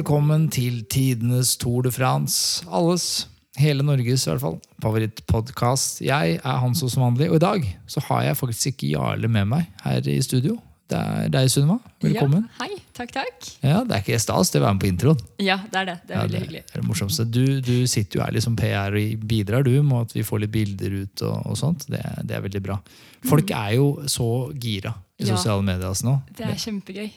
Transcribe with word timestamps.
Velkommen 0.00 0.46
til 0.52 0.80
tidenes 0.88 1.56
Tour 1.60 1.82
de 1.84 1.90
France. 1.92 2.62
Alles, 2.72 3.26
hele 3.60 3.84
Norges 3.84 4.22
i 4.24 4.30
hvert 4.30 4.40
fall, 4.40 4.56
favorittpodkast. 4.80 6.00
Jeg 6.06 6.38
er 6.40 6.60
Hanso 6.62 6.88
som 6.88 7.02
vanlig, 7.04 7.28
og 7.28 7.36
i 7.36 7.42
dag 7.44 7.66
så 7.90 8.00
har 8.08 8.22
jeg 8.30 8.38
faktisk 8.40 8.70
ikke 8.72 8.94
Jarle 8.94 9.28
med 9.28 9.48
meg 9.50 9.66
her 9.84 10.08
i 10.08 10.16
studio. 10.24 10.56
Det 10.90 10.98
er 10.98 11.28
deg, 11.30 11.46
Sunniva. 11.52 11.76
Velkommen. 12.02 12.46
Ja, 12.48 12.64
hei, 12.64 12.78
takk, 12.96 13.12
takk. 13.14 13.50
Ja, 13.62 13.82
Det 13.86 13.94
er 13.94 14.00
ikke 14.02 14.18
stas, 14.24 14.48
det 14.50 14.58
å 14.58 14.64
være 14.64 14.74
med 14.78 14.82
på 14.82 14.88
introen. 14.90 15.20
Ja, 15.38 15.58
det 15.70 15.78
er 15.82 15.86
det. 15.92 15.96
Det 16.08 16.14
er 16.14 16.16
Ja, 16.16 16.22
veldig 16.24 16.32
det 16.32 16.40
hyggelig. 16.46 16.62
er 16.72 16.80
det 16.80 16.88
morsomste. 16.88 17.26
Du, 17.30 17.44
du 17.62 17.86
sitter 17.86 18.18
jo 18.18 18.24
her 18.24 18.32
liksom 18.34 18.56
PR 18.58 18.96
og 18.98 19.26
bidrar 19.30 19.62
du 19.68 19.70
med 19.86 20.08
at 20.08 20.16
vi 20.16 20.24
får 20.26 20.42
litt 20.46 20.50
bilder 20.56 20.96
ut. 21.04 21.22
og, 21.28 21.46
og 21.52 21.56
sånt. 21.60 21.84
Det, 21.92 22.00
det 22.26 22.36
er 22.40 22.42
veldig 22.48 22.62
bra. 22.64 22.80
Folk 23.28 23.52
er 23.54 23.76
jo 23.76 23.90
så 24.10 24.30
gira 24.58 24.96
i 25.20 25.28
Ja. 25.28 25.36
sosiale 25.36 25.62
medier 25.62 25.94
nå. 26.08 26.16
Det 26.34 26.48
er 26.48 26.56
kjempegøy. 26.58 27.10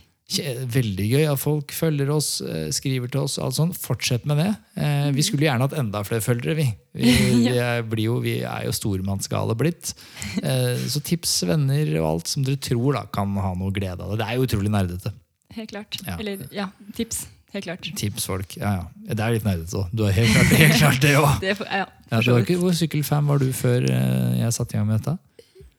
Veldig 0.73 1.05
gøy 1.12 1.26
at 1.30 1.38
folk 1.41 1.73
følger 1.76 2.09
oss, 2.09 2.41
eh, 2.41 2.70
skriver 2.73 3.12
til 3.12 3.22
oss. 3.26 3.36
alt 3.38 3.55
sånt. 3.58 3.76
Fortsett 3.77 4.26
med 4.26 4.38
det. 4.40 4.55
Eh, 4.80 5.12
Vi 5.12 5.22
skulle 5.22 5.46
gjerne 5.46 5.68
hatt 5.68 5.76
enda 5.77 6.02
flere 6.04 6.22
følgere. 6.23 6.55
Vi, 6.55 6.66
vi, 6.96 7.12
vi, 7.52 7.58
er, 7.59 7.84
blir 7.84 8.05
jo, 8.08 8.20
vi 8.24 8.40
er 8.41 8.66
jo 8.66 8.71
stormannsgale 8.74 9.54
blitt. 9.60 9.94
Eh, 10.41 10.79
Så 10.88 11.04
tips 11.04 11.44
venner 11.46 11.91
og 12.01 12.07
alt 12.13 12.27
som 12.32 12.44
dere 12.44 12.57
tror 12.57 12.94
da 12.98 13.04
kan 13.13 13.35
ha 13.35 13.54
noe 13.54 13.71
glede 13.76 13.99
av 14.01 14.13
det. 14.16 14.21
Det 14.24 14.27
er 14.29 14.40
jo 14.40 14.48
utrolig 14.48 14.71
nerdete. 14.74 15.13
Helt 15.54 15.70
klart. 15.70 15.99
Ja. 16.07 16.18
Eller 16.18 16.48
ja, 16.51 16.70
tips. 16.96 17.27
Helt 17.54 17.68
klart. 17.68 17.91
Tips 17.99 18.26
folk. 18.26 18.55
Ja, 18.57 18.71
ja. 18.79 19.13
Det 19.13 19.20
er 19.21 19.35
litt 19.35 19.46
nerdete 19.46 19.84
òg. 19.84 19.91
Du 19.94 20.01
har 20.07 20.16
helt 20.16 20.32
klart, 20.34 20.55
helt 20.57 20.79
klart 20.79 21.04
det 21.04 21.18
òg. 21.20 21.44
Ja, 22.13 22.20
hvor 22.21 22.74
sykkelfan 22.77 23.26
var 23.26 23.40
du 23.41 23.48
før 23.57 23.85
jeg 23.90 24.54
satte 24.54 24.76
i 24.76 24.77
gang 24.77 24.85
med 24.90 24.99
dette? 25.01 25.18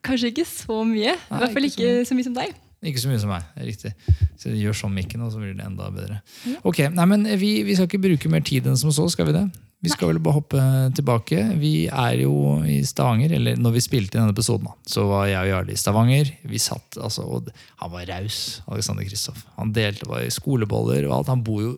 Kanskje 0.05 0.31
ikke 0.33 0.45
så 0.51 0.81
mye. 0.87 1.13
I 1.15 1.39
hvert 1.41 1.53
fall 1.55 1.67
ikke 1.69 1.91
så 2.07 2.15
mye 2.19 2.27
som 2.27 2.35
deg. 2.35 2.55
Ikke 2.85 3.01
så 3.01 3.09
mye 3.11 3.21
som 3.23 3.31
meg. 3.33 3.45
det 3.57 3.63
er 3.65 3.69
Riktig. 3.71 3.93
Så 4.41 4.53
gjør 4.53 4.77
sånn 4.77 4.95
mikken, 4.95 5.23
og 5.25 5.33
så 5.33 5.41
blir 5.41 5.55
det 5.57 5.65
enda 5.65 5.91
bedre. 5.95 6.21
Ok, 6.69 6.83
nei, 6.93 7.07
men 7.09 7.25
vi, 7.41 7.63
vi 7.65 7.75
skal 7.77 7.89
ikke 7.89 8.03
bruke 8.05 8.29
mer 8.33 8.45
tid 8.45 8.67
enn 8.69 8.77
som 8.81 8.93
så, 8.95 9.07
skal 9.13 9.31
vi 9.31 9.37
det? 9.39 9.45
Vi 9.85 9.91
skal 9.93 10.09
vel 10.15 10.21
bare 10.25 10.39
hoppe 10.39 10.61
tilbake. 10.97 11.43
Vi 11.61 11.73
er 11.93 12.15
jo 12.23 12.33
i 12.65 12.79
Stavanger, 12.89 13.35
eller 13.37 13.59
når 13.61 13.75
vi 13.77 13.83
spilte 13.85 14.17
i 14.17 14.21
denne 14.21 14.33
episoden, 14.33 14.71
så 14.89 15.05
var 15.11 15.27
jeg 15.29 15.43
og 15.43 15.51
Jarle 15.51 15.75
i 15.75 15.81
Stavanger. 15.81 16.31
Vi 16.49 16.61
satt, 16.63 16.97
altså, 16.97 17.27
og 17.29 17.51
Han 17.83 17.93
var 17.93 18.07
raus, 18.09 18.39
Alexander 18.69 19.05
Kristoff. 19.05 19.43
Han 19.59 19.75
delte 19.77 20.09
var 20.09 20.25
i 20.25 20.31
skoleboller 20.33 21.05
og 21.09 21.19
alt. 21.19 21.33
Han 21.35 21.45
bor 21.45 21.61
jo 21.61 21.75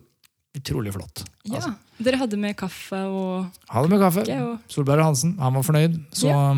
utrolig 0.55 0.93
flott. 0.95 1.25
Ja. 1.47 1.57
Altså, 1.59 1.73
Dere 1.99 2.19
hadde 2.21 2.37
med 2.39 2.55
kaffe 2.55 2.99
og 3.09 3.47
Hadde 3.73 3.89
med 3.91 3.99
kaffe. 3.99 4.23
og 4.37 4.59
Solberg 4.71 5.01
og 5.01 5.09
Hansen, 5.11 5.35
han 5.41 5.53
var 5.57 5.63
fornøyd. 5.65 5.99
Så 6.13 6.27
Ja. 6.31 6.53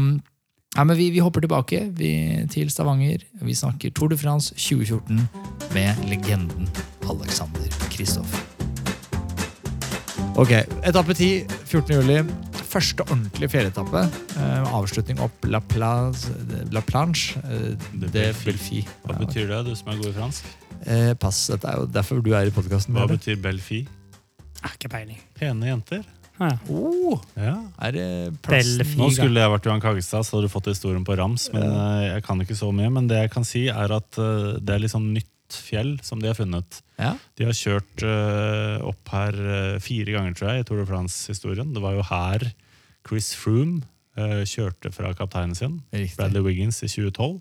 Ja, 0.76 0.84
men 0.86 0.98
vi, 0.98 1.10
vi 1.10 1.20
hopper 1.24 1.42
tilbake 1.46 1.82
vi, 1.98 2.12
til 2.52 2.70
Stavanger. 2.72 3.24
Vi 3.42 3.56
snakker 3.58 3.92
Tour 3.96 4.12
de 4.14 4.18
France 4.18 4.54
2014 4.56 5.20
med 5.74 6.04
legenden 6.10 6.70
Alexander 7.10 7.74
Kristoff. 7.90 8.36
Ok, 10.40 10.52
etappe 10.88 11.14
10, 11.14 11.48
14. 11.66 11.96
juli. 11.96 12.22
Første 12.70 13.02
ordentlige 13.10 13.50
fjelletappe. 13.50 14.04
Eh, 14.38 14.74
avslutning 14.78 15.20
opp 15.26 15.46
La, 15.50 15.60
Place, 15.60 16.30
La 16.72 16.84
Planche 16.86 17.42
eh, 17.50 17.74
De 17.98 18.12
de 18.14 18.28
Belfi. 18.46 18.84
Hva 19.08 19.18
betyr 19.18 19.50
det, 19.50 19.64
du 19.66 19.74
som 19.76 19.90
er 19.90 19.98
god 20.04 20.12
i 20.12 20.18
fransk? 20.20 20.52
eh, 20.86 21.14
pass, 21.20 21.48
dette 21.52 21.68
er 21.68 21.82
jo 21.82 21.90
derfor 21.92 22.22
du 22.24 22.32
er 22.38 22.48
i 22.48 22.54
podkasten. 22.56 22.94
Hva 22.96 23.08
betyr 23.10 23.42
Belfi? 23.42 23.82
Ah, 24.62 24.76
ikke 24.78 24.92
peiling. 24.94 25.18
Pene 25.40 25.72
jenter. 25.74 26.06
Ja. 26.40 26.52
Oh, 26.72 27.20
Ja. 27.36 27.56
er 27.84 27.92
det 27.96 28.06
plassen 28.46 28.96
Nå 28.98 29.10
skulle 29.12 29.42
jeg 29.42 29.52
vært 29.52 29.66
Johan 29.68 29.82
Kagestad, 29.84 30.24
så 30.24 30.38
hadde 30.38 30.48
du 30.48 30.54
fått 30.54 30.70
historien 30.72 31.04
på 31.08 31.18
rams. 31.20 31.50
Men 31.54 31.66
eh, 31.68 32.06
jeg 32.14 32.24
kan 32.28 32.40
ikke 32.44 32.56
så 32.60 32.72
mye. 32.76 32.90
Men 32.96 33.10
det 33.12 33.18
jeg 33.26 33.32
kan 33.34 33.44
si, 33.48 33.66
er 33.68 33.92
at 33.96 34.20
eh, 34.22 34.56
det 34.64 34.76
er 34.78 34.84
litt 34.86 34.94
sånn 34.96 35.12
nytt 35.16 35.28
fjell 35.50 35.96
som 36.06 36.22
de 36.22 36.30
har 36.30 36.38
funnet. 36.38 36.80
Ja. 37.02 37.16
De 37.40 37.48
har 37.50 37.58
kjørt 37.58 38.04
eh, 38.06 38.78
opp 38.86 39.12
her 39.16 39.40
fire 39.84 40.16
ganger, 40.16 40.36
tror 40.38 40.52
jeg, 40.54 40.64
i 40.64 40.68
Tour 40.70 40.82
de 40.84 40.88
France-historien. 40.90 41.74
Det 41.76 41.82
var 41.84 41.98
jo 41.98 42.06
her 42.12 42.50
Chris 43.08 43.34
Froome 43.38 43.82
kjørte 44.20 44.90
fra 44.92 45.14
kapteinen 45.16 45.56
sin. 45.56 45.78
Riktig. 45.96 46.18
Bradley 46.20 46.44
Wiggins 46.44 46.82
i 46.84 46.90
2012. 46.92 47.38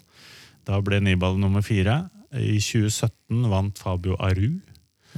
Da 0.68 0.78
ble 0.84 1.00
Nibal 1.02 1.34
nummer 1.40 1.64
fire. 1.66 2.04
I 2.30 2.60
2017 2.62 3.48
vant 3.50 3.80
Fabio 3.82 4.14
Aru 4.22 4.60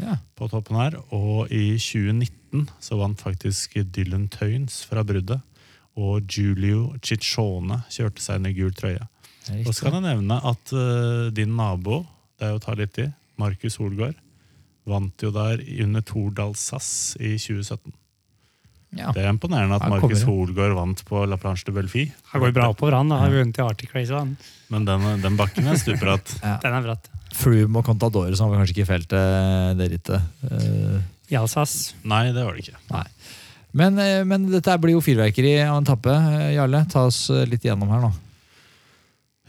Ja. 0.01 0.17
på 0.37 0.49
toppen 0.51 0.79
her. 0.81 0.97
Og 1.15 1.51
i 1.53 1.77
2019 1.79 2.69
så 2.83 2.99
vant 3.01 3.21
faktisk 3.21 3.77
Dylan 3.95 4.29
Tøynes 4.33 4.83
fra 4.89 5.05
bruddet. 5.07 5.41
Og 6.01 6.25
Giulio 6.31 6.95
Ciccione 7.05 7.83
kjørte 7.93 8.23
seg 8.25 8.41
inn 8.41 8.51
i 8.51 8.57
gul 8.57 8.75
trøye. 8.77 9.05
Og 9.67 9.73
så 9.75 9.89
kan 9.89 9.99
jeg 9.99 10.07
nevne 10.07 10.37
at 10.47 10.73
uh, 10.77 11.29
din 11.35 11.57
nabo, 11.59 12.05
det 12.39 12.47
er 12.47 12.55
jo 12.55 12.61
å 12.61 12.63
ta 12.63 12.77
litt 12.79 13.01
i, 13.03 13.09
Markus 13.41 13.79
Holgaard, 13.81 14.19
vant 14.89 15.25
jo 15.25 15.33
der 15.35 15.63
under 15.85 16.05
Tordal 16.07 16.55
SAS 16.59 17.17
i 17.19 17.35
2017. 17.41 17.93
Ja. 18.97 19.13
Det 19.15 19.23
er 19.23 19.31
imponerende 19.31 19.79
at 19.79 19.87
Markus. 19.87 20.25
Holgaard 20.27 20.75
vant 20.75 21.03
på 21.07 21.23
La 21.31 21.39
Planche 21.39 21.69
de 21.69 21.75
Belfi. 21.77 22.09
Han 22.33 22.43
går 22.43 22.55
bra 22.57 22.71
oppover, 22.73 22.97
han. 22.99 23.13
Han 23.15 23.23
har 23.23 23.37
vunnet 23.37 23.61
i 23.61 23.63
Arctic 23.63 23.95
Race. 23.95 24.11
Han. 24.11 24.35
Men 24.73 24.89
den, 24.89 25.07
den 25.23 25.39
bakken 25.39 25.71
er 25.71 25.79
stupbratt. 25.79 26.35
Den 26.65 26.75
er 26.75 26.89
bratt. 26.89 27.11
Froome 27.31 27.79
og 27.79 27.87
Contador 27.87 28.33
som 28.35 28.51
var 28.51 28.59
kanskje 28.59 28.75
ikke 28.75 28.87
i 28.87 28.89
feltet, 28.89 29.79
det 29.79 29.87
rittet. 29.93 30.33
Uh... 30.43 30.99
I 31.31 31.39
Alsace. 31.39 31.95
Nei, 32.11 32.25
det 32.35 32.43
var 32.43 32.59
det 32.59 32.65
ikke. 32.67 33.07
Men, 33.79 33.99
eh, 34.03 34.25
men 34.27 34.49
dette 34.51 34.75
blir 34.83 34.97
jo 34.97 35.05
fyrverkeri 35.05 35.55
av 35.63 35.79
en 35.79 35.87
tappe. 35.87 36.11
Eh, 36.11 36.57
Jarle, 36.57 36.83
ta 36.91 37.07
oss 37.07 37.29
eh, 37.31 37.47
litt 37.47 37.63
igjennom 37.67 37.93
her 37.95 38.03
nå. 38.03 38.11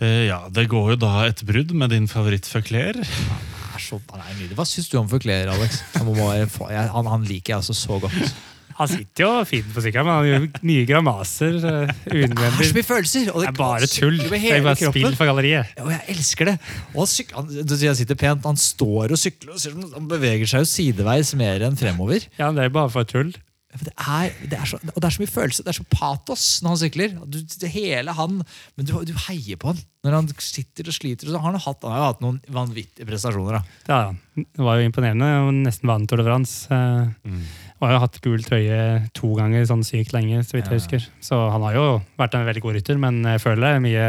Uh, 0.01 0.25
ja, 0.25 0.39
Det 0.49 0.65
går 0.69 0.93
jo 0.93 0.99
da 1.01 1.25
et 1.27 1.41
brudd 1.45 1.73
med 1.77 1.93
din 1.93 2.07
favoritt-Føkler. 2.09 3.01
Er 3.01 3.81
så, 3.81 3.99
han 4.13 4.21
er 4.21 4.37
nydelig. 4.37 4.57
Hva 4.57 4.65
syns 4.65 4.89
du 4.89 4.97
om 5.01 5.09
Føkler, 5.09 5.49
Alex? 5.53 5.81
Han, 5.97 6.09
må 6.09 6.29
han, 6.29 7.09
han 7.13 7.25
liker 7.25 7.53
jeg 7.53 7.59
altså 7.59 7.77
så 7.77 7.99
godt. 8.01 8.17
Han 8.81 8.89
sitter 8.89 9.25
jo 9.25 9.31
fint 9.45 9.67
på 9.75 9.83
sykkelen, 9.85 10.07
men 10.07 10.15
han 10.17 10.29
gjør 10.29 10.63
mye 10.71 10.85
gramaser. 10.89 11.59
Det 11.61 12.15
er 12.23 12.57
så 12.57 12.77
mye 12.77 12.87
følelser! 12.87 13.29
Det 13.29 13.45
er 13.51 13.57
bare 13.59 13.89
tull. 13.91 14.17
Det 14.17 14.41
er 14.41 14.65
bare 14.65 14.79
spill 14.79 15.13
for 15.19 15.29
galleriet. 15.29 15.75
Og 15.83 15.91
jeg 15.93 16.01
elsker 16.15 16.51
det! 16.51 16.57
Og 16.95 17.03
han, 17.03 17.11
syk, 17.11 17.35
han, 17.37 17.53
han 17.61 17.99
sitter 18.01 18.19
pent, 18.19 18.49
han 18.49 18.59
står 18.59 19.13
og 19.13 19.21
sykler, 19.21 19.53
og 19.53 19.61
ser 19.61 19.77
han 19.77 20.09
beveger 20.09 20.49
seg 20.49 20.65
jo 20.65 20.71
sideveis 20.73 21.35
mer 21.37 21.67
enn 21.69 21.77
fremover. 21.79 22.25
Ja, 22.41 22.51
Det 22.55 22.65
er 22.65 22.73
bare 22.73 22.91
for 22.93 23.07
tull. 23.07 23.33
Det 23.71 23.93
er, 23.95 24.33
det 24.51 24.57
er 24.59 24.67
så, 24.67 24.77
og 24.83 24.97
det 24.99 25.07
er 25.07 25.13
så 25.15 25.21
mye 25.21 25.31
følelse, 25.31 25.63
det 25.63 25.71
er 25.71 25.77
så 25.77 25.85
patos 25.87 26.45
når 26.63 26.73
han 26.73 26.79
sykler. 26.81 27.13
Du, 27.23 27.37
det 27.39 27.69
hele 27.71 28.15
han, 28.17 28.41
Men 28.75 28.87
du, 28.87 28.97
du 29.07 29.13
heier 29.29 29.59
på 29.61 29.71
han 29.71 29.79
når 30.03 30.17
han 30.17 30.29
sitter 30.41 30.89
og 30.89 30.95
sliter. 30.97 31.29
Så 31.29 31.39
har 31.39 31.45
han, 31.53 31.59
hatt, 31.61 31.83
han 31.85 31.93
har 31.93 32.01
jo 32.01 32.07
hatt 32.09 32.23
noen 32.25 32.39
vanvittige 32.51 33.07
prestasjoner. 33.07 33.61
da. 33.87 33.99
Han. 34.09 34.19
det 34.41 34.65
var 34.65 34.79
jo 34.79 34.89
imponerende. 34.89 35.29
Nesten 35.61 35.91
vant 35.91 36.09
Tour 36.09 36.19
de 36.19 36.25
France. 36.27 36.65
Eh, 36.73 37.37
Og 37.81 37.87
har 37.87 37.95
jo 37.95 38.03
hatt 38.03 38.21
gul 38.21 38.43
trøye 38.45 38.79
to 39.17 39.33
ganger 39.39 39.65
sånn 39.65 39.81
sykt 39.85 40.13
lenge, 40.13 40.43
så 40.45 40.53
vidt 40.53 40.69
jeg 40.69 40.77
husker. 40.83 41.05
Så 41.25 41.39
han 41.49 41.63
har 41.65 41.73
jo 41.73 41.85
vært 42.21 42.37
en 42.37 42.45
veldig 42.45 42.61
god 42.61 42.77
rytter, 42.77 42.99
men 43.01 43.23
jeg 43.25 43.41
føler 43.41 43.65
det 43.65 43.71
er 43.73 43.85
mye 43.87 44.07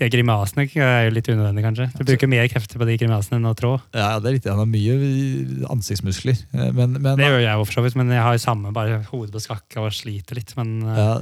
de 0.00 0.08
grimasene 0.08 0.64
er 0.80 1.08
jo 1.08 1.12
litt 1.12 1.28
unødvendige, 1.28 1.64
kanskje. 1.66 1.86
Du 1.98 2.06
bruker 2.08 2.30
mer 2.30 2.46
krefter 2.48 2.80
på 2.80 2.86
de 2.88 2.94
grimasene 3.00 3.36
enn 3.36 3.48
å 3.50 3.52
trå. 3.58 3.72
Ja, 3.92 4.14
det 4.22 4.30
er 4.30 4.36
riktig. 4.38 4.52
Han 4.52 4.62
har 4.62 4.70
mye 4.70 5.66
ansiktsmuskler. 5.74 6.38
Eh, 6.54 6.70
Men, 6.76 6.94
men, 6.96 7.18
Det 7.18 7.26
gjør 7.26 7.42
jeg 7.42 7.50
jo 7.50 7.66
for 7.66 7.76
så 7.76 7.84
vidt, 7.84 7.98
men 8.00 8.12
jeg 8.14 8.24
har 8.24 8.36
jo 8.36 8.40
samme, 8.40 8.72
bare 8.76 9.02
hodet 9.10 9.34
på 9.34 9.42
skakka 9.44 9.84
og 9.84 9.92
sliter 9.96 10.40
litt. 10.40 10.54
Men, 10.56 10.78
eh, 10.86 11.02
ja, 11.02 11.18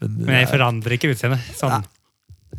men, 0.00 0.16
men 0.22 0.40
jeg 0.40 0.50
forandrer 0.54 0.96
ikke 0.96 1.12
utseendet. 1.12 1.44
Sånn. 1.58 1.84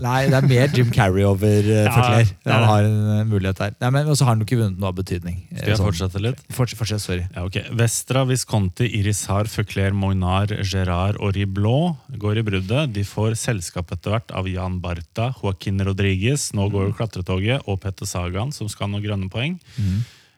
Nei, 0.04 0.28
det 0.30 0.38
er 0.38 0.48
mer 0.50 0.74
Jim 0.78 0.90
Carrey 0.94 1.24
over 1.28 1.68
uh, 1.68 1.88
Føkler. 1.94 2.30
det 2.44 2.52
er 2.52 2.58
Han 2.58 2.68
har 2.70 2.88
en 2.88 2.98
uh, 3.08 3.22
mulighet 3.30 3.62
der. 3.62 3.76
Nei, 3.82 3.90
men 3.96 4.08
Og 4.12 4.18
så 4.20 4.26
har 4.28 4.36
han 4.36 4.44
ikke 4.46 4.60
vunnet 4.60 4.80
noe 4.82 4.92
av 4.92 4.98
betydning. 5.00 5.40
Eh, 5.52 5.58
Skal 5.58 5.72
jeg 5.74 5.80
sånn- 5.80 5.88
fortsette 5.90 6.22
litt? 6.24 6.44
Fortsett, 6.54 6.80
fortsett, 6.82 7.04
sorry. 7.06 7.24
Ja, 7.36 7.46
ok. 7.48 7.60
Vestra, 7.80 8.26
Visconti, 8.30 8.90
Irisar, 9.00 9.50
Føkler, 9.52 9.96
Moinar, 9.98 10.54
Gerard 10.68 11.18
og 11.22 11.34
Riblot 11.38 11.96
går 12.22 12.42
i 12.44 12.46
bruddet. 12.52 12.94
De 12.94 13.04
får 13.08 13.36
selskap 13.40 13.92
etter 13.96 14.14
hvert 14.16 14.36
av 14.38 14.48
Jan 14.52 14.80
Barta, 14.84 15.32
Joaquin 15.42 15.82
Rodriguez, 15.88 16.52
nå 16.54 16.70
går 16.74 16.90
jo 16.92 16.98
klatretoget, 17.00 17.66
og 17.68 17.82
Petter 17.82 18.06
Sagan, 18.10 18.52
som 18.56 18.70
skal 18.70 18.88
ha 18.88 18.94
noen 18.96 19.06
grønne 19.06 19.30
poeng. 19.34 19.58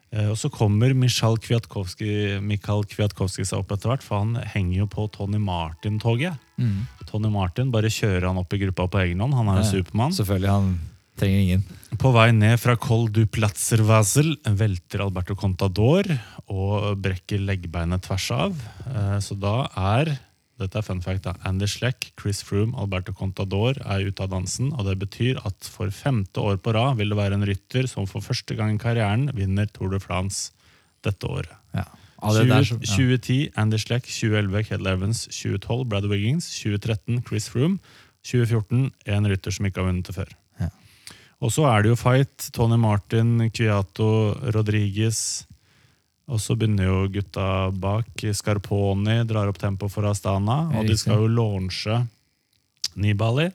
Eh, 0.09 0.25
og 0.31 0.37
så 0.41 0.49
kommer 0.49 0.89
Michal 0.97 1.35
Kwiatkowski, 1.37 2.39
Mikael 2.41 2.81
Kwiatkowski 2.89 3.43
seg 3.45 3.59
opp 3.61 3.75
etter 3.75 3.91
hvert, 3.91 4.01
for 4.01 4.23
han 4.23 4.39
henger 4.55 4.79
jo 4.79 4.87
på 4.89 5.05
Tony 5.13 5.37
Martin-toget. 5.37 6.33
Tony 7.09 7.31
Martin 7.33 7.73
bare 7.73 7.89
kjører 7.91 8.29
han 8.29 8.39
opp 8.41 8.53
i 8.53 8.61
gruppa 8.61 8.85
på 8.93 9.01
egen 9.03 9.19
hånd. 9.25 9.33
Han 9.37 9.49
er 9.51 9.63
jo 9.63 9.67
Supermann. 9.71 10.13
Selvfølgelig. 10.15 10.53
Han 10.53 10.71
trenger 11.19 11.43
ingen. 11.43 11.63
På 11.99 12.13
vei 12.15 12.29
ned 12.31 12.55
fra 12.61 12.77
Col 12.79 13.09
du 13.11 13.23
Platzerwasel 13.27 14.35
velter 14.45 15.01
Alberto 15.03 15.35
Contador 15.35 16.07
og 16.47 16.95
brekker 17.03 17.41
leggbeinet 17.43 18.05
tvers 18.05 18.29
av. 18.37 18.57
Eh, 18.87 19.17
Så 19.25 19.35
da 19.41 19.63
er 19.75 20.15
dette 20.59 20.75
er 20.75 20.83
fun 20.83 20.99
fact 20.99 21.23
da, 21.23 21.33
Andy 21.47 21.67
Schleck, 21.71 22.09
Chris 22.19 22.41
Froome, 22.43 22.75
Alberto 22.75 23.13
Contador 23.15 23.77
er 23.79 24.03
ute 24.09 24.25
av 24.25 24.33
dansen. 24.33 24.73
og 24.75 24.85
Det 24.89 24.97
betyr 24.99 25.39
at 25.47 25.69
for 25.71 25.87
femte 25.87 26.43
år 26.43 26.59
på 26.59 26.73
rad 26.75 26.97
vil 26.99 27.13
det 27.13 27.17
være 27.19 27.37
en 27.39 27.47
rytter 27.47 27.87
som 27.87 28.07
for 28.09 28.19
første 28.19 28.57
gang 28.59 28.75
i 28.75 28.81
karrieren 28.81 29.29
vinner 29.33 29.71
Tour 29.71 29.93
de 29.95 30.01
France 30.03 30.51
dette 31.05 31.23
året. 31.31 31.55
Ja. 31.73 31.85
Som- 32.19 32.79
20, 32.81 32.83
ja. 32.83 32.95
2010 32.95 33.51
Andy 33.55 33.77
Schleck, 33.77 34.05
2011 34.05 34.63
Kedel 34.67 34.87
Evans, 34.87 35.25
2012 35.27 35.85
Brad 35.87 36.05
Wiggins, 36.05 36.49
2013 36.61 37.23
Chris 37.27 37.47
Froome, 37.49 37.79
2014 38.23 38.91
en 39.05 39.27
rytter 39.31 39.51
som 39.51 39.65
ikke 39.65 39.79
har 39.81 39.87
vunnet 39.91 40.05
det 40.05 40.15
før. 40.15 40.33
Ja. 40.59 40.69
Og 41.41 41.51
så 41.55 41.65
er 41.71 41.83
det 41.83 41.89
jo 41.93 41.95
fight. 41.95 42.49
Tony 42.51 42.75
Martin, 42.77 43.49
Kviato, 43.49 44.33
Rodriguez. 44.53 45.45
Og 46.29 46.37
så 46.43 46.53
begynner 46.59 46.85
jo 46.85 47.07
gutta 47.09 47.71
bak. 47.71 48.05
Scarponi 48.35 49.23
drar 49.25 49.47
opp 49.49 49.57
tempo 49.57 49.87
for 49.89 50.03
Astana. 50.05 50.67
Og 50.77 50.85
de 50.85 50.97
skal 50.97 51.23
jo 51.23 51.27
launche 51.31 52.03
Nibali. 52.95 53.47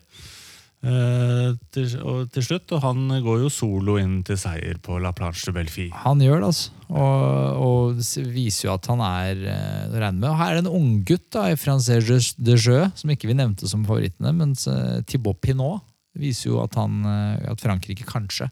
Eh, 0.85 1.55
til, 1.73 1.93
og 2.05 2.29
til 2.35 2.45
slutt, 2.45 2.73
og 2.77 2.83
han 2.85 3.07
går 3.25 3.45
jo 3.47 3.51
solo 3.53 3.97
inn 4.01 4.19
til 4.27 4.37
seier 4.37 4.77
på 4.85 4.99
La 5.01 5.15
Planche 5.17 5.49
de 5.49 5.55
Belfi. 5.57 5.87
Han 6.03 6.21
gjør 6.21 6.43
det, 6.43 6.51
altså. 6.51 6.75
Og, 6.93 7.63
og 7.65 8.03
viser 8.35 8.69
jo 8.69 8.75
at 8.75 8.91
han 8.93 9.01
er 9.07 9.41
eh, 9.49 9.87
å 9.89 10.03
regne 10.03 10.21
med. 10.21 10.29
Og 10.29 10.37
her 10.43 10.53
er 10.53 10.61
det 10.61 10.67
en 10.67 10.77
unggutt 10.83 11.41
i 11.41 11.57
Francais 11.61 12.35
de 12.37 12.59
Jeu, 12.59 12.85
som 13.01 13.15
ikke 13.15 13.31
vi 13.31 13.39
nevnte 13.39 13.71
som 13.71 13.87
favorittene, 13.89 14.35
mens 14.37 14.69
eh, 14.69 15.01
Thibaut 15.09 15.41
Pinot 15.41 15.81
viser 16.21 16.53
jo 16.53 16.61
at, 16.63 16.77
han, 16.79 17.01
eh, 17.09 17.49
at 17.51 17.65
Frankrike 17.65 18.07
kanskje 18.09 18.51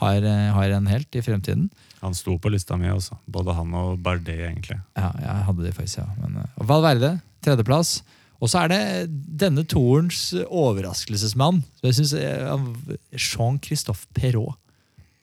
har, 0.00 0.16
eh, 0.16 0.50
har 0.56 0.76
en 0.78 0.88
helt 0.90 1.14
i 1.14 1.22
fremtiden. 1.22 1.68
Han 2.00 2.16
sto 2.16 2.38
på 2.38 2.50
lista 2.52 2.76
mi 2.80 2.88
også. 2.90 3.20
Både 3.30 3.54
han 3.54 3.76
og 3.78 4.00
Bardet, 4.02 4.40
egentlig. 4.48 4.80
Ja, 4.96 5.12
jeg 5.20 5.46
hadde 5.50 5.68
de 5.68 5.72
faktisk, 5.76 6.00
ja. 6.00 6.08
Men, 6.20 6.40
eh, 6.42 6.50
og 6.58 6.68
Valverde, 6.72 7.18
tredjeplass. 7.44 8.02
Og 8.44 8.50
så 8.52 8.64
er 8.64 8.72
det 8.72 8.82
denne 9.40 9.64
toerens 9.64 10.26
overraskelsesmann. 10.44 11.62
Så 11.80 11.88
jeg 11.88 11.96
synes, 12.00 12.12
Jean-Christophe 13.16 14.04
Perrault. 14.16 14.58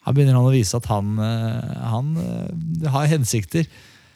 Her 0.02 0.16
begynner 0.16 0.34
han 0.34 0.48
å 0.48 0.54
vise 0.54 0.74
at 0.74 0.88
han, 0.90 1.14
eh, 1.22 1.74
han 1.86 2.08
eh, 2.18 2.88
har 2.90 3.06
hensikter. 3.12 3.68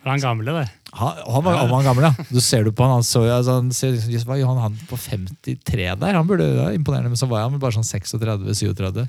Er 0.03 0.11
han 0.11 0.23
gamle, 0.23 0.55
det? 0.57 0.65
Han, 0.99 1.21
han, 1.23 1.45
var, 1.47 1.61
han 1.61 1.71
var 1.71 1.87
gammel, 1.87 2.09
ja. 2.09 2.27
Du 2.27 2.41
ser 2.43 2.67
du 2.67 2.73
på 2.75 2.83
han, 2.83 2.97
han, 2.99 3.07
så, 3.07 3.23
altså, 3.31 3.61
han 3.61 3.71
ser, 3.75 3.95
jøss, 4.11 4.27
han, 4.27 4.63
han 4.65 4.79
på 4.91 4.99
53 4.99 5.87
der? 6.03 6.19
Han 6.19 6.27
burde 6.27 6.47
være 6.59 6.75
imponerende, 6.79 7.13
men 7.15 7.21
så 7.21 7.31
var 7.31 7.47
han 7.47 7.61
bare 7.63 7.79
sånn 7.79 7.87
36-37. 7.87 9.05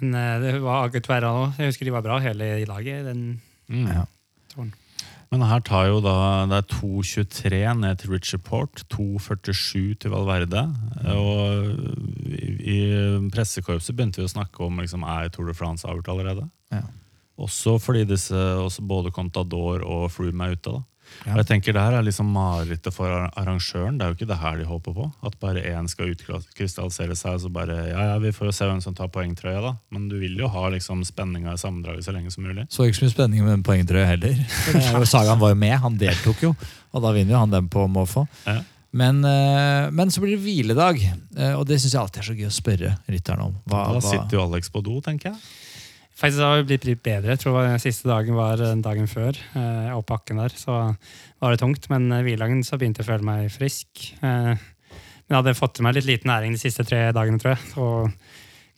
Men 0.00 0.16
eh, 0.20 0.36
det 0.46 0.54
var 0.64 0.88
Agutuera 0.88 1.32
òg. 1.42 1.60
Jeg 1.60 1.74
husker 1.74 1.88
de 1.88 1.96
var 1.98 2.06
bra 2.06 2.20
hele 2.24 2.54
laget. 2.68 3.04
Den 3.10 3.26
Mm. 3.64 3.86
Ja. 3.88 4.02
Men 5.32 5.44
her 5.48 5.62
tar 5.64 5.88
jo 5.88 6.00
da 6.04 6.14
Det 6.50 6.58
er 6.60 6.66
2,23 6.74 7.60
ned 7.80 8.00
til 8.00 8.12
Richard 8.14 8.42
Port, 8.46 8.84
2,47 8.92 9.94
til 10.00 10.12
Valverde. 10.12 10.66
Og 11.14 11.70
i, 12.28 12.50
i 12.74 12.80
pressekorpset 13.34 13.96
begynte 13.96 14.22
vi 14.22 14.28
å 14.28 14.34
snakke 14.34 14.64
om 14.66 14.82
liksom, 14.82 15.06
er 15.06 15.32
Tour 15.32 15.50
de 15.50 15.56
France 15.56 15.88
avgjort 15.88 16.12
allerede. 16.14 16.48
Ja. 16.74 16.84
Også 17.40 17.78
fordi 17.82 18.04
disse, 18.06 18.36
også 18.36 18.84
både 18.86 19.10
Contador 19.14 19.82
og 19.82 20.10
Froome 20.14 20.46
er 20.46 20.58
ute. 20.58 20.70
da. 20.70 20.82
Ja. 21.24 21.32
Og 21.32 21.38
jeg 21.40 21.46
tenker 21.48 21.72
Det 21.76 21.80
her 21.84 21.94
er 21.98 22.04
liksom 22.04 22.28
marerittet 22.34 22.92
for 22.94 23.08
arrangøren. 23.08 23.96
Det 23.98 24.04
er 24.04 24.12
jo 24.12 24.16
ikke 24.18 24.28
det 24.28 24.38
her 24.42 24.58
de 24.60 24.66
håper 24.68 24.96
på. 24.96 25.06
At 25.24 25.38
bare 25.40 25.62
én 25.70 25.88
skal 25.88 26.12
utkrystallisere 26.12 27.16
seg, 27.16 27.38
så 27.40 27.50
bare 27.52 27.78
ja, 27.90 28.04
ja, 28.12 28.18
vi 28.22 28.32
får 28.34 28.50
jo 28.50 28.54
se 28.58 28.68
hvem 28.68 28.82
som 28.84 28.94
tar 28.98 29.08
poengtrøya. 29.14 29.62
da. 29.64 29.72
Men 29.94 30.08
du 30.10 30.18
vil 30.20 30.36
jo 30.38 30.50
ha 30.52 30.66
liksom 30.74 31.04
spenninga 31.06 31.54
i 31.54 31.60
sammendraget 31.60 32.04
så 32.04 32.12
lenge 32.16 32.30
som 32.34 32.44
mulig. 32.44 32.66
Så 32.68 32.84
ikke 32.88 33.00
så 33.00 33.06
mye 33.08 33.16
spenning 33.16 33.44
med 33.46 33.54
den 33.56 33.66
poengtrøya 33.66 34.10
heller. 34.14 34.36
For 34.64 34.78
det 34.78 35.08
er 35.08 35.10
Sagan 35.14 35.40
var 35.40 35.54
jo 35.54 35.60
med, 35.64 35.76
han 35.80 35.98
deltok 36.00 36.42
jo. 36.44 36.54
Og 36.94 37.02
da 37.02 37.12
vinner 37.16 37.36
jo 37.36 37.42
han 37.44 37.50
den 37.54 37.68
på 37.72 37.86
måfå. 37.90 38.26
Ja. 38.46 38.60
Men, 38.94 39.24
eh, 39.26 39.90
men 39.90 40.10
så 40.14 40.20
blir 40.22 40.36
det 40.36 40.44
hviledag, 40.44 41.00
eh, 41.36 41.54
og 41.58 41.64
det 41.66 41.80
syns 41.82 41.96
jeg 41.96 42.00
alltid 42.04 42.20
er 42.22 42.26
så 42.28 42.36
gøy 42.38 42.46
å 42.46 42.54
spørre 42.54 42.92
rytterne 43.10 43.48
om. 43.48 43.56
Hva, 43.66 43.80
Da 43.96 44.02
sitter 44.04 44.36
jo 44.38 44.44
Alex 44.44 44.70
på 44.70 44.82
do, 44.86 45.00
tenker 45.02 45.32
jeg. 45.32 45.40
Faktisk 46.14 46.44
har 46.44 46.60
det 46.60 46.68
blitt 46.68 46.84
litt 46.86 47.02
bedre. 47.02 47.34
Jeg 47.34 47.42
tror 47.42 47.58
den 47.64 47.82
siste 47.82 48.06
dagen 48.06 48.36
var 48.38 48.60
dagen 48.84 49.08
før. 49.10 49.34
Eh, 49.58 49.90
opp 49.96 50.06
bakken 50.12 50.38
der, 50.38 50.54
så 50.54 50.76
var 51.42 51.50
det 51.50 51.58
tungt. 51.62 51.88
Men 51.90 52.06
eh, 52.12 52.22
hviledagen 52.22 52.62
så 52.66 52.78
begynte 52.78 53.02
jeg 53.02 53.08
å 53.08 53.12
føle 53.12 53.26
meg 53.26 53.50
frisk. 53.50 54.04
Eh, 54.22 54.54
men 54.54 55.32
jeg 55.32 55.40
hadde 55.40 55.56
fått 55.58 55.80
i 55.80 55.86
meg 55.86 55.96
litt 55.96 56.06
liten 56.06 56.30
næring 56.30 56.54
de 56.54 56.60
siste 56.62 56.86
tre 56.86 57.08
dagene, 57.16 57.40
tror 57.42 57.56
jeg. 57.56 57.72
Og 57.82 58.14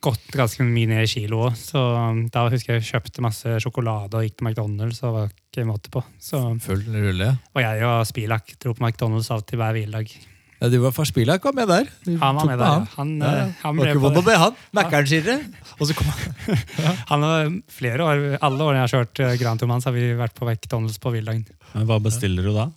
gått 0.03 0.31
ganske 0.37 0.65
mye 0.65 0.89
ned 0.89 1.05
i 1.05 1.11
kilo 1.11 1.43
òg. 1.47 1.57
Så 1.59 1.81
um, 1.81 2.23
da 2.33 2.45
husker 2.51 2.77
jeg 2.77 2.87
kjøpte 2.89 3.25
masse 3.25 3.57
sjokolade 3.63 4.19
og 4.19 4.25
gikk 4.25 4.39
på 4.39 4.47
McDonald's. 4.47 5.01
og 5.03 5.15
var 5.17 5.29
ikke 5.33 5.67
måte 5.67 5.93
på. 5.93 6.03
Så, 6.21 6.41
Full 6.63 6.85
rulle? 6.93 7.33
og 7.53 7.61
jeg 7.63 7.85
og 7.87 8.01
Spilak 8.09 8.55
dro 8.61 8.75
på 8.77 8.85
McDonald's 8.85 9.29
alltid 9.33 9.61
hver 9.61 9.77
hviledag. 9.77 10.13
Ja, 10.57 10.69
du 10.73 10.77
var 10.81 10.93
for 10.95 11.05
kom 11.43 11.53
med 11.55 11.67
der. 11.69 11.85
Du 12.05 12.15
Han 12.17 12.35
var 12.39 12.45
med 12.49 12.57
der. 12.57 12.65
han. 12.65 12.87
Han, 12.97 13.11
Ja, 13.21 13.31
eh, 13.45 13.51
han 13.61 13.75
ble 13.77 13.93
på 14.01 14.09
det. 14.25 14.37
han. 14.41 14.55
Mækkern, 14.73 15.07
sier 15.11 15.25
dere. 15.27 15.65
Og 15.77 15.87
så 15.89 15.93
kom 15.97 16.07
han. 16.09 16.61
Han 17.11 17.21
har 17.27 17.51
flere 17.69 18.01
år, 18.07 18.23
Alle 18.41 18.63
årene 18.65 18.81
jeg 18.81 18.87
har 18.87 18.93
kjørt 18.95 19.19
eh, 19.21 19.35
Grand 19.37 19.59
Tour, 19.61 19.69
har 19.85 19.93
vi 19.93 20.07
vært 20.17 20.33
på 20.39 20.47
McDonald's 20.49 20.97
på 21.03 21.13
Villdagen. 21.13 21.45
Men 21.75 21.85
hva 21.89 21.99
bestiller 22.01 22.43
du 22.49 22.55
da? 22.55 22.71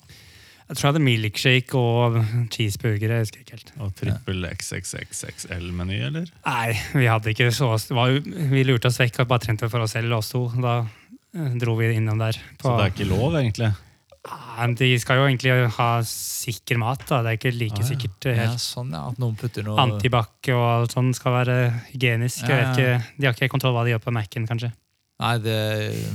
Jeg 0.71 0.77
tror 0.77 0.85
jeg 0.85 0.91
hadde 0.93 1.03
milkshake 1.03 1.75
og 1.75 2.19
cheeseburger. 2.53 3.11
Jeg 3.11 3.25
husker 3.25 3.41
ikke 3.41 3.57
helt. 3.57 3.71
Og 3.83 3.89
trippel 3.97 4.45
XXXXL-meny, 4.53 5.97
eller? 6.07 6.29
Nei, 6.45 6.77
vi 6.93 7.09
hadde 7.11 7.33
ikke 7.33 7.49
så 7.51 7.73
Vi 8.53 8.63
lurte 8.63 8.87
oss 8.87 9.01
vekk 9.01 9.19
og 9.25 9.27
bare 9.33 9.43
trente 9.43 9.67
for 9.73 9.83
oss 9.83 9.97
selv, 9.97 10.13
oss 10.21 10.29
to. 10.31 10.45
Da 10.63 10.77
eh, 10.85 11.49
dro 11.59 11.75
vi 11.81 11.89
innom 11.97 12.21
der. 12.21 12.37
Så 12.61 12.77
det 12.77 12.85
er 12.85 12.93
ikke 12.93 13.09
lov, 13.09 13.35
egentlig? 13.41 13.73
Ah, 14.29 14.67
de 14.69 14.87
skal 15.01 15.17
jo 15.17 15.23
egentlig 15.25 15.53
ha 15.79 15.87
sikker 16.05 16.77
mat. 16.77 17.01
da. 17.09 17.23
Det 17.25 17.31
er 17.31 17.37
ikke 17.39 17.53
like 17.57 17.79
Ah, 17.79 17.81
ja. 17.81 17.87
sikkert. 17.89 18.27
Helt. 18.29 18.37
Ja, 18.37 18.57
sånn, 18.61 18.91
ja. 18.93 19.07
At 19.09 19.17
noen 19.17 19.33
putter 19.35 19.63
noe 19.65 19.79
Antibac 19.81 20.29
og 20.53 20.61
alt 20.67 20.91
sånt 20.93 21.15
skal 21.17 21.33
være 21.39 21.55
hygienisk. 21.93 22.43
Jeg 22.45 22.49
vet 22.53 22.77
Ja, 22.77 22.85
ja. 22.91 22.99
ikke, 22.99 23.17
de 23.17 23.25
har 23.25 23.33
ikke 23.33 23.49
kontroll 23.49 23.73
hva 23.73 23.83
de 23.87 23.95
gjør 23.95 24.03
på 24.05 24.13
Mac-en, 24.13 24.45
kanskje. 24.45 24.71
Nei, 25.21 25.35
det, 25.37 25.55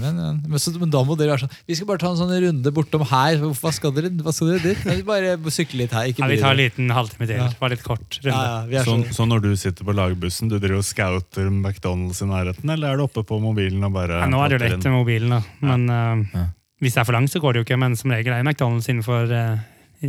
men, 0.02 0.16
men, 0.50 0.58
så, 0.58 0.72
men 0.82 0.90
da 0.90 0.98
må 1.06 1.14
dere 1.14 1.30
være 1.30 1.44
sånn 1.44 1.52
Vi 1.68 1.76
skal 1.78 1.86
bare 1.86 2.00
ta 2.02 2.08
en 2.10 2.16
sånn 2.18 2.32
runde 2.42 2.72
bortom 2.74 3.04
her. 3.06 3.36
Hva 3.54 3.70
skal 3.74 3.92
dere, 3.94 4.10
hva 4.18 4.32
skal 4.34 4.48
dere 4.50 4.62
dit? 4.64 4.80
Nei, 4.86 4.96
Bare 5.06 5.36
sykle 5.54 5.78
litt 5.84 5.92
her. 5.94 6.08
Ikke 6.10 6.24
Ja, 6.24 6.30
vi 6.32 6.38
tar 6.42 6.50
en 6.56 6.58
liten 6.58 6.90
halvtime 6.90 7.26
til. 7.30 7.36
Ja. 7.38 7.46
Bare 7.60 7.76
litt 7.76 7.84
kort 7.86 8.18
runde. 8.22 8.34
ja, 8.34 8.64
vi 8.66 8.74
er 8.80 8.82
Så, 8.82 8.96
sånn. 8.96 9.04
så 9.14 9.26
når 9.30 9.42
du 9.46 9.50
sitter 9.54 9.86
på 9.86 9.94
lagbussen, 9.94 10.48
du 10.50 10.58
driver 10.58 10.78
og 10.82 10.86
scouter 10.86 11.50
McDonald's 11.54 12.22
i 12.22 12.26
nærheten, 12.26 12.66
eller 12.74 12.88
er 12.90 12.96
du 12.98 13.04
oppe 13.06 13.22
på 13.22 13.38
mobilen 13.42 13.82
og 13.86 13.92
bare 13.94 14.22
Ja, 14.22 14.26
nå 14.26 14.42
er 14.42 14.48
det 14.48 14.58
jo 14.58 14.64
lett 14.66 14.84
med 14.90 14.96
mobilen, 14.98 15.30
da. 15.30 15.42
Men 15.62 15.88
eh, 15.90 16.38
Ja. 16.40 16.46
Hvis 16.82 16.94
det 16.96 17.00
er 17.02 17.08
for 17.08 17.16
langt, 17.16 17.32
så 17.32 17.40
går 17.42 17.52
det 17.56 17.60
jo 17.62 17.66
ikke. 17.68 17.80
Men 17.80 17.96
som 17.96 18.12
regel 18.12 18.34
er 18.36 18.44
McDonald's 18.44 18.88
innenfor, 18.92 19.30
uh, 19.32 20.08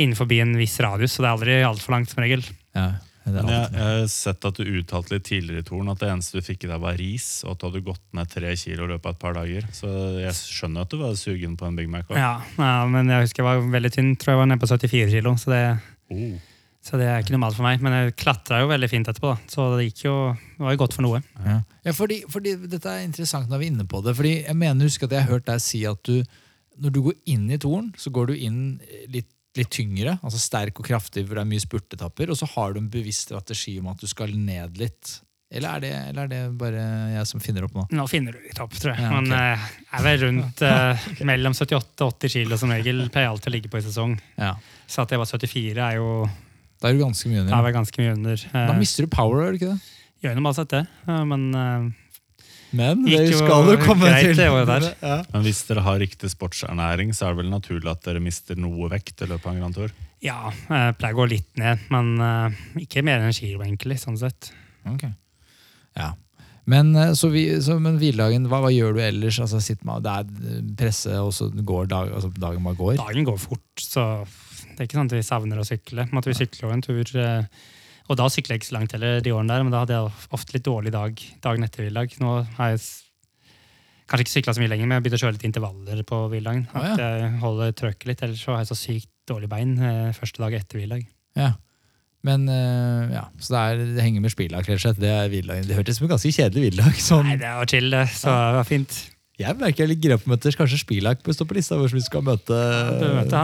innenfor 0.00 0.30
en 0.40 0.54
viss 0.60 0.78
radius, 0.80 1.16
så 1.16 1.24
det 1.24 1.28
er 1.30 1.34
aldri 1.36 1.56
altfor 1.68 1.96
langt, 1.96 2.12
som 2.12 2.22
regel. 2.24 2.44
Ja, 2.76 2.86
er 3.22 3.36
Men 3.36 3.50
jeg, 3.52 3.66
jeg 3.76 3.82
har 3.86 4.06
sett 4.10 4.46
at 4.48 4.56
du 4.58 4.70
uttalte 4.80 5.14
litt 5.14 5.26
tidligere 5.28 5.62
i 5.62 5.66
toren 5.68 5.92
at 5.92 6.00
det 6.00 6.08
eneste 6.10 6.40
du 6.40 6.46
fikk 6.46 6.64
i 6.66 6.70
deg 6.72 6.80
var 6.82 6.96
ris, 6.98 7.26
og 7.44 7.52
at 7.52 7.60
du 7.60 7.66
hadde 7.68 7.84
gått 7.86 8.02
ned 8.18 8.32
tre 8.32 8.54
kilo 8.58 8.88
i 8.88 8.90
løpet 8.94 9.10
av 9.10 9.14
et 9.14 9.20
par 9.22 9.36
dager. 9.36 9.68
Så 9.76 9.90
jeg 10.24 10.32
skjønner 10.38 10.86
at 10.86 10.90
du 10.90 10.98
var 11.02 11.12
sugen 11.20 11.54
på 11.60 11.68
en 11.68 11.76
Big 11.78 11.92
Mac. 11.92 12.08
også. 12.08 12.18
Ja, 12.18 12.32
ja, 12.58 12.86
men 12.90 13.12
jeg 13.12 13.28
husker 13.28 13.44
jeg 13.44 13.50
var 13.50 13.68
veldig 13.76 13.92
tynn. 13.94 14.14
Tror 14.18 14.34
jeg 14.34 14.42
var 14.42 14.50
nede 14.50 14.64
på 14.64 14.70
74 14.72 15.12
kilo, 15.18 15.36
så 15.38 15.54
det, 15.54 15.62
Oh. 16.12 16.34
Så 16.82 16.98
det 16.98 17.06
er 17.06 17.22
ikke 17.22 17.34
normalt 17.36 17.54
for 17.58 17.66
meg. 17.66 17.82
Men 17.84 17.94
jeg 17.94 18.14
klatra 18.18 18.58
jo 18.62 18.70
veldig 18.72 18.88
fint 18.90 19.10
etterpå, 19.10 19.32
da. 19.36 19.50
så 19.52 19.68
det 19.76 19.88
gikk 19.90 20.04
jo, 20.08 20.14
det 20.58 20.64
var 20.66 20.74
jo 20.74 20.80
godt 20.82 20.96
for 20.98 21.06
noe. 21.06 21.20
Ja, 21.46 21.58
ja 21.86 21.94
fordi, 21.94 22.22
fordi 22.30 22.56
Dette 22.66 22.90
er 22.96 23.04
interessant 23.06 23.50
når 23.52 23.62
vi 23.62 23.68
er 23.68 23.74
inne 23.76 23.86
på 23.88 24.00
det. 24.02 24.16
Fordi 24.18 24.32
jeg 24.40 24.58
mener 24.58 24.90
husker 24.90 25.06
at 25.06 25.14
jeg 25.16 25.26
har 25.26 25.36
hørt 25.36 25.46
deg 25.50 25.62
si 25.62 25.84
at 25.88 26.02
du 26.08 26.18
når 26.82 26.94
du 26.94 27.02
går 27.04 27.18
inn 27.28 27.50
i 27.52 27.58
toren, 27.60 27.90
så 28.00 28.10
går 28.14 28.30
du 28.32 28.38
inn 28.48 28.60
litt, 29.12 29.28
litt 29.58 29.68
tyngre. 29.70 30.16
altså 30.24 30.38
Sterk 30.40 30.80
og 30.80 30.86
kraftig, 30.88 31.26
for 31.28 31.36
det 31.36 31.42
er 31.44 31.50
mye 31.50 31.62
spurtetapper. 31.62 32.32
Og 32.32 32.38
så 32.40 32.48
har 32.54 32.72
du 32.72 32.80
en 32.80 32.88
bevisst 32.90 33.28
strategi 33.28 33.76
om 33.78 33.90
at 33.92 34.00
du 34.00 34.08
skal 34.10 34.32
ned 34.34 34.80
litt. 34.80 35.18
Eller 35.52 35.76
er 35.76 35.82
det, 35.84 35.90
eller 36.08 36.22
er 36.24 36.30
det 36.32 36.40
bare 36.56 36.82
jeg 37.12 37.28
som 37.28 37.42
finner 37.44 37.66
opp 37.66 37.74
nå? 37.76 37.84
Nå 37.92 38.06
finner 38.08 38.32
du 38.32 38.40
litt 38.40 38.60
opp, 38.64 38.72
tror 38.72 38.94
jeg. 38.94 39.04
Ja, 39.04 39.10
Men 39.12 39.28
ok. 39.28 39.36
eh, 39.36 39.66
jeg 39.82 39.98
er 39.98 40.06
vel 40.06 40.22
rundt 40.24 40.62
eh, 40.70 41.10
mellom 41.28 41.56
78 41.58 42.06
og 42.06 42.14
80 42.16 42.34
kilo 42.38 42.58
som 42.62 42.72
regel. 42.72 43.04
Pleier 43.12 43.28
alltid 43.34 43.52
å 43.52 43.54
ligge 43.58 43.72
på 43.72 43.82
i 43.82 43.84
sesong. 43.84 44.16
Ja, 44.40 44.54
Så 44.88 45.04
at 45.04 45.12
jeg 45.12 45.20
var 45.20 45.28
74 45.28 45.76
er 45.90 45.98
jo 46.00 46.08
Da 46.82 46.90
er 46.90 46.98
du 46.98 47.02
ganske 47.04 47.30
mye 47.30 47.38
er 47.40 47.46
under. 47.46 47.62
vel 47.68 47.74
ganske 47.78 48.02
mye 48.02 48.12
under. 48.18 48.44
Da 48.52 48.62
Eh, 48.72 48.78
mister 48.82 49.06
du 49.06 49.10
power, 49.14 49.44
gjør 49.44 49.52
du 49.54 49.58
ikke 49.60 49.72
det? 49.72 49.80
Gjør 50.22 50.38
noe 50.38 50.54
sett 50.58 50.70
det, 50.74 50.80
eh, 51.08 51.24
men 51.30 51.44
eh, 51.54 51.90
Men 52.74 53.02
det 53.04 53.20
skal 53.36 53.66
du 53.68 53.76
komme 53.84 54.08
greit, 54.08 54.34
til. 54.34 54.46
jo. 54.46 54.60
Ja. 55.02 55.18
Men 55.32 55.42
hvis 55.44 55.60
dere 55.68 55.82
har 55.84 55.98
riktig 56.00 56.30
sportsernæring, 56.32 57.12
så 57.14 57.26
er 57.28 57.34
det 57.34 57.42
vel 57.44 57.50
naturlig 57.52 57.90
at 57.90 58.02
dere 58.06 58.20
mister 58.24 58.56
noe 58.56 58.88
vekt 58.92 59.22
i 59.22 59.28
løpet 59.28 59.46
av 59.46 59.54
en 59.54 59.60
Grand 59.62 59.74
Tour? 59.76 59.92
ja, 60.22 60.52
jeg 60.70 60.94
pleier 61.00 61.16
å 61.16 61.18
gå 61.18 61.28
litt 61.32 61.56
ned. 61.58 61.80
Men 61.90 62.12
ikke 62.78 63.02
mer 63.04 63.18
enn 63.18 63.26
en 63.32 63.34
kilo, 63.34 63.58
egentlig. 63.64 63.98
sånn 63.98 64.16
sett. 64.20 64.52
Ok. 64.86 65.02
Ja. 65.98 66.12
Men, 66.64 66.94
så 67.18 67.26
vi, 67.32 67.42
så, 67.60 67.74
men 67.82 67.96
hviledagen, 67.98 68.44
hva, 68.46 68.60
hva 68.62 68.70
gjør 68.70 68.94
du 68.94 69.00
ellers? 69.02 69.40
Altså, 69.42 69.58
sitter 69.60 69.84
man, 69.84 70.00
det 70.04 70.12
er 70.14 70.62
presse, 70.78 71.10
og 71.18 71.32
så 71.34 71.48
går 71.50 71.90
dag, 71.90 72.12
altså, 72.14 72.30
dagen 72.38 72.62
bare 72.62 72.78
går? 72.78 72.94
Dagen 73.02 73.26
går 73.26 73.40
fort, 73.42 73.82
så 73.82 74.04
det 74.72 74.82
er 74.82 74.88
ikke 74.88 74.98
sånn 74.98 75.10
at 75.10 75.14
vi 75.16 75.22
savner 75.26 75.60
å 75.60 75.68
sykle. 75.68 76.08
Måtte 76.16 76.32
vi 76.32 76.38
sykle 76.38 76.72
en 76.72 76.84
tur 76.84 77.14
eh, 77.20 77.62
Og 78.10 78.18
da 78.18 78.26
sykla 78.32 78.56
jeg 78.56 78.62
ikke 78.62 78.70
så 78.70 78.76
langt 78.78 78.96
heller 78.96 79.22
de 79.24 79.32
årene 79.34 79.54
der, 79.54 79.64
men 79.64 79.74
da 79.74 79.84
hadde 79.84 79.96
jeg 79.98 80.28
ofte 80.38 80.56
litt 80.56 80.66
dårlig 80.66 80.92
dag 80.94 81.24
dagen 81.44 81.66
etter 81.66 81.86
hviledag. 81.86 82.16
Nå 82.22 82.34
har 82.58 82.72
jeg 82.74 82.84
kanskje 84.10 84.26
ikke 84.26 84.36
sykla 84.36 84.54
så 84.56 84.62
mye 84.62 84.72
lenger, 84.72 84.88
men 84.88 84.98
jeg 84.98 85.04
begynte 85.04 85.20
å 85.20 85.24
kjøre 85.24 85.36
litt 85.38 85.48
intervaller 85.48 86.06
på 86.08 86.22
hviledagen. 86.32 86.64
At 86.76 87.00
jeg 87.00 87.34
holder 87.42 87.76
trøkket 87.78 88.08
litt, 88.10 88.24
ellers 88.26 88.42
så 88.44 88.56
har 88.56 88.64
jeg 88.64 88.72
så 88.72 88.78
sykt 88.80 89.12
dårlig 89.30 89.48
bein 89.52 89.76
eh, 89.78 90.10
første 90.16 90.42
dag 90.42 90.56
etter 90.58 90.80
hviledag. 90.80 91.06
Ja. 91.38 91.52
Men 92.26 92.44
eh, 92.50 93.14
ja, 93.16 93.24
Så 93.42 93.54
det, 93.54 93.62
er, 93.62 93.80
det 93.96 94.04
henger 94.04 94.22
med 94.22 94.34
spillet, 94.34 94.58
rett 94.58 94.76
og 94.76 94.84
slett. 94.84 95.00
Det, 95.02 95.10
er 95.10 95.30
hviledagen. 95.32 95.66
det 95.66 95.78
hørtes 95.78 95.98
som 95.98 96.06
en 96.06 96.12
ganske 96.14 96.34
kjedelig 96.36 96.68
hviledag. 96.68 97.00
Sånn. 97.02 97.26
Nei, 97.30 97.38
det 97.40 97.54
var 97.58 97.70
chill, 97.70 97.88
det. 97.94 98.04
Så 98.14 98.30
det 98.30 98.58
var 98.58 98.68
fint. 98.68 98.98
Jeg 99.40 99.56
merker 99.56 99.80
jeg 99.80 99.86
er 99.86 99.90
litt 99.94 100.02
gira 100.04 100.18
på 100.20 100.28
å 100.28 100.32
møte 100.34 100.50
kanskje 100.54 100.82
Spilak 100.82 101.22
bør 101.24 101.34
stå 101.34 101.46
på 101.48 101.56
lista 101.56 101.78
hvor 101.80 101.88
vi 101.88 102.02
skal 102.04 102.24
møte 102.26 102.56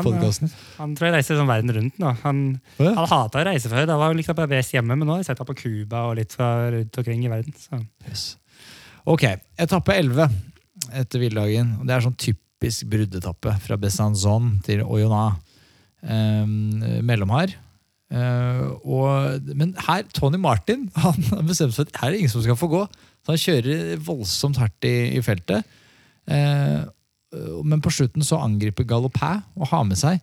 podkasten. 0.04 0.50
Han 0.76 0.92
tror 0.98 1.08
jeg 1.08 1.14
reiser 1.16 1.38
sånn 1.40 1.48
verden 1.48 1.72
rundt 1.74 2.02
nå. 2.02 2.12
Han, 2.26 2.42
oh, 2.76 2.84
ja. 2.84 2.92
han 2.98 3.08
hata 3.08 3.40
å 3.40 3.46
reise 3.48 3.72
før. 3.72 3.86
Da 3.88 3.96
var 3.96 4.12
han 4.12 4.20
liksom 4.20 4.36
bare 4.36 4.50
best 4.52 4.76
hjemme, 4.76 4.98
men 4.98 5.08
nå 5.08 5.16
har 5.16 5.22
jeg 5.22 5.30
sett 5.30 5.40
ham 5.40 5.48
på 5.48 5.56
Cuba 5.62 6.04
og 6.10 6.18
litt 6.20 6.36
fra 6.36 6.50
rundt 6.74 7.00
omkring 7.00 7.24
i 7.24 7.32
verden. 7.32 7.56
Så. 7.56 7.80
Yes. 8.04 8.26
Ok, 9.08 9.24
etappe 9.56 9.96
11 9.96 10.28
etter 11.00 11.24
hviledagen. 11.24 11.72
Det 11.88 11.96
er 11.96 12.04
sånn 12.04 12.18
typisk 12.20 12.90
bruddetappe 12.92 13.56
fra 13.64 13.80
Besanzon 13.80 14.58
til 14.68 14.84
Oyona. 14.84 15.30
Um, 15.98 16.78
mellomhard. 17.02 17.56
Uh, 18.08 18.76
og, 18.88 19.48
men 19.58 19.74
her, 19.84 20.04
Tony 20.16 20.38
Martin 20.40 20.86
han 21.02 21.24
har 21.32 21.42
bestemt 21.44 21.74
seg 21.74 21.82
for 21.82 21.90
at 21.90 21.98
her 22.00 22.08
er 22.08 22.14
det 22.14 22.20
ingen 22.22 22.32
som 22.32 22.44
skal 22.44 22.60
få 22.60 22.70
gå. 22.70 22.84
Så 23.28 23.34
han 23.34 23.42
kjører 23.42 23.98
voldsomt 24.00 24.56
hardt 24.56 24.86
i, 24.88 24.94
i 25.18 25.20
feltet. 25.20 25.66
Eh, 26.24 26.80
men 27.68 27.82
på 27.84 27.92
slutten 27.92 28.24
så 28.24 28.38
angriper 28.40 28.86
Galopin 28.88 29.42
og 29.52 29.68
har 29.68 29.84
med 29.84 30.00
seg 30.00 30.22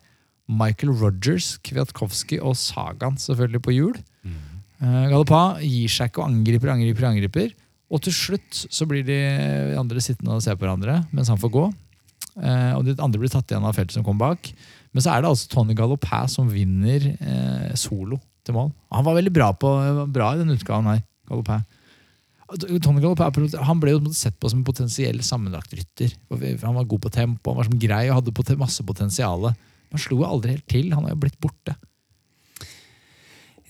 Michael 0.50 0.90
Rogers, 0.98 1.52
Kwiatkowski 1.62 2.40
og 2.42 2.56
Sagan 2.58 3.14
selvfølgelig 3.18 3.62
på 3.62 3.74
hjul. 3.76 3.94
Uh, 4.82 5.06
Galopin 5.12 5.62
gir 5.62 5.90
seg 5.90 6.10
ikke 6.10 6.24
og 6.24 6.32
angriper, 6.32 6.72
angriper, 6.74 7.06
angriper. 7.12 7.54
Og 7.94 8.02
til 8.02 8.14
slutt 8.14 8.64
så 8.66 8.86
blir 8.90 9.06
de 9.06 9.20
andre 9.78 10.02
sittende 10.02 10.34
og 10.34 10.42
se 10.42 10.54
på 10.54 10.66
hverandre 10.66 11.04
mens 11.14 11.30
han 11.30 11.38
får 11.38 11.54
gå. 11.54 11.66
Eh, 12.42 12.72
og 12.74 12.82
de 12.84 12.96
andre 12.98 13.20
blir 13.22 13.30
tatt 13.32 13.48
igjen 13.48 13.64
av 13.64 13.76
feltet 13.78 13.94
som 13.94 14.04
kom 14.06 14.18
bak. 14.18 14.50
Men 14.90 15.04
så 15.04 15.14
er 15.14 15.22
det 15.22 15.30
altså 15.30 15.52
Tony 15.52 15.76
Galopin 15.78 16.26
som 16.30 16.50
vinner 16.50 17.12
eh, 17.14 17.70
solo 17.78 18.18
til 18.42 18.58
mål. 18.58 18.72
Han 18.90 19.06
var 19.06 19.16
veldig 19.20 19.32
bra, 19.38 19.52
på, 19.54 19.70
bra 20.10 20.34
i 20.34 20.40
denne 20.42 20.58
utgaven 20.58 20.90
her. 20.90 21.04
Galopin. 21.30 21.62
Tony 22.54 23.02
Galopin 23.02 23.48
han 23.66 23.80
ble 23.82 23.96
jo 23.96 24.12
sett 24.14 24.36
på 24.38 24.50
som 24.50 24.60
en 24.60 24.66
potensiell 24.66 25.18
sammenlagtrytter. 25.24 26.12
Han 26.62 26.78
var 26.78 26.86
god 26.86 27.02
på 27.06 27.12
tempo, 27.16 27.50
han 27.50 27.58
var 27.58 27.68
som 27.68 27.80
grei 27.82 28.04
og 28.10 28.20
hadde 28.20 28.58
masse 28.60 28.86
potensial. 28.86 29.48
Han 29.90 30.02
slo 30.02 30.22
aldri 30.26 30.54
helt 30.54 30.68
til. 30.70 30.92
Han 30.94 31.06
har 31.06 31.16
jo 31.16 31.22
blitt 31.24 31.40
borte. 31.42 31.74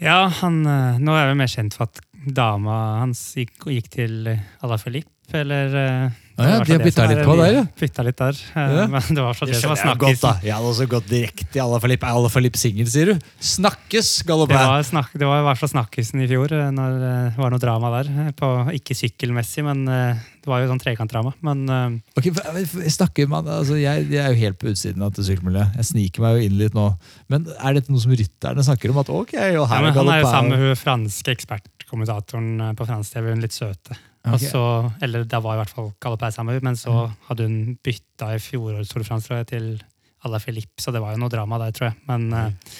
Ja, 0.02 0.26
han, 0.42 0.60
eh, 0.68 0.98
nå 1.00 1.14
er 1.16 1.30
jo 1.30 1.38
mer 1.40 1.48
kjent 1.48 1.76
for 1.76 1.88
at 1.88 2.02
dama 2.36 3.00
hans 3.00 3.20
gikk, 3.38 3.54
gikk 3.72 3.88
til 3.94 4.28
Ala 4.28 4.76
Filip, 4.76 5.08
eller 5.32 5.76
eh, 5.80 6.18
Ja, 6.36 6.44
ja, 6.50 6.56
de 6.68 6.72
har 6.76 6.82
bytta 6.84 7.04
litt 7.08 7.22
på 7.24 7.34
der, 7.38 7.52
ja. 7.54 7.62
Bytta 7.80 8.02
litt 8.04 8.16
der. 8.20 8.36
eh, 8.54 8.72
Ja. 8.76 8.86
Men 8.92 9.00
det 9.08 9.22
var 9.24 9.32
så 9.38 9.46
det, 9.48 9.56
som 9.56 9.70
var 9.72 9.78
skjønner 9.80 9.96
godt, 10.02 10.20
da. 10.20 10.32
Jeg 10.44 10.52
hadde 10.52 10.68
også 10.68 10.86
gått 10.92 11.06
direkte 11.08 11.56
i 11.56 11.62
Alaphilippe. 11.64 12.04
Er 12.10 12.18
Alaphilippe 12.20 12.60
singel, 12.60 12.86
sier 12.92 13.06
du? 13.14 13.20
Snakkes, 13.40 14.10
Det 14.26 14.36
var, 14.52 14.82
snak, 14.84 15.10
det 15.16 15.24
var 15.26 15.40
i 15.40 15.46
hvert 15.48 15.58
fall 15.62 15.72
snakkisen 15.72 16.20
i 16.20 16.28
fjor, 16.28 16.52
eh, 16.52 16.70
når 16.76 16.96
eh, 17.00 17.30
det 17.32 17.40
var 17.40 17.50
noe 17.54 17.58
drama 17.62 17.90
der. 18.02 18.10
eh, 18.26 18.30
På, 18.36 18.50
ikke 18.76 18.92
sykkelmessig, 18.98 19.64
men 19.64 19.88
eh, 19.88 20.20
det 20.44 20.50
var 20.52 20.60
jo 20.60 20.68
sånn 20.74 20.82
trekantdrama. 20.84 21.32
Men 21.40 21.64
eh, 21.72 21.96
Ok, 22.20 22.28
for- 22.36 22.66
for- 22.66 22.90
snakker 22.98 23.28
man, 23.32 23.48
altså 23.48 23.80
jeg, 23.80 24.04
jeg 24.12 24.20
er 24.20 24.34
jo 24.34 24.40
helt 24.44 24.58
på 24.60 24.68
utsiden 24.74 25.00
av 25.02 25.12
dette 25.14 25.24
sykkelmiljøet. 25.30 25.72
Jeg 25.80 25.84
sniker 25.88 26.20
meg 26.20 26.36
jo 26.36 26.50
inn 26.50 26.58
litt 26.60 26.74
nå. 26.76 26.90
Men 27.32 27.46
er 27.56 27.80
dette 27.80 27.88
noe 27.90 28.00
som 28.04 28.12
rytterne 28.12 28.60
snakker 28.62 28.92
om? 28.92 28.98
At 29.00 29.08
ok, 29.08 29.32
og 29.56 29.64
ja, 29.72 29.80
men 29.80 29.88
er 29.88 29.96
han 29.96 30.12
er 30.12 30.20
jo 30.20 30.28
sammen 30.28 30.52
med 30.52 30.58
hun 30.68 30.76
franske 30.84 31.32
ekspertkommentatoren 31.32 32.60
eh, 32.60 32.72
på 32.76 32.86
fransk 32.86 33.12
TV, 33.16 33.30
hun 33.32 33.40
litt 33.40 33.56
søte. 33.56 33.96
Ok. 34.26 34.34
Og 34.34 34.42
så, 34.42 34.62
eller 35.06 35.26
det 35.28 35.38
var 35.42 35.54
i 35.54 35.60
hvert 35.62 35.72
fall 35.72 35.92
Galopin 36.02 36.34
sammen 36.34 36.56
med 36.56 36.66
men 36.66 36.78
så 36.78 37.06
hadde 37.28 37.46
hun 37.46 37.76
bytta 37.84 38.32
i 38.34 38.40
fjorårets 38.42 38.90
Tour 38.90 39.04
de 39.04 39.08
France 39.08 39.28
tror 39.28 39.38
jeg, 39.40 39.50
til 39.52 39.68
Ala 40.26 40.40
Philippe, 40.42 40.82
så 40.82 40.90
det 40.94 41.02
var 41.02 41.14
jo 41.14 41.22
noe 41.22 41.30
drama 41.30 41.60
der, 41.62 41.74
tror 41.76 41.90
jeg. 41.90 41.98
Men 42.10 42.26
eh, 42.34 42.78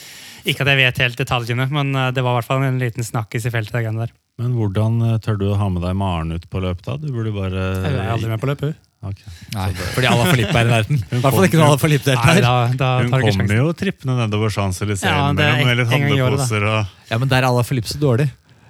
Ikke 0.50 0.64
at 0.66 0.72
jeg 0.72 0.80
vet 0.80 1.02
helt 1.04 1.20
detaljene, 1.20 1.68
men 1.70 1.94
eh, 1.94 2.12
det 2.16 2.24
var 2.24 2.34
i 2.34 2.40
hvert 2.40 2.48
fall 2.48 2.64
en 2.66 2.80
liten 2.82 3.06
snakkis 3.06 3.46
i 3.46 3.52
feltet. 3.54 3.84
den 3.86 4.00
der. 4.02 4.14
Men 4.40 4.56
hvordan 4.58 4.98
eh, 5.06 5.20
tør 5.22 5.38
du 5.40 5.46
å 5.52 5.60
ha 5.60 5.68
med 5.72 5.84
deg 5.86 5.94
Maren 5.96 6.34
ut 6.34 6.48
på 6.50 6.60
løp, 6.64 6.82
da? 6.84 6.98
Du 7.00 7.08
burde 7.14 7.32
bare 7.36 7.68
Jeg 7.86 7.94
er 7.94 8.12
aldri 8.16 8.32
med 8.32 8.42
på 8.42 8.50
løp, 8.50 8.66
hun. 8.66 8.74
Okay. 9.06 9.32
Nei, 9.52 9.66
fordi 9.94 10.08
Alaphilippe 10.08 10.56
er 10.56 10.66
i 10.66 10.70
nærheten. 10.72 10.98
I 10.98 11.20
hvert 11.20 11.36
fall 11.36 11.46
ikke 11.46 11.60
når 11.60 11.76
Nei, 11.76 12.40
da, 12.42 12.54
da 12.74 12.88
Hun 13.04 13.12
kommer 13.12 13.52
jo 13.54 13.66
trippende 13.76 14.16
nedover 14.18 14.50
Champs-Élysées 14.50 15.06
Ja, 15.06 15.28
det 15.36 15.44
med, 15.44 15.66
med 15.68 15.78
litt 15.78 15.92
handleposer 15.92 16.64
og 16.66 17.12
Ja, 17.12 17.20
men 17.20 17.30
der 17.30 17.44
er 17.44 17.50
Alaphilippe 17.52 17.92
så 17.92 18.00
dårlig. 18.02 18.26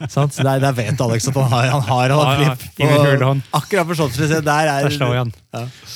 Så 0.09 0.27
Der, 0.43 0.61
der 0.61 0.73
vet 0.77 1.01
Alex 1.01 1.29
at 1.29 1.35
han 1.35 1.49
har, 1.51 1.69
han 1.73 1.83
har 1.89 2.09
Ja, 2.11 2.57
ja, 2.79 2.89
hulehånd. 3.01 3.43
Akkurat 3.57 3.87
på 3.89 3.95
Champs-Élysées. 3.97 4.43
Der 4.45 4.69
er 4.73 4.83
Der 4.89 4.91
slår. 4.91 5.31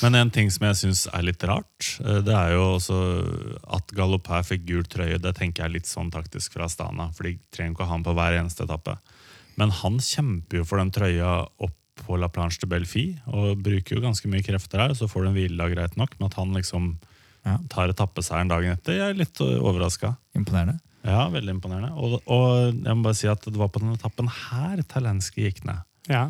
Men 0.03 0.15
en 0.15 0.31
ting 0.31 0.51
som 0.51 0.67
jeg 0.71 0.79
syns 0.81 1.07
er 1.13 1.23
litt 1.27 1.43
rart, 1.45 1.91
eh, 2.05 2.21
det 2.25 2.35
er 2.35 2.55
jo 2.57 2.63
også 2.79 3.01
at 3.77 3.93
Galopin 3.97 4.47
fikk 4.47 4.65
gul 4.71 4.85
trøye. 4.89 5.19
Det 5.21 5.35
tenker 5.37 5.65
jeg 5.65 5.69
er 5.71 5.75
litt 5.79 5.91
sånn 5.91 6.11
taktisk 6.11 6.57
fra 6.57 6.65
Astana, 6.71 7.11
for 7.17 7.29
de 7.29 7.37
trenger 7.53 7.77
ikke 7.77 7.85
å 7.85 7.91
ha 7.93 7.99
den 7.99 8.07
på 8.09 8.15
hver 8.17 8.39
eneste 8.41 8.65
etappe. 8.65 8.97
Men 9.61 9.71
han 9.83 9.99
kjemper 10.01 10.63
jo 10.63 10.65
for 10.65 10.81
den 10.81 10.91
trøya 10.95 11.35
opp 11.61 11.77
på 12.01 12.17
La 12.17 12.29
Planche 12.33 12.63
de 12.63 12.67
Belfi, 12.71 13.07
og 13.29 13.59
bruker 13.61 13.99
jo 13.99 14.01
ganske 14.07 14.29
mye 14.33 14.43
krefter 14.47 14.81
her. 14.81 14.95
Så 14.97 15.09
får 15.11 15.27
du 15.27 15.29
en 15.29 15.37
hviledag, 15.37 15.75
greit 15.77 15.97
nok, 16.01 16.17
men 16.19 16.31
at 16.31 16.39
han 16.41 16.55
liksom 16.57 16.95
Ja. 17.45 17.57
tar 17.73 17.89
etappeseieren 17.89 18.49
dagen 18.49 18.73
etter, 18.77 18.93
jeg 18.99 19.11
er 19.11 19.15
litt 19.17 19.39
overraska. 19.41 20.17
Imponerende. 20.37 20.79
Ja, 21.07 21.29
veldig 21.33 21.55
imponerende. 21.57 21.93
Og, 21.97 22.19
og 22.29 22.75
jeg 22.85 22.97
må 22.97 23.03
bare 23.07 23.17
si 23.17 23.29
at 23.31 23.41
det 23.47 23.57
var 23.57 23.71
på 23.73 23.81
denne 23.81 23.97
etappen 23.97 24.29
her 24.29 24.83
Talenski 24.91 25.47
gikk 25.49 25.63
ned. 25.69 25.81
Ja. 26.11 26.27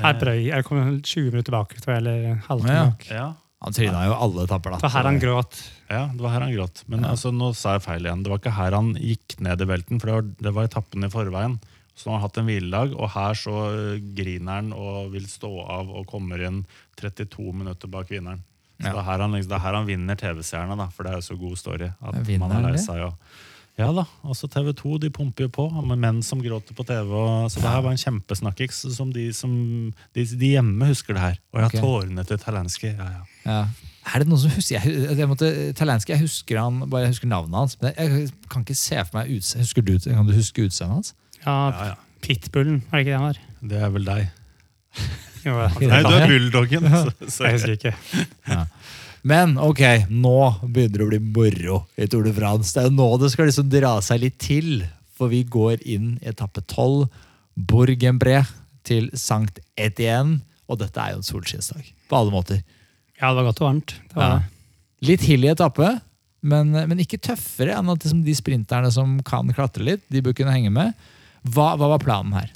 Her 0.00 0.16
brøy 0.20 0.46
jeg 0.46 0.64
kom 0.64 0.80
20 1.04 1.30
minutter 1.34 1.52
bak, 1.52 1.74
eller 1.86 2.38
halvtime 2.48 2.76
Ja. 2.78 2.84
bak. 2.90 3.06
Ja, 3.10 3.28
Han 3.60 3.74
tryna 3.76 4.06
jo 4.08 4.14
alle 4.16 4.44
etapper, 4.46 4.70
da. 4.72 4.76
Det 4.80 4.86
var 4.88 4.94
her 4.94 5.08
han 5.10 5.18
gråt. 5.20 5.58
Ja, 5.90 6.06
det 6.14 6.20
var 6.24 6.30
her 6.32 6.40
han 6.46 6.54
gråt. 6.54 6.82
Men 6.88 7.02
Ja. 7.04 7.10
altså, 7.12 7.28
nå 7.30 7.50
sa 7.54 7.74
jeg 7.76 7.82
feil 7.84 8.06
igjen. 8.08 8.22
Det 8.24 8.30
var 8.32 8.38
ikke 8.40 8.54
her 8.56 8.72
han 8.72 8.94
gikk 8.94 9.36
ned 9.44 9.60
i 9.60 9.66
velten, 9.68 10.00
for 10.00 10.06
det 10.08 10.14
var, 10.14 10.22
det 10.48 10.52
var 10.56 10.64
etappen 10.70 11.04
i 11.04 11.10
forveien. 11.12 11.58
Så 11.94 12.08
han 12.08 12.20
har 12.20 12.28
hatt 12.30 12.38
en 12.40 12.46
hviledag, 12.48 12.94
og 12.96 13.10
her 13.12 13.34
så 13.36 13.52
øh, 13.68 13.98
griner 14.16 14.54
han 14.62 14.72
og 14.72 15.10
vil 15.12 15.26
stå 15.28 15.50
av 15.68 15.90
og 15.92 16.06
kommer 16.08 16.40
inn 16.40 16.62
32 16.96 17.52
minutter 17.52 17.86
bak 17.92 18.08
vinneren. 18.08 18.40
Så 18.80 18.86
Ja. 18.86 18.92
det, 18.94 18.98
er 19.02 19.08
her 19.10 19.18
han, 19.20 19.32
det 19.36 19.52
er 19.52 19.58
her 19.60 19.74
han 19.76 19.86
vinner 19.86 20.16
TV-seerne, 20.16 20.78
da, 20.80 20.86
for 20.88 21.02
det 21.04 21.12
er 21.12 21.16
jo 21.20 21.28
så 21.28 21.36
god 21.38 21.56
story. 21.60 21.90
At 22.00 22.14
vinner 22.24 22.48
man 22.48 22.50
er 22.56 22.62
han 22.62 22.72
lei 22.72 22.80
seg. 22.80 23.02
Og, 23.04 23.14
ja 23.78 23.86
da, 23.96 24.04
altså 24.26 24.48
TV 24.50 24.72
2 24.76 24.98
de 24.98 25.10
pumper 25.10 25.44
jo 25.46 25.48
på 25.48 25.64
med 25.86 25.98
menn 25.98 26.22
som 26.22 26.40
gråter 26.42 26.74
på 26.76 26.84
TV. 26.84 27.12
Og, 27.16 27.50
så 27.50 27.60
det 27.62 27.70
her 27.70 27.80
var 27.80 27.90
en 27.94 27.96
kjempesnakkis. 28.02 28.80
som 28.96 29.12
de, 29.12 29.32
som 29.32 29.54
de, 30.14 30.24
de 30.24 30.50
hjemme 30.56 30.86
husker 30.90 31.14
det 31.14 31.22
her. 31.22 31.38
Og 31.52 31.60
jeg 31.60 31.64
har 31.64 31.72
Ok. 31.72 31.80
tårene 31.80 32.24
til 32.28 32.38
Talenski. 32.38 32.86
Ja, 32.92 33.06
ja. 33.14 33.22
Ja. 33.46 33.60
Er 34.14 34.18
det 34.18 34.28
noen 34.28 34.40
som 34.40 34.50
husker 34.50 34.80
jeg, 34.80 35.16
jeg 35.18 35.28
måtte, 35.28 35.72
Talenski, 35.76 36.12
jeg 36.12 36.20
husker 36.26 36.60
han, 36.60 36.82
bare 36.90 37.02
jeg 37.06 37.14
husker 37.14 37.28
navnet 37.28 37.56
hans. 37.56 37.78
Men 37.80 37.92
jeg 37.96 38.28
kan 38.50 38.62
ikke 38.66 38.74
se 38.74 38.96
for 39.04 39.18
meg 39.20 39.32
utse, 39.38 39.58
husker 39.58 39.82
du, 39.82 39.94
Kan 39.98 40.26
du 40.26 40.32
huske 40.36 40.64
utseendet 40.66 40.94
hans? 41.00 41.14
Ja, 41.46 41.56
Ja, 41.70 41.84
ja. 41.94 41.94
Pitbullen, 42.20 42.82
er 42.92 42.98
det 42.98 43.06
ikke 43.06 43.10
det 43.10 43.16
han 43.16 43.26
har? 43.30 43.38
Det 43.70 43.78
er 43.80 43.88
vel 43.94 44.04
deg. 44.04 44.28
Jo, 45.40 45.54
Nei, 45.80 46.02
du 46.04 46.12
er 46.12 46.26
bulldoggen. 46.28 46.84
så- 46.90 47.28
så- 47.32 47.44
jeg 47.48 47.52
husker 47.52 47.72
ikke. 47.72 47.94
Men 49.26 49.56
ok, 49.60 49.82
nå 50.08 50.36
begynner 50.64 50.98
det 51.02 51.04
å 51.04 51.10
bli 51.10 51.20
moro 51.20 51.80
i 52.00 52.06
Tour 52.08 52.24
de 52.24 52.32
France. 52.36 52.72
Det 52.72 52.82
er 52.84 52.88
jo 52.88 52.96
nå 52.96 53.08
det 53.20 53.30
skal 53.34 53.50
liksom 53.50 53.68
dra 53.72 53.94
seg 54.04 54.22
litt 54.24 54.38
til. 54.40 54.84
For 55.20 55.28
vi 55.28 55.42
går 55.44 55.82
inn 55.84 56.14
i 56.22 56.30
etappe 56.32 56.62
12, 56.64 57.04
Bourg-en-Bré, 57.68 58.38
til 58.88 59.10
Sankt 59.20 59.60
Etienne. 59.76 60.40
Og 60.70 60.78
dette 60.80 61.02
er 61.02 61.12
jo 61.12 61.20
en 61.20 61.26
solskinnsdag 61.26 61.90
på 62.08 62.16
alle 62.16 62.32
måter. 62.32 62.62
Ja, 63.20 63.28
det 63.34 63.42
var 63.42 63.50
godt 63.50 63.60
og 63.60 63.66
varmt. 63.68 63.96
Det 64.08 64.16
var 64.16 64.30
Ja. 64.38 64.40
Litt 65.04 65.22
hill 65.24 65.44
i 65.44 65.48
etappe, 65.52 65.86
men, 66.44 66.72
men 66.72 66.98
ikke 67.00 67.16
tøffere 67.20 67.72
enn 67.78 67.88
at 67.88 68.02
liksom 68.04 68.20
de 68.24 68.34
sprinterne 68.36 68.90
som 68.92 69.18
kan 69.24 69.48
klatre 69.56 69.84
litt, 69.84 70.02
de 70.12 70.20
bør 70.24 70.34
kunne 70.36 70.52
henge 70.52 70.72
med. 70.72 70.92
Hva, 71.48 71.70
hva 71.80 71.88
var 71.94 72.02
planen 72.04 72.34
her? 72.36 72.50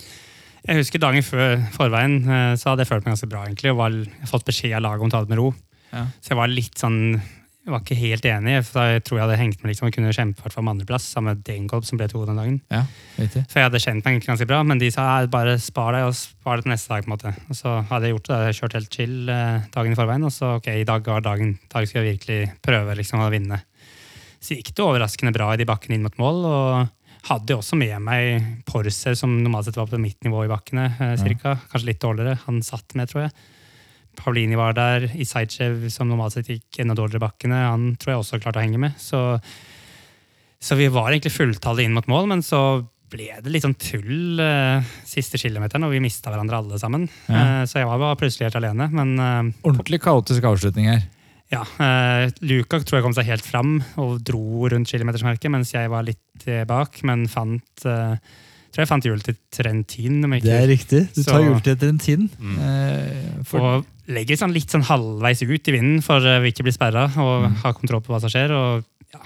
Jeg 0.64 0.80
husker 0.82 1.00
dagen 1.00 1.24
før 1.24 1.58
forveien 1.72 2.18
eh, 2.24 2.54
så 2.60 2.70
hadde 2.70 2.84
jeg 2.84 2.90
følt 2.90 3.04
meg 3.04 3.14
ganske 3.14 3.28
bra. 3.32 3.44
egentlig, 3.48 3.72
og 3.72 3.80
var, 3.80 3.96
Jeg 3.96 4.28
fått 4.30 4.44
beskjed 4.48 4.76
av 4.76 4.84
laget 4.84 5.04
om 5.04 5.08
å 5.08 5.12
ta 5.12 5.20
det 5.24 5.32
med 5.32 5.40
ro. 5.40 5.50
Ja. 5.94 6.04
Så 6.20 6.32
jeg 6.34 6.40
var 6.40 6.52
litt 6.52 6.80
sånn, 6.80 6.98
jeg 7.64 7.72
var 7.72 7.80
ikke 7.80 7.96
helt 7.96 8.26
enig. 8.28 8.56
for 8.66 8.92
Jeg 8.92 9.04
tror 9.06 9.18
jeg 9.18 9.24
hadde 9.24 9.40
hengt 9.40 9.62
med 9.62 9.70
liksom, 9.70 9.88
og 9.88 9.96
kunne 9.96 10.14
kjempe 10.16 10.44
for 10.44 10.70
andreplass 10.74 11.06
sammen 11.14 11.32
med 11.32 11.44
Degenkolb, 11.46 11.86
som 11.88 12.00
ble 12.00 12.08
to 12.10 12.24
den 12.28 12.40
dagen. 12.40 12.56
Ja. 12.74 12.82
Så 13.16 13.60
jeg 13.60 13.68
hadde 13.68 13.80
kjent 13.80 14.02
meg 14.02 14.16
egentlig 14.16 14.32
ganske 14.32 14.48
bra, 14.50 14.62
men 14.66 14.82
de 14.82 14.90
sa 14.92 15.06
bare 15.30 15.56
spar 15.62 15.94
deg 15.96 16.08
og 16.08 16.16
spar 16.18 16.58
deg 16.58 16.66
til 16.66 16.74
neste 16.74 16.92
dag. 16.92 17.06
på 17.06 17.10
en 17.10 17.14
måte. 17.16 17.34
Og 17.48 17.60
så 17.60 17.76
hadde 17.90 18.10
jeg 18.10 18.16
gjort 18.16 18.32
det. 18.32 18.40
Jeg 18.48 18.58
kjørt 18.60 18.76
helt 18.80 18.98
chill 18.98 19.30
eh, 19.32 19.70
dagen 19.72 19.94
i 19.94 20.00
forveien, 20.00 20.26
og 20.28 20.34
så 20.34 20.56
ok, 20.58 20.68
i 20.82 20.88
dag 20.90 21.14
var 21.14 21.24
dagen. 21.24 21.54
I 21.56 21.72
dag 21.76 21.88
skal 21.88 22.02
jeg 22.02 22.18
virkelig 22.18 22.42
prøve 22.64 22.98
liksom, 23.00 23.22
å 23.24 23.30
vinne. 23.32 23.62
Så 24.44 24.58
gikk 24.58 24.74
det 24.74 24.84
overraskende 24.84 25.32
bra 25.32 25.54
i 25.54 25.62
de 25.62 25.68
bakkene 25.68 25.96
inn 25.96 26.04
mot 26.04 26.20
mål. 26.20 26.44
og 26.44 26.92
hadde 27.30 27.54
jo 27.54 27.60
også 27.62 27.78
med 27.80 27.94
meg 28.04 28.48
Porser, 28.68 29.16
som 29.16 29.32
normalt 29.40 29.68
sett 29.68 29.78
var 29.78 29.88
på 29.88 30.00
mitt 30.00 30.20
nivå 30.26 30.44
i 30.44 30.50
bakkene. 30.50 30.90
Eh, 30.98 31.14
cirka. 31.20 31.56
Kanskje 31.70 31.88
litt 31.88 32.02
dårligere. 32.02 32.36
Han 32.44 32.60
satt 32.64 32.96
med, 32.98 33.08
tror 33.10 33.26
jeg. 33.26 33.34
Paulini 34.18 34.56
var 34.58 34.74
der. 34.76 35.06
Isaichev, 35.20 35.86
som 35.92 36.08
normalt 36.10 36.36
sett 36.36 36.50
gikk 36.52 36.80
enda 36.82 36.96
dårligere 36.98 37.22
bakkene, 37.26 37.60
han 37.68 37.86
tror 38.00 38.14
jeg 38.14 38.22
også 38.22 38.40
klarte 38.42 38.60
å 38.60 38.64
henge 38.64 38.80
med. 38.82 38.96
Så, 39.00 39.20
så 40.62 40.76
vi 40.78 40.88
var 40.92 41.10
egentlig 41.12 41.34
fulltallet 41.34 41.86
inn 41.88 41.96
mot 41.96 42.08
mål, 42.10 42.28
men 42.32 42.42
så 42.44 42.60
ble 43.14 43.28
det 43.44 43.50
litt 43.52 43.62
sånn 43.62 43.76
tull 43.78 44.40
eh, 44.42 44.86
siste 45.06 45.38
kilometeren, 45.38 45.84
og 45.86 45.92
vi 45.94 46.00
mista 46.02 46.32
hverandre 46.32 46.58
alle 46.62 46.78
sammen. 46.82 47.04
Ja. 47.28 47.42
Eh, 47.60 47.66
så 47.70 47.82
jeg 47.82 47.90
var 47.90 48.00
bare 48.02 48.18
plutselig 48.18 48.48
helt 48.48 48.58
alene. 48.58 48.88
Men 48.90 49.12
eh, 49.20 49.52
Ordentlig 49.68 50.00
kaotisk 50.02 50.46
avslutning 50.50 50.88
her. 50.90 51.04
ja, 51.52 51.60
eh, 51.84 52.32
Luka 52.48 52.80
tror 52.82 52.98
jeg 52.98 53.04
kom 53.06 53.14
seg 53.14 53.28
helt 53.28 53.46
fram 53.46 53.76
og 54.02 54.16
dro 54.26 54.66
rundt 54.72 54.90
kilometersmerket, 54.90 55.52
mens 55.52 55.70
jeg 55.76 55.92
var 55.92 56.06
litt 56.08 56.48
eh, 56.48 56.64
bak, 56.66 56.98
men 57.06 57.28
fant 57.30 57.86
eh, 57.86 58.16
tror 58.74 58.82
jeg 58.82 58.90
fant 58.90 59.04
hjulet 59.06 59.22
til 59.28 59.36
Trentin. 59.54 60.16
Om 60.26 60.32
jeg 60.34 60.42
ikke 60.42 60.62
riktig. 60.68 61.02
Du 61.14 61.22
tar 61.22 61.38
Så- 61.38 61.44
hjulet 61.46 61.62
til 61.64 61.76
Trentin. 61.76 62.28
tin. 62.28 62.30
Mm. 62.42 63.44
for, 63.46 63.60
Og 63.60 63.86
legger 64.08 64.36
sånn 64.36 64.52
litt 64.52 64.68
sånn 64.68 64.82
halvveis 64.84 65.42
ut 65.46 65.68
i 65.68 65.72
vinden 65.72 66.02
for 66.02 66.18
å 66.20 66.42
ikke 66.44 66.64
bli 66.66 66.72
sperra 66.74 67.04
og 67.16 67.46
Mm. 67.50 67.54
ha 67.62 67.72
kontroll 67.72 68.02
på 68.02 68.12
hva 68.12 68.20
som 68.20 68.28
skjer. 68.28 68.50
og 68.50 68.84
ja, 69.14 69.20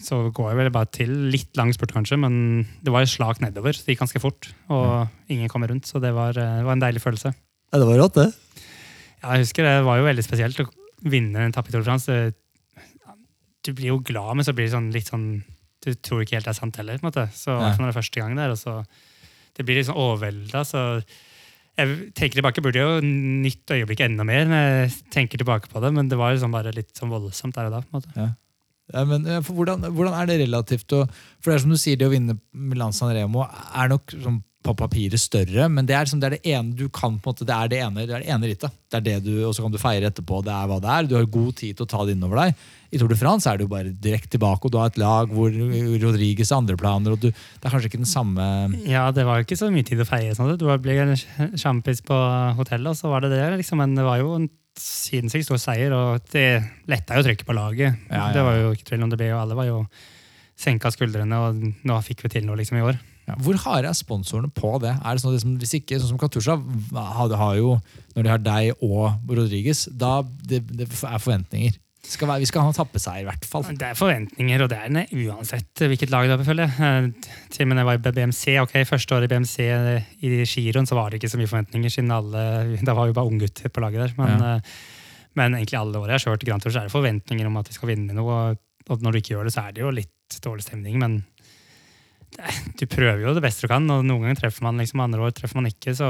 Så 0.00 0.32
går 0.32 0.50
jeg 0.50 0.56
vel 0.56 0.70
bare 0.70 0.86
til 0.86 1.08
litt 1.30 1.56
lang 1.56 1.72
spurt, 1.72 1.92
kanskje, 1.92 2.18
men 2.18 2.66
det 2.82 2.92
var 2.92 3.02
et 3.02 3.08
slag 3.08 3.40
nedover. 3.40 3.72
så 3.72 3.84
Det 3.84 3.96
gikk 3.96 4.06
ganske 4.06 4.20
fort, 4.20 4.48
og 4.68 5.08
ingen 5.28 5.48
kom 5.48 5.62
rundt. 5.62 5.84
Så 5.86 6.00
det 6.00 6.12
var, 6.14 6.30
eh, 6.30 6.56
det 6.58 6.64
var 6.64 6.72
en 6.72 6.80
deilig 6.80 7.00
følelse. 7.02 7.34
ja, 7.72 7.78
det 7.78 7.86
var 7.86 7.98
rått, 7.98 8.14
det. 8.14 8.34
Ja, 9.22 9.32
jeg 9.32 9.40
husker 9.44 9.62
Det 9.62 9.84
var 9.84 9.98
jo 9.98 10.04
veldig 10.04 10.24
spesielt 10.24 10.56
å 10.60 10.68
vinne 11.04 11.36
en 11.36 11.52
etappe 11.52 11.68
i 11.68 11.72
Tour 11.72 11.82
de 11.82 11.84
France. 11.84 12.34
Du 13.62 13.72
blir 13.74 13.86
jo 13.92 13.98
glad, 14.00 14.36
men 14.36 14.44
så 14.44 14.54
blir 14.54 14.66
det 14.68 14.72
sånn 14.72 14.92
litt 14.92 15.08
sånn 15.10 15.42
Du 15.84 15.94
tror 15.94 16.22
ikke 16.24 16.36
helt 16.36 16.44
det 16.48 16.52
er 16.54 16.60
sant 16.60 16.76
heller. 16.76 16.98
på 16.98 17.06
en 17.06 17.10
måte. 17.10 17.26
Så 17.32 17.50
Ja. 17.54 17.70
når 17.76 17.86
det 17.88 17.96
er 17.96 18.00
første 18.00 18.20
gang 18.20 18.36
der, 18.36 18.50
og 18.50 18.58
så 18.60 18.84
Det 19.56 19.66
blir 19.66 19.76
litt 19.76 19.86
sånn 19.88 19.96
overvelda. 19.98 20.60
Så 20.64 21.02
jeg 21.76 22.12
tenker 22.14 22.38
tilbake, 22.40 22.62
burde 22.62 22.80
jo 22.80 23.00
nytt 23.02 23.66
øyeblikk 23.72 24.00
enda 24.04 24.24
mer 24.24 24.44
når 24.46 24.60
jeg 24.68 24.92
tenker 25.10 25.38
tilbake 25.40 25.68
på 25.68 25.80
det, 25.82 25.92
men 25.92 26.08
det 26.08 26.16
var 26.16 26.32
liksom 26.34 26.52
bare 26.52 26.72
litt 26.74 26.92
sånn 26.96 27.10
voldsomt 27.10 27.54
der 27.54 27.66
og 27.66 27.72
da. 27.72 27.80
på 27.80 27.94
en 27.94 28.00
måte. 28.00 28.36
Ja, 28.92 29.04
men 29.04 29.26
eh, 29.26 29.40
for 29.40 29.54
hvordan, 29.54 29.80
hvordan 29.94 30.14
er 30.18 30.26
det 30.26 30.40
relativt 30.48 30.90
å 30.96 31.08
For 31.40 31.50
det 31.50 31.54
er 31.54 31.58
som 31.64 31.70
du 31.70 31.76
sier, 31.76 31.96
det 31.96 32.08
å 32.08 32.10
vinne 32.10 32.38
Milan 32.52 32.92
San 32.92 33.12
Remo 33.14 33.44
er 33.46 33.88
nok 33.88 34.06
sånn 34.10 34.42
på 34.60 34.74
papiret 34.76 35.16
større, 35.16 35.70
men 35.72 35.86
det 35.88 35.94
er, 35.96 36.04
liksom, 36.04 36.20
det 36.20 36.26
er 36.28 36.34
det 36.36 36.50
ene 36.52 36.74
du 36.76 36.90
kan 36.92 37.14
på 37.16 37.30
en 37.30 37.32
måte, 37.32 37.46
det 37.48 37.54
er 37.56 37.70
det 37.72 37.78
ene, 37.80 38.02
det 38.04 38.12
er 38.12 38.24
det 38.26 38.28
ene 38.34 38.48
rittet. 38.50 38.74
Det 38.92 38.98
er 38.98 39.04
det 39.06 39.14
du, 39.24 39.30
Og 39.48 39.54
så 39.56 39.62
kan 39.64 39.72
du 39.72 39.78
feire 39.80 40.10
etterpå. 40.10 40.42
Det 40.44 40.52
er 40.52 40.66
hva 40.68 40.76
det 40.84 40.90
er. 40.92 41.06
Du 41.08 41.14
har 41.16 41.24
god 41.32 41.54
tid 41.56 41.78
til 41.78 41.86
å 41.86 41.88
ta 41.88 42.02
det 42.04 42.12
innover 42.16 42.42
deg. 42.42 42.60
I 42.92 42.98
Tour 43.00 43.08
de 43.08 43.16
France 43.16 43.48
er 43.48 43.56
du 43.56 43.64
bare 43.70 43.94
direkte 44.04 44.34
tilbake, 44.34 44.66
og 44.66 44.74
du 44.74 44.76
har 44.76 44.90
et 44.90 44.98
lag 45.00 45.32
hvor 45.32 45.48
Rodriges 46.02 46.50
har 46.52 46.60
andre 46.60 46.76
planer. 46.76 47.14
og 47.16 47.22
du, 47.22 47.30
Det 47.30 47.64
er 47.64 47.72
kanskje 47.72 47.88
ikke 47.88 48.02
den 48.02 48.10
samme 48.10 48.44
Ja, 48.84 49.06
det 49.14 49.24
var 49.24 49.38
jo 49.40 49.46
ikke 49.46 49.60
så 49.62 49.70
mye 49.72 49.86
tid 49.86 50.02
å 50.02 50.08
feire. 50.08 50.34
sånn. 50.36 50.52
Du 50.60 50.66
ble 50.68 51.16
sjampis 51.56 52.04
på 52.04 52.18
hotellet, 52.60 52.92
og 52.92 52.98
så 53.00 53.08
var 53.08 53.24
det 53.24 53.30
det. 53.32 53.44
liksom. 53.62 53.80
Men 53.80 53.94
det 53.96 54.04
var 54.04 54.20
jo 54.20 54.34
en 54.42 54.50
sinnssykt 54.76 55.48
stor 55.48 55.60
seier, 55.62 55.94
og 55.96 56.20
det 56.34 56.48
letta 56.90 57.16
jo 57.16 57.24
trykket 57.24 57.48
på 57.48 57.56
laget. 57.56 57.96
Ja, 58.10 58.26
ja, 58.26 58.32
Det 58.36 58.44
var 58.44 58.60
jo 58.60 58.74
ikke 58.76 58.90
tvil 58.92 59.06
om 59.06 59.10
det 59.14 59.18
ble, 59.22 59.32
og 59.32 59.40
alle 59.46 59.56
var 59.56 59.70
jo 59.70 59.86
senka 60.60 60.92
skuldrene, 60.92 61.40
og 61.40 61.62
nå 61.88 62.02
fikk 62.04 62.26
vi 62.26 62.34
til 62.36 62.44
noe 62.44 62.60
liksom 62.60 62.76
i 62.76 62.84
år. 62.84 63.00
Ja, 63.30 63.36
hvor 63.46 63.58
harde 63.64 63.88
er 63.92 63.96
sponsorene 63.96 64.50
på 64.52 64.74
det? 64.82 64.92
Er 64.98 65.14
det 65.16 65.22
sånn 65.22 65.32
at 65.34 65.38
liksom, 65.40 65.58
Hvis 65.62 65.74
ikke, 65.80 65.98
sånn 66.02 66.12
som 66.14 66.18
Katusha 66.20 66.56
har, 66.58 67.36
har 67.40 67.54
jo, 67.60 67.76
når 68.16 68.26
de 68.26 68.32
har 68.34 68.42
deg 68.42 68.82
og 68.82 69.30
Rodriges, 69.30 69.86
da 69.92 70.20
det, 70.24 70.64
det 70.70 70.88
er 70.90 71.22
forventninger. 71.22 71.78
Skal 72.10 72.30
være, 72.30 72.40
vi 72.40 72.46
skal 72.48 72.64
ha 72.64 72.70
en 72.72 72.74
tappeseier, 72.78 73.20
i 73.22 73.26
hvert 73.28 73.44
fall. 73.44 73.62
Det 73.76 73.84
er 73.90 73.94
forventninger, 73.98 74.62
og 74.64 74.70
det 74.72 74.78
er 74.80 74.94
det 74.94 75.02
uansett 75.20 75.82
hvilket 75.84 76.10
lag 76.10 76.26
det 76.30 76.38
er, 76.38 76.44
føler 76.46 76.64
jeg. 76.64 76.72
Eh, 76.80 77.28
Til 77.52 77.66
og 77.66 77.68
med 77.68 77.76
da 77.76 77.82
jeg 77.84 77.88
var 77.90 77.98
i 78.00 78.14
BMC, 78.16 78.44
ok, 78.64 78.72
første 78.88 79.14
året 79.18 79.28
i 79.28 79.34
BMC 79.34 79.56
i 80.24 80.30
Giroen, 80.48 80.88
så 80.88 80.96
var 80.96 81.10
det 81.12 81.20
ikke 81.20 81.30
så 81.34 81.38
mye 81.38 81.50
forventninger, 81.52 81.92
siden 81.92 82.10
alle, 82.16 82.46
da 82.88 82.96
var 82.96 83.10
vi 83.12 83.16
bare 83.20 83.28
unggutter 83.30 83.68
på 83.68 83.84
laget 83.84 84.06
der. 84.08 84.16
Men, 84.16 84.32
Ja. 84.40 84.54
eh, 84.56 84.72
men 85.38 85.54
egentlig 85.60 85.76
alle 85.78 86.00
årene 86.00 86.16
jeg 86.16 86.24
har 86.24 86.24
kjørt 86.32 86.48
Grand 86.48 86.64
Tour, 86.64 86.72
så 86.74 86.80
er 86.80 86.88
det 86.88 86.96
forventninger 86.96 87.46
om 87.46 87.60
at 87.60 87.68
vi 87.68 87.76
skal 87.76 87.92
vinne 87.92 88.16
noe. 88.16 88.40
og- 88.88 88.98
når 89.04 89.12
du 89.12 89.18
ikke 89.20 89.34
gjør 89.36 89.44
det, 89.46 89.52
så 89.54 89.68
er 89.68 89.72
det 89.76 89.82
jo 89.84 89.90
litt 89.94 90.40
dårlig 90.42 90.64
stemning, 90.64 90.96
men 90.98 91.20
du 92.80 92.84
prøver 92.88 93.24
jo 93.26 93.32
det 93.36 93.42
beste 93.44 93.66
du 93.66 93.70
kan, 93.72 93.84
og 93.92 94.04
noen 94.06 94.22
ganger 94.24 94.38
treffer 94.44 94.64
man 94.64 94.78
liksom, 94.80 95.02
andre 95.04 95.24
år 95.26 95.32
treffer 95.36 95.58
man 95.60 95.68
ikke. 95.70 95.92
Så 95.98 96.06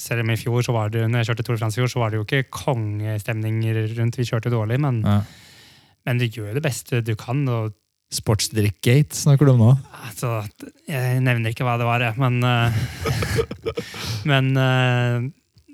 selv 0.00 0.24
om 0.24 0.32
i 0.34 0.38
fjor, 0.40 0.62
så 0.66 0.74
var 0.76 0.90
det, 0.92 1.06
når 1.08 1.22
jeg 1.22 1.30
kjørte 1.30 1.46
Tour 1.46 1.60
France 1.60 1.78
i 1.78 1.82
fjor, 1.82 1.92
så 1.94 2.02
var 2.02 2.10
det 2.12 2.18
jo 2.20 2.26
ikke 2.26 2.42
kongestemning 2.52 3.60
rundt. 3.96 4.18
Vi 4.20 4.26
kjørte 4.28 4.52
dårlig, 4.52 4.80
men, 4.82 5.02
Ja. 5.06 5.20
men 6.06 6.18
du 6.18 6.26
gjør 6.28 6.54
det 6.58 6.64
beste 6.66 7.02
du 7.06 7.14
kan. 7.16 7.46
og 7.48 7.72
Sportsdrikkgate 8.10 9.14
snakker 9.14 9.46
du 9.46 9.52
om 9.52 9.60
nå? 9.62 9.70
Altså, 10.08 10.40
jeg 10.90 11.20
nevner 11.22 11.52
ikke 11.54 11.62
hva 11.62 11.76
det 11.78 11.86
var, 11.86 12.02
jeg, 12.02 12.16
men 12.18 12.42
eh, 12.42 12.72
Men 14.30 14.48
eh, 14.58 15.28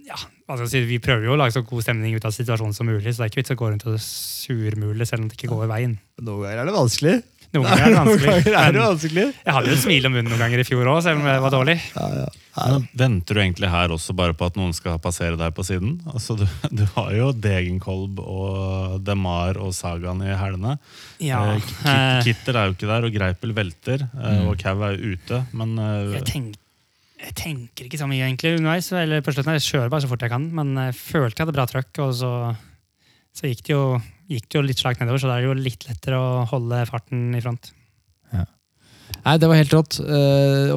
ja, 0.07 0.18
hva 0.44 0.59
skal 0.59 0.66
jeg 0.66 0.73
si, 0.75 0.83
vi 0.90 0.99
prøver 1.01 1.25
jo 1.25 1.33
å 1.33 1.38
lage 1.40 1.55
så 1.57 1.62
god 1.64 1.87
stemning 1.87 2.12
ut 2.12 2.27
av 2.29 2.35
situasjonen 2.37 2.77
som 2.77 2.87
mulig, 2.90 3.09
så 3.14 3.23
det 3.23 3.25
er 3.25 3.33
ikke 3.33 3.40
vits 3.40 3.55
å 3.55 3.59
gå 3.62 3.70
rundt 3.73 3.87
og 3.88 3.97
surmule 4.05 5.09
selv 5.09 5.25
om 5.25 5.31
det 5.31 5.38
ikke 5.38 5.49
går 5.51 5.70
veien. 5.73 5.97
Noen 6.20 6.44
ganger 6.44 6.61
er 6.61 6.68
det 6.68 6.77
vanskelig. 6.77 7.14
Noen 7.57 7.66
ganger 7.66 7.87
er 7.87 7.92
det 7.92 8.01
vanskelig. 8.07 8.57
Er 8.62 8.75
det 8.77 8.83
vanskelig. 8.85 9.25
jeg 9.47 9.55
hadde 9.57 9.71
jo 9.73 9.77
et 9.79 9.85
smil 9.85 10.09
om 10.09 10.12
munnen 10.16 10.31
noen 10.33 10.42
ganger 10.45 10.62
i 10.62 10.66
fjor 10.69 10.90
òg, 10.92 10.99
selv 11.07 11.21
om 11.23 11.29
det 11.31 11.37
var 11.47 11.55
dårlig. 11.57 11.79
Ja, 11.97 12.09
ja. 12.23 12.27
Ja. 12.57 12.77
Venter 12.97 13.37
du 13.37 13.40
egentlig 13.42 13.69
her 13.69 13.92
også 13.92 14.14
bare 14.16 14.33
på 14.33 14.47
at 14.49 14.55
noen 14.57 14.71
skal 14.73 14.95
passere 15.05 15.37
deg 15.37 15.53
på 15.53 15.64
siden? 15.69 15.99
Altså, 16.09 16.38
du, 16.40 16.47
du 16.73 16.85
har 16.95 17.11
jo 17.12 17.27
Degenkolb 17.37 18.21
og 18.23 18.95
Demar 19.05 19.59
og 19.61 19.75
Sagaen 19.77 20.23
i 20.25 20.31
hælene. 20.40 20.77
Ja, 21.21 21.42
Eh, 21.57 21.66
eh, 21.90 22.23
Kitter 22.25 22.57
er 22.57 22.71
jo 22.71 22.77
ikke 22.79 22.88
der, 22.88 23.05
og 23.09 23.12
Greipel 23.19 23.53
velter. 23.59 24.07
eh, 24.09 24.38
Mm. 24.38 24.47
Og 24.49 24.57
Kau 24.62 24.77
er 24.88 24.97
jo 24.97 25.12
ute. 25.19 25.42
Men 25.53 25.77
eh, 25.79 26.14
jeg, 26.16 26.25
tenk, 26.33 26.57
jeg 27.27 27.35
tenker 27.42 27.90
ikke 27.90 28.01
så 28.01 28.09
mye 28.09 28.25
egentlig 28.25 28.55
underveis. 28.57 28.88
Eller 29.05 29.21
på 29.25 29.37
slutten, 29.37 29.53
jeg 29.59 29.66
kjører 29.69 29.92
bare 29.92 30.07
så 30.07 30.11
fort 30.14 30.25
jeg 30.25 30.33
kan, 30.33 30.49
men 30.57 30.73
jeg 30.87 30.97
følte 30.97 31.37
jeg 31.42 31.47
hadde 31.47 31.57
bra 31.61 31.69
trøkk, 31.69 32.01
og 32.09 32.16
så, 32.23 32.33
så 33.37 33.51
gikk, 33.51 33.66
det 33.68 33.75
jo, 33.75 33.83
gikk 34.33 34.46
det 34.49 34.59
jo 34.59 34.64
litt 34.64 34.81
slakt 34.81 35.03
nedover, 35.03 35.20
så 35.20 35.29
da 35.29 35.37
er 35.37 35.44
det 35.44 35.51
jo 35.51 35.59
litt 35.68 35.85
lettere 35.88 36.20
å 36.20 36.46
holde 36.51 36.85
farten 36.88 37.35
i 37.37 37.42
front. 37.44 37.72
Nei, 39.27 39.37
det 39.42 39.49
var 39.51 39.59
helt 39.59 39.75
rått. 39.75 39.99
Uh, 40.03 40.70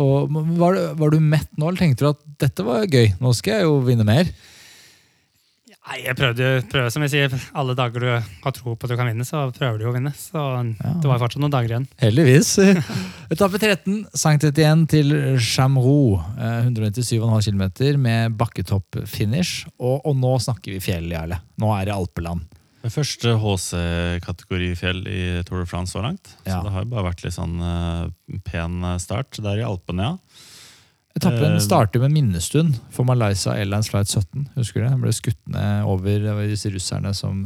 var, 0.58 0.78
var 0.98 1.14
du 1.14 1.20
mett 1.22 1.50
nå, 1.58 1.70
eller 1.70 1.82
tenkte 1.82 2.06
du 2.06 2.10
at 2.12 2.24
dette 2.42 2.66
var 2.66 2.88
gøy? 2.90 3.12
Nå 3.22 3.34
skal 3.38 3.60
jeg 3.60 3.68
jo 3.68 3.76
vinne 3.86 4.06
mer. 4.08 4.30
Nei, 5.90 6.04
jeg 6.06 6.14
prøvde, 6.20 6.48
prøvde, 6.70 6.92
som 6.94 7.02
jeg 7.02 7.10
sier, 7.16 7.32
alle 7.58 7.74
dager 7.74 8.04
du 8.04 8.10
har 8.12 8.54
tro 8.54 8.76
på 8.78 8.86
at 8.86 8.92
du 8.92 8.98
kan 9.00 9.08
vinne, 9.10 9.26
så 9.26 9.48
prøver 9.56 9.80
du 9.82 9.88
å 9.90 9.94
vinne. 9.96 10.12
Så 10.14 10.38
Ja. 10.38 10.92
det 11.02 11.10
var 11.10 11.18
fortsatt 11.24 11.42
noen 11.42 11.56
dager 11.56 11.74
igjen. 11.74 11.88
Heldigvis. 11.98 12.52
Etappe 13.34 13.58
13, 13.58 14.04
Sankt 14.14 14.46
31 14.46 14.86
til 14.94 15.16
Chamroux. 15.42 16.22
Eh, 16.38 16.70
197,5 16.70 17.50
km 17.50 17.98
med 18.06 18.38
bakketopp-finish. 18.38 19.66
Og, 19.80 20.06
og 20.06 20.16
nå 20.22 20.36
snakker 20.46 20.76
vi 20.78 20.84
fjell, 20.84 21.10
Jarle. 21.10 21.42
Nå 21.58 21.74
er 21.80 21.90
det 21.90 21.98
alpeland. 21.98 22.46
det 22.86 22.94
første 22.94 23.34
HC-kategorifjell 23.42 25.02
i 25.10 25.24
Tour 25.48 25.64
de 25.64 25.68
France 25.70 25.92
så 25.98 26.04
langt. 26.06 26.36
Ja. 26.46 26.60
Så 26.60 26.68
det 26.68 26.72
har 26.76 26.86
jo 26.86 26.92
bare 26.94 27.08
vært 27.10 27.26
litt 27.26 27.36
sånn 27.36 27.58
eh, 27.60 28.38
pen 28.46 28.86
start 29.02 29.42
der 29.44 29.60
i 29.64 29.66
Alpene, 29.68 30.12
ja. 30.14 30.46
Etappen 31.20 31.58
Eh, 31.58 31.64
starter 31.64 32.02
med 32.04 32.16
minnestund 32.16 32.78
for 32.96 33.08
Malaysia 33.08 33.54
Airlines 33.54 33.92
Flight 33.92 34.08
17. 34.08 34.48
Husker 34.56 34.80
du 34.80 34.86
det? 34.86 34.94
Den 34.94 35.04
ble 35.04 35.16
skutt 35.16 35.42
ned 35.52 35.90
over 35.90 36.24
det 36.24 36.36
var 36.38 36.48
disse 36.48 36.72
russerne 36.72 37.12
som 37.18 37.44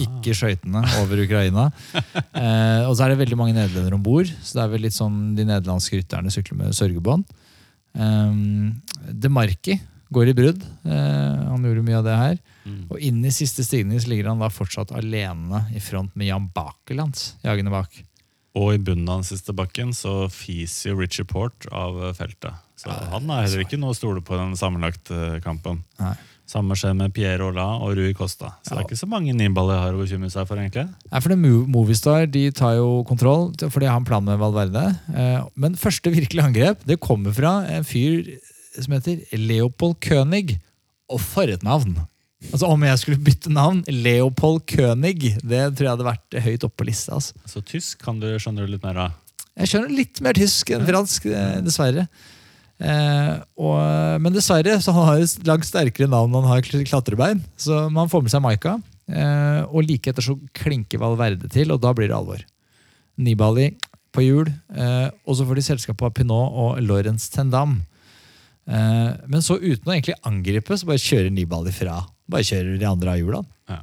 ikke 0.00 0.34
skøytene 0.34 0.82
over 1.02 1.20
Ukraina. 1.22 1.68
eh, 2.42 2.82
og 2.88 2.96
så 2.96 3.04
er 3.04 3.12
det 3.12 3.22
veldig 3.22 3.38
mange 3.38 3.54
nederlendere 3.56 3.98
om 3.98 4.04
bord, 4.04 4.30
så 4.42 4.58
det 4.58 4.64
er 4.64 4.74
vel 4.74 4.86
litt 4.88 4.96
sånn 4.96 5.34
de 5.36 5.46
nederlandske 5.46 6.00
rytterne 6.00 6.32
sykler 6.32 6.62
med 6.64 6.76
sørgebånd. 6.76 7.24
Eh, 7.94 8.36
De 9.12 9.32
Marki 9.32 9.78
går 10.12 10.30
i 10.32 10.36
brudd. 10.36 10.62
Eh, 10.84 11.42
han 11.48 11.66
gjorde 11.66 11.84
mye 11.86 11.98
av 12.00 12.06
det 12.06 12.16
her. 12.20 12.38
Mm. 12.64 12.80
Og 12.92 13.04
inn 13.04 13.20
i 13.24 13.34
siste 13.34 13.64
stigning 13.66 14.00
så 14.00 14.12
ligger 14.12 14.32
han 14.32 14.42
da 14.42 14.50
fortsatt 14.52 14.94
alene 14.96 15.66
i 15.76 15.82
front 15.82 16.14
med 16.16 16.28
Jan 16.28 16.48
Bakelands 16.54 17.34
jagende 17.44 17.72
bak. 17.74 18.02
Og 18.58 18.74
i 18.74 18.82
bunnen 18.84 19.08
av 19.08 19.22
den 19.22 19.30
siste 19.30 19.54
bakken 19.56 19.94
så 19.96 20.26
fiser 20.32 20.92
jo 20.92 20.98
Richie 21.00 21.24
Port 21.28 21.68
av 21.72 21.96
eh, 22.02 22.14
feltet. 22.16 22.60
Så 22.82 22.90
han 23.12 23.30
er 23.30 23.44
heller 23.46 23.62
ikke 23.64 23.78
noe 23.80 23.94
å 23.94 23.96
stole 23.96 24.22
på 24.26 24.36
den 24.38 24.54
sammenlagte 24.58 25.38
kampen. 25.44 25.82
Nei. 26.02 26.14
Samme 26.52 26.74
skjer 26.76 26.92
med 26.98 27.12
Pierre 27.14 27.46
Ola 27.46 27.64
og 27.80 27.94
Rui 27.96 28.10
Costa. 28.18 28.50
Så 28.66 28.74
det 28.74 28.80
er 28.82 28.86
ikke 28.88 28.98
så 28.98 29.08
mange 29.08 29.32
niballer 29.36 29.76
jeg 29.78 29.84
har 29.86 29.96
å 29.96 30.00
bekymre 30.02 30.30
seg 30.34 30.48
for, 30.48 30.60
egentlig. 30.60 30.84
Nei, 31.08 31.20
for 31.22 31.32
det 31.32 31.52
Movistar 31.72 32.26
de 32.28 32.42
tar 32.56 32.74
jo 32.76 32.88
kontroll, 33.08 33.46
for 33.62 33.78
de 33.80 33.88
har 33.88 34.00
en 34.00 34.08
plan 34.08 34.24
med 34.26 34.40
Valverde. 34.42 34.82
Eh, 35.14 35.38
Men 35.54 35.78
første 35.80 36.12
virkelige 36.12 36.44
angrep 36.50 36.82
det 36.88 36.98
kommer 37.00 37.32
fra 37.36 37.60
en 37.72 37.86
fyr 37.86 38.26
som 38.74 38.96
heter 38.96 39.22
Leopold 39.38 40.00
König. 40.04 40.58
Og 41.12 41.22
for 41.22 41.48
et 41.48 41.64
navn! 41.64 41.94
Altså 42.50 42.66
Om 42.74 42.84
jeg 42.88 42.98
skulle 42.98 43.22
bytte 43.22 43.52
navn, 43.54 43.84
Leopold 43.86 44.64
König, 44.66 45.36
det 45.46 45.62
tror 45.76 45.86
jeg 45.86 45.92
hadde 45.94 46.08
vært 46.10 46.38
høyt 46.42 46.64
oppe 46.66 46.82
på 46.82 46.88
lista. 46.90 47.14
Altså. 47.20 47.38
Så 47.46 47.62
tysk 47.64 48.02
kan 48.02 48.18
du 48.18 48.26
skjønne 48.34 48.66
litt 48.66 48.82
mer 48.82 48.98
av. 49.06 49.18
Jeg 49.60 49.70
skjønner 49.70 49.94
litt 49.94 50.20
mer 50.24 50.36
tysk 50.36 50.72
enn 50.74 50.84
fransk, 50.88 51.26
eh, 51.30 51.60
dessverre. 51.64 52.08
Eh, 52.82 53.34
og, 53.62 53.78
men 54.24 54.34
dessverre 54.34 54.74
så 54.82 54.94
han 54.96 55.06
har 55.06 55.20
han 55.20 55.46
langt 55.46 55.68
sterkere 55.68 56.10
navn 56.10 56.32
enn 56.32 56.48
han 56.48 56.56
har 56.56 56.86
klatrebein. 56.88 57.42
Så 57.60 57.86
man 57.94 58.10
får 58.10 58.24
med 58.26 58.34
seg 58.34 58.42
Maika. 58.44 58.76
Eh, 59.12 59.62
og 59.68 59.86
like 59.86 60.10
etter 60.10 60.24
så 60.24 60.36
klinker 60.56 61.02
Valverde 61.02 61.50
til, 61.52 61.72
og 61.74 61.82
da 61.82 61.92
blir 61.96 62.10
det 62.10 62.18
alvor. 62.18 62.42
Nibali 63.22 63.70
på 64.12 64.24
hjul. 64.24 64.50
Eh, 64.74 65.08
og 65.26 65.38
så 65.38 65.46
får 65.48 65.58
de 65.58 65.66
selskap 65.66 66.02
av 66.04 66.14
Pinot 66.16 66.58
og 66.64 66.80
Lorentz 66.84 67.28
Tendam. 67.32 67.78
Eh, 68.66 69.10
men 69.26 69.44
så 69.44 69.58
uten 69.60 69.88
å 69.88 69.94
egentlig 69.94 70.18
angripe, 70.28 70.78
så 70.78 70.88
bare 70.88 71.02
kjører 71.02 71.32
Nibali 71.34 71.74
fra. 71.74 72.00
Bare 72.30 72.46
kjører 72.46 72.80
de 72.80 72.88
andre 72.88 73.14
av 73.14 73.22
hjulene. 73.22 73.46
Ja. 73.70 73.80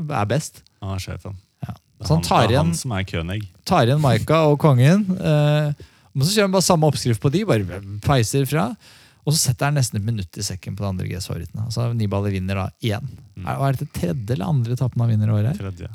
Er 0.00 0.28
best. 0.30 0.62
Han 0.80 0.94
er 0.96 1.02
sjefen. 1.02 1.38
Ja. 1.66 1.76
Så 2.00 2.14
han 2.14 2.24
tar 2.24 2.46
igjen 2.48 2.70
han 2.70 2.76
som 2.78 2.92
er 2.96 3.06
König. 3.08 3.40
tar 3.68 3.88
igjen 3.88 4.00
Maika 4.02 4.44
og 4.48 4.60
kongen. 4.62 5.04
Eh, 5.18 5.88
Men 6.14 6.26
så 6.26 6.34
kjører 6.34 6.48
han 6.48 6.56
bare 6.56 6.66
samme 6.66 6.90
oppskrift 6.90 7.22
på 7.22 7.32
de, 7.32 7.44
bare 7.48 7.82
peiser 8.04 8.48
fra. 8.50 8.70
Og 9.26 9.34
så 9.34 9.50
setter 9.50 9.68
han 9.68 9.76
nesten 9.78 10.00
et 10.00 10.06
minutt 10.06 10.40
i 10.40 10.44
sekken 10.44 10.76
på 10.76 10.84
de 10.84 10.90
andre 10.90 11.08
GS-favorittene. 11.10 11.68
Altså 11.68 11.90
Nibali 11.94 12.32
vinner 12.34 12.62
da 12.62 12.66
igjen. 12.82 13.06
Mm. 13.36 13.44
Er, 13.44 13.64
er 13.68 13.78
det 13.78 13.90
tredje 13.94 14.34
eller 14.34 14.48
andre 14.48 14.76
etappen 14.78 15.04
han 15.04 15.12
vinner 15.12 15.30
i 15.30 15.36
år 15.36 15.50
her? 15.52 15.60
Tredje. 15.60 15.90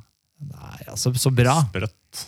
Nei, 0.46 0.80
altså, 0.92 1.12
så 1.20 1.32
bra. 1.34 1.60
Sprøtt. 1.72 2.26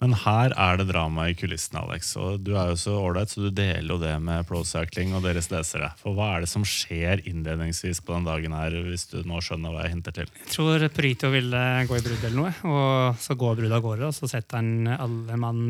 Men 0.00 0.14
her 0.16 0.54
er 0.56 0.78
det 0.80 0.86
drama 0.88 1.26
i 1.28 1.34
kulissene, 1.36 1.82
Alex. 1.82 2.14
Og 2.16 2.40
du 2.40 2.54
er 2.56 2.70
jo 2.70 2.78
så 2.80 2.94
ålreit, 2.96 3.32
så 3.32 3.42
du 3.44 3.50
deler 3.52 3.90
jo 3.92 3.98
det 4.00 4.14
med 4.24 4.46
Pro 4.48 4.62
Cycling 4.64 5.12
og 5.16 5.26
deres 5.26 5.50
lesere. 5.52 5.90
For 6.00 6.16
hva 6.16 6.30
er 6.36 6.46
det 6.46 6.48
som 6.52 6.64
skjer 6.64 7.20
innledningsvis 7.28 8.00
på 8.06 8.14
den 8.16 8.24
dagen 8.28 8.56
her, 8.56 8.76
hvis 8.86 9.10
du 9.12 9.18
nå 9.28 9.42
skjønner 9.44 9.74
hva 9.74 9.84
jeg 9.84 9.94
hinter 9.98 10.16
til? 10.16 10.32
Jeg 10.40 10.54
tror 10.54 10.86
Prito 10.96 11.28
ville 11.34 11.64
gå 11.90 11.98
i 11.98 12.04
brudd 12.06 12.24
eller 12.24 12.38
noe, 12.38 12.54
og 12.64 13.20
så 13.20 13.36
går 13.36 13.60
bruddet 13.60 13.76
av 13.76 13.84
gårde. 13.84 14.08
Og 14.08 14.16
så 14.16 14.30
setter 14.32 14.62
han 14.62 14.88
alle 14.96 15.40
mann 15.40 15.62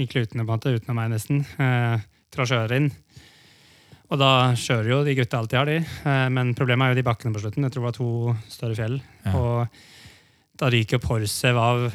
i 0.00 0.08
klutene, 0.10 0.44
på 0.44 0.50
en 0.50 0.58
måte, 0.58 0.72
utenom 0.76 0.96
meg 0.98 1.12
nesten, 1.12 1.44
eh, 1.60 2.00
å 2.40 2.46
kjøre 2.46 2.76
inn. 2.80 2.90
Og 4.10 4.18
da 4.18 4.30
kjører 4.58 4.88
jo 4.90 5.00
de 5.06 5.14
gutta 5.14 5.38
alltid 5.38 5.58
har, 5.60 5.66
de. 5.70 5.78
Eh, 6.10 6.28
men 6.34 6.54
problemet 6.58 6.88
er 6.88 6.94
jo 6.94 7.00
de 7.00 7.06
bakkene 7.06 7.34
på 7.36 7.42
slutten. 7.44 7.66
Jeg 7.66 7.74
tror 7.76 7.84
det 7.84 7.88
var 7.90 7.98
to 7.98 8.36
større 8.50 8.78
fjell. 8.78 8.96
Ja. 9.26 9.34
Og 9.38 9.68
da 10.60 10.70
ryker 10.72 10.98
Porsev 11.02 11.56
av 11.56 11.86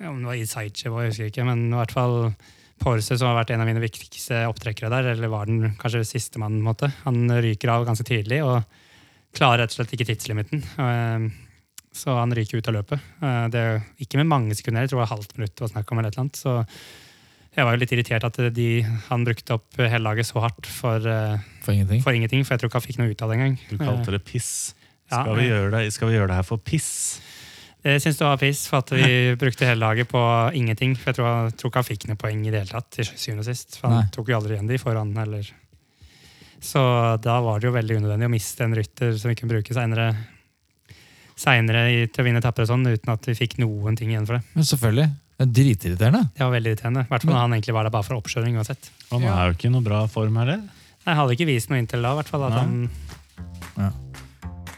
ja, 0.00 0.08
Om 0.08 0.20
det 0.22 0.28
var 0.30 0.38
Isaichev, 0.40 0.94
jeg 1.02 1.10
husker 1.10 1.28
ikke, 1.28 1.44
men 1.44 1.66
i 1.68 1.76
hvert 1.76 1.92
fall 1.92 2.14
Porsev, 2.80 3.18
som 3.20 3.28
har 3.28 3.40
vært 3.42 3.50
en 3.52 3.60
av 3.60 3.68
mine 3.68 3.82
viktigste 3.82 4.46
opptrekkere 4.48 4.88
der, 4.92 5.10
eller 5.12 5.28
var 5.28 5.48
den 5.50 5.74
kanskje 5.80 6.00
sistemann, 6.08 6.54
på 6.56 6.62
en 6.62 6.68
måte. 6.70 6.88
Han 7.04 7.28
ryker 7.44 7.68
av 7.74 7.84
ganske 7.88 8.06
tidlig 8.08 8.38
og 8.46 8.62
klarer 9.36 9.64
rett 9.64 9.74
og 9.74 9.80
slett 9.80 9.92
ikke 9.96 10.08
tidslimiten. 10.12 10.64
Eh, 10.80 11.30
Så 11.92 12.14
han 12.14 12.30
ryker 12.30 12.58
ut 12.60 12.68
av 12.70 12.74
løpet. 12.78 13.00
Eh, 13.20 13.48
Det 13.50 13.58
er 13.60 13.72
jo 13.74 14.04
ikke 14.06 14.20
med 14.22 14.30
mange 14.30 14.54
sekunder, 14.54 14.82
jeg 14.86 14.90
tror 14.92 15.00
det 15.00 15.08
var 15.08 15.16
halvt 15.16 15.36
minutt 15.36 15.54
det 15.56 15.60
var 15.66 15.72
snakk 15.74 15.90
om. 15.92 15.98
eller 15.98 16.08
et 16.08 16.14
eller 16.14 16.24
annet, 16.24 16.36
så 16.38 16.54
jeg 17.56 17.66
var 17.66 17.74
jo 17.74 17.80
litt 17.82 17.92
irritert 17.96 18.24
at 18.28 18.36
de, 18.54 18.68
han 19.08 19.24
brukte 19.26 19.56
opp 19.56 19.80
hele 19.80 20.04
laget 20.04 20.28
så 20.28 20.38
hardt 20.44 20.68
for, 20.70 21.02
eh, 21.02 21.38
For 21.64 21.74
ingenting. 21.74 22.02
for 22.04 22.14
ingenting, 22.14 22.44
for 22.46 22.54
jeg 22.54 22.62
tror 22.62 22.70
ikke 22.70 22.80
han 22.80 22.86
fikk 22.86 23.00
noe 23.00 23.10
ut 23.10 23.22
av 23.22 23.32
det 23.32 23.38
engang. 23.38 23.56
Du 23.68 23.76
kalte 23.80 24.14
det 24.14 24.22
piss. 24.24 24.74
Ja, 25.10 25.24
Skal 25.24 25.36
vi, 25.36 25.42
eh. 25.48 25.50
gjøre 25.50 25.70
det, 25.74 25.92
skal 25.92 26.08
vi 26.08 26.14
gjøre 26.14 26.28
det 26.30 26.36
her 26.38 26.46
for 26.46 26.58
piss? 26.62 27.20
Jeg 27.82 28.02
syns 28.04 28.18
det 28.20 28.26
var 28.28 28.36
piss 28.36 28.66
for 28.68 28.84
at 28.84 28.90
vi 28.92 29.34
brukte 29.40 29.66
hele 29.66 29.80
laget 29.80 30.08
på 30.08 30.20
ingenting. 30.54 30.94
For 30.94 31.10
jeg 31.10 31.18
tror, 31.18 31.30
jeg 31.48 31.56
tror 31.58 31.72
ikke 31.72 31.82
han 31.82 31.88
fikk 31.90 32.06
noe 32.08 32.20
poeng 32.20 32.44
i 32.46 32.50
det 32.52 32.60
hele 32.62 32.70
tatt, 32.76 32.90
til 32.94 33.08
syvende 33.10 33.42
og 33.42 33.48
sist. 33.50 33.80
For 33.80 33.88
han 33.88 34.04
Nei. 34.04 34.10
tok 34.14 34.28
jo 34.30 34.36
aldri 34.38 34.54
igjen 34.54 34.70
de 34.70 34.78
foran, 34.78 35.16
eller 35.18 35.50
Så 36.60 36.80
da 37.24 37.38
var 37.40 37.58
det 37.58 37.70
jo 37.70 37.72
veldig 37.72 37.96
unødvendig 38.02 38.28
å 38.28 38.34
miste 38.34 38.62
en 38.66 38.74
rytter 38.76 39.16
som 39.16 39.30
vi 39.30 39.34
kunne 39.34 39.54
bruke 39.56 39.72
seinere 39.72 40.12
til 42.12 42.20
å 42.20 42.26
vinne 42.26 42.38
etapper 42.42 42.66
og 42.66 42.68
sånn, 42.68 42.84
uten 42.84 43.08
at 43.14 43.24
vi 43.24 43.34
fikk 43.38 43.56
noen 43.62 43.96
ting 43.96 44.12
igjen 44.12 44.26
for 44.28 44.36
det. 44.36 44.44
Men 44.54 44.68
selvfølgelig. 44.68 45.08
Er 45.40 45.46
dritirriterende. 45.48 46.26
Det 46.36 46.44
var 46.44 46.52
veldig 46.52 46.72
irriterende. 46.74 47.04
I 47.06 47.08
hvert 47.08 47.22
fall 47.24 47.32
når 47.32 47.40
han 47.40 47.54
egentlig 47.56 47.74
var 47.74 47.86
der 47.88 47.94
bare 47.94 48.04
for 48.04 48.18
oppkjøring 48.20 48.58
uansett. 48.60 48.90
Han 49.10 49.22
Ja. 49.24 49.34
er 49.40 49.46
jo 49.50 49.56
ikke 49.56 49.68
i 49.70 49.72
noe 49.72 49.80
bra 49.86 50.02
form 50.06 50.36
heller. 50.36 50.60
Jeg 51.06 51.16
hadde 51.16 51.32
ikke 51.36 51.46
vist 51.48 51.70
noe 51.70 51.78
inntil 51.80 52.02
da, 52.04 52.14
hvert 52.18 52.28
fall. 52.28 52.44
At 52.44 52.52
Nei. 52.52 52.60
han 53.76 53.92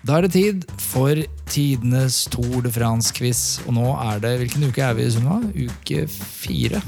Da 0.04 0.16
er 0.18 0.22
det 0.26 0.32
tid 0.32 0.64
for 0.82 1.14
tidenes 1.46 2.24
Tour 2.30 2.62
de 2.62 2.70
France-quiz. 2.74 3.60
Og 3.68 3.74
nå 3.74 3.86
er 4.12 4.18
det 4.22 4.32
Hvilken 4.40 4.64
uke 4.68 4.82
er 4.82 4.94
vi 4.98 5.02
i, 5.06 5.10
Sunniva? 5.10 5.40
Uke 5.54 6.08
fire. 6.10 6.82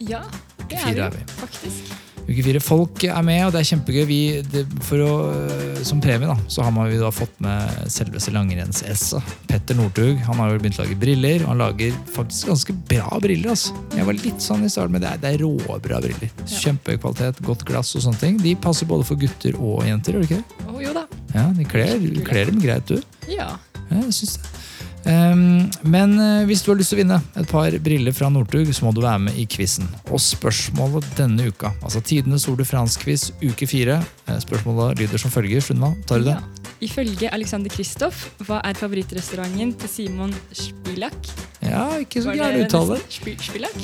Ja, 0.00 0.22
det 0.68 0.78
Fire 0.80 0.96
er 0.96 1.06
er 1.06 1.10
vi 1.10 1.18
vi. 1.18 1.32
faktisk. 1.40 1.92
Uke 2.26 2.42
fire. 2.42 2.60
Folk 2.62 3.04
er 3.06 3.22
med, 3.26 3.44
og 3.46 3.52
det 3.54 3.60
er 3.60 3.68
kjempegøy. 3.70 4.02
Vi, 4.08 4.20
det, 4.50 4.64
for 4.86 5.02
å, 5.04 5.10
øh, 5.30 5.80
som 5.86 6.00
premie 6.02 6.26
da, 6.26 6.34
så 6.50 6.64
har 6.66 6.74
man, 6.74 6.90
vi 6.90 6.98
da 6.98 7.12
fått 7.14 7.36
med 7.44 7.90
selveste 7.92 8.34
langrenns-S-a. 8.34 9.20
Petter 9.46 9.78
Northug. 9.78 10.18
Han 10.26 10.42
har 10.42 10.50
jo 10.52 10.62
begynt 10.62 10.80
å 10.80 10.84
lage 10.84 10.98
briller, 10.98 11.44
og 11.44 11.52
han 11.52 11.62
lager 11.62 11.94
faktisk 12.16 12.50
ganske 12.50 12.76
bra 12.90 13.20
briller. 13.22 13.54
Altså. 13.54 13.76
Jeg 13.94 14.08
var 14.10 14.18
litt 14.18 14.42
sånn 14.42 14.66
i 14.66 14.72
starten, 14.72 14.96
men 14.96 15.04
det 15.04 15.12
er, 15.12 15.22
det 15.22 15.34
er 15.36 15.44
råbra 15.44 16.02
briller. 16.02 16.34
Kjempehøy 16.50 16.98
kvalitet, 17.04 17.42
godt 17.46 17.66
glass 17.68 17.94
og 17.94 18.06
sånne 18.08 18.22
ting. 18.24 18.42
De 18.42 18.56
passer 18.58 18.90
både 18.90 19.06
for 19.06 19.22
gutter 19.22 19.58
og 19.60 19.86
jenter, 19.86 20.18
gjør 20.18 20.26
de 20.26 20.30
ikke 20.32 20.42
det? 20.42 20.66
Oh, 20.66 20.82
jo 20.82 20.96
da. 20.96 21.06
Ja, 21.36 21.48
de 21.54 21.68
kler, 21.68 22.10
kler 22.26 22.50
dem 22.50 22.62
greit, 22.62 22.90
du. 22.90 23.00
Ja. 23.30 23.54
Ja, 23.86 24.00
jeg 24.02 24.14
synes 24.18 24.38
det. 24.40 24.55
Ehm, 25.06 25.68
men 25.86 26.16
eh, 26.18 26.44
hvis 26.48 26.64
du 26.64 26.72
har 26.72 26.80
lyst 26.80 26.90
til 26.92 26.98
å 26.98 27.02
vinne 27.04 27.20
et 27.38 27.48
par 27.50 27.74
briller 27.84 28.14
fra 28.16 28.30
Northug, 28.32 28.72
så 28.74 28.86
må 28.86 28.92
du 28.94 29.02
være 29.04 29.22
med 29.28 29.38
i 29.38 29.46
quizen. 29.50 29.86
Og 30.10 30.20
spørsmålet 30.22 31.06
denne 31.18 31.48
uka, 31.50 31.72
altså 31.80 32.02
tidenes 32.02 32.46
Tour 32.46 32.58
de 32.58 32.66
France-quiz 32.66 33.30
uke 33.44 33.68
fire, 33.70 34.00
eh, 34.26 34.38
spørsmålet 34.42 35.02
lyder 35.02 35.22
som 35.22 35.32
følger. 35.34 35.62
Sunniva, 35.62 35.94
tar 36.06 36.22
du 36.22 36.30
det? 36.32 36.38
Ja. 36.38 36.72
Ifølge 36.84 37.30
Alexander 37.32 37.72
Kristoff, 37.72 38.26
hva 38.44 38.58
er 38.66 38.76
favorittrestauranten 38.76 39.72
til 39.80 39.88
Simon 39.88 40.34
Spilak? 40.52 41.30
Ja, 41.70 41.84
ikke 42.02 42.22
så 42.22 42.32
gæren 42.36 42.64
uttale. 42.66 42.98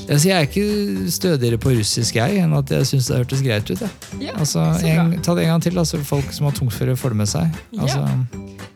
Altså, 0.09 0.29
jeg 0.29 0.37
er 0.37 0.47
ikke 0.49 1.11
stødigere 1.11 1.59
på 1.59 1.71
russisk 1.79 2.17
jeg, 2.17 2.39
enn 2.45 2.53
at 2.59 2.71
jeg 2.71 2.87
syns 2.87 3.07
det 3.11 3.17
hørtes 3.23 3.43
greit 3.45 3.71
ut. 3.75 3.83
Ja, 4.21 4.33
Altså, 4.39 4.65
så 4.81 4.87
en, 4.87 5.17
ta 5.23 5.35
det 5.35 5.45
en 5.47 5.53
gang 5.55 5.63
til, 5.63 5.79
altså, 5.79 5.99
folk 6.05 6.33
som 6.33 6.47
har 6.49 6.57
tungt 6.59 6.73
for 6.77 6.87
å 6.93 6.97
få 6.97 7.13
det 7.15 7.17
med 7.23 7.31
seg. 7.33 7.49
Altså, 7.79 8.07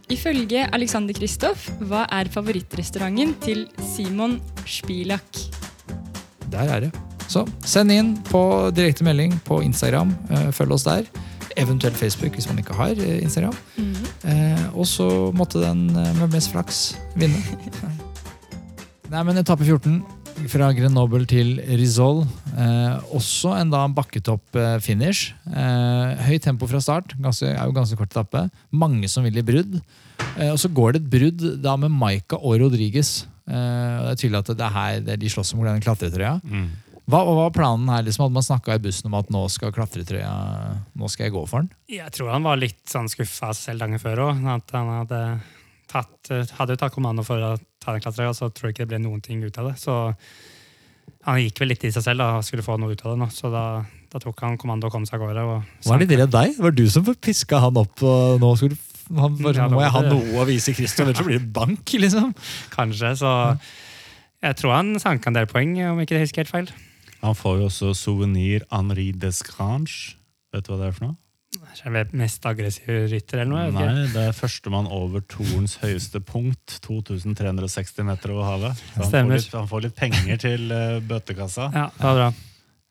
Ifølge 0.09 0.69
Alexander 0.73 1.15
Kristoff, 1.19 1.65
hva 1.83 2.05
er 2.15 2.29
favorittrestauranten 2.31 3.33
til 3.43 3.65
Simon 3.95 4.37
Spilak? 4.65 5.41
Der 6.53 6.71
er 6.77 6.81
det. 6.87 6.93
Så 7.29 7.43
send 7.67 7.91
inn 7.91 8.13
på 8.29 8.71
direkte 8.71 9.03
melding 9.03 9.35
på 9.45 9.59
Instagram. 9.67 10.13
eh, 10.31 10.51
Følg 10.55 10.73
oss 10.77 10.85
der. 10.87 11.09
Eventuelt 11.57 11.97
Facebook 11.99 12.37
hvis 12.39 12.47
man 12.49 12.59
ikke 12.63 12.75
har 12.79 12.95
eh, 12.95 13.19
Instagram. 13.23 13.57
Eh, 14.25 14.67
og 14.79 14.87
så 14.87 15.33
måtte 15.35 15.59
den 15.65 15.89
med 15.93 16.29
mest 16.33 16.53
flaks 16.55 16.97
vinne. 17.17 17.43
Nei, 19.07 19.21
men 19.23 19.39
etappe 19.39 19.63
14 19.63 20.01
fra 20.51 20.73
Grenoble 20.75 21.27
til 21.31 21.55
Rizol. 21.79 22.25
Eh, 22.59 22.97
også 23.15 23.53
en 23.55 23.71
da 23.71 23.85
bakketopp-finish. 23.95 25.31
Eh, 25.47 26.25
høyt 26.27 26.43
tempo 26.45 26.67
fra 26.67 26.81
start. 26.83 27.15
Ganske, 27.23 27.53
er 27.53 27.63
jo 27.63 27.77
ganske 27.77 27.99
kort 27.99 28.11
etappe. 28.11 28.43
Mange 28.75 29.09
som 29.09 29.25
vil 29.27 29.39
i 29.39 29.45
brudd. 29.47 29.79
Eh, 30.35 30.51
og 30.51 30.59
så 30.59 30.73
går 30.75 30.97
det 30.97 31.05
et 31.05 31.13
brudd 31.15 31.47
da 31.63 31.77
med 31.79 31.95
Maika 31.95 32.41
og 32.41 32.59
Rodriguez. 32.65 33.23
Eh, 33.47 33.55
det 33.55 34.17
er 34.17 34.21
tydelig 34.25 34.43
at 34.43 34.53
det 34.59 34.67
er 34.67 34.75
her 34.75 34.99
det 35.07 35.15
er 35.15 35.23
de 35.23 35.33
slåss 35.33 35.55
om 35.55 35.63
den 35.65 35.87
klatretrøya. 35.87 36.41
Mm. 36.43 36.67
Hva 37.07 37.23
hva 37.23 37.37
var 37.39 37.53
planen 37.55 37.87
her? 37.87 38.03
Liksom, 38.03 38.27
hadde 38.27 38.35
man 38.35 38.43
snakka 38.43 38.75
i 38.75 38.83
bussen 38.83 39.07
om 39.07 39.15
at 39.15 39.29
nå 39.31 39.45
skal 39.55 39.71
klatretrøya 39.71 40.33
Nå 40.99 41.07
skal 41.13 41.29
jeg 41.29 41.37
gå 41.37 41.45
for 41.47 41.63
den? 41.63 41.71
Jeg 41.95 42.11
tror 42.11 42.33
han 42.35 42.43
var 42.43 42.59
litt 42.59 42.83
sånn 42.91 43.07
skuffa 43.07 43.53
selv 43.55 43.85
dagen 43.85 44.03
før 44.03 44.25
òg. 44.33 44.43
At 44.51 44.75
han 44.75 44.91
hadde 44.91 45.21
tatt, 45.97 46.53
hadde 46.61 46.77
jo 46.77 46.81
tatt 46.85 46.95
kommando 46.95 47.25
for 47.27 47.43
å 47.43 47.57
ta 47.83 47.95
den 47.97 48.05
klatra, 48.05 48.33
så 48.37 48.51
tror 48.53 48.71
jeg 48.71 48.77
ikke 48.77 48.87
det 48.87 48.93
ble 48.95 49.03
noen 49.05 49.25
ting 49.25 49.43
ut 49.45 49.59
av 49.61 49.71
det. 49.71 49.77
Så 49.83 49.97
han 51.27 51.41
gikk 51.43 51.63
vel 51.63 51.73
litt 51.73 51.87
i 51.87 51.93
seg 51.95 52.05
selv 52.05 52.23
da, 52.23 52.33
og 52.39 52.47
skulle 52.47 52.65
få 52.67 52.77
noe 52.79 52.95
ut 52.95 53.03
av 53.05 53.15
det 53.15 53.21
nå. 53.23 53.29
Så 53.35 53.51
da, 53.53 53.65
da 54.13 54.21
tok 54.23 54.43
han 54.45 54.59
kommando 54.61 54.89
og 54.89 54.95
kom 54.95 55.07
seg 55.09 55.19
av 55.19 55.27
gårde. 55.27 55.47
Og 55.47 55.89
Var 55.91 56.03
det 56.03 56.11
dere 56.13 56.29
deg? 56.31 56.55
Det 56.59 56.67
var 56.67 56.77
du 56.77 56.85
som 56.93 57.07
piska 57.15 57.63
han 57.65 57.81
opp? 57.83 58.03
Og 58.07 58.39
nå 58.43 58.53
skulle 58.61 58.79
han, 59.07 59.39
bare, 59.39 59.59
Ja, 59.59 59.69
må 59.71 59.83
jeg 59.85 59.95
ha 59.95 60.03
noe 60.07 60.41
å 60.43 60.47
vise 60.49 60.75
Christian, 60.75 61.11
ellers 61.11 61.27
blir 61.27 61.39
det 61.39 61.53
bank, 61.55 61.95
liksom. 61.95 62.33
Kanskje, 62.75 63.13
så 63.23 63.33
jeg 64.43 64.59
tror 64.59 64.75
han 64.77 64.97
sanka 65.03 65.31
en 65.31 65.39
del 65.39 65.49
poeng, 65.51 65.77
om 65.93 66.03
ikke 66.03 66.17
det 66.17 66.27
husker 66.27 66.45
helt 66.45 66.53
feil. 66.53 66.73
Han 67.23 67.37
får 67.39 67.61
jo 67.61 67.69
også 67.71 67.93
souvenir 67.97 68.67
Henri 68.71 69.09
Descrange. 69.17 70.17
Vet 70.55 70.67
du 70.67 70.73
hva 70.73 70.81
det 70.83 70.91
er 70.91 70.99
for 70.99 71.09
noe? 71.09 71.19
Kanskje 71.77 72.01
er 72.01 72.13
mest 72.17 72.47
aggressive 72.49 73.03
rytter 73.11 73.43
eller 73.43 73.51
noe? 73.53 73.65
ikke. 73.69 73.87
Nei, 73.93 74.07
det 74.15 74.23
er 74.31 74.37
førstemann 74.37 74.87
over 74.89 75.21
Torens 75.29 75.77
høyeste 75.83 76.23
punkt. 76.25 76.79
2360 76.87 78.07
meter 78.09 78.33
over 78.33 78.47
havet. 78.49 78.81
Så 78.95 79.11
han, 79.11 79.13
får 79.13 79.33
litt, 79.35 79.53
han 79.53 79.69
får 79.69 79.85
litt 79.85 79.97
penger 79.99 80.41
til 80.41 80.71
uh, 80.73 80.99
bøtekassa. 81.05 81.69
Ja, 81.75 81.87
det 81.99 82.07
var 82.09 82.17
bra. 82.23 82.29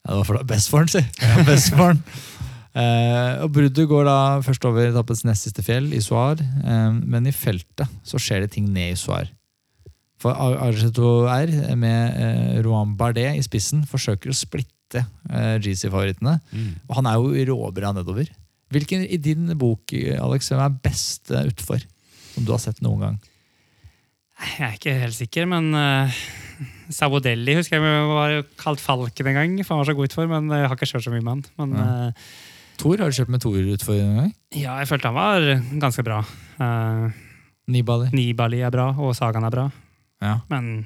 Ja, 0.06 0.12
det 0.12 0.18
var 0.20 0.28
for 0.30 0.44
best 0.54 0.70
for 0.70 0.84
han, 0.86 0.92
si. 0.94 1.02
Ja, 1.26 1.46
best 1.48 1.74
for 1.74 1.88
han. 1.96 2.04
Eh, 2.76 3.42
og 3.46 3.54
Bruddet 3.56 3.88
går 3.88 4.04
da 4.06 4.16
først 4.44 4.66
over 4.68 4.84
etappens 4.90 5.24
nest 5.26 5.48
siste 5.48 5.64
fjell, 5.66 5.88
Isoar. 5.96 6.42
Eh, 6.44 6.92
men 7.02 7.26
i 7.26 7.34
feltet 7.34 7.90
så 8.06 8.20
skjer 8.22 8.44
det 8.46 8.52
ting 8.58 8.68
ned 8.70 8.92
i 8.92 8.96
Isoar. 9.00 9.32
For 10.22 10.36
Ar- 10.36 10.60
Argeto 10.68 11.26
R, 11.32 11.52
med 11.80 12.22
eh, 12.22 12.56
Rohan 12.66 12.94
Bardet 13.00 13.32
i 13.40 13.44
spissen, 13.46 13.82
forsøker 13.90 14.30
å 14.30 14.36
splitte 14.38 15.06
eh, 15.32 15.56
GC-favorittene. 15.64 16.38
Mm. 16.52 16.74
Og 16.90 16.98
han 17.00 17.10
er 17.10 17.18
jo 17.18 17.48
råbra 17.56 17.96
nedover. 17.96 18.30
Hvilken 18.74 19.04
i 19.06 19.18
din 19.22 19.52
bok 19.62 19.94
Alex, 19.94 20.50
hvem 20.50 20.64
er 20.66 20.78
best 20.84 21.32
eh, 21.32 21.46
utfor? 21.52 21.84
Som 22.34 22.46
du 22.48 22.52
har 22.56 22.62
sett 22.64 22.82
noen 22.84 23.04
gang? 23.04 23.20
Jeg 24.36 24.66
er 24.68 24.74
ikke 24.76 24.96
helt 25.00 25.16
sikker, 25.16 25.46
men 25.48 25.70
uh, 25.78 26.12
Sabodelli 26.92 27.54
husker 27.56 27.80
jeg 27.80 28.08
var 28.10 28.34
kalt 28.60 28.82
Falken 28.84 29.30
en 29.32 29.38
gang, 29.38 29.54
for 29.64 29.76
han 29.78 29.84
var 29.84 29.88
så 29.88 29.96
god 29.96 30.10
utfor, 30.10 30.28
men 30.28 30.50
jeg 30.52 30.68
har 30.68 30.76
ikke 30.76 30.90
kjørt 30.90 31.06
så 31.06 31.14
mye 31.14 31.24
med 31.24 31.32
han. 31.32 31.46
Men 31.62 31.78
Ja. 31.80 31.86
uh, 32.10 32.34
Thor, 32.76 32.98
har 33.00 33.08
du 33.08 33.16
kjørt 33.16 33.32
med 33.32 33.40
Thor 33.46 33.56
utfor 33.78 33.96
en 33.96 34.18
gang? 34.20 34.34
ja, 34.52 34.74
jeg 34.82 34.90
følte 34.90 35.08
han 35.08 35.16
var 35.16 35.46
ganske 35.80 36.04
bra. 36.04 36.18
Uh, 36.60 37.08
Nibali? 37.72 38.10
Nibali 38.12 38.60
er 38.68 38.74
bra, 38.76 38.90
og 39.00 39.16
Sagan 39.16 39.48
er 39.48 39.54
bra. 39.56 39.70
Ja. 40.22 40.34
Men 40.52 40.86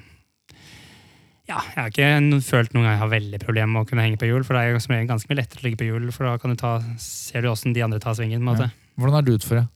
ja, 1.50 1.58
jeg 1.74 1.80
har 1.82 1.90
ikke 1.90 2.40
følt 2.46 2.74
noen 2.76 2.84
gang 2.86 2.94
jeg 2.94 3.02
har 3.02 3.10
veldig 3.12 3.40
problemer 3.42 3.72
med 3.74 3.82
å 3.84 3.88
kunne 3.90 4.04
henge 4.06 4.18
på 4.20 4.28
hjul, 4.28 4.44
for 4.46 4.54
det 4.56 4.62
er 4.70 4.78
som 4.82 4.94
regel 4.94 5.08
ganske 5.10 5.30
mye 5.30 5.40
lettere 5.40 5.62
å 5.62 5.66
ligge 5.66 5.80
på 5.82 5.88
hjul, 5.88 6.08
for 6.14 6.28
da 6.28 6.36
kan 6.40 6.54
du 6.54 6.58
ta, 6.60 6.76
ser 7.02 7.42
du 7.44 7.50
åssen 7.50 7.74
de 7.74 7.82
andre 7.84 7.98
tar 8.02 8.14
svingen. 8.18 8.42
måte. 8.46 8.70
Hvordan 9.00 9.18
er 9.18 9.26
du 9.26 9.32
utfor? 9.34 9.60
det? 9.60 9.66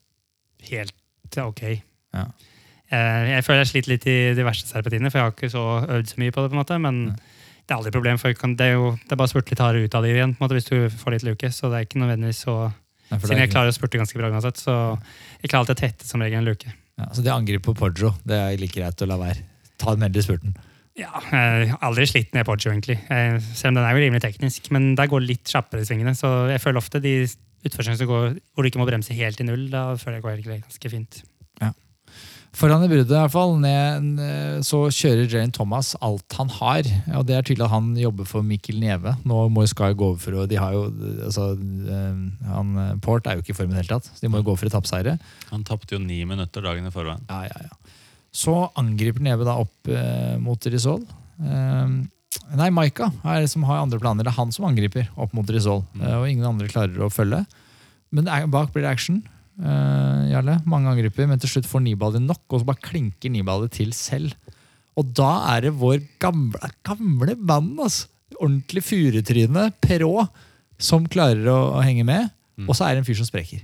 Helt 0.71 1.39
ok. 1.43 1.63
Ja. 2.15 2.25
Eh, 2.95 3.31
Jeg 3.35 3.45
føler 3.47 3.65
jeg 3.65 3.71
sliter 3.73 3.93
litt 3.95 4.07
i 4.07 4.17
de 4.39 4.45
verste 4.47 4.71
serpetiene 4.71 5.11
for 5.11 5.19
jeg 5.19 5.27
har 5.27 5.35
ikke 5.35 5.51
så 5.53 5.65
øvd 5.99 6.13
så 6.13 6.21
mye 6.23 6.31
på 6.35 6.45
det. 6.45 6.51
på 6.53 6.55
en 6.55 6.63
måte, 6.63 6.79
Men 6.79 7.01
ja. 7.09 7.17
det 7.67 7.75
er 7.75 7.77
aldri 7.79 7.91
et 7.91 7.99
problem, 7.99 8.19
for 8.23 8.33
det, 8.55 8.61
er 8.69 8.73
jo, 8.79 8.91
det 9.03 9.13
er 9.13 9.21
bare 9.21 9.31
å 9.31 9.35
spurte 9.35 9.51
litt 9.55 9.65
hardere 9.65 9.85
ut 9.89 9.95
av 9.99 10.07
det 10.07 10.15
igjen 10.15 10.37
måte, 10.41 10.55
hvis 10.55 10.71
du 10.71 10.77
får 11.03 11.17
litt 11.17 11.27
luke. 11.27 11.51
Så 11.51 11.71
det 11.73 11.81
er 11.81 11.89
ikke 11.89 12.03
nødvendigvis 12.05 12.45
så 12.47 12.57
Nei, 13.11 13.19
Siden 13.21 13.43
jeg 13.43 13.51
klarer 13.53 13.69
å 13.69 13.75
spurte 13.77 13.99
ganske 14.01 14.17
bra 14.17 14.31
uansett, 14.33 14.57
så 14.57 14.75
jeg 15.43 15.51
klarer 15.51 15.67
alltid 15.67 15.75
å 15.77 15.81
tette 15.83 16.07
som 16.09 16.23
regel 16.25 16.39
en 16.41 16.47
luke. 16.49 16.71
Ja, 16.97 17.11
så 17.13 17.21
det 17.21 17.35
angrep 17.35 17.67
på 17.67 17.75
Poggio, 17.77 18.15
det 18.25 18.39
er 18.39 18.55
like 18.57 18.73
greit 18.79 19.03
å 19.05 19.09
la 19.11 19.19
være. 19.21 19.43
Ta 19.77 19.93
den 19.93 20.07
veldig 20.07 20.23
spurten. 20.25 20.55
Ja, 20.95 21.11
jeg 21.27 21.73
har 21.73 21.81
aldri 21.89 22.07
slitt 22.07 22.35
ned 22.37 22.47
Poggio, 22.47 22.71
egentlig. 22.71 23.01
Eh, 23.11 23.41
Selv 23.53 23.73
om 23.73 23.81
den 23.81 23.87
er 23.89 23.97
jo 23.97 24.05
rimelig 24.05 24.23
teknisk. 24.23 24.71
Men 24.75 24.93
der 24.99 25.11
går 25.11 25.25
det 25.25 25.33
litt 25.33 25.51
kjappere 25.51 25.83
i 25.83 25.89
svingene. 25.89 26.15
Så 26.15 26.31
jeg 26.53 26.63
føler 26.63 26.79
ofte 26.79 27.03
de 27.03 27.17
utførslene 27.65 27.99
som 27.99 28.11
går 28.11 28.27
hvor 28.55 28.63
du 28.63 28.71
ikke 28.71 28.79
må 28.83 28.87
bremse 28.87 29.17
helt 29.17 29.41
i 29.41 29.47
null, 29.49 29.67
da 29.73 29.95
føler 29.99 30.21
jeg 30.21 30.27
går 30.27 30.35
egentlig 30.37 30.61
ganske 30.67 30.93
fint. 30.93 31.25
Foran 32.55 32.85
i 32.87 32.89
bruddet 32.89 33.11
i 33.11 33.19
hvert 33.19 33.33
fall, 33.35 33.57
ned, 33.59 34.21
så 34.63 34.85
kjører 34.95 35.27
Jane 35.27 35.51
Thomas 35.51 35.89
alt 36.07 36.37
han 36.39 36.53
har. 36.55 36.87
Og 37.19 37.25
det 37.27 37.35
er 37.35 37.43
tydelig 37.43 37.65
at 37.67 37.73
han 37.73 37.89
jobber 37.99 38.29
for 38.31 38.47
Mikkel 38.47 38.79
Neve. 38.79 39.17
Nå 39.27 39.41
må 39.51 39.65
Sky 39.67 39.91
gå 39.99 40.13
over 40.13 40.21
for 40.23 40.39
å 40.39 40.45
de 40.47 40.61
har 40.63 40.77
jo, 40.77 40.85
altså, 41.27 41.49
eh, 41.59 42.21
han, 42.53 42.71
Port 43.03 43.27
er 43.27 43.35
jo 43.41 43.43
ikke 43.43 43.57
i 43.57 43.59
form 43.59 43.73
i 43.73 43.75
det 43.75 43.83
hele 43.83 43.97
tatt. 43.97 44.07
Så 44.07 44.23
de 44.23 44.31
må 44.31 44.39
jo 44.39 44.47
gå 44.53 44.55
for 44.61 44.71
etappeseiere. 44.71 45.17
Han 45.51 45.67
tapte 45.67 45.97
jo 45.97 46.03
ni 46.05 46.21
minutter 46.31 46.63
dagen 46.63 46.87
i 46.87 46.95
forveien. 46.95 47.27
Ja, 47.27 47.43
ja, 47.51 47.67
ja. 47.67 47.95
Så 48.35 48.55
angriper 48.81 49.23
Neve 49.23 49.47
da 49.47 49.55
opp 49.63 49.89
eh, 49.95 50.35
mot 50.43 50.67
Risol. 50.67 51.05
Eh, 51.39 51.93
nei, 52.59 52.71
Maika 52.75 53.13
er 53.31 53.47
som 53.51 53.63
har 53.69 53.83
andre 53.85 54.01
planer. 54.03 54.27
Det 54.27 54.33
er 54.33 54.39
han 54.41 54.51
som 54.55 54.67
angriper 54.67 55.07
opp 55.15 55.35
mot 55.39 55.47
Risol. 55.55 55.85
Eh, 56.01 56.17
og 56.19 56.27
ingen 56.31 56.49
andre 56.49 56.67
klarer 56.73 57.07
å 57.07 57.13
følge. 57.15 57.45
Men 58.15 58.27
er- 58.31 58.49
bak 58.51 58.73
blir 58.75 58.83
det 58.87 58.91
action. 58.91 59.23
eh, 59.63 60.25
Jarle. 60.33 60.57
Mange 60.67 60.91
angriper, 60.91 61.29
men 61.31 61.39
til 61.39 61.49
slutt 61.53 61.69
får 61.71 61.83
Nibali 61.85 62.19
nok, 62.19 62.43
og 62.51 62.61
så 62.61 62.67
bare 62.67 62.83
klinker 62.83 63.31
Nibali 63.31 63.69
til 63.71 63.93
selv. 63.95 64.35
Og 64.99 65.13
da 65.15 65.55
er 65.55 65.61
det 65.69 65.73
vår 65.79 66.03
gamle, 66.23 66.71
gamle 66.87 67.37
mann, 67.39 67.77
altså. 67.79 68.09
Ordentlig 68.43 68.83
furutryne, 68.83 69.69
Perrault, 69.81 70.29
som 70.83 71.07
klarer 71.07 71.47
å, 71.47 71.59
å 71.79 71.83
henge 71.87 72.03
med. 72.05 72.33
Mm. 72.59 72.67
Og 72.69 72.75
så 72.75 72.87
er 72.89 72.95
det 72.97 73.05
en 73.05 73.07
fyr 73.07 73.19
som 73.21 73.27
spreker. 73.31 73.63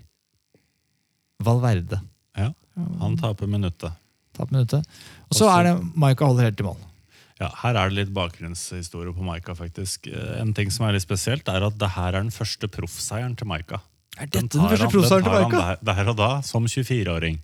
Valverde. 1.43 2.01
Ja, 2.39 2.53
Han 3.01 3.17
taper 3.19 3.49
minuttet. 3.51 3.93
Tatt 4.41 4.53
minuttet. 4.55 4.89
Og 5.31 5.37
så 5.39 5.51
er 5.53 5.69
det 5.69 5.75
Maika 6.01 6.27
holder 6.31 6.49
helt 6.49 6.61
i 6.65 6.67
mål. 6.67 6.81
Ja, 7.41 7.49
Her 7.63 7.77
er 7.81 7.89
det 7.93 7.97
litt 8.01 8.11
bakgrunnshistorie 8.17 9.15
på 9.17 9.25
Maika. 9.25 9.55
faktisk. 9.57 10.09
Eh, 10.13 10.41
En 10.41 10.53
ting 10.57 10.71
som 10.73 10.87
er 10.89 10.93
litt 10.97 11.05
spesielt, 11.07 11.49
er 11.49 11.65
at 11.65 11.79
det 11.81 11.89
her 11.95 12.09
er 12.15 12.23
den 12.25 12.31
første 12.35 12.69
proffseieren 12.69 13.37
til 13.37 13.49
Maika. 13.49 13.81
Er 14.19 14.27
dette 14.27 14.49
den 14.59 14.69
første 14.69 14.91
proffseieren 14.93 15.25
til 15.25 15.33
den 15.33 15.43
Maika? 15.49 15.61
han 15.61 15.79
Der, 15.85 15.95
der 15.95 16.11
og 16.11 16.17
da, 16.19 16.31
som 16.45 16.65
24-åring. 16.69 17.39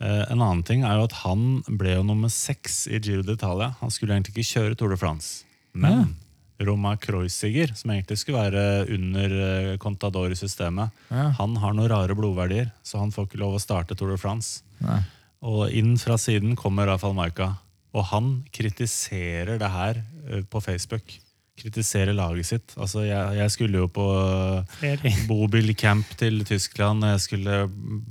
Eh, 0.00 0.24
en 0.30 0.42
annen 0.44 0.62
ting 0.68 0.84
er 0.84 0.98
jo 0.98 1.04
at 1.08 1.12
han 1.22 1.62
ble 1.80 1.94
jo 1.96 2.02
nummer 2.04 2.28
seks 2.28 2.86
i 2.92 2.98
Giro 3.00 3.22
d'Italia. 3.24 3.74
Han 3.80 3.90
skulle 3.90 4.12
egentlig 4.12 4.34
ikke 4.36 4.50
kjøre 4.52 4.76
Tour 4.76 4.90
de 4.92 4.96
France. 5.00 5.44
Men 5.72 6.16
Roma 6.60 6.94
Kreuziger, 6.96 7.72
som 7.76 7.90
egentlig 7.92 8.18
skulle 8.20 8.40
være 8.50 8.88
under 8.92 9.32
eh, 9.72 9.76
Contador 9.80 10.30
i 10.32 10.36
systemet, 10.36 10.90
Ja. 11.10 11.30
han 11.38 11.56
har 11.56 11.72
noen 11.72 11.88
rare 11.88 12.14
blodverdier, 12.16 12.70
så 12.84 12.98
han 13.00 13.10
får 13.12 13.28
ikke 13.30 13.40
lov 13.40 13.56
å 13.56 13.60
starte 13.60 13.96
Tour 13.96 14.10
de 14.12 14.18
France. 14.20 14.62
Nei. 14.80 15.00
Og 15.42 15.70
inn 15.76 15.96
fra 16.00 16.16
siden 16.20 16.56
kommer 16.56 16.86
Rafael 16.88 17.14
Maika. 17.16 17.52
Og 17.96 18.04
han 18.12 18.32
kritiserer 18.52 19.58
det 19.60 19.70
her 19.72 20.02
eh, 20.30 20.42
på 20.48 20.60
Facebook. 20.64 21.14
Kritiserer 21.56 22.12
laget 22.12 22.44
sitt. 22.44 22.74
Altså, 22.76 23.00
jeg, 23.06 23.36
jeg 23.38 23.52
skulle 23.54 23.78
jo 23.80 23.86
på 23.88 24.04
eh, 24.84 25.06
bobilcamp 25.28 26.10
til 26.20 26.42
Tyskland. 26.44 27.04
Jeg 27.08 27.22
skulle 27.24 27.54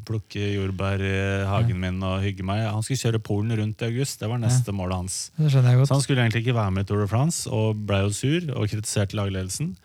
plukke 0.08 0.48
jordbær 0.56 1.04
i 1.06 1.14
hagen 1.46 1.78
min 1.82 2.02
og 2.06 2.24
hygge 2.26 2.46
meg. 2.48 2.64
Han 2.74 2.82
skulle 2.86 3.04
kjøre 3.04 3.22
Polen 3.22 3.54
rundt 3.60 3.84
i 3.86 3.90
august. 3.92 4.18
Det 4.24 4.30
var 4.32 4.42
neste 4.42 4.74
målet 4.74 4.98
hans. 5.04 5.20
Så 5.38 5.62
han 5.94 6.02
skulle 6.02 6.26
egentlig 6.26 6.42
ikke 6.48 6.58
være 6.58 6.74
med 6.74 6.88
i 6.88 6.90
Tour 6.90 7.04
de 7.06 7.10
France, 7.12 7.46
og 7.54 7.78
ble 7.86 8.02
jo 8.08 8.14
sur 8.18 8.50
og 8.58 8.66
kritiserte 8.72 9.18
lagledelsen. 9.20 9.76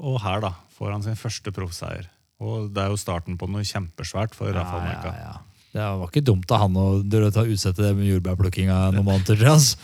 Og 0.00 0.16
her 0.24 0.40
da 0.46 0.54
får 0.78 0.92
han 0.96 1.04
sin 1.04 1.20
første 1.20 1.52
proffseier. 1.54 2.08
Og 2.40 2.70
det 2.74 2.82
er 2.82 2.88
jo 2.90 2.96
starten 2.98 3.36
på 3.38 3.46
noe 3.52 3.62
kjempesvært 3.68 4.32
for 4.34 4.48
Rafael 4.52 4.80
Ja, 4.88 4.94
Maika. 4.96 5.12
ja, 5.12 5.34
ja. 5.34 5.40
Det 5.74 5.82
var 5.82 6.06
ikke 6.06 6.22
dumt 6.22 6.52
av 6.54 6.60
han 6.62 6.76
å 6.78 6.86
utsette 7.02 7.82
det 7.82 7.92
med 7.98 8.06
jordbærplukkinga 8.06 8.76
noen 8.94 9.08
måneder. 9.08 9.40
Altså. 9.50 9.78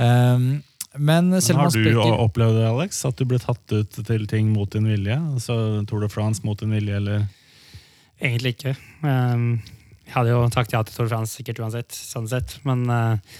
Um, 0.00 0.48
men 0.98 1.28
Men 1.30 1.42
selv 1.44 1.60
om 1.60 1.68
har 1.68 1.76
du 1.76 2.00
opplevd 2.24 2.56
det, 2.58 2.64
Alex? 2.66 3.04
At 3.06 3.20
du 3.20 3.28
ble 3.30 3.38
tatt 3.38 3.62
ut 3.70 4.00
til 4.08 4.26
ting 4.26 4.48
mot 4.50 4.70
din 4.74 4.88
vilje? 4.90 5.14
Altså 5.14 5.54
Tour 5.86 6.02
de 6.02 6.08
France 6.10 6.42
mot 6.42 6.58
din 6.58 6.74
vilje, 6.74 6.96
eller? 6.98 7.28
Egentlig 8.18 8.56
ikke. 8.56 8.74
Um, 9.06 9.60
Jeg 10.08 10.16
hadde 10.16 10.32
jo 10.34 10.40
sagt 10.50 10.74
ja 10.74 10.82
til 10.82 10.96
Tour 10.96 11.06
de 11.06 11.14
France 11.14 11.38
sikkert 11.38 11.62
uansett, 11.62 11.94
sånn 11.94 12.26
sett. 12.32 12.56
Men 12.66 12.82
uh, 12.90 13.38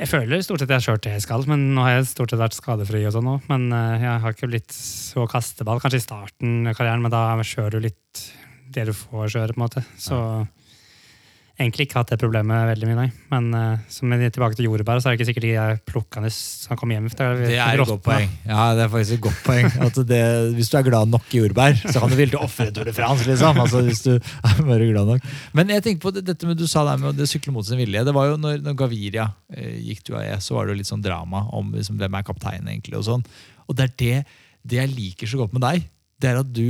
jeg 0.00 0.08
føler 0.08 0.40
stort 0.40 0.64
sett 0.64 0.72
jeg 0.72 0.80
har 0.80 0.86
kjørt 0.86 1.04
det 1.04 1.12
jeg 1.18 1.26
skal, 1.26 1.44
men 1.52 1.68
nå 1.76 1.84
har 1.84 1.98
jeg 1.98 2.08
stort 2.14 2.32
sett 2.32 2.40
vært 2.40 2.56
skadefri. 2.56 3.04
og 3.10 3.12
sånn. 3.18 3.28
Men 3.52 3.68
uh, 3.76 4.00
jeg 4.00 4.24
har 4.24 4.32
ikke 4.38 4.48
blitt 4.54 4.72
så 4.72 5.28
kasteball, 5.28 5.84
kanskje 5.84 6.00
i 6.00 6.06
starten 6.08 6.62
av 6.64 6.80
karrieren, 6.80 7.04
men 7.04 7.12
da 7.12 7.36
kjører 7.44 7.76
du 7.76 7.90
litt 7.90 8.24
det 8.72 8.88
du 8.88 8.96
får 8.96 9.34
kjøre, 9.36 9.52
på 9.52 9.60
en 9.60 9.66
måte. 9.66 9.84
Så 10.00 10.16
egentlig 11.62 11.86
ikke 11.88 12.00
hatt 12.00 12.10
det 12.12 12.18
problemet 12.20 12.66
veldig 12.68 12.88
mye, 12.88 12.96
nei. 12.98 13.06
Men 13.32 13.46
uh, 13.54 13.80
som 13.92 14.12
er 14.14 14.22
tilbake 14.34 14.58
til 14.58 14.66
jordbær, 14.68 15.00
så 15.00 15.08
er 15.08 15.14
det 15.14 15.20
ikke 15.20 15.28
sikkert 15.30 15.46
de 15.46 15.52
er 15.62 15.78
plukkende 15.88 16.30
som 16.34 16.78
kommer 16.78 16.98
hjem. 16.98 17.08
Det 17.12 17.56
er 17.56 17.72
et 17.72 17.82
godt 17.88 18.02
poeng. 18.04 18.28
Ja, 18.48 18.66
det 18.76 18.84
er 18.84 18.92
faktisk 18.92 19.16
et 19.16 19.24
godt 19.28 19.40
poeng. 19.46 19.70
At 19.86 20.00
det, 20.10 20.20
hvis 20.58 20.72
du 20.72 20.76
er 20.80 20.86
glad 20.90 21.12
nok 21.12 21.30
i 21.32 21.40
jordbær, 21.42 21.78
så 21.86 22.02
kan 22.02 22.12
du 22.12 22.18
ville 22.18 22.42
ofre 22.42 22.68
Tour 22.74 22.90
de 22.90 22.94
France. 22.96 23.26
Liksom. 23.28 23.62
Altså, 23.64 23.82
hvis 23.86 24.04
du 24.06 24.12
er 24.18 24.60
bare 24.68 24.90
glad 24.90 25.14
nok. 25.14 25.30
Men 25.56 25.72
jeg 25.76 25.86
tenker 25.86 26.04
på 26.06 26.14
det- 26.18 26.26
dette 26.28 26.48
med 26.48 26.60
du 26.60 26.66
sa 26.70 26.84
der 26.88 27.00
med 27.00 27.22
å 27.22 27.28
sykle 27.28 27.54
mot 27.54 27.66
sin 27.66 27.80
vilje. 27.80 28.04
Det 28.04 28.14
var 28.14 28.30
jo 28.32 28.36
når, 28.40 28.60
når 28.66 28.76
Gaviria 28.82 29.30
eh, 29.54 29.78
gikk 29.88 30.04
til 30.06 30.18
UAE, 30.18 30.36
så 30.42 30.58
var 30.58 30.66
det 30.66 30.74
jo 30.76 30.80
litt 30.82 30.90
sånn 30.92 31.04
drama 31.04 31.46
om 31.56 31.72
liksom, 31.74 31.98
hvem 32.00 32.18
er 32.20 32.26
kaptein, 32.26 32.68
egentlig. 32.68 32.98
Og 33.00 33.06
sånn. 33.08 33.26
Og 33.68 33.78
det 33.78 33.88
er 33.88 33.96
det, 34.02 34.16
det 34.66 34.80
jeg 34.82 34.94
liker 34.96 35.30
så 35.30 35.40
godt 35.42 35.56
med 35.56 35.64
deg. 35.64 35.88
Det 36.22 36.30
er 36.30 36.38
at 36.38 36.50
du, 36.54 36.66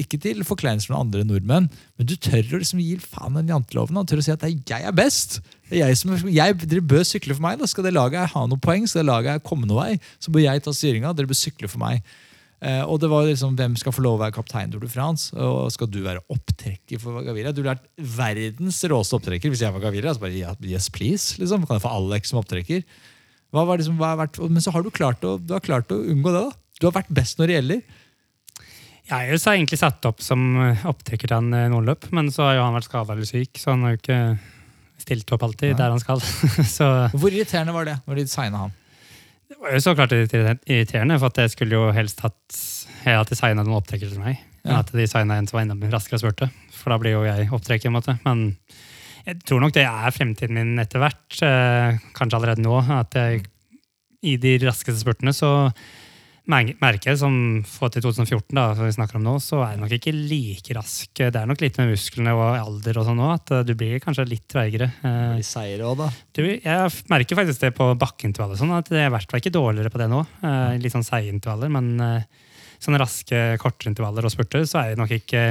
ikke 0.00 0.16
til 0.22 0.40
forkleinelse 0.48 0.88
for 0.88 0.96
andre 0.96 1.24
nordmenn, 1.28 1.66
men 1.68 2.08
du 2.08 2.14
tør 2.16 2.56
å 2.56 2.60
liksom 2.62 2.80
gi 2.80 2.94
faen 3.02 3.36
den 3.36 3.50
janteloven 3.52 4.00
og 4.00 4.06
tør 4.08 4.22
å 4.22 4.24
si 4.24 4.32
at 4.32 4.40
det 4.40 4.48
er, 4.48 4.62
jeg 4.70 4.88
er 4.88 4.96
best. 4.96 5.40
Det 5.68 5.82
er 5.82 5.90
jeg 5.90 5.98
som, 6.00 6.14
jeg, 6.32 6.56
dere 6.64 6.86
bør 6.94 7.04
sykle 7.04 7.36
for 7.36 7.44
meg. 7.44 7.58
Da 7.60 7.68
skal 7.68 7.84
det 7.84 7.92
laget 7.92 8.32
ha 8.32 8.46
noen 8.48 8.62
poeng, 8.64 8.88
skal 8.88 9.04
det 9.04 9.10
laget 9.10 9.44
komme 9.44 9.68
noen 9.68 9.82
vei, 9.82 10.14
så 10.22 10.32
bør 10.32 10.46
jeg 10.46 10.64
ta 10.64 10.72
styringa. 10.72 11.12
Dere 11.16 11.28
bør 11.28 11.40
sykle 11.42 11.68
for 11.68 11.84
meg. 11.84 12.00
Eh, 12.58 12.80
og 12.90 12.96
det 12.98 13.06
var 13.06 13.22
liksom, 13.28 13.52
Hvem 13.54 13.76
skal 13.78 13.94
få 13.94 14.02
lov 14.02 14.16
å 14.16 14.22
være 14.24 14.34
kaptein 14.34 14.72
Tour 14.72 14.82
de 14.82 14.90
France? 14.90 15.30
Og 15.36 15.68
skal 15.70 15.90
du 15.92 16.00
være 16.02 16.24
opptrekker 16.32 16.98
for 17.02 17.20
Gaviria? 17.26 17.52
Du 17.54 17.62
vært 17.62 17.84
verdens 18.16 18.80
råeste 18.90 19.14
opptrekker 19.18 19.52
hvis 19.52 19.62
jeg 19.62 19.74
var 19.74 19.84
Gaviria. 19.84 20.16
Så 20.16 20.24
bare, 20.24 20.56
yes, 20.66 20.88
please, 20.90 21.36
liksom. 21.38 21.68
Kan 21.68 21.78
jeg 21.78 21.84
få 21.86 21.94
Alex 22.00 22.32
som 22.32 22.40
opptrekker? 22.42 22.82
Hva 23.54 23.64
var 23.68 23.80
liksom, 23.80 24.00
hva 24.00 24.12
har 24.12 24.22
vært, 24.24 24.40
men 24.42 24.64
så 24.64 24.74
har 24.74 24.84
du 24.84 24.90
klart 24.92 25.22
å, 25.24 25.36
du 25.38 25.54
har 25.54 25.64
klart 25.64 25.92
å 25.94 26.00
unngå 26.02 26.34
det. 26.34 26.44
da. 26.48 26.78
Du 26.78 26.88
har 26.88 26.98
vært 26.98 27.14
best 27.14 27.38
når 27.38 27.50
det 27.50 27.58
gjelder. 27.58 28.02
Jeg 29.08 29.24
er 29.24 29.32
jo 29.32 29.40
så 29.40 29.54
egentlig 29.54 29.78
satt 29.80 30.04
opp 30.08 30.20
som 30.20 30.42
eh, 30.60 30.82
opptrekker 30.88 31.30
til 31.30 31.38
en 31.38 31.54
eh, 31.56 31.70
nordløp, 31.72 32.10
men 32.16 32.28
så 32.34 32.50
har 32.50 32.58
jo 32.58 32.66
han 32.66 32.76
vært 32.76 32.88
skada 32.90 33.14
eller 33.14 33.28
syk, 33.28 33.56
så 33.56 33.72
han 33.72 33.86
har 33.86 33.94
jo 33.94 34.00
ikke 34.02 34.18
stilt 35.00 35.32
opp 35.32 35.46
alltid 35.46 35.72
Nei. 35.72 35.78
der 35.78 35.94
han 35.94 36.02
skal. 36.02 36.20
så 36.76 36.90
Hvor 37.14 37.32
irriterende 37.32 37.72
var 37.76 37.88
det 37.88 37.96
når 38.04 38.20
de 38.20 38.28
signa 38.28 38.66
han? 38.66 38.76
det 39.48 39.56
var 39.62 39.72
jo 39.72 39.80
så 39.80 39.94
klart 39.96 40.12
irriterende, 40.12 41.16
for 41.16 41.32
at 41.32 41.40
jeg 41.40 41.54
skulle 41.54 41.78
jo 41.78 41.88
helst 41.96 42.20
hatt 42.20 42.58
Jeg 43.00 43.24
de 43.30 43.38
signa 43.38 43.64
noen 43.64 43.78
opptrekkere 43.78 44.12
til 44.12 44.20
meg. 44.20 44.44
Ja. 44.66 44.82
at 44.82 44.90
de 44.92 45.06
signa 45.08 45.38
en 45.38 45.46
som 45.48 45.56
var 45.56 45.64
enda 45.64 45.88
raskere 45.94 46.18
og 46.18 46.22
spurte. 46.26 46.50
For 46.76 46.92
da 46.92 46.98
blir 47.00 47.14
jo 47.14 47.24
jeg 47.24 47.48
opptrekker. 47.54 47.94
Men 48.26 48.42
jeg 49.24 49.38
tror 49.48 49.62
nok 49.62 49.72
det 49.72 49.86
er 49.88 50.12
fremtiden 50.12 50.58
min 50.58 50.82
etter 50.82 51.00
hvert. 51.00 51.38
Eh, 51.40 51.96
kanskje 52.18 52.36
allerede 52.36 52.64
nå. 52.66 52.76
At 52.98 53.16
jeg 53.16 53.46
i 54.20 54.36
de 54.40 54.58
raskeste 54.66 55.00
spurtene 55.00 55.32
så 55.32 55.70
merker 56.48 57.16
som 57.20 57.34
fått 57.68 57.98
til 57.98 58.04
2014, 58.06 58.54
da, 58.56 58.64
som 58.74 58.86
vi 58.88 58.94
snakker 58.96 59.18
om 59.18 59.24
nå, 59.26 59.34
så 59.44 59.60
er 59.62 59.74
jeg 59.74 59.80
nok 59.82 59.94
ikke 59.98 60.14
like 60.16 60.76
rask. 60.78 61.10
Det 61.18 61.36
er 61.36 61.48
nok 61.50 61.60
litt 61.64 61.76
med 61.80 61.90
musklene 61.92 62.32
og 62.36 62.44
alder 62.56 63.00
og 63.02 63.06
sånn 63.10 63.20
òg, 63.24 63.34
at 63.36 63.52
eh, 63.58 63.64
du 63.68 63.74
blir 63.78 64.00
kanskje 64.04 64.26
litt 64.30 64.46
treigere. 64.50 64.90
Eh, 65.04 65.36
De 65.38 65.46
seier 65.46 65.84
også, 65.84 66.06
da. 66.06 66.10
du, 66.38 66.42
jeg 66.56 66.96
merker 67.12 67.40
faktisk 67.42 67.64
det 67.66 67.72
på 67.76 67.90
bakkeintervaller, 68.00 68.58
sånn 68.60 68.72
at 68.78 68.88
jeg 68.92 69.10
i 69.10 69.14
hvert 69.16 69.30
fall 69.30 69.42
ikke 69.44 69.54
dårligere 69.58 69.92
på 69.92 70.00
det 70.02 70.08
nå. 70.12 70.24
Eh, 70.42 70.78
litt 70.82 70.96
sånn 70.96 71.06
seige 71.06 71.34
intervaller, 71.36 71.72
men 71.78 71.94
sånne 72.78 73.00
raske, 73.02 73.38
kortere 73.58 73.90
intervaller 73.92 74.24
og 74.28 74.32
spurter, 74.32 74.64
så 74.70 74.80
er 74.82 74.92
jeg 74.92 75.00
nok 75.00 75.14
ikke 75.18 75.44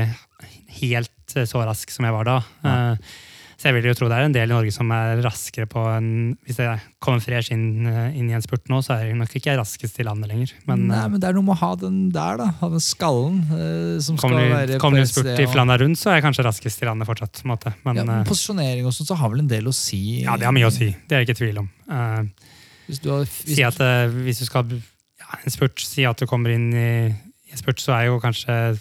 helt 0.81 1.13
så 1.47 1.63
rask 1.67 1.91
som 1.91 2.05
jeg 2.07 2.15
var 2.15 2.27
da. 2.29 2.37
Eh, 2.63 3.15
så 3.57 3.71
jeg 3.71 3.73
vil 3.79 3.87
jo 3.89 3.93
tro 3.97 4.07
det 4.11 4.17
er 4.19 4.27
en 4.27 4.35
del 4.35 4.51
i 4.51 4.53
Norge 4.53 4.71
som 4.75 4.91
er 4.93 5.17
raskere 5.25 5.65
på 5.65 5.81
en 5.89 6.09
Hvis 6.45 6.59
jeg 6.61 6.77
kommer 7.01 7.23
fresh 7.23 7.49
inn, 7.55 7.87
eh, 7.89 8.13
inn 8.19 8.27
i 8.29 8.35
en 8.37 8.43
spurt 8.45 8.69
nå, 8.69 8.83
så 8.85 8.93
er 8.93 9.07
jeg 9.07 9.17
nok 9.17 9.33
ikke 9.39 9.55
raskest 9.57 9.97
i 9.97 10.05
landet 10.05 10.29
lenger. 10.29 10.51
Men, 10.69 10.83
Nei, 10.91 10.99
eh, 10.99 11.07
men 11.13 11.23
det 11.23 11.29
er 11.31 11.37
noe 11.39 11.47
med 11.47 11.55
å 11.55 11.59
ha 11.63 11.71
den 11.81 11.97
der, 12.13 12.37
da. 12.37 12.51
Ha 12.59 12.69
den 12.75 12.83
skallen 12.85 13.39
eh, 13.49 13.95
som 14.05 14.19
skal 14.21 14.35
du, 14.37 14.43
være 14.53 14.77
kommer 14.83 15.01
du 15.01 15.05
en 15.07 15.09
spurt 15.09 15.41
i 15.41 15.47
Flanda 15.49 15.77
rundt, 15.81 15.97
så 15.97 16.11
er 16.13 16.19
jeg 16.19 16.27
kanskje 16.27 16.45
raskest 16.45 16.85
i 16.85 16.89
landet 16.89 17.09
fortsatt. 17.09 17.41
på 17.41 17.47
en 17.49 17.53
måte. 17.55 17.73
Men 17.87 18.01
ja, 18.01 18.05
men 18.05 18.27
Posisjonering 18.29 18.85
og 18.85 18.93
sånn, 18.93 19.09
så 19.09 19.17
har 19.17 19.33
vel 19.33 19.41
en 19.41 19.49
del 19.49 19.71
å 19.71 19.73
si. 19.75 20.03
ja, 20.21 20.37
det 20.37 20.45
har 20.49 20.53
mye 20.55 20.69
å 20.69 20.73
si. 20.77 20.91
Det 21.07 21.17
er 21.17 21.23
jeg 21.25 21.29
ikke 21.31 21.37
i 21.39 21.41
tvil 21.41 21.61
om. 21.63 21.71
Eh, 21.89 22.51
Hvis 22.91 23.01
du 23.03 23.09
har, 23.11 23.25
hvis, 23.25 23.57
si 23.57 23.63
at 23.65 23.81
eh, 23.83 24.19
hvis 24.27 24.43
du 24.43 24.45
skal 24.47 24.69
ja, 24.77 25.31
en 25.41 25.57
spurt, 25.57 25.81
si 25.81 26.05
at 26.05 26.21
du 26.21 26.29
kommer 26.29 26.53
inn 26.53 26.69
i, 26.77 26.89
i 27.09 27.57
en 27.57 27.59
spurt, 27.59 27.81
så 27.81 27.97
er 27.97 28.11
jo 28.11 28.21
kanskje 28.21 28.77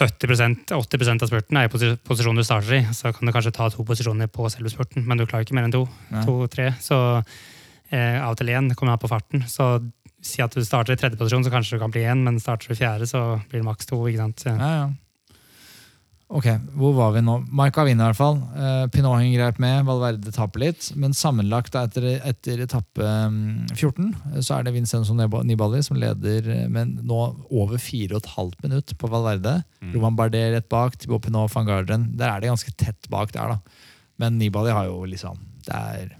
ja, 0.00 0.06
70% 0.08 0.72
80% 0.72 1.22
av 1.22 1.28
spurten 1.30 1.56
er 1.60 1.68
i 1.68 1.72
posi- 1.72 1.96
posisjonen 2.06 2.40
du 2.40 2.44
starter 2.46 2.78
i. 2.78 2.82
Så 2.96 3.12
kan 3.14 3.26
du 3.28 3.32
kanskje 3.32 3.52
ta 3.52 3.68
to 3.70 3.84
posisjoner 3.84 4.26
på 4.32 4.48
selve 4.50 4.70
spurten, 4.72 5.04
men 5.06 5.18
du 5.18 5.26
klarer 5.26 5.44
ikke 5.46 5.54
mer 5.58 5.64
enn 5.68 5.72
to. 5.74 5.84
To-tre. 6.26 6.70
Så 6.80 6.96
eh, 7.92 8.18
av 8.22 8.32
og 8.32 8.38
til 8.40 8.52
én. 8.54 8.72
Kommer 8.74 8.94
an 8.96 9.02
på 9.02 9.10
farten. 9.12 9.44
Så 9.48 9.68
si 10.22 10.40
at 10.42 10.54
du 10.54 10.62
starter 10.64 10.94
i 10.94 10.96
tredje 11.00 11.18
posisjon, 11.18 11.42
så 11.44 11.50
kanskje 11.50 11.76
du 11.76 11.82
kan 11.82 11.90
bli 11.90 12.04
én, 12.06 12.22
men 12.22 12.38
starter 12.40 12.68
du 12.70 12.74
i 12.76 12.78
fjerde, 12.78 13.08
så 13.10 13.40
blir 13.50 13.60
det 13.60 13.66
maks 13.66 13.86
to. 13.90 13.98
ikke 14.06 14.22
sant? 14.22 14.44
Ja, 14.46 14.72
ja. 14.76 14.84
Ok, 16.32 16.46
hvor 16.80 16.94
var 16.96 17.10
vi 17.12 17.20
nå? 17.20 17.34
Marka 17.52 17.82
vinner 17.84 18.06
i 18.06 18.12
hvert 18.12 18.18
fall. 18.18 18.38
Uh, 18.56 18.86
Pinot 18.92 19.18
henger 19.18 19.34
greit 19.36 19.58
med, 19.60 19.82
Valverde 19.84 20.32
taper 20.32 20.62
litt. 20.62 20.86
Men 20.96 21.12
sammenlagt 21.16 21.76
etter, 21.76 22.06
etter 22.24 22.62
etappe 22.64 23.04
mm, 23.04 23.74
14 23.74 24.40
så 24.40 24.56
er 24.56 24.64
det 24.64 24.72
Vincenzo 24.72 25.12
Nibali 25.12 25.82
som 25.84 25.98
leder 26.00 26.48
eh, 26.54 26.64
med 26.72 27.02
nå 27.04 27.18
over 27.50 27.76
4,5 27.76 28.54
minutt 28.64 28.94
på 28.96 29.12
Valverde. 29.12 29.58
Mm. 29.82 29.92
Roman 29.98 30.16
Bardet 30.16 30.46
rett 30.54 30.70
bak, 30.72 30.96
Thibaut 30.96 31.26
Pinot 31.26 31.52
van 31.52 31.68
Garderen. 31.68 32.08
Der 32.16 32.32
er 32.32 32.40
det 32.40 32.52
ganske 32.54 32.72
tett 32.80 33.10
bak 33.12 33.36
der, 33.36 33.52
da. 33.52 33.92
Men 34.22 34.40
Nibali 34.40 34.72
har 34.72 34.88
jo 34.88 35.02
liksom 35.08 35.36
Det 35.66 35.76
er 35.76 36.16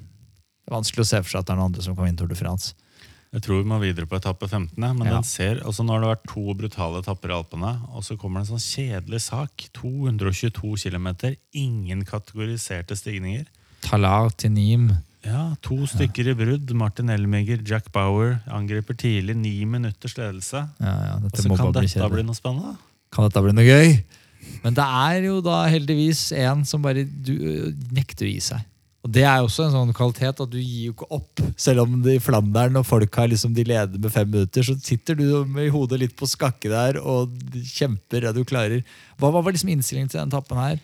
vanskelig 0.72 1.06
å 1.06 1.08
se 1.08 1.22
for 1.22 1.32
seg 1.32 1.40
at 1.40 1.48
det 1.48 1.54
er 1.54 1.60
noen 1.60 1.72
andre 1.72 1.84
som 1.84 1.96
kan 1.96 2.06
vinne 2.06 2.20
Tour 2.20 2.30
de 2.30 2.36
France. 2.36 2.76
Jeg 3.32 3.42
tror 3.46 3.62
vi 3.62 3.68
må 3.70 3.78
videre 3.80 4.04
på 4.06 4.18
etappe 4.18 4.44
15. 4.48 4.76
Men 4.76 5.06
Ja. 5.06 5.14
den 5.14 5.24
ser, 5.24 5.60
altså 5.64 5.84
nå 5.84 5.94
har 5.94 6.00
det 6.00 6.10
vært 6.12 6.26
to 6.34 6.54
brutale 6.54 7.00
etapper 7.00 7.30
i 7.30 7.36
Alpene, 7.38 7.70
og 7.94 8.02
så 8.04 8.18
kommer 8.18 8.42
det 8.42 8.50
en 8.50 8.58
sånn 8.58 8.66
kjedelig 8.68 9.20
sak. 9.22 9.68
222 9.72 10.76
km, 10.76 11.36
ingen 11.54 12.04
kategoriserte 12.04 12.92
stigninger. 12.96 13.46
Talar 13.82 14.30
til 14.36 14.50
Nim. 14.52 14.90
Ja, 15.24 15.54
To 15.62 15.86
stykker 15.86 16.28
i 16.32 16.34
brudd. 16.34 16.70
Martin 16.74 17.08
Elmiger, 17.08 17.62
Jack 17.64 17.90
Bauer 17.92 18.40
angriper 18.50 18.94
tidlig. 18.98 19.36
Ni 19.36 19.64
minutters 19.64 20.16
ledelse. 20.18 20.68
Ja, 20.80 20.94
ja, 21.06 21.14
Og 21.14 21.22
dette 21.22 21.42
så 21.42 21.48
kan 21.56 21.72
bare 21.72 21.72
bli 21.84 21.86
dette 21.86 22.10
bli 22.10 22.22
noe 22.26 22.34
spennende. 22.34 22.76
Kan 23.12 23.28
dette 23.28 23.42
bli 23.44 23.52
noe 23.52 23.64
gøy? 23.64 24.02
Men 24.64 24.74
det 24.74 24.84
er 24.84 25.22
jo 25.28 25.40
da 25.40 25.62
heldigvis 25.70 26.32
en 26.42 26.64
som 26.64 26.82
bare 26.82 27.04
du, 27.04 27.72
nekter 27.94 28.26
å 28.26 28.32
gi 28.32 28.40
seg. 28.40 28.64
Og 29.02 29.10
Det 29.10 29.24
er 29.26 29.40
også 29.42 29.64
en 29.66 29.72
sånn 29.74 29.92
kvalitet 29.98 30.38
at 30.44 30.50
du 30.52 30.58
gir 30.60 30.84
jo 30.86 30.92
ikke 30.94 31.08
opp. 31.10 31.40
Selv 31.58 31.82
om 31.82 31.96
det 32.04 32.14
i 32.20 32.22
Flandern 32.22 32.76
og 32.78 32.86
folk 32.86 33.16
har 33.18 33.26
liksom 33.32 33.52
de 33.56 33.64
leder 33.66 33.98
med 33.98 34.12
fem 34.14 34.30
minutter, 34.30 34.62
så 34.62 34.76
sitter 34.78 35.18
du 35.18 35.24
med 35.50 35.72
hodet 35.74 35.98
litt 36.04 36.14
på 36.16 36.28
skakke 36.30 36.70
der 36.70 37.00
og 37.02 37.34
kjemper. 37.66 38.20
det 38.28 38.34
du 38.38 38.44
klarer. 38.46 38.84
Hva 39.18 39.32
hva 39.34 39.42
var 39.42 39.52
liksom 39.56 39.72
innstillingen 39.74 40.08
til 40.12 40.20
den 40.22 40.30
tappen 40.30 40.56
her? 40.62 40.78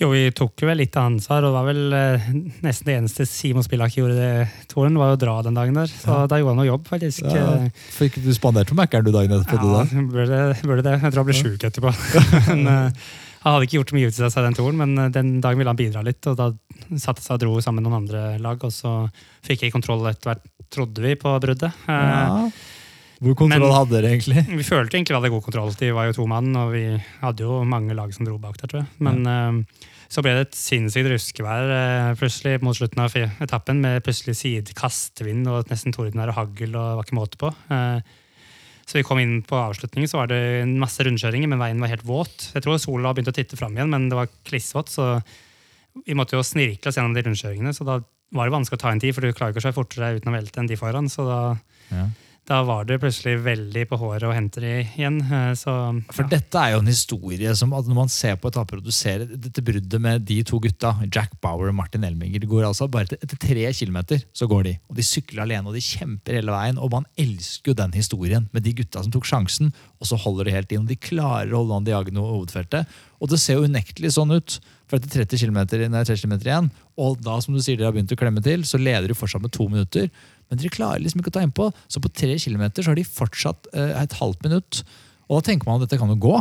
Jo, 0.00 0.08
vi 0.14 0.30
tok 0.32 0.56
jo 0.62 0.66
vel 0.70 0.78
litt 0.80 0.96
ansvar, 0.96 1.44
og 1.44 1.50
det 1.50 1.56
var 1.58 1.66
vel 1.68 1.92
eh, 1.92 2.28
nesten 2.64 2.86
det 2.88 2.94
eneste 2.96 3.26
Simon 3.28 3.62
Spillak 3.66 3.92
gjorde 3.98 4.14
det 4.16 4.48
toren, 4.72 4.96
var 4.96 5.12
å 5.12 5.18
dra 5.20 5.34
den 5.44 5.52
dagen 5.58 5.76
der. 5.76 5.92
Så 5.92 6.08
Ja. 6.08 6.26
da 6.26 6.38
gjorde 6.40 6.54
han 6.54 6.60
noe 6.62 6.70
jobb, 6.70 6.86
faktisk. 6.88 7.26
Ja, 7.28 7.68
ikke 8.00 8.22
du 8.24 8.30
spanderte 8.32 8.72
på 8.72 8.78
Mækkern 8.80 9.04
du 9.04 9.12
dagen 9.12 9.36
etterpå? 9.36 9.60
du 9.60 9.68
Ja, 9.68 9.84
da? 9.84 10.06
burde, 10.08 10.40
burde 10.64 10.82
det. 10.88 10.94
Jeg 11.02 11.12
tror 11.12 11.20
han 11.20 11.28
ble 11.28 11.36
sjuk 11.36 11.68
etterpå. 11.68 11.92
men, 12.48 12.66
eh, 12.66 12.90
han 13.42 13.54
hadde 13.54 13.66
ikke 13.68 13.78
gjort 13.80 13.92
mye 13.96 14.08
ut 14.10 14.18
av 14.26 14.32
seg 14.34 14.44
den 14.48 14.56
toren, 14.58 14.76
men 14.80 14.98
eh, 14.98 15.12
den 15.14 15.30
dagen 15.40 15.58
ville 15.60 15.72
han 15.72 15.78
bidra 15.80 16.02
litt. 16.06 16.26
og 16.30 16.36
Da 16.36 16.50
satte 17.00 17.22
seg 17.24 17.38
og 17.38 17.40
dro 17.44 17.54
sammen 17.64 17.82
med 17.82 17.88
noen 17.90 18.02
andre 18.02 18.24
lag, 18.42 18.62
og 18.66 18.72
så 18.74 18.94
fikk 19.46 19.62
jeg 19.66 19.72
kontroll 19.74 20.04
etter 20.10 20.32
hvert, 20.34 20.44
trodde 20.70 21.02
vi, 21.02 21.16
på 21.18 21.32
bruddet. 21.42 21.72
Eh, 21.88 22.10
Ja. 22.10 22.50
Hvor 23.20 23.34
kontroll 23.36 23.66
Men- 23.68 23.74
hadde 23.76 23.92
dere 23.98 24.10
egentlig? 24.14 24.46
Vi 24.60 24.64
følte 24.64 24.96
egentlig 24.96 25.12
vi 25.12 25.18
hadde 25.18 25.30
god 25.34 25.42
kontroll. 25.44 25.74
De 25.76 25.90
var 25.92 26.06
jo 26.08 26.14
to 26.16 26.24
mann, 26.26 26.54
og 26.56 26.70
vi 26.72 26.84
hadde 27.20 27.44
jo 27.44 27.58
mange 27.68 27.92
lag 27.92 28.14
som 28.16 28.24
dro 28.24 28.38
bak 28.40 28.56
der, 28.56 28.66
tror 28.70 28.80
jeg. 28.80 28.88
Men 29.04 29.26
eh, 29.28 29.82
så 30.08 30.22
ble 30.24 30.32
det 30.38 30.46
et 30.46 30.56
sinnssykt 30.56 31.10
ruskevær 31.12 31.68
eh, 31.74 32.14
plutselig 32.16 32.62
mot 32.64 32.72
slutten 32.78 33.02
av 33.04 33.12
etappen, 33.44 33.82
med 33.84 34.00
plutselig 34.06 34.38
sidekastvind 34.40 35.44
og 35.52 35.68
nesten 35.68 35.92
tordenvær 35.92 36.32
og 36.32 36.38
hagl, 36.40 36.72
og 36.80 36.96
var 36.96 37.04
ikke 37.04 37.18
måte 37.20 37.36
på. 37.44 37.52
Eh, 37.76 38.00
så 38.90 38.98
vi 38.98 39.04
kom 39.06 39.20
inn 39.22 39.36
på 39.46 39.54
avslutningen, 39.54 40.10
så 40.10 40.18
var 40.18 40.30
det 40.32 40.38
en 40.64 40.72
masse 40.82 41.04
rundkjøringer, 41.06 41.46
men 41.52 41.60
veien 41.62 41.82
var 41.82 41.92
helt 41.92 42.06
våt. 42.06 42.48
Jeg 42.56 42.64
tror 42.64 42.80
sola 42.82 43.12
begynte 43.14 43.30
å 43.30 43.36
titte 43.36 43.58
fram 43.58 43.76
igjen, 43.78 43.92
men 43.92 44.08
det 44.10 44.18
var 44.18 44.30
klissvått, 44.48 44.90
så 44.90 45.12
vi 46.06 46.16
måtte 46.18 46.34
jo 46.34 46.42
snirkle 46.46 46.90
oss 46.90 46.98
gjennom 46.98 47.14
de 47.14 47.22
rundkjøringene. 47.26 47.74
Så 47.76 47.86
da 47.86 48.00
var 48.34 48.48
det 48.50 48.54
vanskelig 48.54 48.80
å 48.80 48.82
ta 48.82 48.90
en 48.94 49.02
tid, 49.02 49.14
for 49.14 49.22
du 49.26 49.30
klarer 49.30 49.54
ikke 49.54 49.62
å 49.62 49.66
kjøre 49.68 49.78
fortere 49.78 50.10
uten 50.18 50.32
å 50.32 50.34
velte 50.34 50.62
enn 50.62 50.70
de 50.70 50.78
foran. 50.80 51.10
Så 51.12 51.26
da, 51.28 51.40
Ja. 51.90 52.08
Da 52.50 52.64
var 52.66 52.86
det 52.88 52.98
plutselig 52.98 53.36
veldig 53.44 53.84
på 53.86 53.96
håret 54.00 54.26
å 54.26 54.32
hente 54.34 54.62
de 54.62 54.72
igjen. 54.80 55.20
Så, 55.58 55.70
ja. 55.70 55.90
For 56.10 56.26
dette 56.26 56.58
er 56.58 56.74
jo 56.74 56.80
en 56.82 56.90
historie 56.90 57.52
som 57.54 57.70
når 57.70 57.94
man 57.94 58.10
ser 58.10 58.34
på 58.40 58.50
etaper, 58.50 58.80
og 58.80 58.88
du 58.88 58.94
ser 58.94 59.22
dette 59.30 59.62
bruddet 59.62 60.02
med 60.02 60.24
de 60.26 60.40
to 60.46 60.58
gutta, 60.62 60.96
Jack 61.06 61.36
Bauer 61.44 61.70
og 61.70 61.76
Martin 61.78 62.06
Elminger, 62.08 62.42
går 62.50 62.66
altså 62.66 62.88
bare 62.90 63.14
etter, 63.20 63.38
tre 63.38 63.68
kilometer 63.76 64.24
så 64.34 64.50
går 64.50 64.66
de. 64.66 64.74
Og 64.90 64.98
de 64.98 65.06
sykler 65.06 65.44
alene 65.44 65.70
og 65.70 65.78
de 65.78 65.84
kjemper 65.84 66.40
hele 66.40 66.54
veien. 66.56 66.80
Og 66.82 66.90
man 66.96 67.06
elsker 67.20 67.70
jo 67.70 67.78
den 67.78 67.94
historien 67.94 68.50
med 68.50 68.66
de 68.66 68.74
gutta 68.82 69.04
som 69.04 69.14
tok 69.14 69.30
sjansen, 69.30 69.70
og 70.02 70.10
så 70.10 70.18
holder 70.18 70.50
de 70.50 70.56
helt 70.58 70.74
inn. 70.74 70.82
Og 70.82 70.90
de 70.90 70.98
klarer 70.98 71.54
å 71.54 71.62
holde 71.62 71.78
an 71.78 71.86
Diagno 71.86 72.26
og 72.26 72.34
hovedfeltet. 72.40 72.98
Og 73.20 73.30
det 73.30 73.38
ser 73.38 73.60
jo 73.60 73.70
unektelig 73.70 74.16
sånn 74.16 74.34
ut. 74.34 74.58
For 74.90 74.98
etter 74.98 75.22
30 75.22 75.44
km, 75.44 75.60
nei, 75.92 76.02
30 76.02 76.24
km 76.24 76.34
igjen, 76.40 76.68
og 76.98 77.20
da 77.22 77.36
som 77.38 77.54
du 77.54 77.60
sier 77.62 77.78
dere 77.78 77.92
har 77.92 77.94
begynt 77.94 78.10
å 78.10 78.18
klemme 78.18 78.42
til, 78.42 78.64
så 78.66 78.80
leder 78.80 79.06
du 79.06 79.14
fortsatt 79.14 79.44
med 79.44 79.52
to 79.54 79.68
minutter. 79.70 80.08
Men 80.50 80.60
dere 80.60 80.72
klarer 80.74 81.02
liksom 81.02 81.22
ikke 81.22 81.32
å 81.32 81.36
ta 81.38 81.44
innpå. 81.46 81.70
Så 81.86 82.02
på 82.02 82.10
tre 82.12 82.34
kilometer 82.42 82.84
så 82.84 82.92
har 82.92 82.98
de 82.98 83.06
fortsatt 83.06 83.70
eh, 83.72 83.94
et 84.02 84.18
halvt 84.18 84.44
minutt. 84.46 84.82
Og 85.30 85.38
da 85.38 85.46
tenker 85.46 85.68
man 85.70 85.78
at 85.78 85.86
dette 85.86 86.00
kan 86.00 86.10
jo 86.10 86.18
gå. 86.20 86.36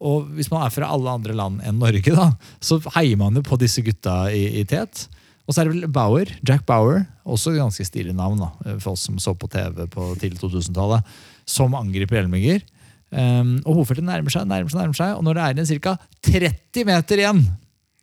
Og 0.00 0.30
hvis 0.36 0.48
man 0.52 0.64
er 0.64 0.72
fra 0.72 0.88
alle 0.94 1.12
andre 1.12 1.36
land 1.36 1.60
enn 1.66 1.80
Norge, 1.80 2.14
da, 2.16 2.30
så 2.64 2.80
heier 2.96 3.20
man 3.20 3.36
jo 3.36 3.44
på 3.44 3.60
disse 3.60 3.84
gutta 3.84 4.22
i, 4.32 4.46
i 4.62 4.64
tet. 4.68 5.04
Og 5.44 5.52
så 5.52 5.60
er 5.60 5.68
det 5.68 5.76
vel 5.76 5.92
Bauer, 5.92 6.30
Jack 6.46 6.62
Bauer, 6.68 7.02
også 7.28 7.52
ganske 7.56 7.84
stilig 7.84 8.14
navn 8.16 8.40
da, 8.40 8.52
for 8.78 8.94
oss 8.94 9.08
som 9.08 9.18
så 9.20 9.34
på 9.36 9.48
TV 9.50 9.82
på 9.90 10.12
tidlig 10.20 10.38
2000-tallet, 10.40 11.08
som 11.48 11.74
angriper 11.76 12.20
Elminger. 12.22 12.62
Um, 13.10 13.56
og 13.64 13.80
hovedfeltet 13.80 14.06
nærmer 14.06 14.30
seg, 14.30 14.46
nærmer 14.46 14.70
seg, 14.70 14.78
nærmer 14.78 14.94
seg, 14.94 15.16
og 15.18 15.26
når 15.26 15.36
det 15.36 15.42
er 15.42 15.58
igjen 15.58 15.82
ca. 15.82 15.96
30 16.30 16.86
meter 16.86 17.22
igjen, 17.24 17.42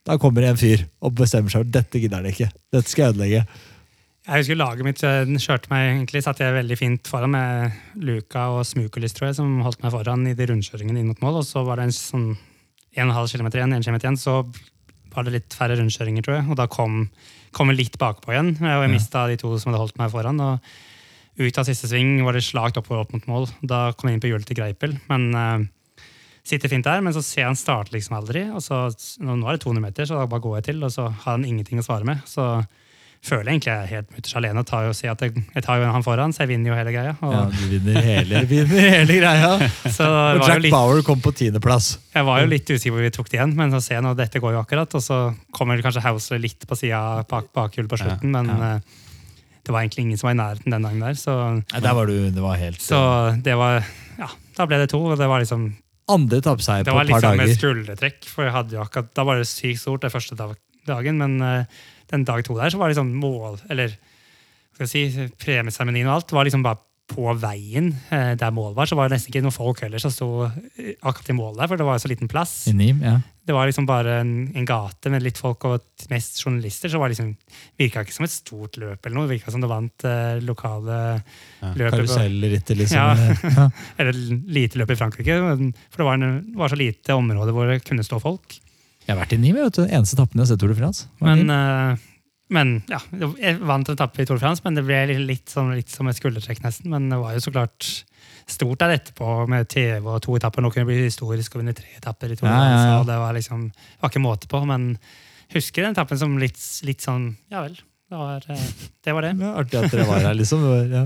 da 0.07 0.17
kommer 0.19 0.43
det 0.43 0.51
en 0.51 0.59
fyr 0.59 0.83
og 1.03 1.15
bestemmer 1.15 1.51
seg 1.51 1.63
for 1.63 1.71
dette 1.77 2.01
gidder 2.03 2.21
han 2.21 2.29
ikke. 2.29 2.49
Dette 2.71 2.91
skal 2.91 3.05
jeg 3.05 3.15
ødelegge. 3.15 3.45
Jeg 4.27 4.43
husker 4.43 4.57
laget 4.59 4.83
mitt 4.83 4.99
den 4.99 5.39
kjørte 5.39 5.69
meg 5.71 5.85
egentlig, 5.93 6.19
satt 6.25 6.41
jeg 6.43 6.51
veldig 6.51 6.75
fint 6.75 7.07
foran 7.07 7.31
med 7.31 7.77
Luka 8.03 8.49
og 8.57 8.65
Smukulis, 8.67 9.13
tror 9.15 9.29
jeg, 9.29 9.37
som 9.37 9.61
holdt 9.63 9.79
meg 9.85 9.93
foran 9.93 10.25
i 10.27 10.33
de 10.35 10.47
rundkjøringene 10.49 10.99
inn 10.99 11.07
mot 11.13 11.21
mål. 11.23 11.39
Og 11.39 11.45
så 11.47 11.63
var 11.63 11.79
det 11.79 11.85
en 11.87 11.95
sånn 11.95 12.25
1,5 12.97 13.37
km 13.37 13.47
igjen, 13.53 13.75
1 13.77 13.87
km 13.87 13.99
igjen, 14.01 14.19
så 14.19 14.41
var 15.15 15.23
det 15.23 15.33
litt 15.37 15.55
færre 15.55 15.77
rundkjøringer, 15.79 16.25
tror 16.25 16.35
jeg. 16.41 16.47
Og 16.51 16.59
da 16.59 16.67
kom, 16.67 17.05
kom 17.55 17.71
jeg 17.71 17.79
litt 17.79 17.95
bakpå 18.01 18.35
igjen, 18.35 18.51
og 18.59 18.67
jeg 18.67 18.83
Ja. 18.83 18.91
mista 18.91 19.23
de 19.31 19.37
to 19.39 19.53
som 19.55 19.71
hadde 19.71 19.79
holdt 19.85 19.97
meg 20.01 20.11
foran. 20.11 20.41
og 20.43 20.59
ut 21.39 21.57
av 21.57 21.65
siste 21.69 21.87
sving 21.87 22.23
var 22.25 22.33
det 22.33 22.41
slakt 22.43 22.77
oppover 22.81 23.05
opp 23.05 23.13
mot 23.13 23.27
mål. 23.29 23.47
Da 23.63 23.93
kom 23.93 24.09
jeg 24.09 24.17
inn 24.17 24.23
på 24.25 24.31
hjulet 24.31 24.45
til 24.49 24.57
Greipel. 24.57 24.99
Men 25.07 25.35
uh, 25.35 25.63
sitter 26.43 26.67
fint 26.67 26.83
der, 26.83 26.99
men 26.99 27.13
så 27.13 27.23
ser 27.23 27.43
jeg 27.43 27.51
han 27.51 27.55
starte 27.55 27.93
liksom 27.93 28.17
aldri. 28.17 28.43
Og 28.51 28.59
så, 28.65 28.89
nå 29.21 29.37
er 29.47 29.55
det 29.55 29.63
200 29.63 29.81
meter, 29.87 30.03
så 30.09 30.17
da 30.19 30.25
bare 30.27 30.41
går 30.41 30.57
jeg 30.57 30.67
til, 30.73 30.83
og 30.83 30.91
så 30.91 31.07
har 31.07 31.37
han 31.37 31.45
ingenting 31.45 31.79
å 31.79 31.85
svare 31.85 32.03
med. 32.03 32.25
Så 32.25 32.65
føler 33.27 33.49
jeg 33.49 33.57
egentlig 33.57 33.71
jeg 33.71 33.83
er 33.83 33.91
helt 33.91 34.15
mutters 34.15 34.35
alene 34.39 34.63
tar 34.67 34.85
jo, 34.87 34.93
si 34.95 35.09
at 35.11 35.23
jeg, 35.23 35.43
jeg 35.55 35.65
tar 35.65 35.81
jo 35.81 35.89
han 35.93 36.05
foran, 36.05 36.33
så 36.35 36.43
jeg 36.43 36.51
vinner 36.53 36.71
jo 36.71 36.77
hele 36.77 36.93
greia. 36.95 37.15
Og, 37.21 37.33
Ja, 37.35 37.41
du 37.51 37.63
vinner 37.73 38.05
hele, 38.11 38.43
vinner 38.49 38.87
hele 38.95 39.17
greia. 39.19 39.49
Og 40.07 40.43
Jack 40.45 40.61
litt, 40.65 40.73
Bauer 40.73 41.03
kom 41.07 41.23
på 41.23 41.33
tiendeplass. 41.37 41.97
jeg 42.15 42.27
var 42.27 42.43
jo 42.43 42.51
litt 42.51 42.69
usikker 42.71 42.95
hvor 42.95 43.05
vi 43.05 43.11
tok 43.17 43.31
det 43.31 43.39
igjen, 43.39 43.55
men 43.57 43.73
så 43.75 43.81
ser 43.83 43.99
jeg 43.99 44.05
nå 44.07 44.13
dette 44.17 44.41
går 44.43 44.55
jo 44.55 44.61
akkurat, 44.63 44.95
og 44.99 45.03
så 45.03 45.19
kommer 45.55 45.83
kanskje 45.83 46.05
Housley 46.05 46.41
litt 46.47 46.67
på 46.69 46.79
sida 46.79 47.23
bak, 47.29 47.51
bakhjulet 47.55 47.91
på 47.91 47.99
slutten, 48.01 48.33
men 48.33 48.53
ja. 48.53 48.71
eh, 48.77 49.03
det 49.67 49.75
var 49.75 49.83
egentlig 49.83 50.05
ingen 50.07 50.19
som 50.19 50.29
var 50.29 50.37
i 50.37 50.39
nærheten 50.39 50.77
den 50.77 50.87
dagen 50.87 51.03
der. 51.03 51.17
Så, 51.19 51.33
Nei, 51.59 51.81
der 51.83 51.97
var 51.97 52.07
du, 52.07 52.15
det 52.31 52.43
var 52.43 52.61
helt 52.61 52.79
så 52.83 53.01
det 53.43 53.57
var 53.59 53.81
Ja, 54.17 54.29
da 54.57 54.65
ble 54.69 54.79
det 54.79 54.87
to, 54.93 55.01
og 55.03 55.19
det 55.19 55.27
var 55.29 55.43
liksom 55.43 55.67
Andre 56.07 56.39
etappeseier 56.39 56.85
seg 56.85 56.87
på 56.87 57.01
et 57.01 57.09
par 57.11 57.19
dager. 57.19 57.19
Det 57.19 57.27
var 57.27 57.35
liksom 57.35 57.51
et 57.51 57.59
skuldertrekk, 57.59 58.29
for 58.31 58.47
jeg 58.47 58.53
hadde 58.55 58.77
jo 58.77 58.79
akkurat, 58.79 59.09
da 59.11 59.25
var 59.27 59.41
det 59.41 59.49
sykt 59.49 59.81
stort 59.81 60.05
det 60.05 60.11
første 60.13 60.37
dagen, 60.87 61.17
men 61.19 61.33
eh, 61.43 61.81
den 62.11 62.25
dag 62.27 62.43
to 62.45 62.57
der 62.57 62.73
så 62.73 62.81
var 62.81 62.93
liksom 62.93 63.13
mål, 63.21 63.59
eller 63.71 63.95
skal 64.77 64.85
jeg 64.85 64.91
si, 64.93 65.29
premieseremonien 65.41 66.09
og 66.09 66.19
alt, 66.19 66.35
var 66.35 66.47
liksom 66.47 66.65
bare 66.65 66.83
på 67.07 67.31
veien 67.39 67.93
eh, 68.11 68.33
der 68.35 68.51
mål 68.51 68.73
var, 68.75 68.87
så 68.89 68.97
var 68.99 69.07
det 69.07 69.15
nesten 69.15 69.31
ikke 69.31 69.45
noen 69.45 69.55
folk 69.55 69.79
heller 69.85 70.01
som 70.01 70.11
sto 70.11 70.27
eh, 70.43 70.97
akkurat 70.99 71.31
i 71.31 71.35
mål 71.37 71.55
der, 71.55 71.69
for 71.71 71.79
det 71.79 71.87
var 71.87 71.95
jo 71.95 72.03
så 72.03 72.11
liten 72.11 72.29
plass. 72.31 72.55
Nim, 72.75 72.99
ja. 73.03 73.15
Det 73.47 73.55
var 73.55 73.69
liksom 73.69 73.85
bare 73.87 74.17
en, 74.25 74.33
en 74.59 74.67
gate 74.67 75.11
med 75.13 75.23
litt 75.23 75.39
folk 75.39 75.63
og 75.69 75.85
mest 76.11 76.41
journalister, 76.43 76.91
så 76.91 76.99
var 76.99 77.07
det 77.07 77.15
liksom, 77.15 77.31
virka 77.79 78.03
ikke 78.03 78.17
som 78.17 78.27
et 78.27 78.35
stort 78.35 78.75
løp 78.81 79.07
eller 79.07 79.15
noe, 79.15 79.29
det 79.29 79.37
virka 79.37 79.53
som 79.55 79.63
det 79.63 79.71
vant 79.71 80.07
eh, 80.09 80.41
lokale 80.43 80.99
Ja, 81.61 81.71
løp. 81.79 81.95
Karusellrittet, 81.95 82.75
liksom. 82.75 82.99
Ja. 82.99 83.69
Eller 84.03 84.19
lite 84.59 84.81
løp 84.81 84.91
i 84.91 84.99
Frankrike, 84.99 85.39
for 85.87 86.03
det 86.03 86.09
var, 86.09 86.19
en, 86.19 86.41
var 86.59 86.75
så 86.75 86.79
lite 86.79 87.15
område 87.15 87.55
hvor 87.55 87.71
det 87.71 87.79
kunne 87.87 88.05
stå 88.05 88.19
folk. 88.21 88.59
Jeg 89.07 89.15
har 89.15 89.21
vært 89.21 89.33
i 89.33 89.39
du. 89.39 89.81
Eneste 89.87 90.17
etappen 90.17 90.35
jeg 90.35 90.43
har 90.43 90.49
sett 90.51 90.59
Tour 90.59 90.73
de 90.73 90.75
France. 90.75 91.07
Men, 91.23 91.49
eh, 91.49 92.07
men 92.51 92.73
ja, 92.91 92.99
jeg 93.39 93.59
vant 93.63 93.87
en 93.87 93.95
etappe 93.95 94.19
i 94.19 94.27
Tour 94.27 94.35
de 94.35 94.43
France, 94.43 94.61
men 94.65 94.75
det 94.75 94.83
ble 94.83 94.99
litt, 95.13 95.23
litt, 95.29 95.47
som, 95.51 95.71
litt 95.71 95.91
som 95.91 96.09
et 96.11 96.19
skuldertrekk 96.19 96.59
nesten. 96.65 96.91
Men 96.91 97.07
det 97.13 97.21
var 97.21 97.37
jo 97.37 97.45
så 97.45 97.53
klart 97.55 97.87
stort 98.51 98.83
der 98.83 98.97
etterpå 98.97 99.47
med 99.47 99.69
TV 99.71 100.03
og 100.03 100.19
to 100.25 100.35
etapper. 100.35 100.63
Nå 100.63 100.73
kunne 100.73 100.83
det 100.83 100.91
bli 100.91 101.07
historisk 101.07 101.55
å 101.55 101.63
vinne 101.63 101.75
tre 101.77 101.87
etapper 101.95 102.35
i 102.35 102.39
Tour 102.39 102.49
de 102.49 102.51
Ja, 102.51 102.67
ja, 102.67 102.83
ja. 102.83 102.99
og 102.99 103.07
Det 103.07 103.19
var 103.23 103.39
liksom, 103.39 103.69
var 104.03 104.11
ikke 104.11 104.25
måte 104.27 104.51
på, 104.51 104.63
men 104.67 104.89
husker 105.55 105.87
den 105.87 105.95
etappen 105.95 106.19
som 106.19 106.35
litt, 106.41 106.59
litt 106.83 107.03
sånn 107.03 107.31
Ja 107.53 107.63
vel. 107.63 107.79
Det 108.07 108.15
var 108.15 108.45
eh, 108.47 108.67
det. 109.03 109.13
Var 109.13 109.25
det. 109.25 109.33
Det 109.35 109.47
er 109.47 109.57
artig 109.59 109.79
at 109.81 109.91
dere 109.91 110.05
var 110.07 110.21
her, 110.23 110.35
liksom. 110.39 110.61
Ja. 110.93 111.01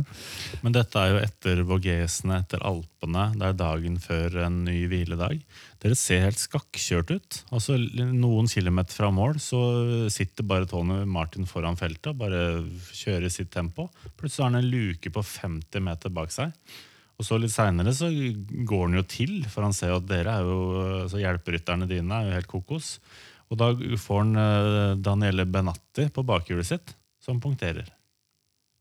Men 0.62 0.76
dette 0.76 1.02
er 1.02 1.16
jo 1.16 1.22
etter 1.24 1.62
Vågesene, 1.66 2.38
etter 2.44 2.62
Alpene. 2.68 3.24
Det 3.34 3.48
er 3.48 3.58
dagen 3.58 3.96
før 4.04 4.38
en 4.46 4.60
ny 4.68 4.84
hviledag. 4.92 5.42
Dere 5.82 5.98
ser 5.98 6.28
helt 6.28 6.38
skakkjørt 6.38 7.16
ut. 7.16 7.40
Altså 7.50 7.80
Noen 7.98 8.52
kilometer 8.52 9.00
fra 9.00 9.10
mål 9.14 9.42
så 9.42 9.64
sitter 10.14 10.46
bare 10.46 10.70
Tony 10.70 11.02
Martin 11.10 11.50
foran 11.50 11.80
feltet 11.80 12.14
og 12.14 12.22
bare 12.22 12.44
kjører 12.94 13.34
sitt 13.34 13.50
tempo. 13.54 13.90
Plutselig 14.20 14.46
har 14.46 14.54
han 14.54 14.62
en 14.62 14.70
luke 14.70 15.10
på 15.10 15.26
50 15.26 15.86
meter 15.90 16.14
bak 16.14 16.34
seg. 16.34 16.54
Og 17.18 17.26
så 17.26 17.38
litt 17.42 17.54
seinere 17.54 17.94
så 17.98 18.08
går 18.10 18.88
han 18.88 18.98
jo 18.98 19.06
til, 19.10 19.36
for 19.50 19.66
han 19.66 19.74
ser 19.78 19.94
jo 19.94 20.00
at 20.00 20.08
dere 20.10 20.38
er 20.38 20.46
jo, 20.46 20.62
altså 21.04 21.22
hjelperytterne 21.22 21.90
dine 21.90 22.18
er 22.18 22.30
jo 22.30 22.38
helt 22.38 22.50
kokos. 22.50 22.96
Og 23.52 23.58
da 23.60 23.72
får 24.00 24.22
han 24.24 24.36
eh, 24.40 24.94
Daniele 25.04 25.46
Benatti 25.46 26.08
på 26.16 26.24
bakhjulet 26.28 26.68
sitt, 26.70 26.94
som 27.22 27.42
punkterer. 27.44 27.90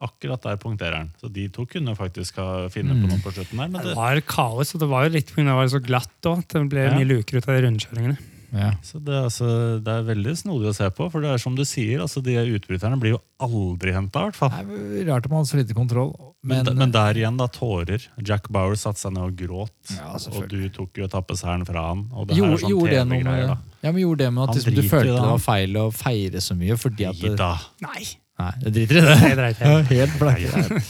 Akkurat 0.00 0.40
der 0.46 0.56
punkterer 0.62 0.96
han. 1.02 1.10
Så 1.20 1.28
de 1.28 1.48
to 1.52 1.66
kunne 1.68 1.92
faktisk 1.98 2.38
ha 2.40 2.68
finne 2.72 2.94
på 2.96 3.10
noe 3.10 3.20
på 3.20 3.32
slutten 3.34 3.58
der. 3.60 3.74
Det, 3.90 3.96
var 3.98 4.20
kaos, 4.24 4.70
og 4.74 4.80
det 4.80 4.88
var 4.88 5.04
jo 5.08 5.12
litt 5.18 5.32
pga. 5.34 5.44
det 5.50 5.56
var 5.58 5.72
så 5.74 5.80
glatt 5.84 6.28
òg. 6.30 6.46
Det 6.48 6.62
ble 6.72 6.86
Ja. 6.86 6.94
mye 6.96 7.08
luker 7.10 7.36
ut 7.36 7.48
av 7.48 7.58
de 7.58 7.64
rundkjøringene. 7.66 8.16
Ja. 8.51 8.72
så 8.82 8.98
det, 8.98 9.14
er 9.14 9.28
altså, 9.28 9.48
det 9.84 9.92
er 9.94 10.07
veldig 10.09 10.34
snodig 10.38 10.70
å 10.70 10.74
se 10.76 10.88
på, 10.94 11.07
for 11.12 11.22
det 11.22 11.30
er 11.34 11.42
som 11.42 11.55
du 11.59 11.62
sier, 11.68 12.01
altså 12.03 12.22
de 12.24 12.34
utbryterne 12.57 12.98
blir 13.01 13.14
jo 13.16 13.20
aldri 13.42 13.94
henta, 13.94 14.24
i 14.24 14.30
hvert 14.30 14.38
fall. 14.40 14.55
Det 14.66 15.05
er 15.05 15.09
rart 15.12 15.28
om 15.28 15.36
man 15.36 15.44
har 15.44 15.51
så 15.51 15.61
lite 15.61 15.76
kontroll. 15.76 16.12
Men, 16.42 16.64
Men, 16.64 16.78
men 16.80 16.92
der 16.94 17.18
igjen, 17.20 17.36
da, 17.36 17.46
tårer. 17.53 18.07
Jack 18.24 18.48
Bauer 18.48 18.78
satte 18.80 19.03
seg 19.03 19.12
ned 19.12 19.26
og 19.28 19.36
gråt. 19.36 19.74
Ja, 19.92 20.14
og 20.16 20.46
du 20.48 20.62
tok 20.72 20.96
jo 20.96 21.05
etappeseieren 21.05 21.66
fra 21.68 21.90
han. 21.90 22.07
Og 22.14 22.30
det 22.30 22.38
her 22.38 22.40
gjorde, 22.40 22.57
er 22.57 22.62
sånn 22.64 22.72
gjorde, 22.72 22.94
det 22.94 23.03
noe 23.05 23.18
TV-greier, 23.20 23.44
med, 23.44 23.53
da. 23.53 23.76
ja, 23.84 23.92
men 23.92 24.03
gjorde 24.07 24.24
det 24.24 24.30
med 24.38 24.42
at 24.46 24.57
liksom, 24.57 24.78
du 24.78 24.82
følte 24.88 25.12
det, 25.12 25.28
var 25.34 25.44
feil 25.44 25.76
å 25.76 25.84
feire 25.92 26.42
så 26.44 26.57
mye? 26.57 26.78
Fordi 26.80 27.09
at 27.11 27.22
det. 27.26 27.53
Nei! 27.84 28.03
Nei, 28.40 28.51
det 28.64 28.72
driter 28.72 28.96
i 28.96 29.05
det. 29.05 29.16
Jeg 29.20 29.38
dreit 29.42 29.64
helt. 29.92 30.18
blanke. 30.20 30.82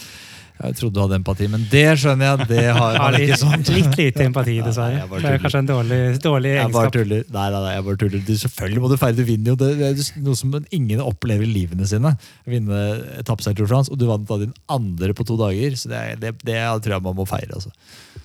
Jeg 0.60 0.74
trodde 0.76 0.92
du 0.92 1.00
hadde 1.00 1.16
empati, 1.16 1.46
men 1.48 1.62
det 1.72 1.84
skjønner 2.02 2.26
jeg. 2.28 2.46
Det 2.50 2.64
har 2.76 2.96
Ja, 2.98 3.04
litt, 3.14 3.22
ikke 3.30 3.38
sånn. 3.40 3.62
litt 3.72 3.94
lite 3.96 4.24
empati, 4.26 4.56
dessverre. 4.66 5.06
Nei, 5.08 5.20
Det 5.22 5.30
er 5.30 5.40
kanskje 5.40 5.62
en 5.62 5.70
dårlig, 5.70 6.00
dårlig 6.20 6.52
Jeg 6.52 6.72
bare 6.74 6.92
tuller. 6.96 7.22
Nei, 7.32 7.46
nei, 7.54 7.62
nei, 7.64 7.72
jeg 7.78 7.86
bare 7.86 8.00
tuller. 8.02 8.24
Du, 8.28 8.32
selvfølgelig 8.42 8.82
må 8.84 8.90
du 8.92 8.96
feire. 9.00 9.16
Du 9.16 9.24
vinner 9.24 9.54
jo. 9.54 9.56
Det 9.62 9.70
er 9.88 10.04
noe 10.26 10.36
som 10.36 10.52
ingen 10.76 11.00
opplever 11.04 11.46
i 11.48 11.52
livene 11.54 11.88
sine. 11.88 12.12
Vinne 12.50 12.82
etappeseier 13.22 13.56
Tour 13.56 13.70
France, 13.72 13.88
og 13.94 13.96
du 14.02 14.04
vant 14.10 14.28
da 14.28 14.40
din 14.44 14.52
andre 14.76 15.16
på 15.16 15.24
to 15.30 15.38
dager. 15.40 15.78
Så 15.80 15.88
det, 15.94 16.02
det, 16.20 16.34
det 16.44 16.60
tror 16.84 16.98
jeg 16.98 17.06
man 17.08 17.16
må 17.16 17.24
feire. 17.30 17.56
Altså. 17.56 17.72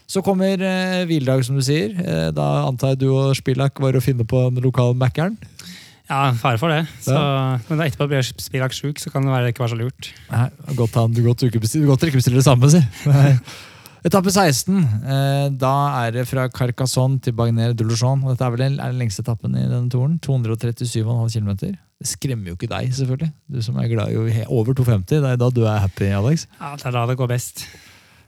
Så 0.05 0.21
kommer 0.21 0.59
eh, 0.61 1.05
hviledag, 1.09 1.41
som 1.47 1.55
du 1.57 1.63
sier. 1.65 1.95
Eh, 2.03 2.27
da 2.35 2.49
antar 2.67 2.93
jeg 2.93 3.05
du 3.05 3.09
og 3.15 3.31
Spillak 3.39 3.79
var 3.81 3.95
å 3.97 4.03
finne 4.03 4.27
på 4.27 4.43
en 4.51 4.59
lokal 4.61 4.91
Mækkern. 4.99 5.39
Ja, 6.09 6.31
fare 6.37 6.59
for 6.61 6.69
det. 6.69 6.83
Så, 7.01 7.15
Men 7.69 7.85
etterpå 7.87 8.07
blir 8.11 8.25
Spilak 8.25 8.75
sjuk, 8.77 8.99
så 9.01 9.09
kan 9.13 9.25
det 9.25 9.33
være 9.33 9.47
det 9.47 9.55
ikke 9.55 9.63
var 9.65 9.71
så 9.73 9.79
lurt. 9.79 10.11
Nei, 10.29 10.49
godt, 10.77 10.97
han, 10.99 11.15
godt, 11.25 11.41
du 11.41 11.49
ikke 11.49 11.63
bestiller, 11.63 11.89
godt 11.89 12.03
dere 12.03 12.13
ikke 12.13 12.21
bestiller 12.21 12.43
det 12.43 12.47
samme, 12.49 12.69
si. 12.69 12.83
Nei. 13.09 13.31
Etappe 14.05 14.29
16. 14.29 14.75
Eh, 15.01 15.47
da 15.57 15.73
er 16.03 16.11
det 16.13 16.27
fra 16.29 16.43
Carcassonne 16.53 17.17
til 17.25 17.33
Bagner 17.33 17.73
de 17.73 17.87
dette 17.87 18.45
er 18.45 18.53
vel 18.53 18.61
den, 18.61 18.75
er 18.77 18.93
den 18.93 19.01
lengste 19.01 19.23
etappen 19.25 19.55
i 19.57 19.63
denne 19.65 19.89
turen. 19.89 20.19
237,5 20.21 21.39
km. 21.39 21.55
Det 21.65 22.09
skremmer 22.11 22.51
jo 22.51 22.57
ikke 22.59 22.69
deg, 22.69 22.91
selvfølgelig. 22.93 23.31
Du 23.49 23.57
som 23.65 23.79
er 23.81 23.89
glad 23.89 24.13
i 24.13 24.43
over 24.45 24.77
250. 24.77 25.09
Det 25.09 25.31
er 25.31 25.41
da 25.41 25.49
du 25.49 25.63
er 25.65 25.81
happy, 25.81 26.11
Alex. 26.13 26.45
Ja, 26.59 26.75
Det 26.77 26.85
er 26.85 26.97
da 26.99 27.05
det 27.09 27.17
går 27.17 27.31
best. 27.33 27.65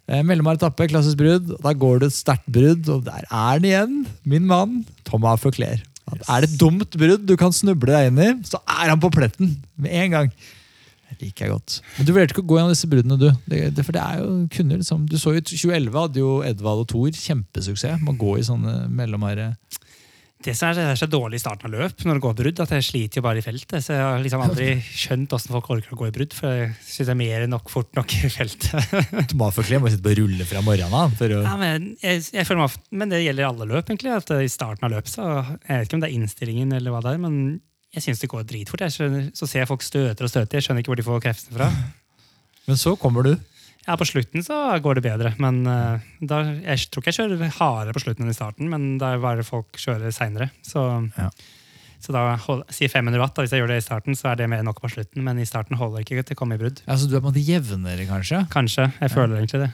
Eh, 0.07 0.23
Mellomar 0.25 0.57
etappe, 0.57 0.87
klassisk 0.89 1.19
brudd. 1.19 1.53
Da 1.61 1.75
går 1.77 2.01
det 2.01 2.09
et 2.09 2.17
sterkt 2.17 2.49
brudd, 2.49 2.89
og 2.89 3.05
der 3.05 3.29
er 3.29 3.59
den 3.61 3.69
igjen. 3.69 3.95
Min 4.25 4.49
mann, 4.49 4.79
Thomas 5.05 5.43
Fauclair. 5.45 5.83
At 6.07 6.21
Er 6.31 6.43
det 6.43 6.53
et 6.53 6.59
dumt 6.61 6.95
brudd 6.95 7.25
du 7.27 7.35
kan 7.39 7.55
snuble 7.55 7.91
deg 7.91 8.11
inn 8.11 8.21
i, 8.23 8.29
så 8.47 8.61
er 8.63 8.93
han 8.93 9.01
på 9.03 9.11
pletten 9.13 9.57
med 9.75 9.91
en 10.03 10.15
gang. 10.15 10.31
Det 11.07 11.17
liker 11.25 11.45
jeg 11.45 11.53
godt. 11.53 11.75
Men 11.97 12.07
du 12.07 12.13
vurderte 12.13 12.35
ikke 12.35 12.43
å 12.43 12.47
gå 12.47 12.57
gjennom 12.59 12.73
disse 12.73 12.89
bruddene, 12.91 13.17
du. 13.19 13.27
Det, 13.49 13.61
det, 13.75 13.83
for 13.87 13.95
det 13.95 14.03
er 14.03 14.21
jo, 14.21 14.29
kunder 14.53 14.81
liksom, 14.81 15.05
Du 15.09 15.17
så 15.19 15.33
jo 15.35 15.43
2011 15.43 15.99
hadde 15.99 16.21
jo 16.23 16.31
Edvald 16.47 16.83
og 16.83 16.89
Thor 16.91 17.11
kjempesuksess. 17.15 18.01
med 18.03 18.13
å 18.15 18.19
gå 18.21 18.37
i 18.37 18.45
sånne 18.47 18.75
mellomare 18.91 19.53
Det 20.45 20.53
som 20.53 20.69
er, 20.69 20.75
det 20.77 20.83
er 20.91 20.99
så 20.99 21.07
dårlig 21.09 21.39
i 21.39 21.41
starten 21.41 21.65
av 21.65 21.73
løp 21.73 22.03
når 22.05 22.19
det 22.19 22.23
går 22.23 22.35
brudd, 22.37 22.59
at 22.61 22.73
jeg 22.75 22.85
sliter 22.85 23.19
jo 23.19 23.23
bare 23.25 23.41
i 23.41 23.45
feltet. 23.45 23.81
Så 23.81 23.95
jeg 23.95 24.03
har 24.05 24.19
liksom 24.21 24.43
aldri 24.45 24.67
skjønt 25.01 25.31
hvordan 25.33 25.53
folk 25.55 25.69
orker 25.73 25.95
å 25.95 25.97
gå 25.97 26.09
i 26.09 26.13
brudd, 26.13 26.35
for 26.37 26.53
jeg 26.53 26.67
syns 26.85 27.09
det 27.09 27.13
er 27.15 27.19
mer 27.23 27.45
enn 27.45 27.53
nok 27.55 27.71
fort 27.73 27.89
nok 27.97 28.13
i 28.19 28.29
feltet. 28.29 28.91
du 29.09 29.23
Thomas 29.33 29.57
Fauclair 29.57 29.81
må 29.81 29.89
sitte 29.89 30.05
på 30.05 30.13
rulle 30.21 30.45
fra 30.49 30.61
morgenen. 30.65 31.15
For 31.17 31.33
å, 31.39 31.41
Ja, 31.41 31.55
men, 31.57 31.89
jeg, 32.03 32.21
jeg 32.37 32.45
føler 32.49 32.63
meg, 32.67 32.77
men 33.01 33.15
det 33.15 33.23
gjelder 33.23 33.49
alle 33.49 33.69
løp, 33.73 33.89
egentlig. 33.89 34.13
at 34.13 34.29
I 34.37 34.51
starten 34.53 34.85
av 34.85 34.93
løpet, 34.93 35.15
så 35.17 35.25
Jeg 35.41 35.73
vet 35.73 35.89
ikke 35.89 35.97
om 35.97 36.05
det 36.05 36.11
er 36.11 36.17
innstillingen, 36.19 36.77
eller 36.77 36.93
hva 36.93 37.01
det 37.07 37.15
er, 37.17 37.23
men 37.25 37.41
jeg 37.97 38.05
syns 38.05 38.21
det 38.21 38.29
går 38.29 38.45
dritfort. 38.45 38.85
Jeg 38.85 38.93
skjønner, 38.93 39.29
så 39.33 39.49
ser 39.49 39.63
jeg 39.63 39.71
folk 39.73 39.85
støter 39.85 40.27
og 40.27 40.29
støter. 40.29 40.59
Jeg 40.59 40.67
skjønner 40.67 40.83
ikke 40.85 40.93
hvor 40.93 40.99
de 41.01 41.05
får 41.07 41.23
kreftene 41.25 41.57
fra. 41.57 41.73
men 42.69 42.77
så 42.77 42.93
kommer 42.99 43.25
du. 43.25 43.33
Ja, 43.87 43.95
På 43.95 44.05
slutten 44.05 44.43
så 44.43 44.55
går 44.83 44.99
det 44.99 45.05
bedre, 45.05 45.29
men 45.39 45.61
uh, 45.63 46.01
da, 46.19 46.41
jeg 46.59 46.89
tror 46.91 47.03
ikke 47.05 47.13
jeg 47.13 47.19
kjører 47.21 47.53
hardere 47.55 47.95
på 47.95 48.01
slutten 48.03 48.25
enn 48.25 48.33
i 48.33 48.35
starten, 48.35 48.67
men 48.67 48.97
da 48.99 49.13
er 49.13 49.21
det 49.21 49.23
bare 49.23 49.45
folk 49.47 49.79
kjører 49.79 50.11
seinere. 50.11 50.49
Så, 50.67 50.83
Ja. 51.15 51.29
så 52.03 52.11
da 52.11 52.25
hold, 52.43 52.65
si 52.75 52.89
500 52.91 53.21
watt. 53.23 53.33
Da, 53.37 53.45
hvis 53.45 53.55
jeg 53.55 53.63
gjør 53.63 53.71
det 53.71 53.79
i 53.79 53.85
starten, 53.87 54.17
så 54.19 54.33
er 54.33 54.41
det 54.41 54.49
mer 54.51 54.59
enn 54.59 54.67
nok 54.67 54.83
på 54.83 54.91
slutten, 54.91 55.23
men 55.23 55.39
i 55.39 55.47
starten 55.47 55.79
holder 55.79 56.03
det 56.03 56.09
ikke 56.11 56.27
til 56.27 56.35
å 56.35 56.41
komme 56.43 56.59
i 56.59 56.61
brudd. 56.61 56.83
Ja, 56.83 56.99
så 56.99 57.07
du 57.07 57.15
er 57.15 57.23
på 57.23 57.29
en 57.29 57.31
måte 57.31 57.47
jevnere, 57.47 58.09
kanskje? 58.11 58.43
Kanskje. 58.51 58.91
Jeg 58.99 59.15
føler 59.15 59.39
egentlig 59.39 59.63
det. 59.69 59.71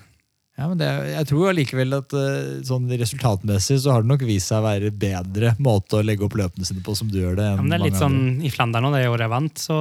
Ja, 0.54 0.68
men 0.70 0.78
det, 0.78 0.88
jeg 1.10 1.26
tror 1.32 1.50
allikevel 1.50 1.96
at 1.98 2.14
eh, 2.14 2.62
sånn 2.70 2.86
resultatmessig 2.94 3.80
så 3.82 3.96
har 3.96 4.04
det 4.04 4.12
nok 4.12 4.22
vist 4.30 4.52
seg 4.52 4.62
å 4.62 4.68
være 4.68 4.92
bedre 4.94 5.56
måte 5.58 5.98
å 5.98 6.06
legge 6.06 6.28
opp 6.28 6.36
løpene 6.38 6.68
sine 6.70 6.84
på 6.86 6.94
som 6.94 7.10
du 7.10 7.18
gjør 7.18 7.40
det. 7.40 7.48
Ja, 7.56 7.62
men 7.64 7.74
det 7.74 7.80
er 7.80 7.86
litt 7.88 7.98
sånn 7.98 8.20
i 8.46 8.52
Flandern 8.54 8.86
nå, 8.86 8.92
det 8.94 9.08
året 9.10 9.26
jeg 9.26 9.34
vant, 9.34 9.58
så 9.58 9.78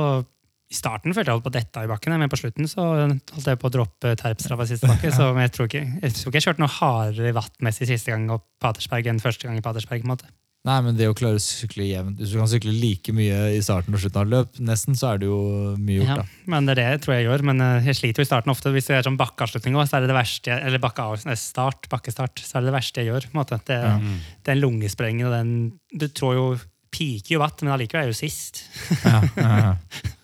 i 0.72 0.76
starten 0.78 1.12
følte 1.12 1.28
jeg 1.28 1.36
holdt 1.36 1.44
på 1.44 1.52
å 1.52 1.58
dette 1.60 1.84
i 1.84 1.90
bakken, 1.90 2.14
men 2.18 2.30
på 2.32 2.38
slutten 2.40 2.64
så 2.70 2.80
holdt 3.04 3.44
jeg 3.52 3.58
på 3.60 3.68
å 3.68 3.74
droppe 3.76 4.14
terpstraffa 4.16 4.64
siste 4.70 4.88
bakke. 4.88 5.12
Så 5.12 5.28
jeg 5.36 5.52
tror 5.52 5.68
ikke 5.68 5.82
jeg 6.00 6.14
tror 6.16 6.30
ikke 6.32 6.38
jeg 6.40 6.46
kjørte 6.48 6.64
noe 6.64 6.76
hardere 6.80 7.34
vattmessig 7.36 7.90
siste 7.92 8.14
gang 8.14 8.30
opp 8.32 8.46
Patersberg 8.62 9.10
enn 9.12 9.20
første 9.20 9.44
gang 9.50 9.58
i 9.60 9.64
Patersberg. 9.64 10.00
på 10.00 10.08
en 10.08 10.14
måte. 10.16 10.30
Nei, 10.62 10.76
men 10.86 10.94
det 10.94 11.08
å 11.10 11.14
klare 11.18 11.40
å 11.40 11.42
sykle 11.42 11.82
jevnt 11.88 12.20
Hvis 12.22 12.30
du 12.30 12.36
kan 12.38 12.46
sykle 12.46 12.70
like 12.70 13.10
mye 13.10 13.38
i 13.56 13.58
starten 13.66 13.96
og 13.96 13.98
slutten 13.98 14.20
av 14.20 14.28
løp, 14.30 14.60
nesten, 14.62 14.94
så 14.94 15.08
er 15.10 15.18
det 15.18 15.26
jo 15.26 15.38
mye 15.74 15.96
gjort, 15.98 16.06
Ja, 16.12 16.16
da. 16.20 16.26
men 16.54 16.68
det 16.68 16.70
er 16.76 16.78
det 16.78 16.84
jeg 16.86 17.00
tror 17.02 17.14
jeg 17.16 17.24
gjør. 17.26 17.42
Men 17.50 17.60
eh, 17.66 17.88
jeg 17.90 17.98
sliter 17.98 18.22
jo 18.22 18.26
i 18.28 18.30
starten 18.30 18.52
ofte. 18.54 18.70
Hvis 18.70 18.86
det 18.86 18.94
er 19.00 19.02
sånn 19.08 19.18
bakkeavslutning 19.18 19.74
òg, 19.74 19.88
så 19.90 19.98
er 19.98 20.04
det 20.06 20.12
det 20.12 20.18
verste 20.20 20.52
jeg- 20.54 20.62
Eller 20.70 20.78
bakkeav- 20.78 21.26
start, 21.36 21.88
bakkestart, 21.90 22.38
så 22.46 22.56
er 22.56 22.60
det 22.62 22.70
det 22.70 22.76
verste 22.78 23.02
jeg 23.02 23.10
gjør. 23.10 23.26
på 23.26 23.34
en 23.34 23.40
måte. 23.42 23.58
Det, 23.66 23.80
Ja. 23.82 23.98
Den 24.46 24.60
lungesprengen 24.62 25.26
og 25.26 25.32
den 25.34 25.52
Du 25.98 26.06
tror 26.06 26.34
jo 26.38 26.46
piker 26.94 27.34
jo 27.34 27.38
vatt, 27.42 27.60
men 27.62 27.72
allikevel 27.74 28.06
er 28.06 28.06
jeg 28.06 28.14
jo 28.14 28.22
sist. 28.22 28.62
Ja, 29.04 29.18
ja, 29.36 29.58
ja. 29.66 29.74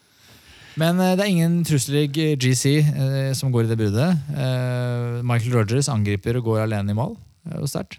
Men 0.78 1.00
eh, 1.02 1.14
det 1.18 1.24
er 1.24 1.32
ingen 1.32 1.62
trusler 1.66 2.06
i 2.06 2.34
GC 2.38 2.66
eh, 2.78 3.30
som 3.36 3.52
går 3.54 3.66
i 3.66 3.70
det 3.70 3.78
bruddet. 3.80 4.26
Eh, 4.30 5.22
Michael 5.26 5.56
Rogers 5.58 5.90
angriper 5.92 6.38
og 6.38 6.52
går 6.52 6.66
alene 6.66 6.94
i 6.94 6.98
mål. 6.98 7.16
Det 7.44 7.56
er 7.56 7.64
jo 7.64 7.70
sterkt. 7.70 7.98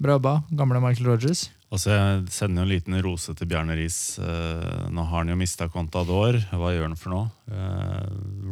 Bra 0.00 0.16
jobba, 0.16 0.38
gamle 0.56 0.80
Michael 0.80 1.10
Rogers. 1.10 1.48
Og 1.70 1.78
så 1.78 1.92
jeg 1.92 2.22
sender 2.34 2.62
jo 2.62 2.66
en 2.66 2.72
liten 2.72 2.96
rose 3.04 3.34
til 3.36 3.46
Bjarne 3.46 3.76
Riis. 3.78 4.16
Nå 4.90 5.04
har 5.06 5.20
han 5.20 5.28
jo 5.30 5.36
mista 5.38 5.68
Contador. 5.70 6.40
Hva 6.50 6.72
gjør 6.72 6.88
han 6.88 6.96
for 6.98 7.12
noe? 7.14 7.28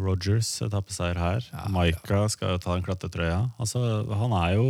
Rogers 0.05 0.53
etappeseier 0.63 1.19
her. 1.19 1.49
Ja, 1.51 1.65
Maika 1.75 2.21
skal 2.31 2.55
jo 2.55 2.61
ta 2.63 2.77
den 2.77 2.87
klatretrøya. 2.87 3.41
Altså, 3.59 3.83
han 4.21 4.37
er 4.39 4.53
jo 4.61 4.69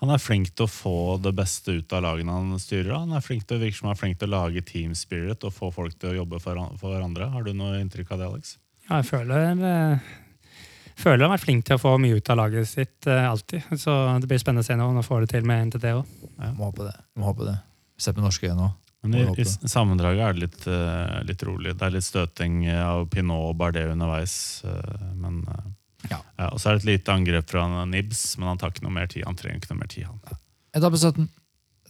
han 0.00 0.14
er 0.14 0.22
flink 0.22 0.54
til 0.56 0.64
å 0.64 0.70
få 0.72 0.94
det 1.20 1.34
beste 1.36 1.74
ut 1.76 1.92
av 1.92 2.06
lagene 2.06 2.32
han 2.32 2.54
styrer. 2.62 2.94
Han 2.94 3.12
er 3.12 3.24
flink 3.24 3.44
til, 3.48 3.60
virker 3.60 3.76
som 3.82 3.90
han 3.90 3.96
er 3.98 4.00
flink 4.00 4.18
til 4.20 4.30
å 4.30 4.38
lage 4.38 4.62
team 4.64 4.94
spirit 4.96 5.44
og 5.44 5.52
få 5.52 5.68
folk 5.74 5.98
til 6.00 6.14
å 6.14 6.18
jobbe 6.22 6.40
for, 6.40 6.60
for 6.80 6.94
hverandre. 6.94 7.28
Har 7.34 7.44
du 7.44 7.52
noe 7.56 7.82
inntrykk 7.82 8.14
av 8.16 8.22
det, 8.22 8.30
Alex? 8.32 8.54
Ja, 8.86 9.02
jeg 9.02 9.10
føler 9.10 9.44
jeg 9.44 11.04
føler 11.04 11.22
han 11.24 11.30
har 11.30 11.36
vært 11.38 11.46
flink 11.46 11.66
til 11.68 11.78
å 11.78 11.80
få 11.80 11.94
mye 12.00 12.18
ut 12.18 12.30
av 12.32 12.36
laget 12.40 12.68
sitt 12.68 13.08
eh, 13.08 13.24
alltid. 13.24 13.68
Så 13.80 13.94
det 14.20 14.28
blir 14.28 14.40
spennende 14.42 14.64
å 14.64 14.68
se 14.68 14.76
nå 14.76 14.88
om 14.88 14.98
han 15.00 15.06
får 15.06 15.24
det 15.24 15.30
til 15.32 15.46
med 15.48 15.70
NTT 15.70 15.92
òg. 15.94 16.14
Må 16.58 16.70
håpe 16.70 16.88
det. 16.88 16.96
Må 17.16 17.28
håpe 17.30 17.46
det. 17.48 17.56
Sett 18.00 18.16
med 18.18 18.26
norske 18.26 18.50
øyne 18.50 18.58
nå. 18.60 18.70
Men 19.00 19.14
i, 19.16 19.24
i 19.40 19.46
sammendraget 19.48 20.26
er 20.26 20.36
det 20.36 20.42
litt, 20.44 20.66
eh, 20.68 21.14
litt 21.28 21.44
rolig. 21.48 21.72
Det 21.76 21.86
er 21.86 21.94
litt 21.94 22.04
støting 22.04 22.58
av 22.74 23.06
Pinot 23.12 23.52
og 23.52 23.56
Bardet 23.60 23.86
underveis. 23.88 24.34
eh, 24.68 25.06
men 25.16 25.40
eh, 25.48 25.69
Ja. 26.08 26.22
Og 26.50 26.60
så 26.60 26.70
er 26.70 26.78
det 26.78 26.84
et 26.84 26.90
lite 26.94 27.12
angrep 27.12 27.50
fra 27.52 27.66
Nibs, 27.84 28.22
men 28.38 28.48
han 28.48 28.60
tar 28.60 28.72
ikke 28.72 28.86
noe 28.86 28.94
mer 28.96 29.10
tid. 29.10 29.26
Han 29.28 29.36
trenger 29.36 29.60
ikke 29.60 29.74
noe 29.74 29.82
mer 29.82 29.92
tid. 29.92 30.08
Han. 30.08 30.40
Etappe 30.78 30.96
17. 30.96 31.28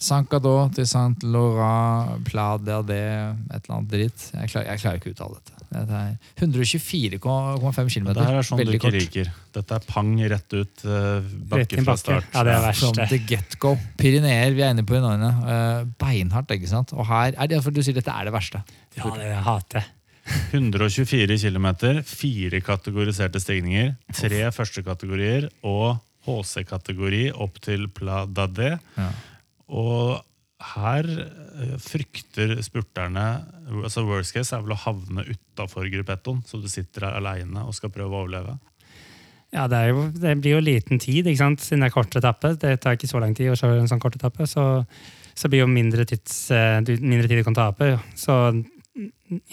Saint-Cadot 0.01 0.73
til 0.79 0.87
Saint-Laurent, 0.89 2.23
Pla 2.25 2.55
det, 2.57 2.77
et 2.81 3.59
eller 3.61 3.75
annet 3.77 3.91
dritt. 3.93 4.31
Jeg 4.33 4.49
klarer, 4.49 4.71
jeg 4.73 4.81
klarer 4.81 5.01
ikke 5.01 5.11
å 5.11 5.17
uttale 5.17 5.37
dette. 5.37 5.57
Dette 5.71 5.99
er 6.01 6.15
124,5 6.41 7.93
km. 7.93 8.09
Det 8.17 8.25
her 8.25 8.39
er 8.41 8.47
sånn 8.49 8.59
du 8.59 8.63
Veldig 8.65 8.79
ikke 8.81 8.89
kort. 8.89 8.97
liker. 8.97 9.31
Dette 9.55 9.77
er 9.77 9.85
pang 9.87 10.11
rett 10.33 10.57
ut, 10.57 10.83
eh, 10.89 11.29
bakke 11.53 11.85
fra 11.85 11.97
start. 12.01 12.33
Ja, 12.33 12.43
det 12.49 12.57
er 12.57 12.73
From 12.73 12.97
verste. 12.97 13.09
the 13.13 13.21
get-go. 13.29 13.77
Pyreneer, 14.01 14.57
vi 14.57 14.65
er 14.65 14.73
inne 14.75 14.87
på 14.89 14.97
Pyreneene. 14.97 15.31
Uh, 15.45 15.85
beinhardt, 16.01 16.51
ikke 16.57 16.73
sant? 16.73 16.93
Og 16.97 17.07
her 17.07 17.37
er 17.37 17.47
det 17.53 17.63
for 17.63 17.71
du 17.71 17.83
sier 17.85 17.95
dette 17.95 18.11
er 18.11 18.25
det 18.25 18.35
verste. 18.35 18.65
Ja, 18.97 19.05
det 19.15 19.31
hater 19.45 19.83
jeg. 19.85 19.89
124 20.53 21.39
km, 21.41 21.69
fire 22.07 22.61
kategoriserte 22.65 23.43
stigninger, 23.43 23.95
tre 24.15 24.47
førstekategorier 24.55 25.49
og 25.67 26.01
HC-kategori 26.27 27.31
opp 27.33 27.61
til 27.65 27.87
Pla 27.95 28.25
d'Adé. 28.29 28.75
Ja. 28.99 29.11
Og 29.71 30.19
her 30.75 31.07
eh, 31.09 31.77
frykter 31.81 32.59
spurterne 32.65 33.27
altså 33.71 34.05
Worst 34.05 34.35
case 34.37 34.53
er 34.57 34.65
vel 34.65 34.75
å 34.75 34.83
havne 34.83 35.25
utafor 35.31 35.89
gruppettoen, 35.93 36.43
så 36.47 36.61
du 36.61 36.69
sitter 36.69 37.09
her 37.09 37.21
aleine 37.21 37.65
og 37.65 37.77
skal 37.77 37.93
prøve 37.95 38.13
å 38.13 38.25
overleve. 38.25 38.59
Ja, 39.51 39.65
det, 39.67 39.79
er 39.79 39.89
jo, 39.91 40.05
det 40.15 40.37
blir 40.39 40.59
jo 40.59 40.63
liten 40.63 41.01
tid, 41.03 41.27
ikke 41.27 41.41
sant? 41.41 41.63
siden 41.65 41.83
det 41.83 41.89
er 41.89 41.95
kort 41.97 42.15
etappe. 42.15 42.53
Det 42.61 42.77
tar 42.83 42.95
ikke 42.95 43.11
så 43.11 43.23
lang 43.23 43.33
tid 43.35 43.51
å 43.51 43.57
kjøre 43.59 43.81
en 43.83 43.89
sånn 43.91 44.03
kort 44.03 44.15
etappe. 44.15 44.47
Så, 44.47 44.67
så 45.35 45.51
blir 45.51 45.65
jo 45.65 45.71
mindre, 45.71 46.07
tids, 46.07 46.45
eh, 46.55 46.79
mindre 47.01 47.27
tid 47.27 47.41
du 47.41 47.47
kan 47.49 47.59
tape. 47.59 47.97
Så 48.19 48.37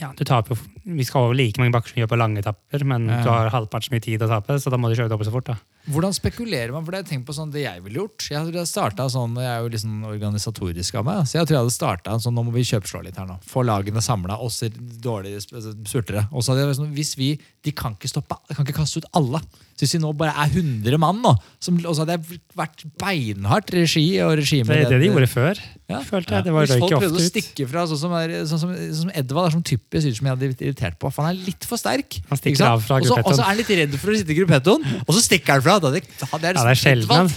ja, 0.01 0.11
du 0.17 0.23
taper 0.25 0.55
jo 0.55 0.95
Vi 0.97 1.03
skal 1.05 1.27
over 1.27 1.35
like 1.37 1.57
mange 1.61 1.71
bakker 1.75 1.89
som 1.91 1.95
vi 1.99 2.01
gjør 2.03 2.09
på 2.13 2.17
lange 2.19 2.39
etapper, 2.41 2.83
men 2.87 3.07
Ja. 3.09 3.21
du 3.23 3.29
har 3.29 3.49
halvpart 3.53 3.83
så 3.87 3.91
mye 3.93 4.01
tid 4.03 4.21
å 4.21 4.27
tape, 4.31 4.57
så 4.59 4.71
da 4.73 4.77
må 4.77 4.89
du 4.89 4.95
kjøre 4.99 5.09
dobbelt 5.11 5.27
så 5.29 5.33
fort. 5.35 5.45
da. 5.45 5.55
Hvordan 5.87 6.11
spekulerer 6.15 6.71
man? 6.75 6.83
For 6.83 6.91
det 6.91 7.05
jeg 7.05 7.09
tenkt 7.21 7.27
på 7.29 7.35
sånn 7.37 7.51
det 7.51 7.61
jeg 7.63 7.81
ville 7.83 8.01
gjort. 8.01 8.25
Jeg, 8.29 8.51
jeg, 8.53 8.67
startet 8.67 9.11
sånn, 9.13 9.35
jeg 9.39 9.47
er 9.47 9.61
jo 9.63 9.77
sånn 9.79 10.01
organisatorisk 10.09 10.95
av 10.99 11.05
meg, 11.07 11.21
så 11.27 11.39
jeg 11.39 11.47
tror 11.47 11.55
jeg 11.55 11.63
hadde 11.63 11.75
starta 11.77 12.17
sånn 12.19 12.35
nå 12.35 12.43
må 12.47 12.51
vi 12.55 12.63
kjøpslå 12.67 13.03
litt 13.05 13.15
her 13.17 13.25
nå. 13.29 13.37
Få 13.47 13.63
lagene 13.63 14.01
samla, 14.03 14.35
oss 14.43 14.59
dårlige 15.01 15.39
sp- 15.43 15.61
spurtere. 15.87 16.27
Og 16.33 16.43
så 16.43 16.51
hadde 16.53 16.65
jeg 16.67 16.75
sånn, 16.81 16.91
hvis 16.97 17.15
vi, 17.19 17.29
De 17.67 17.73
kan 17.75 17.95
ikke 17.97 18.07
stoppe, 18.07 18.37
de 18.47 18.55
kan 18.55 18.63
ikke 18.67 18.77
kaste 18.79 19.01
ut 19.03 19.07
alle. 19.17 19.41
Så 19.77 19.83
hvis 19.85 19.91
vi 19.93 19.99
nå 20.01 20.09
bare 20.17 20.31
er 20.41 20.49
100 20.55 20.97
mann, 20.97 21.19
nå, 21.21 21.33
som, 21.61 21.75
og 21.85 21.93
så 21.93 22.01
hadde 22.05 22.15
jeg 22.15 22.39
vært 22.57 22.79
beinhardt 22.97 23.69
regi 23.75 24.05
og 24.25 24.31
regime 24.39 24.65
Det 24.71 24.85
er 24.87 24.93
det 24.95 24.99
de 25.03 25.09
gjorde 25.11 25.27
før, 25.29 25.59
Ja. 25.87 25.99
følte 26.03 26.33
jeg. 26.33 26.43
Det 26.47 26.53
var 26.55 26.65
Hvis 26.65 26.79
folk 26.81 26.95
prøvde 26.97 27.19
å 27.21 27.25
stikke 27.27 27.67
fra, 27.69 27.83
sånn 27.91 27.99
som, 28.01 28.15
er, 28.17 28.33
sånn 28.49 28.61
som, 28.63 28.71
sånn 28.73 28.95
som 29.03 29.11
Edvard 29.13 29.49
er 29.51 29.53
sånn 29.57 29.65
typisk 29.67 30.01
synes 30.07 30.17
som 30.17 30.25
jeg 30.27 30.33
hadde 30.33 30.49
blitt 30.49 30.63
irritert 30.65 30.97
på. 30.99 31.11
For 31.13 31.27
han 31.27 31.35
er 31.35 31.43
litt 31.45 31.67
for 31.69 31.77
sterk. 31.77 32.17
Han 32.31 32.39
stikker 32.41 32.65
av 32.65 32.81
fra 32.87 32.97
Og 32.97 33.05
så- 33.05 33.19
Og 33.21 33.33
så 33.35 33.41
er 33.43 33.49
han 33.51 33.57
litt 33.61 33.69
redd 33.69 33.93
for 33.99 34.11
å 34.11 34.17
sitte 34.17 34.33
i 34.33 34.39
gruppettoen, 34.39 34.81
og 35.07 35.11
så 35.13 35.21
stikker 35.27 35.53
han 35.53 35.61
fra. 35.61 35.77
Da, 35.79 35.91
det, 35.91 36.03
da, 36.19 36.25
det 36.25 36.43
er, 36.43 36.53
Ja, 36.57 36.63
det 36.63 36.73
er 36.73 36.81
sjelden 36.81 37.07
han- 37.07 37.27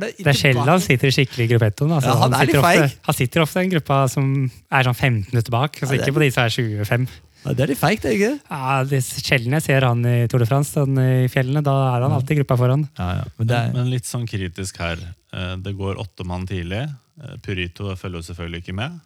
det, 0.00 0.16
Det 0.18 0.26
er 0.26 0.32
sjelden 0.42 0.66
han 0.66 0.80
sitter 0.80 1.08
skikkelig 1.14 1.44
i 1.46 1.50
gruppettoen. 1.54 1.92
Altså, 1.92 2.08
Ja, 2.10 2.16
han 2.18 2.32
han, 2.32 2.46
sitter 2.46 2.60
ofte, 2.62 2.92
han 3.06 3.14
sitter 3.14 3.40
ofte 3.46 3.56
i 3.56 3.64
en 3.64 3.70
gruppe 3.70 4.10
som 4.10 4.50
er 4.72 4.82
sånn 4.82 4.96
15 4.96 5.26
minutter 5.32 5.50
bak, 5.50 5.72
altså 5.80 5.94
Ja, 5.94 6.02
er- 6.02 6.06
ikke 6.06 6.14
på 6.18 6.24
de 6.26 6.30
som 6.32 6.44
er 6.44 6.50
25. 6.50 7.08
Det 7.54 7.62
er 7.62 7.70
litt 7.70 7.78
feigt, 7.80 8.04
er 8.04 8.10
det 8.12 8.16
ikke 8.18 8.30
det? 8.32 8.40
Ja, 8.50 8.76
det 8.88 8.98
er 8.98 9.24
sjelden 9.26 9.54
jeg 9.58 9.62
ser 9.66 9.86
han 9.86 10.02
i 10.08 10.14
Tour 10.30 10.42
de 10.42 10.48
France 10.50 10.72
sånn 10.74 10.98
i 10.98 11.28
fjellene. 11.32 11.62
Da 11.66 11.74
er 11.94 12.06
han 12.06 12.14
alltid 12.16 12.36
i 12.36 12.40
gruppa 12.40 12.56
foran. 12.60 12.86
Ja, 12.98 13.08
ja. 13.20 13.24
Men 13.38 13.50
det 13.50 13.56
er, 13.60 13.72
Men 13.76 13.90
litt 13.92 14.08
sånn 14.08 14.26
kritisk 14.26 14.80
her. 14.82 14.98
Eh, 15.32 15.54
Det 15.62 15.74
går 15.78 16.00
åtte 16.02 16.26
mann 16.26 16.46
tidlig. 16.48 16.82
Eh, 17.22 17.36
Purito 17.44 17.94
følger 17.96 18.20
jo 18.22 18.26
selvfølgelig 18.32 18.62
ikke 18.64 18.76
med. 18.82 18.98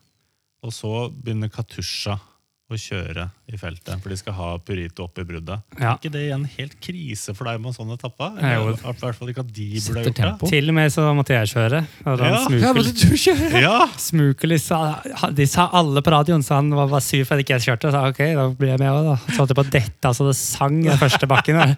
Og 0.65 0.73
så 0.77 0.95
begynner 1.13 1.49
Katusha 1.53 2.19
å 2.77 2.81
kjøre 2.81 3.25
i 3.51 3.59
feltet, 3.59 3.99
for 4.03 4.13
de 4.13 4.17
skal 4.21 4.35
ha 4.37 4.49
Purito 4.63 5.05
opp 5.09 5.19
i 5.19 5.25
bruddet. 5.27 5.63
Ja. 5.81 5.93
Er 5.93 5.99
ikke 5.99 6.13
det 6.15 6.21
igjen 6.29 6.45
helt 6.57 6.77
krise 6.85 7.35
for 7.35 7.49
deg 7.51 7.59
med 7.61 7.73
en 7.73 7.77
sånn 7.77 7.91
etappe? 7.97 8.29
Ja, 8.39 8.53
jo. 8.61 8.75
I 8.77 8.95
hvert 9.01 9.17
fall 9.19 9.33
ikke 9.33 9.43
at 9.43 9.51
de 9.57 9.67
burde 9.83 10.05
gjort 10.07 10.21
det. 10.21 10.51
Til 10.53 10.71
og 10.71 10.77
med 10.79 10.93
så 10.95 11.07
måtte 11.19 11.35
jeg 11.35 11.51
kjøre. 11.55 11.81
Og 12.07 12.23
Ja. 12.25 12.31
ja, 12.63 12.73
måtte 12.77 12.95
du 12.95 13.17
kjøre? 13.19 13.51
Ja! 13.67 13.89
Smukelis, 13.99 14.69
De 15.41 15.47
sa 15.51 15.67
alle 15.81 16.03
på 16.07 16.13
radioen, 16.15 16.43
så 16.47 16.59
han 16.61 16.71
var, 16.75 16.87
var 16.93 17.01
sur 17.05 17.25
for 17.27 17.35
at 17.39 17.45
ikke 17.45 17.59
jeg 17.59 17.67
kjørte. 17.71 17.91
Og 17.91 17.97
sa 17.97 18.05
ok, 18.11 18.21
da 18.39 18.47
blir 18.55 18.73
jeg 18.75 18.83
med 18.85 18.93
òg, 18.93 19.09
da. 19.11 19.17
Så 19.31 19.39
holdt 19.43 19.55
jeg 19.55 19.59
på 19.61 19.67
å 19.67 19.73
dette, 19.79 20.13
så 20.21 20.29
det 20.31 20.37
sang 20.39 20.79
den 20.87 21.01
første 21.01 21.29
bakken. 21.31 21.59
der. 21.61 21.75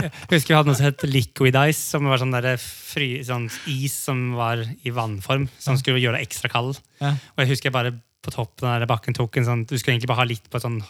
Jeg 0.00 0.12
husker 0.36 0.52
vi 0.54 0.58
hadde 0.60 0.70
noe 0.72 0.78
som 0.78 0.86
het 0.90 1.06
liquid 1.10 1.58
ice, 1.66 1.82
som 1.94 2.06
var 2.10 2.22
sånn, 2.22 2.34
der 2.36 2.54
fri, 2.60 3.10
sånn 3.26 3.48
is 3.70 3.94
som 4.06 4.30
var 4.38 4.62
i 4.86 4.90
vannform, 4.94 5.48
som 5.62 5.76
skulle 5.80 6.00
gjøre 6.02 6.18
deg 6.20 6.28
ekstra 6.28 6.50
kald. 6.52 6.78
Ja. 7.00 7.14
Og 7.34 7.42
jeg 7.44 7.52
husker 7.54 7.70
jeg 7.70 7.76
bare 7.76 7.92
på 8.20 8.32
toppen 8.34 8.68
av 8.68 8.86
bakken 8.90 9.16
tok 9.16 9.38
en 9.40 9.46
sånn 9.46 9.60
Du 9.64 9.76
skulle 9.78 9.94
egentlig 9.96 10.10
bare 10.10 10.22
ha 10.22 10.28
litt 10.28 10.48
på 10.50 10.58
et 10.58 10.64
sånn 10.66 10.80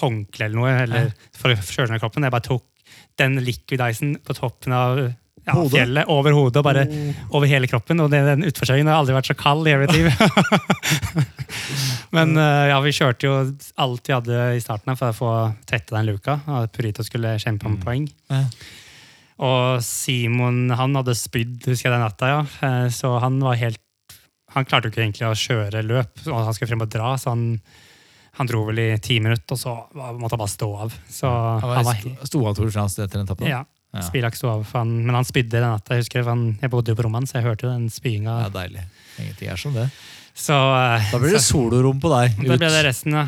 håndkle 0.00 0.48
eller 0.48 0.58
noe 0.60 0.72
eller 0.82 1.12
for 1.36 1.52
å 1.54 1.56
kjøle 1.60 1.94
ned 1.94 2.02
kroppen. 2.02 2.26
Jeg 2.26 2.34
bare 2.34 2.44
tok 2.44 2.66
den 3.20 3.38
liquid 3.44 3.80
icen 3.80 4.16
på 4.24 4.34
toppen 4.36 4.74
av 4.76 4.98
ja, 5.46 5.54
fjellet, 5.70 6.08
over 6.10 6.34
hodet 6.34 6.58
og 6.60 6.66
bare 6.66 6.82
over 7.30 7.46
hele 7.48 7.68
kroppen. 7.70 8.00
Og 8.02 8.10
det, 8.12 8.20
den 8.26 8.44
utforkjøringen 8.48 8.90
har 8.90 9.00
aldri 9.00 9.14
vært 9.16 9.30
så 9.30 9.36
kald 9.38 9.68
i 9.68 9.72
hele 9.72 9.86
mitt 9.86 9.94
liv. 9.94 10.10
Men 12.16 12.36
eh, 12.40 12.64
ja, 12.72 12.80
vi 12.84 12.92
kjørte 12.94 13.28
jo 13.28 13.36
alt 13.82 14.08
vi 14.10 14.14
hadde 14.16 14.40
i 14.56 14.62
starten 14.62 14.92
her 14.92 14.98
for 14.98 15.12
å 15.12 15.16
få 15.16 15.30
tette 15.68 15.94
den 15.94 16.08
luka. 16.10 16.40
Og 16.50 16.68
Purito 16.74 17.06
skulle 17.06 17.36
kjempe 17.42 17.68
om 17.70 17.78
poeng. 17.82 18.08
Ja. 18.32 18.42
Og 19.46 19.82
Simon 19.84 20.70
han 20.72 20.96
hadde 20.96 21.14
spydd 21.16 21.66
husker 21.68 21.90
jeg 21.90 21.94
den 21.94 22.04
natta, 22.06 22.30
ja. 22.32 22.44
Eh, 22.66 22.86
Så 22.94 23.16
han 23.22 23.38
var 23.44 23.58
helt 23.60 23.80
Han 24.56 24.64
klarte 24.64 24.88
jo 24.88 24.94
ikke 24.94 25.04
egentlig 25.04 25.26
å 25.28 25.34
kjøre 25.36 25.82
løp, 25.84 26.22
han 26.26 26.54
skulle 26.56 26.70
frem 26.72 26.82
og 26.86 26.90
dra, 26.92 27.12
så 27.20 27.34
han, 27.34 27.60
han 28.40 28.48
dro 28.50 28.62
vel 28.70 28.78
i 28.80 28.88
ti 29.04 29.18
minutter, 29.20 29.52
og 29.52 29.60
så 29.60 29.74
måtte 30.16 30.32
han 30.34 30.42
bare 30.42 30.52
stå 30.54 30.68
av. 30.86 30.94
Så 31.12 31.28
Han 31.30 31.60
han 31.60 31.84
var 31.84 31.84
var 31.84 32.26
sto- 32.30 32.44
av 32.48 32.54
Tour 32.56 32.70
de 32.72 32.96
etter 33.04 33.18
den 33.20 33.26
etappen? 33.28 33.50
ja, 33.52 33.62
Ja. 33.96 34.02
Spilak 34.04 34.34
sto 34.36 34.48
av, 34.50 34.64
han, 34.74 34.90
men 35.06 35.14
han 35.14 35.24
spydde 35.24 35.54
den 35.56 35.62
natta. 35.70 35.94
Jeg 35.94 36.02
husker 36.04 36.24
han, 36.28 36.58
jeg 36.60 36.68
bodde 36.72 36.90
jo 36.92 36.96
på 36.98 37.04
rommet 37.06 37.22
hans, 37.22 37.30
så 37.32 37.38
jeg 37.38 37.46
hørte 37.46 37.64
jo 37.64 37.70
den 37.72 37.86
spyinga. 37.88 38.34
Ja, 38.44 38.48
deilig. 38.52 38.82
Ingenting 39.22 39.48
er 39.48 39.56
som 39.56 39.72
det. 39.76 39.86
Så 40.36 40.52
eh, 40.52 41.06
Da 41.12 41.20
blir 41.22 41.32
det 41.32 41.40
solorom 41.40 42.00
på 42.02 42.10
deg. 42.12 42.34
da 42.36 42.42
blir 42.42 42.58
ble 42.60 42.68
det 42.74 42.82
resten, 42.84 43.12
ja. 43.16 43.22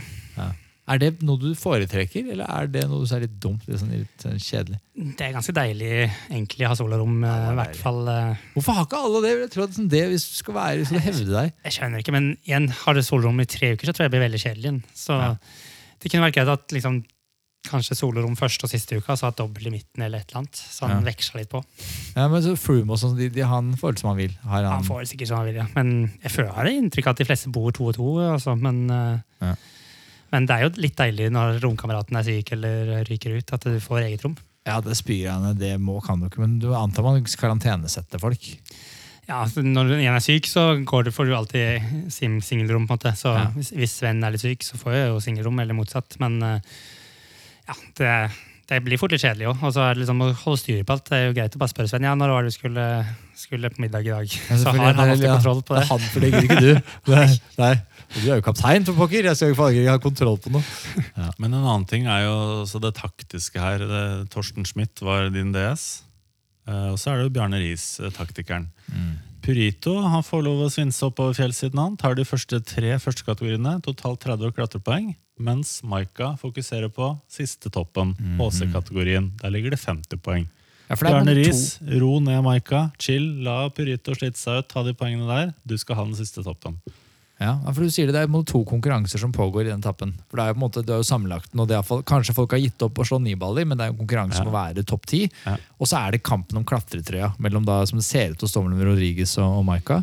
Er 0.88 0.98
det 1.02 1.10
noe 1.26 1.36
du 1.40 1.50
foretrekker, 1.58 2.30
eller 2.32 2.48
er 2.48 2.68
det 2.72 2.84
noe 2.88 3.04
som 3.06 3.18
er 3.18 3.26
litt 3.26 3.34
dumt? 3.42 3.66
Litt, 3.68 3.80
sånn, 3.82 3.90
litt 3.92 4.24
sånn 4.24 4.38
kjedelig? 4.40 4.78
Det 5.18 5.26
er 5.26 5.34
ganske 5.36 5.52
deilig 5.54 5.90
egentlig 6.30 6.64
å 6.64 6.70
ha 6.72 6.78
solarom. 6.80 7.18
Ja, 7.22 7.34
det 7.34 7.42
eh, 7.42 7.48
er 7.48 7.52
I 7.52 7.58
hvert 7.60 7.76
fall 7.82 8.00
eh, 8.14 8.46
Hvorfor 8.54 8.78
har 8.78 8.88
ikke 8.88 9.02
alle 9.08 9.20
det? 9.26 9.34
Jeg 9.42 9.52
tror 9.54 9.66
at 9.68 9.76
sånn 9.76 9.90
det 9.92 10.00
hvis 10.14 10.24
du 10.30 10.38
skal 10.40 10.56
være, 10.56 10.78
hvis 10.80 10.94
du 10.94 10.98
hevde 11.04 11.28
deg. 11.34 11.52
Jeg 11.68 11.76
skjønner 11.76 12.02
ikke, 12.04 12.16
men 12.16 12.30
igjen, 12.48 12.70
har 12.82 12.96
du 12.98 13.02
solarom 13.04 13.44
i 13.44 13.48
tre 13.48 13.74
uker, 13.76 13.84
så 13.86 13.92
tror 13.94 14.06
jeg 14.08 14.10
det 14.10 14.16
blir 14.16 14.26
veldig 14.28 14.42
kjedelig. 14.46 14.74
Så 14.96 15.20
Ja. 15.20 15.30
det 16.00 16.10
kunne 16.10 16.24
vært 16.28 16.38
greit 16.40 16.48
at 16.56 16.74
liksom, 16.74 17.02
kanskje 17.68 17.96
solorom 17.98 18.36
første 18.38 18.64
og 18.64 18.70
siste 18.72 18.96
uka, 18.96 19.12
så 19.18 19.28
ha 19.28 19.32
dobbel 19.36 19.66
i 19.68 19.72
midten 19.74 20.00
eller 20.06 20.22
et 20.22 20.30
eller 20.30 20.40
annet. 20.40 20.56
Så 20.56 20.86
han 20.88 21.02
Ja. 21.04 21.10
veksla 21.10 21.40
litt 21.42 21.50
på. 21.52 21.60
Ja, 22.16 22.28
men 22.32 22.40
så 22.40 22.54
Froome 22.56 22.94
og 22.96 22.98
sånn, 23.02 23.16
de, 23.18 23.28
de, 23.28 23.42
han 23.44 23.74
får 23.76 23.92
det 23.92 24.00
som 24.00 24.08
han 24.14 24.16
vil. 24.16 24.32
Har 24.44 24.62
han, 24.62 24.72
Han 24.78 24.84
får 24.88 25.00
det 25.04 25.08
sikkert 25.10 25.28
som 25.28 25.36
han 25.42 25.46
vil, 25.50 25.58
ja. 25.60 25.66
Men 25.74 25.90
jeg 26.22 26.32
føler 26.32 26.48
jeg 26.48 26.56
har 26.56 26.70
inntrykk 26.72 27.06
av 27.10 27.10
at 27.10 27.18
de 27.20 27.26
fleste 27.28 27.52
bor 27.52 27.70
to 27.76 27.90
og 27.90 27.94
to. 27.98 28.06
Altså. 28.24 28.56
Men, 28.56 28.88
eh, 28.90 29.18
Ja. 29.42 29.54
Men 30.32 30.46
det 30.46 30.54
er 30.56 30.66
jo 30.66 30.72
litt 30.82 30.96
deilig 30.98 31.30
når 31.34 31.58
romkameraten 31.64 32.16
er 32.20 32.26
syk 32.26 32.52
eller 32.56 33.04
ryker 33.08 33.38
ut, 33.38 33.52
at 33.56 33.66
du 33.68 33.78
får 33.80 34.04
eget 34.06 34.24
rom. 34.26 34.36
Ja, 34.68 34.80
det 34.84 34.96
spyr 34.98 35.22
det 35.56 35.78
må, 35.80 35.98
kan 36.04 36.20
du 36.20 36.26
ikke, 36.28 36.42
men 36.44 36.58
du 36.60 36.68
antar 36.76 37.06
man 37.06 37.22
karantenesetter 37.24 38.20
folk. 38.20 38.50
Ja, 39.28 39.42
Når 39.44 39.90
en 39.98 40.14
er 40.14 40.20
syk, 40.24 40.46
så 40.48 40.82
går 40.88 41.04
det, 41.04 41.12
får 41.12 41.26
du 41.28 41.34
alltid 41.36 42.12
singelrom. 42.12 42.86
på 42.88 42.94
en 42.96 42.98
måte. 42.98 43.12
Så 43.16 43.34
Ja. 43.36 43.50
hvis, 43.52 43.92
Sven 44.00 44.24
er 44.24 44.30
litt 44.32 44.40
syk, 44.40 44.62
så 44.64 44.76
får 44.80 44.92
jeg 44.94 45.08
jo 45.08 45.20
singelrom, 45.20 45.60
eller 45.60 45.74
motsatt. 45.76 46.16
Men 46.18 46.42
eh, 46.42 46.60
ja, 47.68 47.74
det, 47.96 48.30
det 48.68 48.82
blir 48.84 49.00
fort 49.00 49.12
litt 49.14 49.22
kjedelig 49.22 49.48
òg. 49.48 49.62
Og 49.64 49.72
så 49.72 49.84
er 49.86 49.96
det 49.96 50.02
liksom 50.02 50.24
å 50.24 50.28
holde 50.42 50.60
styr 50.60 50.82
på 50.84 50.94
alt. 50.94 51.06
Det 51.08 51.16
er 51.16 51.22
jo 51.30 51.36
greit 51.38 51.54
å 51.56 51.60
bare 51.62 51.72
spørre 51.72 51.88
Sven 51.88 52.04
ja, 52.04 52.14
når 52.18 52.32
var 52.34 52.44
det 52.44 52.52
du 52.52 52.56
skulle, 52.58 52.86
skulle 53.38 53.70
på 53.72 53.84
middag 53.84 54.08
i 54.08 54.12
dag. 54.12 54.34
så 54.34 54.74
har 54.74 54.80
han 54.90 55.00
alltid 55.04 55.24
ja, 55.24 55.36
kontroll 55.38 55.62
på 55.64 55.76
det. 55.76 55.84
er 55.84 55.88
han, 55.92 56.08
for 56.12 56.24
det 56.24 56.32
gidder 56.32 56.48
ikke 56.48 56.64
du. 56.64 56.90
Nei, 57.14 57.28
nei. 57.60 57.72
Du 58.12 58.26
er 58.26 58.38
jo 58.38 58.44
kaptein, 58.44 58.84
for 58.88 58.96
pokker. 58.96 59.28
Jeg 59.28 59.40
skal 59.40 59.52
jo 59.52 59.56
ikke 59.56 59.88
ha 59.88 60.02
kontroll 60.02 60.36
på 60.40 60.52
noe. 60.52 60.64
Men 61.40 61.52
en 61.52 61.62
annen 61.62 61.88
ting 61.88 62.08
er 62.08 62.26
jo 62.26 62.36
så 62.68 62.80
det 62.80 62.94
taktiske 62.96 63.60
her. 63.60 63.84
Det, 63.88 64.04
Torsten 64.32 64.68
Schmidt 64.68 65.00
var 65.04 65.32
din 65.32 65.54
DS. 65.56 65.88
Eh, 66.68 66.90
og 66.92 67.00
så 67.00 67.12
er 67.12 67.20
det 67.22 67.28
jo 67.28 67.34
Bjarne 67.38 67.60
Riis, 67.60 67.94
taktikeren. 68.16 68.68
taktikeren. 68.92 69.27
Purito 69.48 69.94
han 70.04 70.20
får 70.20 70.42
lov 70.44 70.58
å 70.60 70.68
svinse 70.68 71.00
oppover 71.06 71.32
fjellsiden. 71.32 71.78
Han 71.80 71.94
tar 71.96 72.18
de 72.18 72.26
første 72.28 72.58
tre 72.68 72.90
førstekategoriene, 73.00 73.78
totalt 73.80 74.20
30 74.20 74.52
klatrepoeng. 74.52 75.14
Mens 75.40 75.78
Maika 75.88 76.34
fokuserer 76.36 76.92
på 76.92 77.14
siste 77.32 77.72
toppen, 77.72 78.12
HC-kategorien. 78.36 79.30
Der 79.40 79.54
ligger 79.54 79.72
det 79.72 79.80
50 79.80 80.20
poeng. 80.20 80.44
Ja, 80.90 80.98
for 80.98 81.08
det 81.08 81.14
er 81.14 81.16
Bjarne 81.16 81.36
Riis, 81.38 81.62
ro 82.02 82.18
ned 82.20 82.44
Maika. 82.44 82.90
Chill, 83.00 83.24
la 83.46 83.70
Purito 83.72 84.12
slite 84.18 84.36
seg 84.36 84.60
ut. 84.60 84.68
Ta 84.68 84.84
de 84.84 84.92
poengene 84.92 85.24
der. 85.32 85.56
Du 85.64 85.78
skal 85.80 85.96
ha 85.96 86.04
den 86.04 86.18
siste 86.20 86.44
toppen. 86.44 86.76
Ja, 87.38 87.52
for 87.70 87.86
du 87.86 87.92
sier 87.94 88.08
det, 88.08 88.16
det 88.16 88.24
er 88.26 88.46
to 88.50 88.64
konkurranser 88.66 89.20
som 89.22 89.30
pågår 89.34 89.68
i 89.68 89.70
den 89.70 89.82
tappen. 89.82 90.16
For 90.26 90.40
det 90.40 90.44
er 90.44 90.50
jo 90.50 90.56
på 90.56 90.58
en 90.58 90.64
måte, 90.64 90.82
du 90.82 90.90
har 90.90 91.02
jo 91.02 91.06
sammenlagt 91.06 91.52
den, 91.52 91.62
og 91.62 91.68
det 91.70 91.76
er, 91.78 92.00
Kanskje 92.08 92.34
folk 92.34 92.54
har 92.56 92.62
gitt 92.62 92.82
opp 92.82 92.98
å 92.98 93.06
slå 93.06 93.20
nyballer, 93.22 93.68
men 93.68 93.78
det 93.78 93.86
er 93.86 93.92
jo 93.92 94.00
konkurranse 94.00 94.42
om 94.42 94.50
å 94.50 94.56
være 94.56 94.82
topp 94.88 95.06
ti. 95.06 95.20
Ja. 95.44 95.54
Og 95.78 95.86
så 95.86 96.00
er 96.00 96.16
det 96.16 96.24
kampen 96.26 96.58
om 96.58 96.66
klatretrøya, 96.66 97.36
mellom 97.38 97.68
da, 97.68 97.84
som 97.86 98.00
det 98.00 98.08
ser 98.08 98.34
ut 98.34 98.40
til 98.40 98.48
å 98.48 98.50
stå 98.50 98.64
mellom 98.64 98.90
Rodriguez 98.90 99.36
og, 99.38 99.60
og 99.60 99.68
Maika. 99.68 100.00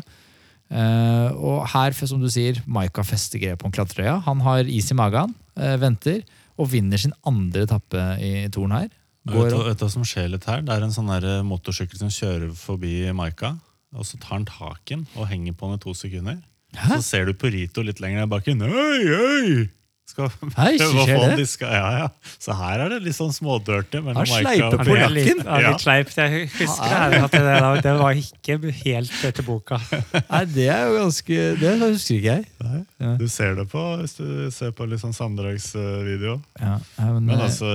Uh, 0.72 1.28
og 1.36 1.60
her, 1.74 1.94
som 2.08 2.24
du 2.24 2.30
sier, 2.32 2.62
Maika 2.64 3.04
fester 3.06 3.42
grep 3.42 3.68
om 3.68 3.74
klatretrøya. 3.74 4.16
Han 4.24 4.40
har 4.46 4.64
is 4.64 4.88
i 4.90 4.98
magen, 4.98 5.36
uh, 5.60 5.76
venter, 5.82 6.24
og 6.56 6.72
vinner 6.72 6.96
sin 6.96 7.12
andre 7.28 7.68
etappe 7.68 8.08
i 8.24 8.32
toren 8.48 8.78
her. 8.78 8.88
Går 9.28 9.50
Vet 9.50 9.52
du, 9.52 9.60
vet 9.66 9.78
du 9.78 9.84
hva 9.84 9.92
som 9.92 10.08
skjer 10.08 10.32
litt 10.32 10.48
her? 10.48 10.64
Det 10.64 10.72
er 10.72 10.88
en 10.88 10.94
sånn 10.94 11.12
der 11.12 11.44
motorsykkel 11.44 12.00
som 12.00 12.08
kjører 12.08 12.56
forbi 12.56 13.10
Maika. 13.12 13.58
Og 13.96 14.08
så 14.08 14.16
tar 14.20 14.38
han 14.38 14.48
tak 14.48 14.88
i 14.88 14.96
den 14.96 15.08
og 15.16 15.28
henger 15.28 15.56
på 15.56 15.68
den 15.68 15.80
i 15.80 15.82
to 15.84 15.92
sekunder. 15.96 16.40
Hæ? 16.74 16.96
Så 16.98 17.02
ser 17.06 17.24
du 17.30 17.32
på 17.38 17.48
Rito 17.54 17.82
litt 17.86 18.00
lenger 18.02 18.26
ned 18.26 18.32
i. 18.34 18.74
Hei, 18.74 18.98
hei! 19.08 19.68
Skal 20.06 20.28
Hei, 20.54 20.76
prøve 20.78 21.00
å 21.00 21.04
skjer 21.06 21.16
få 21.18 21.22
det? 21.30 21.36
diska. 21.40 21.66
Ja, 21.66 21.86
ja. 21.98 22.08
Så 22.38 22.54
her 22.54 22.82
er 22.84 22.92
det 22.92 22.98
litt 23.02 23.16
sånn 23.16 23.32
smådirty 23.34 23.98
mellom 24.04 24.20
Han 24.20 24.28
Maika 24.30 24.52
sleiper 24.52 24.66
og 24.66 24.78
på 24.78 24.84
Det 24.86 25.00
er 25.02 25.08
Purito. 25.10 25.46
ja, 25.48 25.56
Ja. 25.64 25.70
litt 25.72 25.82
sleipt. 25.82 26.14
Jeg 26.20 26.44
husker 26.52 26.84
det, 26.86 27.00
her, 27.00 27.16
at 27.26 27.32
det, 27.34 27.40
der- 27.46 27.80
det 27.82 27.94
var 27.98 28.20
ikke 28.20 28.58
helt 28.84 29.16
etter 29.30 29.42
boka. 29.48 29.80
Nei, 30.30 30.44
det 30.54 30.68
er 30.70 30.84
jo 30.86 31.00
ganske 31.00 31.40
Det 31.58 31.72
husker 31.82 32.14
ikke 32.20 32.36
jeg. 32.36 32.46
Nei, 32.62 32.84
Ja. 33.02 33.16
Du 33.18 33.26
ser 33.28 33.54
det 33.58 33.66
på 33.72 33.82
hvis 34.02 34.14
du 34.20 34.28
ser 34.54 34.70
på 34.78 34.86
litt 34.88 35.02
sånn 35.02 35.16
sammendragsvideo. 35.16 36.38
Ja, 36.60 36.76
nei, 37.00 37.10
men, 37.10 37.26
Men 37.26 37.38
eh, 37.40 37.44
altså, 37.48 37.74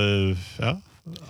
ja. 0.61 0.77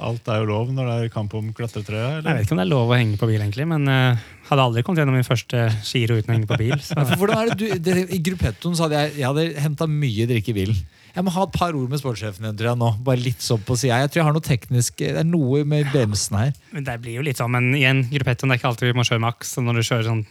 Alt 0.03 0.27
er 0.27 0.41
jo 0.41 0.47
lov 0.49 0.71
når 0.75 0.87
det 0.89 0.95
er 0.99 1.11
kamp 1.13 1.31
om 1.37 1.51
klatretrøya? 1.55 2.07
Jeg 2.19 2.25
vet 2.25 2.43
ikke 2.43 2.55
om 2.57 2.59
det 2.59 2.65
er 2.65 2.71
lov 2.73 2.89
å 2.91 2.97
henge 2.97 3.19
på 3.19 3.29
bil, 3.29 3.39
egentlig, 3.39 3.63
men 3.71 3.87
uh, 3.87 4.19
hadde 4.49 4.65
aldri 4.67 4.83
kommet 4.83 4.99
gjennom 4.99 5.15
min 5.15 5.27
første 5.27 5.61
giro 5.87 6.17
uten 6.19 6.33
å 6.33 6.35
henge 6.35 6.49
på 6.49 6.57
bil. 6.59 6.73
Så. 6.83 6.97
Ja, 6.97 7.05
for 7.07 7.21
hvordan 7.21 7.39
er 7.39 7.51
det 7.51 7.55
du, 7.61 7.77
det, 7.79 7.93
I 8.11 8.19
gruppettoen 8.25 8.75
så 8.75 8.85
hadde 8.85 8.99
jeg, 8.99 9.13
jeg 9.21 9.29
hadde 9.29 9.63
henta 9.63 9.87
mye 9.87 10.27
drikke 10.27 10.51
i 10.51 10.57
bilen. 10.57 10.81
Jeg 11.11 11.27
må 11.27 11.31
ha 11.35 11.45
et 11.47 11.55
par 11.55 11.75
ord 11.75 11.91
med 11.91 12.01
sportssjefen 12.01 12.47
din, 12.47 12.57
tror 12.59 12.71
jeg, 12.73 12.79
nå. 12.81 12.91
Bare 13.07 13.23
litt 13.23 13.43
sånn 13.43 13.63
på 13.67 13.77
siden. 13.79 14.03
Jeg 14.03 14.11
tror 14.11 14.21
jeg 14.21 14.27
har 14.27 14.35
noe 14.35 14.47
teknisk 14.47 15.01
Det 15.01 15.23
er 15.23 15.27
noe 15.27 15.63
med 15.67 15.89
bremsen 15.91 16.37
her. 16.39 16.53
Men 16.75 16.87
det 16.87 16.97
blir 17.03 17.19
jo 17.19 17.25
litt 17.27 17.39
sånn, 17.39 17.51
men 17.55 17.71
igjen, 17.75 18.05
gruppettoen 18.11 18.51
det 18.51 18.57
er 18.57 18.61
ikke 18.61 18.71
alltid 18.71 18.91
vi 18.91 18.97
må 18.99 19.07
kjøre 19.07 19.23
maks. 19.23 19.55
Så 19.55 19.63
når 19.63 19.79
du 19.79 19.87
kjører 19.87 20.07
sånn 20.07 20.25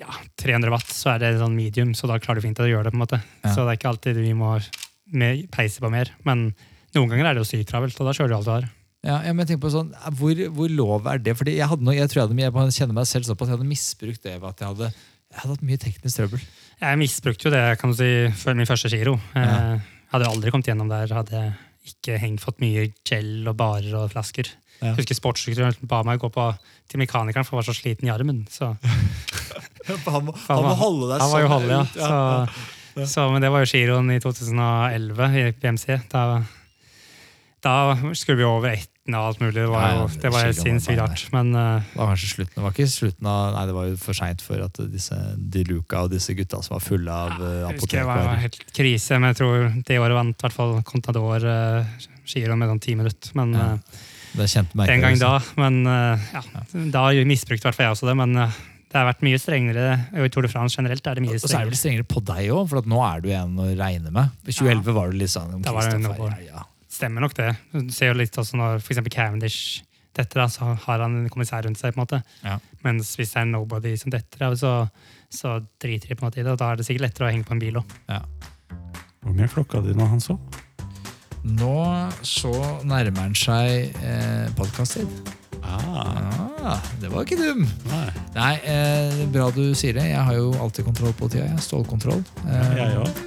ja, 0.00 0.12
300 0.40 0.72
watt, 0.72 0.88
så 0.92 1.14
er 1.14 1.22
det 1.22 1.34
sånn 1.40 1.56
medium, 1.56 1.92
så 1.96 2.08
da 2.08 2.18
klarer 2.20 2.40
du 2.40 2.48
fint 2.48 2.60
å 2.60 2.68
gjøre 2.68 2.88
det. 2.88 2.92
på 2.92 3.00
en 3.00 3.04
måte. 3.04 3.20
Ja. 3.44 3.52
Så 3.52 3.64
det 3.64 3.74
er 3.74 3.80
ikke 3.80 3.92
alltid 3.92 4.20
vi 4.20 4.32
må 4.36 4.56
peise 5.52 5.84
på 5.84 5.92
mer. 5.92 6.12
Men 6.28 6.50
noen 6.96 7.12
ganger 7.12 7.30
er 7.30 7.36
det 7.36 7.44
jo 7.44 7.48
sykt 7.48 7.70
travelt, 7.70 7.96
og 8.00 8.08
da 8.08 8.14
kjører 8.16 8.32
du 8.32 8.36
alt 8.38 8.48
du 8.48 8.52
har. 8.54 8.68
Ja, 9.06 9.20
ja, 9.22 9.32
men 9.32 9.44
jeg 9.44 9.52
tenker 9.52 9.66
på 9.68 9.74
sånn, 9.74 9.92
hvor, 10.18 10.38
hvor 10.56 10.72
lov 10.72 11.06
er 11.10 11.20
det? 11.22 11.36
Fordi 11.38 11.54
jeg, 11.54 11.68
hadde 11.70 11.86
noe, 11.86 11.94
jeg 11.94 12.10
tror 12.10 12.24
jeg, 12.24 12.30
hadde, 12.32 12.64
jeg 12.66 12.78
kjenner 12.80 12.96
meg 12.96 13.06
selv 13.10 13.28
såpass, 13.28 13.52
jeg 13.52 13.58
hadde 13.58 13.68
misbrukt 13.68 14.24
det 14.24 14.34
ved 14.40 14.48
at 14.48 14.62
jeg 14.64 14.72
hadde, 14.72 14.88
jeg 15.30 15.42
hadde 15.42 15.54
hatt 15.54 15.66
mye 15.68 15.82
teknisk 15.82 16.18
trøbbel. 16.18 16.42
Jeg 16.80 17.00
misbrukte 17.00 17.46
jo 17.46 17.52
det 17.54 17.62
kan 17.80 17.92
du 17.92 17.98
si, 18.00 18.10
før 18.40 18.58
min 18.58 18.68
første 18.68 18.90
giro. 18.90 19.14
Ja. 19.36 19.46
Eh, 19.46 19.92
hadde 20.12 20.26
jo 20.26 20.34
aldri 20.34 20.52
kommet 20.54 20.70
gjennom 20.70 20.90
der 20.90 21.12
hadde 21.14 21.36
jeg 21.36 21.54
ikke 21.92 22.18
hengt 22.18 22.42
fått 22.42 22.58
mye 22.62 22.88
gel 23.06 23.46
og 23.46 23.54
barer 23.60 23.94
og 24.00 24.10
flasker. 24.14 24.50
Ja. 24.80 24.90
Jeg 24.90 24.98
husker 25.00 25.16
sportsdirektøren 25.16 25.88
ba 25.88 26.02
meg 26.04 26.20
gå 26.20 26.28
på, 26.32 26.50
til 26.90 27.00
mekanikeren, 27.00 27.46
for 27.46 27.56
jeg 27.56 27.62
var 27.62 27.68
så 27.68 27.76
sliten 27.78 28.10
i 28.10 28.12
armen. 28.12 28.42
Så 28.52 28.74
Han 29.86 30.24
må, 30.26 30.32
han 30.34 30.64
må 30.66 30.72
holde 30.74 31.12
deg 31.12 31.20
han 31.22 31.30
var 31.30 31.42
jo 31.44 31.46
sånn 31.46 31.52
holde, 31.52 31.76
ja. 31.76 31.82
Så, 31.94 33.04
så, 33.06 33.26
men 33.30 33.44
det 33.44 33.52
var 33.54 33.62
jo 33.62 33.68
giroen 33.70 34.08
i 34.10 34.16
2011 34.18 35.36
i 35.38 35.44
BMC. 35.62 35.84
Da, 36.10 36.22
da 37.66 38.12
skulle 38.16 38.40
vi 38.40 38.46
over 38.48 38.72
etten 38.72 39.14
og 39.18 39.28
alt 39.30 39.42
mulig. 39.42 39.54
Det 39.58 39.68
var 39.70 39.86
jo 39.90 40.00
ja, 40.00 40.08
det 40.22 40.32
var 40.34 40.46
helt 40.48 40.60
sinnssykt 40.60 40.98
rart. 41.00 41.24
Men 41.34 41.52
eh, 41.54 41.86
Det 41.92 42.00
var 42.00 42.10
kanskje 42.12 42.30
slutten. 42.32 42.54
Det 42.56 42.64
var 42.64 42.74
ikke 42.74 42.88
slutten 42.94 43.30
av, 43.32 43.42
nei, 43.54 43.64
det 43.70 43.76
var 43.76 43.88
jo 43.90 43.96
for 44.02 44.18
seint 44.18 44.44
for 44.44 44.64
at 44.66 44.82
disse 44.92 45.18
De 45.36 45.64
Luca 45.70 46.04
og 46.06 46.12
disse 46.14 46.34
gutta 46.38 46.62
som 46.64 46.76
var 46.78 46.84
fulle 46.84 47.16
av 47.26 47.36
uh, 47.38 47.46
jeg 47.68 47.80
husker 47.80 48.00
det 48.00 48.06
var 48.10 48.42
helt 48.42 48.60
krise, 48.76 49.18
men 49.20 49.32
jeg 49.32 49.40
tror 49.42 49.66
det 49.86 49.98
året 50.02 50.18
vant 50.18 50.36
i 50.36 50.46
hvert 50.46 50.56
fall 50.56 50.78
Contador 50.86 51.46
uh, 51.46 51.96
om 52.26 52.58
med 52.58 52.72
sånn 52.72 52.82
ti 52.82 52.94
minutter. 52.98 53.34
Men 53.38 53.52
Ja. 53.54 53.72
eh, 53.74 54.04
Det 54.36 54.48
kjente 54.52 54.76
merket 54.76 54.94
en 54.94 55.00
gang 55.00 55.18
da. 55.18 55.34
Men 55.56 55.86
eh, 55.86 56.24
ja, 56.34 56.42
da 56.92 57.04
misbrukte 57.24 57.64
i 57.64 57.68
hvert 57.70 57.76
fall 57.78 57.86
jeg 57.86 57.94
også 57.96 58.08
det. 58.10 58.16
Men 58.18 58.36
eh, 58.36 58.58
det 58.90 58.98
har 58.98 59.06
vært 59.08 59.22
mye 59.26 59.38
strengere. 59.40 59.86
I 60.12 60.28
Tour 60.32 60.46
de 60.46 60.50
France 60.52 60.76
generelt 60.78 61.06
er 61.06 61.18
det 61.18 61.24
mye 61.24 61.36
Og 61.38 61.42
så 61.42 61.56
er 61.56 61.64
det 61.64 61.72
vel 61.72 61.80
strengere. 61.80 62.06
på 62.08 62.22
deg 62.24 62.50
òg, 62.54 62.68
for 62.70 62.82
at 62.82 62.88
nå 62.90 63.00
er 63.06 63.20
du 63.24 63.30
en 63.34 63.56
å 63.62 63.68
regne 63.78 64.12
med. 64.12 64.34
I 64.46 64.52
2011 64.52 64.96
var 64.98 65.10
du 65.10 65.18
litt 65.20 65.32
sånn 65.32 65.62
Da 65.62 65.72
var 65.72 65.90
det 65.90 66.00
noe- 66.04 66.30
ja, 66.36 66.50
ja. 66.52 66.64
Stemmer 66.96 67.24
nok 67.24 67.36
det. 67.36 67.50
Du 67.74 67.92
ser 67.92 68.12
jo 68.12 68.16
litt 68.16 68.36
også 68.40 68.56
når 68.56 68.80
eksempel 68.80 69.12
Cavendish 69.12 69.82
detter 70.16 70.46
av, 70.46 70.52
så 70.52 70.70
har 70.86 71.02
han 71.04 71.18
en 71.18 71.30
kommissær 71.32 71.66
rundt 71.66 71.80
seg. 71.80 71.92
på 71.92 72.00
en 72.00 72.06
måte. 72.06 72.22
Ja. 72.44 72.56
Mens 72.86 73.12
hvis 73.18 73.34
det 73.34 73.42
er 73.42 73.50
nobody 73.50 73.92
som 74.00 74.12
detter 74.14 74.46
av, 74.48 74.56
så, 74.56 74.72
så 75.28 75.58
driter 75.82 76.08
de 76.08 76.16
på 76.16 76.24
en 76.24 76.30
måte 76.30 76.40
i 76.40 76.46
det. 76.46 76.54
Og 76.54 76.60
da 76.62 76.70
er 76.72 76.80
det 76.80 76.86
sikkert 76.88 77.10
lettere 77.10 77.28
å 77.28 77.34
henge 77.34 77.48
på 77.48 77.56
en 77.56 77.60
bil 77.60 77.80
òg. 77.82 77.96
Hvor 79.26 79.36
mye 79.36 79.50
klokka 79.52 79.82
di 79.84 79.96
nå, 79.96 80.06
Hanso? 80.08 80.38
Nå 81.46 81.74
så 82.26 82.52
nærmer 82.88 83.28
han 83.28 83.36
seg 83.38 83.92
eh, 84.02 84.46
podkast-tid. 84.58 85.45
Ah, 85.66 86.42
Ah, 86.66 86.80
det 86.98 87.06
var 87.12 87.22
ikke 87.22 87.36
dum! 87.38 87.60
nei. 87.86 88.06
Nei, 88.34 88.54
eh, 88.66 89.20
bra 89.30 89.44
du 89.54 89.70
sier 89.78 89.94
det. 89.94 90.08
Jeg 90.10 90.18
har 90.26 90.34
jo 90.34 90.48
alltid 90.60 90.84
kontroll 90.88 91.12
på 91.14 91.28
tida. 91.30 91.52
Stålkontroll. 91.62 92.24
Eh, 92.42 92.72
Jeg 92.76 92.96
òg. 93.04 93.20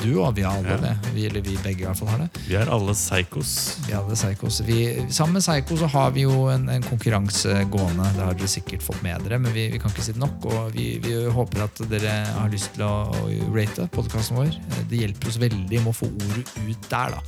Du 0.00 0.20
og 0.22 0.32
vi 0.38 0.42
har 0.46 0.56
alle 0.56 0.70
Ja. 0.70 0.76
det. 0.80 1.12
Vi, 1.12 1.26
eller 1.28 1.42
vi 1.44 1.56
begge 1.60 1.82
i 1.82 1.86
hvert 1.86 1.98
fall 1.98 2.08
har 2.08 2.18
det. 2.24 2.28
Vi 2.48 2.54
er 2.56 2.70
alle 2.72 2.94
psykos. 2.96 3.52
Vi 3.86 3.92
hadde 3.92 4.16
Psychos. 4.16 4.60
Vi, 4.64 4.78
sammen 5.12 5.34
med 5.36 5.42
Psycho 5.44 5.76
så 5.76 5.86
har 5.92 6.10
vi 6.16 6.22
jo 6.24 6.46
en, 6.48 6.68
en 6.72 6.82
konkurranse 6.82 7.52
gående. 7.70 8.08
Det 8.16 8.24
har 8.24 8.32
dere 8.40 8.48
sikkert 8.48 8.82
fått 8.86 9.02
med 9.04 9.20
dere, 9.28 9.38
men 9.44 9.52
vi, 9.52 9.66
vi 9.74 9.78
kan 9.82 9.90
ikke 9.92 10.02
si 10.06 10.12
det 10.16 10.22
nok. 10.24 10.48
Og 10.48 10.72
vi, 10.72 10.86
vi 11.04 11.18
håper 11.36 11.66
at 11.66 11.84
dere 11.92 12.16
har 12.32 12.48
lyst 12.48 12.72
til 12.78 12.86
å, 12.88 13.12
å 13.12 13.52
rate 13.54 13.90
podkasten 13.92 14.40
vår. 14.40 14.56
Eh, 14.56 14.82
Det 14.88 15.02
hjelper 15.04 15.28
oss 15.34 15.36
veldig 15.44 15.82
med 15.84 15.92
å 15.92 15.96
få 16.00 16.08
ordet 16.08 16.48
ut 16.64 16.88
der. 16.88 17.12
da. 17.18 17.20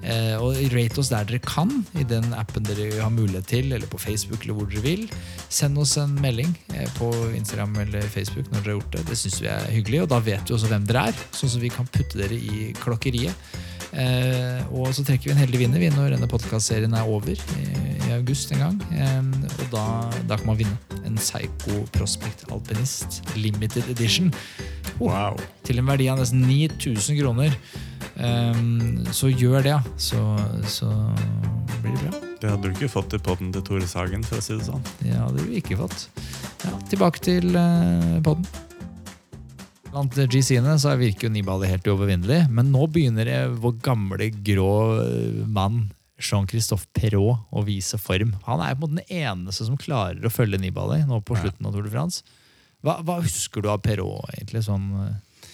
Eh, 0.00 0.34
og 0.40 0.56
rate 0.72 0.98
oss 1.04 1.12
der 1.12 1.28
dere 1.28 1.44
kan, 1.44 1.84
i 2.00 2.04
den 2.08 2.32
appen 2.32 2.64
dere 2.64 2.88
har 3.02 3.10
mulighet 3.12 3.46
til, 3.52 3.72
eller 3.76 3.86
på 3.86 3.98
Facebook 4.00 4.09
eller 4.10 4.56
hvor 4.56 4.70
dere 4.70 4.84
vil. 4.84 5.06
Send 5.48 5.78
oss 5.80 5.96
en 6.00 6.14
melding 6.22 6.52
eh, 6.74 6.88
på 6.98 7.10
Instagram 7.36 7.76
eller 7.84 8.06
Facebook 8.12 8.50
når 8.50 8.60
dere 8.60 8.74
har 8.74 8.78
gjort 8.80 8.94
det. 8.96 9.06
Det 9.10 9.18
syns 9.18 9.40
vi 9.42 9.50
er 9.52 9.66
hyggelig, 9.72 10.04
og 10.04 10.12
da 10.14 10.22
vet 10.30 10.48
vi 10.48 10.56
også 10.56 10.70
hvem 10.70 10.86
dere 10.88 11.10
er, 11.10 11.26
sånn 11.36 11.54
som 11.56 11.64
vi 11.64 11.72
kan 11.72 11.88
putte 11.90 12.20
dere 12.20 12.38
i 12.38 12.70
klokkeriet. 12.80 13.52
Eh, 13.90 14.60
og 14.70 14.92
så 14.94 15.02
trekker 15.02 15.30
vi 15.30 15.34
en 15.34 15.40
heldig 15.40 15.60
vinner 15.64 15.96
når 15.96 16.14
denne 16.14 16.28
podkastserien 16.30 16.94
er 16.94 17.08
over 17.10 17.34
i, 17.34 17.64
i 18.06 18.12
august 18.14 18.52
en 18.54 18.62
gang. 18.62 18.78
Eh, 18.94 19.50
og 19.56 19.66
da, 19.74 19.84
da 20.30 20.38
kan 20.38 20.52
man 20.52 20.60
vinne 20.60 21.02
en 21.08 21.18
Psycho 21.18 21.82
Prospect 21.96 22.46
Alpinist 22.54 23.22
limited 23.36 23.90
edition. 23.90 24.32
Wow. 25.00 25.38
Til 25.66 25.82
en 25.82 25.90
verdi 25.90 26.10
av 26.12 26.20
nesten 26.22 26.44
9000 26.46 27.18
kroner. 27.22 27.54
Eh, 28.16 28.64
så 29.16 29.32
gjør 29.32 29.62
det, 29.66 29.76
ja. 29.76 29.82
Så, 29.98 30.24
så 30.70 30.90
blir 31.80 31.96
det 31.96 32.10
bra. 32.10 32.29
Det 32.40 32.48
hadde 32.48 32.70
du 32.70 32.72
ikke 32.72 32.88
fått 32.88 33.12
i 33.12 33.20
podden 33.20 33.50
til 33.52 33.62
Tore 33.66 33.86
Sagen, 33.88 34.22
for 34.24 34.40
å 34.40 34.44
si 34.44 34.54
det 34.56 34.64
sånn. 34.64 34.84
Det 35.02 35.12
hadde 35.12 35.44
du 35.44 35.52
ikke 35.58 35.76
fått. 35.76 36.06
Ja, 36.64 36.72
tilbake 36.88 37.20
til 37.24 37.52
uh, 37.52 38.16
podden. 38.24 38.46
Blant 39.90 40.14
GC-ene 40.16 40.76
så 40.80 40.94
virker 40.96 41.26
jo 41.26 41.34
Nibali 41.34 41.68
helt 41.68 41.88
uovervinnelig, 41.90 42.44
men 42.54 42.70
nå 42.72 42.86
begynner 42.94 43.26
det 43.28 43.38
vår 43.60 43.74
gamle, 43.82 44.28
grå 44.46 44.70
eh, 45.02 45.40
mann 45.50 45.88
Jean-Christophe 46.22 46.86
Perrault 46.94 47.48
å 47.50 47.64
vise 47.66 47.98
form. 47.98 48.36
Han 48.46 48.62
er 48.62 48.76
på 48.78 48.86
en 48.86 48.94
måte 48.94 49.00
den 49.00 49.24
eneste 49.26 49.66
som 49.66 49.80
klarer 49.80 50.22
å 50.22 50.32
følge 50.32 50.60
Nibali 50.62 51.00
nå 51.08 51.18
på 51.26 51.36
slutten 51.40 51.66
av 51.66 51.74
Tour 51.74 51.88
de 51.88 51.92
France. 51.92 52.22
Hva, 52.86 53.00
hva 53.04 53.18
husker 53.24 53.66
du 53.66 53.68
av 53.72 53.82
Perrault, 53.84 54.30
egentlig? 54.36 54.62
Sånn, 54.68 54.86
eh, 55.08 55.50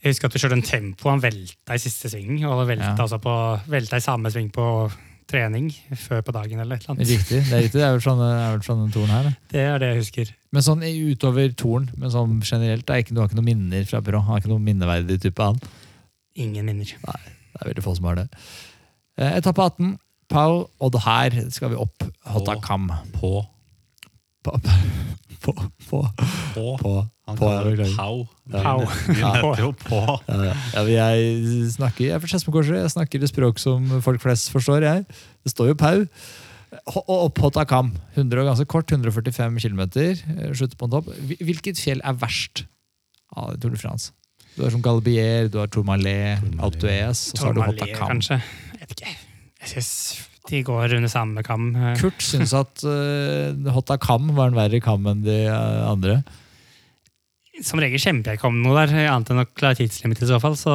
Jeg 0.00 0.14
husker 0.14 0.30
at 0.30 0.38
du 0.38 0.40
kjørte 0.40 0.56
en 0.60 0.64
tempo. 0.70 1.10
Han 1.10 1.20
velta 1.20 1.74
i 1.76 1.82
siste 1.82 2.08
sving, 2.14 2.38
og 2.48 2.62
velta, 2.70 2.94
Ja. 2.94 2.96
altså 2.96 3.18
på, 3.20 3.34
velta 3.68 3.98
i 3.98 4.06
samme 4.06 4.30
sving 4.32 4.48
på 4.54 4.64
trening 5.30 5.70
før 5.96 6.20
på 6.26 6.32
dagen. 6.34 6.58
eller 6.60 6.76
et 6.76 6.82
eller 6.84 6.96
annet. 6.96 7.08
riktig, 7.08 7.40
det 7.46 7.52
er 7.54 7.62
riktig. 7.64 7.78
Det 7.78 7.86
er 7.86 7.92
vel 7.94 8.00
denne- 8.18 8.30
er 8.42 8.50
vel 8.56 8.62
fra 8.66 8.74
denne 8.74 8.92
her. 9.14 9.22
det. 9.22 9.34
Det 9.54 9.60
er 9.60 9.78
det 9.78 9.88
jeg 9.94 10.00
husker. 10.02 10.32
Men 10.52 10.62
sånn 10.66 10.82
utover 10.82 11.54
torn, 11.56 11.90
men 11.96 12.10
sånn 12.10 12.40
generelt, 12.42 12.84
det 12.86 12.90
er 12.96 13.02
ikke, 13.04 13.14
du 13.14 13.20
har 13.20 13.28
ikke 13.28 13.38
noen 13.38 13.44
minner 13.52 13.84
fra 13.86 14.00
Brå? 14.00 14.20
Har 14.26 14.36
er 14.36 14.42
ikke 14.42 14.50
noen 14.50 14.64
minneverdig 14.66 15.20
type, 15.22 15.38
han? 15.38 15.60
Ingen 16.36 16.66
minner. 16.66 16.86
Nei, 17.06 17.20
Det 17.52 17.62
er 17.62 17.68
veldig 17.74 17.82
få 17.84 17.96
som 17.96 18.04
har 18.06 18.14
det. 18.16 18.28
Eh, 19.18 19.36
etappe 19.38 19.58
18. 19.62 19.98
Pau, 20.30 20.70
og 20.80 20.92
her 21.00 21.30
skal 21.50 21.70
vi 21.70 21.76
opp 21.76 22.04
Hotakam. 22.26 22.88
På. 23.12 23.46
På, 24.44 24.52
på, 25.42 25.52
på, 25.88 26.06
På. 26.54 26.76
på. 26.78 26.92
Han 26.94 27.19
På. 27.38 27.50
Pau. 27.96 28.26
Vi 29.06 29.22
jo 29.60 29.72
På. 29.88 30.00
Ja, 30.26 30.38
ja. 30.50 30.54
ja, 30.74 31.08
jeg 31.14 31.72
snakker 31.76 32.06
jeg. 32.06 32.20
Jeg 32.20 32.92
snakker 32.94 33.22
det 33.22 33.30
språk 33.30 33.60
som 33.62 33.86
folk 34.04 34.22
flest 34.22 34.50
forstår. 34.54 34.86
jeg. 34.86 35.04
Det 35.44 35.52
står 35.54 35.72
jo 35.72 35.78
Pau. 35.80 36.06
Og 36.94 37.12
opp 37.16 37.42
Hotakam. 37.42 37.92
100 38.14 38.42
og 38.42 38.50
ganske 38.52 38.68
kort, 38.70 38.90
145 38.92 39.58
km. 39.62 39.82
Slutter 40.54 40.78
på 40.78 40.88
en 40.88 40.96
topp. 40.98 41.12
Hvilket 41.40 41.80
fjell 41.82 42.02
er 42.04 42.18
verst 42.18 42.64
av 43.36 43.56
Tour 43.60 43.74
de 43.74 43.80
France? 43.80 44.12
Du 44.56 44.64
har 44.64 44.72
som 44.74 44.82
Galbier, 44.82 45.48
du 45.50 45.60
har 45.62 45.70
Tourmalet. 45.70 46.42
Alpe 46.58 46.82
d'Huez, 46.82 47.30
og 47.32 47.38
så 47.38 47.46
har 47.46 47.54
du 47.54 47.62
Hotakam. 47.62 48.16
kanskje. 48.16 48.40
Jeg 48.78 48.88
vet 48.88 48.98
ikke. 48.98 49.14
Jeg 49.60 49.72
synes 49.74 49.92
de 50.50 50.62
går 50.66 50.96
under 50.96 51.10
samme 51.12 51.42
kam. 51.46 51.70
Eh, 51.76 51.96
Kurt 52.00 52.22
syns 52.24 52.54
at 52.56 52.82
uh, 52.86 53.72
Hotakam 53.74 54.32
var 54.36 54.50
en 54.50 54.58
verre 54.58 54.80
kam 54.82 55.06
enn 55.10 55.22
de 55.26 55.42
eh, 55.46 55.82
andre. 55.86 56.20
Som 57.66 57.82
regel 57.82 58.00
kjemper 58.00 58.32
jeg 58.32 58.40
ikke 58.40 58.50
om 58.50 58.60
noe 58.64 58.86
der, 58.86 59.10
annet 59.12 59.32
enn 59.32 59.42
å 59.42 59.48
klare 59.48 59.78
tidslimit 59.78 60.22
i 60.24 60.30
så 60.30 60.40
fall. 60.42 60.56
Så, 60.58 60.74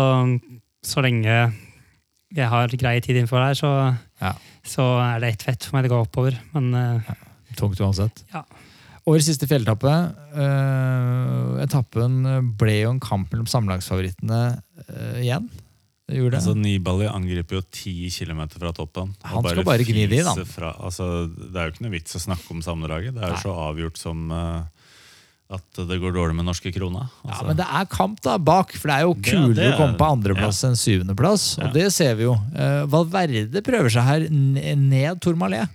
så 0.85 1.03
lenge 1.05 1.37
jeg 2.35 2.49
har 2.51 2.73
grei 2.77 2.97
tid 3.01 3.15
innenfor 3.17 3.41
der, 3.41 3.57
så, 3.57 3.71
Ja. 4.21 4.33
så 4.67 4.85
er 5.01 5.23
det 5.23 5.33
ett 5.33 5.45
fett 5.47 5.65
for 5.65 5.77
meg 5.77 5.85
det 5.85 5.93
går 5.93 6.07
oppover. 6.07 6.37
Men 6.53 6.73
ja, 6.75 7.15
Tungt 7.55 7.79
uansett. 7.79 8.23
Ja. 8.33 8.43
Årets 9.05 9.27
siste 9.29 9.47
fjelletappe. 9.49 9.91
Uh, 10.33 11.61
etappen 11.63 12.23
ble 12.57 12.79
jo 12.81 12.95
en 12.95 13.03
kamp 13.03 13.29
mellom 13.31 13.47
sammenlagsfavorittene 13.49 14.39
uh, 14.57 15.19
igjen. 15.21 15.45
Det 16.05 16.19
gjorde 16.19 16.35
det. 16.35 16.39
Altså, 16.41 16.55
Nibali 16.57 17.07
angriper 17.09 17.59
jo 17.59 17.63
ti 17.73 18.09
km 18.13 18.43
fra 18.53 18.71
toppen. 18.77 19.13
Han 19.25 19.45
skal 19.45 19.65
bare 19.65 19.85
gni 19.87 20.05
det 20.09 20.21
da. 20.25 20.35
Fra, 20.45 20.73
altså, 20.85 21.25
det 21.33 21.57
er 21.57 21.69
jo 21.69 21.73
ikke 21.73 21.85
noe 21.85 21.93
vits 21.95 22.17
å 22.17 22.21
snakke 22.21 22.49
om 22.53 22.61
sammendraget. 22.65 23.15
Det 23.15 23.23
er 23.25 23.33
jo 23.33 23.39
så 23.41 23.53
avgjort 23.63 23.97
som 23.97 24.29
eh, 24.29 24.74
at 25.53 25.77
det 25.77 25.99
går 26.01 26.15
dårlig 26.15 26.33
med 26.39 26.47
norske 26.47 26.71
krona. 26.73 27.05
ja, 27.23 27.29
Altså, 27.29 27.45
men 27.45 27.57
det 27.59 27.65
er 27.69 27.85
kamp 27.85 28.21
da 28.25 28.37
bak, 28.41 28.71
for 28.73 28.89
det 28.89 28.95
er 28.95 29.01
jo 29.05 29.13
Det- 29.13 29.23
kulere 29.29 29.55
det 29.55 29.73
å 29.73 29.77
komme 29.77 29.97
på 29.97 30.07
andreplass 30.09 30.63
andreplass 30.63 30.63
enn 30.63 30.75
syvendeplass. 30.75 31.57
Ja. 31.57 31.67
Og 31.67 31.73
det 31.73 31.93
ser 31.93 32.15
vi 32.15 32.23
jo. 32.23 32.33
Uh, 32.33 32.85
Valverde 32.89 33.61
prøver 33.61 33.91
seg 33.93 34.03
her 34.03 34.29
ned 34.29 35.21
Tourmalet. 35.21 35.69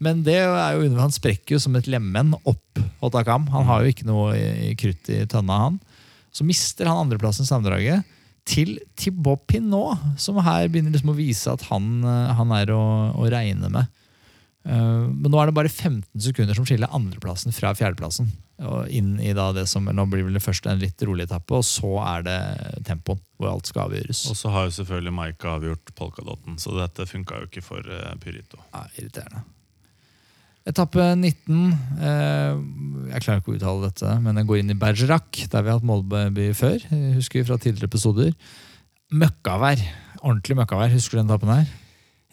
Men 0.00 0.22
det 0.22 0.36
er 0.36 0.76
jo 0.76 0.98
han 0.98 1.14
sprekker 1.14 1.56
jo 1.56 1.58
som 1.58 1.76
et 1.76 1.86
lemen 1.86 2.34
opp 2.44 2.80
Hotakam. 3.00 3.48
Han 3.48 3.64
har 3.64 3.82
jo 3.84 3.92
ikke 3.92 4.04
noe 4.08 4.34
i, 4.34 4.70
i 4.70 4.74
krutt 4.74 5.08
i 5.08 5.24
tønna, 5.24 5.56
han. 5.70 5.80
Så 6.32 6.44
mister 6.44 6.86
han 6.86 7.06
andreplassen 7.06 7.46
i 7.46 7.50
sammendraget. 7.50 8.04
til 8.46 8.78
Thibaut 8.94 9.42
Pinot, 9.48 9.98
som 10.22 10.36
her 10.38 10.68
begynner 10.68 10.92
liksom 10.94 11.10
å 11.10 11.16
vise 11.18 11.50
at 11.50 11.62
han, 11.66 12.04
eh, 12.04 12.34
han 12.38 12.52
er 12.52 12.70
å, 12.70 13.12
å 13.18 13.26
regne 13.26 13.68
med. 13.68 13.88
Uh, 14.62 15.10
men 15.10 15.32
nå 15.32 15.40
er 15.40 15.46
det 15.50 15.54
bare 15.54 15.70
15 15.70 16.04
sekunder 16.22 16.54
som 16.54 16.64
skiller 16.64 16.86
andreplassen 16.94 17.50
fra 17.54 17.72
fjerdeplassen. 17.74 18.30
Og 18.64 18.88
inn 18.88 19.18
i 19.20 19.34
da 19.36 19.50
det 19.52 19.66
som, 19.68 19.84
Nå 19.84 20.06
blir 20.08 20.24
vel 20.24 20.38
det 20.38 20.44
første 20.44 20.70
en 20.72 20.80
litt 20.80 21.02
rolig 21.04 21.26
etappe, 21.26 21.58
og 21.58 21.66
så 21.66 21.90
er 22.06 22.24
det 22.24 22.38
tempoen 22.88 23.20
hvor 23.36 23.50
alt 23.50 23.68
skal 23.68 23.90
avgjøres. 23.90 24.22
Og 24.32 24.38
så 24.38 24.52
har 24.54 24.68
jo 24.68 24.78
selvfølgelig 24.78 25.12
Maika 25.12 25.50
avgjort 25.58 25.92
polkadotten, 25.98 26.56
så 26.62 26.72
dette 26.78 27.04
funka 27.10 27.42
jo 27.42 27.50
ikke 27.50 27.64
for 27.66 27.84
uh, 27.84 28.14
Pyrito. 28.22 28.62
Ja, 28.72 28.86
irriterende. 28.96 29.44
Etappe 30.66 31.02
19. 31.14 31.58
Eh, 32.02 32.56
jeg 33.12 33.22
klarer 33.22 33.38
ikke 33.38 33.52
å 33.52 33.54
uttale 33.54 33.86
dette, 33.86 34.14
men 34.24 34.40
jeg 34.40 34.48
går 34.48 34.58
inn 34.58 34.72
i 34.74 34.78
Bergerac, 34.80 35.44
der 35.52 35.62
vi 35.62 35.70
har 35.70 35.78
hatt 35.78 35.86
Molby 35.86 36.48
før. 36.58 36.80
Husker 37.14 37.38
vi 37.38 37.46
fra 37.46 37.58
tidligere 37.62 37.86
episoder. 37.92 38.32
Møkkavær. 39.14 39.84
Ordentlig 40.24 40.56
møkkavær. 40.58 40.90
Husker 40.90 41.14
du 41.14 41.20
den 41.20 41.30
etappen 41.30 41.52
her? 41.52 41.68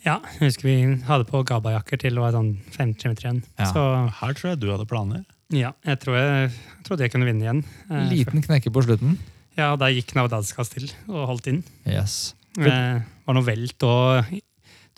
Ja, 0.04 0.18
jeg 0.34 0.50
husker 0.50 0.68
vi 0.68 0.78
hadde 1.06 1.28
på 1.30 1.44
gabajakker 1.48 2.02
til 2.02 2.18
det 2.18 2.24
var 2.24 2.34
sånn 2.34 2.56
50 2.74 2.98
km 2.98 3.14
igjen. 3.14 3.44
Ja. 3.62 3.70
Så 3.70 3.86
Her 4.18 4.34
tror 4.40 4.50
jeg 4.52 4.64
du 4.64 4.68
hadde 4.72 4.90
planer. 4.90 5.22
Ja, 5.56 5.74
jeg, 5.86 6.00
tror 6.02 6.18
jeg, 6.18 6.50
jeg 6.50 6.88
trodde 6.88 7.06
jeg 7.06 7.14
kunne 7.14 7.28
vinne 7.30 7.46
igjen. 7.46 7.62
Eh, 7.90 8.08
Liten 8.12 8.46
knekke 8.46 8.74
på 8.74 8.86
slutten. 8.86 9.18
Ja, 9.58 9.76
Der 9.78 9.94
gikk 9.94 10.16
Navdadskas 10.18 10.74
til 10.74 10.88
og 11.12 11.28
holdt 11.30 11.52
inn. 11.52 11.62
Yes. 11.86 12.34
Eh, 12.58 13.04
var 13.26 13.38
noe 13.38 13.46
velt 13.46 13.86
og 13.88 14.34
jeg 14.34 14.42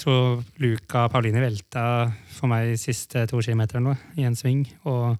tror 0.03 0.41
Luca 0.59 1.05
Paulini 1.07 1.39
velta 1.39 2.11
for 2.35 2.51
meg 2.51 2.73
de 2.73 2.79
siste 2.79 3.21
to 3.31 3.39
kilometer 3.39 3.79
nå, 3.79 3.93
i 4.19 4.25
en 4.27 4.35
sving. 4.35 4.65
Og 4.91 5.15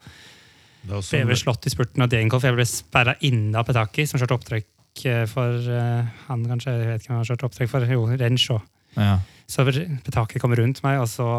ble 0.85 1.37
slått 1.39 1.69
i 1.69 1.71
spurten 1.71 2.03
av 2.03 2.11
Degenkolf. 2.11 2.43
Jeg 2.43 2.57
ble 2.57 2.65
sperra 2.67 3.15
inne 3.25 3.55
av 3.59 3.67
Petaki, 3.69 4.03
som 4.09 4.19
kjørte 4.19 4.35
opptrekk 4.35 5.05
eh, 5.07 5.23
for 5.31 5.69
eh, 5.71 6.17
han 6.27 6.43
kanskje, 6.49 6.75
jeg 6.75 6.91
vet 6.91 7.05
ikke 7.05 7.13
hvem 7.13 7.21
han 7.21 7.29
kjørte 7.31 7.47
opptrekk 7.49 7.71
for, 7.71 7.87
jo, 7.95 8.03
Renshaw. 8.19 8.59
Ja. 8.99 9.15
Så 9.47 9.65
Petaki 9.65 10.41
kom 10.43 10.55
rundt 10.57 10.83
meg, 10.83 10.99
og 11.03 11.07
så 11.11 11.29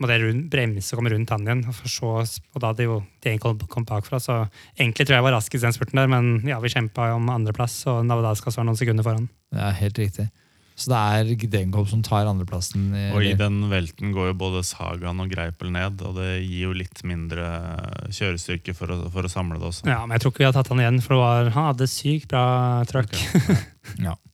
måtte 0.00 0.16
det 0.16 0.24
rundt, 0.26 0.50
bremse 0.50 0.92
og 0.94 0.98
komme 1.02 1.12
rundt 1.12 1.30
han 1.34 1.46
igjen. 1.46 1.64
Og, 1.68 1.74
for 1.76 1.88
så, 1.92 2.12
og 2.54 2.60
da 2.64 2.72
hadde 2.72 2.86
jo 2.88 2.98
de 3.22 3.36
kom 3.38 3.84
bakfra, 3.86 4.18
så 4.20 4.40
egentlig 4.78 5.06
tror 5.06 5.18
jeg 5.20 5.26
var 5.28 5.36
raskest 5.36 5.62
i 5.62 5.66
den 5.68 5.76
spurten 5.76 6.00
der, 6.00 6.08
men 6.10 6.30
ja, 6.48 6.58
vi 6.60 6.72
kjempa 6.72 7.12
om 7.14 7.28
andreplass, 7.30 7.82
og 7.92 8.02
Navadaskas 8.08 8.56
var 8.56 8.64
noen 8.68 8.78
sekunder 8.80 9.04
foran. 9.06 9.28
Er 9.52 9.76
helt 9.80 9.98
riktig. 10.00 10.30
Så 10.80 10.88
det 10.88 10.96
er 10.96 11.48
Degenkolb 11.52 11.90
som 11.90 12.00
tar 12.00 12.24
andreplassen. 12.24 12.86
i- 12.96 13.10
Og 13.12 13.20
i 13.26 13.34
den 13.36 13.58
velten 13.68 14.14
går 14.16 14.30
jo 14.30 14.36
både 14.40 14.62
Sagan 14.64 15.20
og 15.20 15.28
Greipel 15.28 15.68
ned, 15.70 16.00
og 16.00 16.14
det 16.16 16.40
gir 16.46 16.70
jo 16.70 16.72
litt 16.72 17.02
mindre 17.04 17.44
kjørestyrke 18.08 18.72
for 18.74 18.86
å, 18.94 19.10
for 19.12 19.28
å 19.28 19.30
samle 19.30 19.58
det 19.60 19.68
også. 19.68 19.84
Ja, 19.90 20.00
men 20.06 20.16
jeg 20.16 20.22
tror 20.24 20.32
ikke 20.32 20.38
vi 20.44 20.48
har 20.48 20.56
tatt 20.56 20.68
han 20.72 20.80
igjen, 20.80 21.02
for 21.04 21.14
det 21.18 21.20
var, 21.20 21.50
han 21.58 21.68
hadde 21.74 21.90
sykt 21.92 22.28
bra 22.32 22.46
trøkk. 22.88 23.12
Ja. 24.00 24.16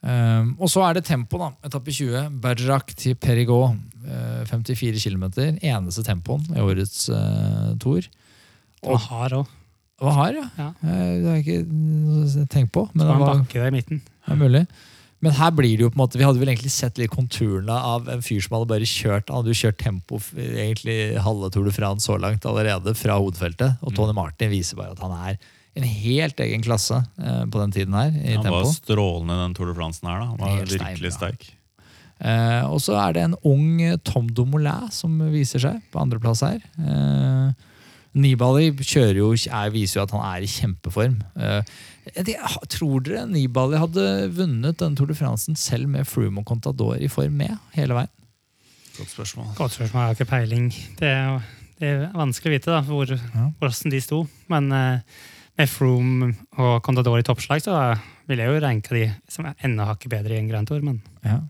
Um, 0.00 0.54
og 0.56 0.70
så 0.72 0.80
er 0.86 0.96
det 0.96 1.04
tempo, 1.04 1.36
da. 1.40 1.50
Etappe 1.66 1.92
20. 1.92 2.30
Bergerac 2.40 2.94
til 2.96 3.16
Perigord. 3.20 3.76
Uh, 4.00 4.42
54 4.48 5.02
km. 5.04 5.26
Eneste 5.60 6.04
tempoen 6.06 6.46
i 6.54 6.62
årets 6.64 7.08
uh, 7.12 7.74
tour. 7.82 8.06
Og 8.86 9.00
hard 9.10 9.42
òg. 9.42 9.56
Hva 10.00 10.14
har 10.16 10.32
jeg? 10.32 10.46
Ja. 10.56 10.70
Eh, 10.80 11.08
Det 11.20 11.26
har 11.28 11.34
jeg 11.36 11.44
ikke 11.44 12.46
tenkt 12.48 12.72
på. 12.72 12.86
Men 12.94 13.04
det 13.04 13.16
var, 13.20 13.34
bakke 13.34 13.60
der 13.60 13.68
i 13.68 13.74
midten. 13.74 14.00
det 14.00 14.32
er 14.32 14.38
mulig. 14.40 14.62
Men 15.20 15.34
her 15.36 15.50
blir 15.52 15.74
det 15.76 15.84
jo 15.84 15.90
på 15.92 15.98
en 15.98 16.00
måte, 16.00 16.16
vi 16.16 16.24
hadde 16.24 16.40
vel 16.40 16.48
egentlig 16.48 16.72
sett 16.72 16.96
litt 16.96 17.12
konturene 17.12 17.74
av 17.76 18.08
en 18.08 18.22
fyr 18.24 18.40
som 18.40 18.56
hadde 18.56 18.70
bare 18.70 18.88
kjørt 18.88 19.28
han 19.28 19.42
hadde 19.42 19.52
jo 19.52 19.58
kjørt 19.60 19.76
tempo 19.82 20.16
egentlig 20.40 20.96
halve 21.20 21.50
Tour 21.52 21.68
de 21.68 21.74
France 21.76 22.08
så 22.08 22.16
langt 22.16 22.46
allerede 22.48 22.94
fra 22.96 23.18
hovedfeltet. 23.20 23.76
Og 23.84 23.92
Tony 23.92 24.16
Martin 24.16 24.48
viser 24.54 24.80
bare 24.80 24.96
at 24.96 25.04
han 25.04 25.12
er 25.12 25.36
en 25.78 25.86
helt 25.86 26.40
egen 26.42 26.64
klasse 26.64 26.98
eh, 27.20 27.44
på 27.46 27.62
den 27.62 27.72
tiden 27.74 27.94
her. 27.94 28.10
i 28.10 28.36
Han 28.36 28.50
var 28.50 28.68
strålende 28.74 29.38
den 29.44 29.54
Tour 29.54 29.70
de 29.70 29.76
France 29.78 30.02
her. 30.06 30.18
da. 30.18 30.28
Han 30.32 30.38
var 30.40 30.54
Helt 30.58 30.72
stein, 30.72 30.86
virkelig 30.88 31.12
ja. 31.12 31.16
sterk. 31.16 31.48
Eh, 32.20 32.62
og 32.68 32.82
så 32.84 32.98
er 33.00 33.16
det 33.16 33.22
en 33.24 33.36
ung 33.48 33.78
Tom 34.04 34.28
Dumoulin 34.28 34.90
som 34.92 35.14
viser 35.32 35.62
seg 35.62 35.80
på 35.92 36.02
andreplass 36.02 36.42
her. 36.44 36.60
Eh, 36.76 37.68
Nibali 38.20 38.72
kjører 38.74 39.20
jo, 39.20 39.30
er, 39.32 39.70
viser 39.70 40.00
jo 40.00 40.04
at 40.08 40.12
han 40.16 40.24
er 40.26 40.44
i 40.44 40.50
kjempeform. 40.50 41.20
Eh, 41.38 41.74
tror 42.74 43.04
dere 43.06 43.22
Nibali 43.30 43.78
hadde 43.78 44.06
vunnet 44.34 44.80
den 44.82 44.98
Tour 44.98 45.12
de 45.12 45.14
France 45.14 45.54
selv 45.62 45.88
med 45.88 46.08
Froome 46.10 46.42
og 46.42 46.50
Contador 46.50 46.98
i 46.98 47.08
form 47.12 47.38
med 47.38 47.54
hele 47.76 47.94
veien? 47.94 48.12
Godt 48.98 49.14
spørsmål. 49.14 49.52
Godt 49.56 49.78
spørsmål, 49.78 50.00
jeg 50.02 50.08
har 50.10 50.18
ikke 50.18 50.32
peiling. 50.32 50.70
Det 50.98 51.08
er, 51.08 51.38
det 51.80 51.92
er 51.94 52.08
vanskelig 52.18 52.50
å 52.50 52.56
vite 52.58 52.74
da, 52.74 52.80
hvor, 52.84 53.14
hvordan 53.62 53.94
de 53.94 54.00
sto. 54.04 54.24
Men 54.50 54.72
eh, 54.74 55.20
Froome 55.68 56.32
og 56.58 56.82
Contador 56.86 57.18
i 57.20 57.26
toppslag, 57.26 57.60
så 57.64 57.76
ville 58.30 58.44
jeg 58.46 58.54
jo 58.54 58.60
ranka 58.64 58.94
de 58.94 59.06
som 59.28 59.48
er 59.50 59.54
enda 59.66 59.84
hakket 59.90 60.12
bedre 60.12 60.36
i 60.36 60.38
en 60.40 60.48
Grand 60.48 60.68
Tour. 60.68 60.80
Men 60.86 61.00
Ja. 61.26 61.40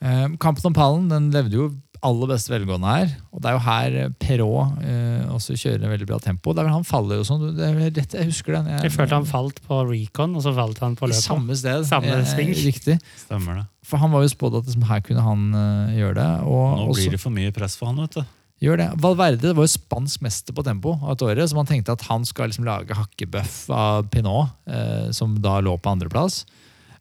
Eh, 0.00 0.28
kampen 0.40 0.64
om 0.64 0.72
pallen 0.72 1.08
den 1.10 1.26
levde 1.30 1.52
jo 1.58 1.66
aller 2.02 2.30
beste 2.30 2.48
velgående 2.48 2.88
her. 2.88 3.10
Og 3.34 3.42
det 3.42 3.50
er 3.50 3.56
jo 3.58 3.60
her 3.66 3.96
eh, 4.00 4.12
Perrault 4.22 4.78
eh, 4.80 5.26
også 5.28 5.56
kjører 5.60 5.84
en 5.84 5.92
veldig 5.92 6.06
bra 6.08 6.16
tempo. 6.24 6.54
Det 6.56 6.62
er 6.62 6.68
vel 6.70 6.72
Han 6.78 6.86
faller 6.88 7.20
jo 7.20 7.26
sånn. 7.28 7.42
Det 7.58 7.66
er 7.66 7.76
rett, 7.98 8.14
jeg 8.16 8.30
husker 8.30 8.56
den. 8.56 8.70
jeg 8.80 8.94
følte 8.94 9.18
han 9.18 9.28
falt 9.28 9.60
på 9.66 9.82
recon, 9.90 10.36
og 10.38 10.44
så 10.46 10.54
falt 10.56 10.80
han 10.80 10.96
på 10.96 11.04
I 11.04 11.12
løpet. 11.12 11.26
samme 11.26 11.56
sted. 11.60 11.84
Samme 11.90 12.16
Eh. 12.20 12.54
Riktig. 12.64 12.96
Stemmer 13.26 13.60
det. 13.60 13.66
For 13.84 14.00
han 14.00 14.10
var 14.12 14.24
jo 14.24 14.32
spådd 14.32 14.56
at 14.62 14.66
liksom, 14.70 14.86
her 14.88 15.00
kunne 15.04 15.22
han 15.24 15.44
uh, 15.52 15.92
gjøre 15.92 16.14
det. 16.16 16.30
Og 16.48 16.64
Nå 16.78 16.88
også, 16.88 17.02
blir 17.02 17.10
det 17.16 17.20
for 17.20 17.30
mye 17.36 17.52
press 17.52 17.76
for 17.76 17.90
han, 17.90 18.00
vet 18.00 18.16
du. 18.20 18.24
Gjør 18.60 18.80
det. 18.80 18.88
Valverde 19.00 19.54
var 19.56 19.66
jo 19.66 19.72
spansk 19.72 20.24
mester 20.24 20.56
på 20.56 20.64
tempo 20.66 20.94
av 21.00 21.14
et 21.14 21.26
året, 21.26 21.48
så 21.48 21.56
man 21.56 21.68
tenkte 21.68 21.94
at 21.96 22.06
han 22.10 22.26
skal 22.28 22.50
liksom 22.50 22.66
lage 22.68 22.96
hakkebøff 22.96 23.62
av 23.72 24.10
Pinot, 24.12 24.52
eh, 24.68 25.08
som 25.16 25.38
da 25.42 25.58
lå 25.64 25.76
på 25.80 25.94
andreplass. 25.94 26.42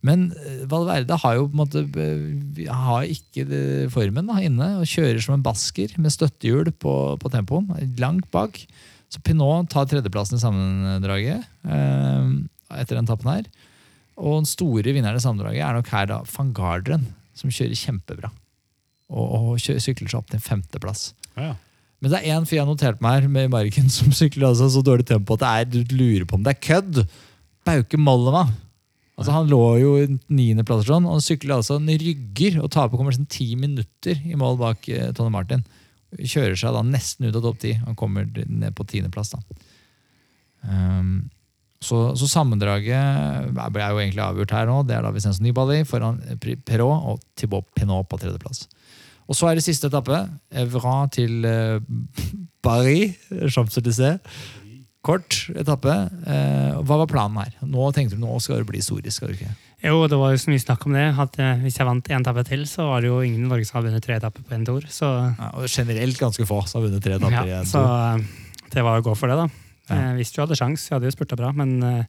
Men 0.05 0.29
eh, 0.31 0.63
Valverde 0.71 1.17
har 1.19 1.35
jo 1.35 1.47
på 1.49 1.57
en 1.57 1.61
måte 1.63 1.83
eh, 1.99 2.69
har 2.71 3.09
ikke 3.11 3.89
formen 3.91 4.31
da, 4.31 4.39
inne 4.43 4.71
og 4.79 4.87
kjører 4.87 5.19
som 5.23 5.35
en 5.35 5.45
basker 5.45 5.97
med 5.99 6.15
støttehjul 6.15 6.71
på, 6.79 6.95
på 7.19 7.33
tempoen, 7.33 7.67
langt 7.99 8.29
bak. 8.31 8.61
Så 9.09 9.21
Pinot 9.25 9.71
tar 9.73 9.89
tredjeplassen 9.89 10.37
i 10.37 10.43
sammendraget 10.43 11.43
eh, 11.67 12.33
etter 12.79 12.99
den 12.99 13.09
tappen 13.09 13.33
her. 13.33 13.49
Og 14.19 14.41
den 14.41 14.49
store 14.49 14.93
vinneren 14.95 15.19
i 15.19 15.23
sammendraget 15.23 15.63
er 15.65 15.75
nok 15.75 15.91
her 15.91 16.07
da 16.11 16.19
van 16.31 16.53
Garderen, 16.55 17.07
som 17.35 17.51
kjører 17.51 17.79
kjempebra. 17.79 18.31
Og, 19.09 19.25
og 19.25 19.61
kjører, 19.63 19.81
sykler 19.83 20.11
seg 20.11 20.19
opp 20.21 20.31
til 20.31 20.43
femteplass. 20.43 21.09
Men 21.99 22.13
det 22.13 22.19
er 22.19 22.37
én 22.37 22.47
fyr 22.47 22.59
jeg 22.59 22.63
har 22.63 22.69
notert 22.69 23.01
meg 23.03 23.17
her 23.17 23.31
med 23.31 23.49
i 23.49 23.51
margen 23.51 23.91
som 23.97 24.13
sykler 24.15 24.49
altså 24.51 24.69
så 24.71 24.83
dårlig 24.85 25.07
tempo 25.09 25.35
at 25.35 25.43
det 25.43 25.51
er, 25.51 25.69
du 25.69 25.95
lurer 25.97 26.25
på 26.29 26.39
om 26.39 26.45
det 26.45 26.55
er 26.55 26.65
kødd. 26.69 27.03
Bauke 27.67 27.99
Mollema. 27.99 28.47
Altså 29.19 29.33
Han 29.35 29.49
lå 29.51 29.63
jo 29.81 29.89
i 29.99 30.05
niendeplass 30.31 30.85
sånn, 30.87 31.03
og 31.03 31.17
han 31.17 31.23
sykler 31.25 31.57
altså 31.57 31.75
en 31.75 31.89
rygger 31.91 32.61
og 32.63 32.71
taper 32.71 32.95
kommer 32.95 33.15
sånn 33.15 33.27
ti 33.27 33.51
minutter 33.59 34.21
i 34.23 34.37
mål 34.39 34.55
bak 34.61 34.87
eh, 34.87 35.09
Tony 35.15 35.33
Martin. 35.33 35.65
Kjører 36.15 36.55
seg 36.57 36.71
da 36.73 36.85
nesten 36.87 37.27
ut 37.27 37.35
av 37.35 37.43
topp 37.43 37.59
ti. 37.59 37.73
Han 37.83 37.97
kommer 37.99 38.29
ned 38.31 38.71
på 38.77 38.87
tiendeplass. 38.87 39.35
Um, 40.63 41.27
så, 41.83 42.15
så 42.19 42.27
sammendraget 42.31 42.95
er 42.95 43.91
jo 43.91 43.99
egentlig 43.99 44.23
avgjort 44.23 44.55
her 44.55 44.71
nå. 44.71 44.79
Det 44.87 44.95
er 44.95 45.03
da 45.03 45.11
Vicenzo 45.15 45.43
Nibali 45.43 45.83
foran 45.87 46.23
Perrault 46.39 47.11
og 47.11 47.21
Thibaut 47.39 47.67
Pinot 47.75 48.07
på 48.07 48.19
tredjeplass. 48.23 48.65
Og 49.29 49.37
så 49.37 49.49
er 49.51 49.59
det 49.59 49.63
siste 49.65 49.87
etappe. 49.91 50.23
Evra 50.57 51.03
til 51.13 51.45
eh, 51.45 51.79
Paris. 52.65 53.13
Champs-Élysées. 53.53 54.17
Kort 55.05 55.37
etappe. 55.55 55.93
Eh, 56.27 56.79
hva 56.83 56.97
var 57.03 57.07
planen 57.07 57.37
her? 57.39 57.53
Nå 57.63 57.85
tenkte 57.95 58.17
du 58.17 58.23
nå 58.25 58.35
skal 58.43 58.59
det 58.63 58.67
bli 58.67 58.81
historisk. 58.81 59.15
skal 59.21 59.31
du 59.31 59.37
ikke? 59.37 59.53
Jo, 59.85 60.01
det 60.11 60.17
var 60.19 60.33
jo 60.33 60.41
så 60.41 60.51
mye 60.51 60.59
snakk 60.59 60.81
om 60.89 60.97
det. 60.97 61.05
At 61.23 61.37
eh, 61.39 61.61
hvis 61.63 61.77
jeg 61.79 61.87
vant 61.87 62.09
én 62.11 62.19
etappe 62.25 62.43
til, 62.49 62.65
så 62.67 62.89
var 62.89 63.05
det 63.05 63.11
jo 63.13 63.21
ingen 63.23 63.45
i 63.45 63.51
Norge 63.53 63.69
som 63.69 63.77
hadde 63.79 63.93
vunnet 63.93 64.03
tre 64.03 64.17
etapper 64.19 64.43
på 64.49 64.57
en 64.57 64.65
tour. 64.67 64.83
Så, 64.91 65.07
Ja, 65.39 65.51
og 65.55 65.69
generelt 65.71 66.19
ganske 66.19 66.47
få 66.49 66.59
som 66.67 66.81
har 66.81 66.89
vunnet 66.89 67.05
tre 67.05 67.15
etapper. 67.15 67.45
i 67.47 67.53
ja, 67.53 67.61
en 67.61 67.69
så 67.69 67.85
tour. 67.85 68.25
eh, 68.25 68.65
det 68.75 68.83
var 68.89 68.99
å 68.99 69.05
gå 69.07 69.15
for 69.17 69.31
det, 69.31 69.37
da. 69.39 69.47
Ja. 69.89 69.95
Eh, 70.09 70.11
hvis 70.19 70.33
du 70.35 70.41
hadde 70.43 70.57
sjans, 70.59 70.83
jeg 70.89 70.97
hadde 70.97 71.07
jo 71.07 71.15
spurta 71.15 71.37
bra, 71.39 71.53
men 71.55 71.77
eh, 71.85 72.03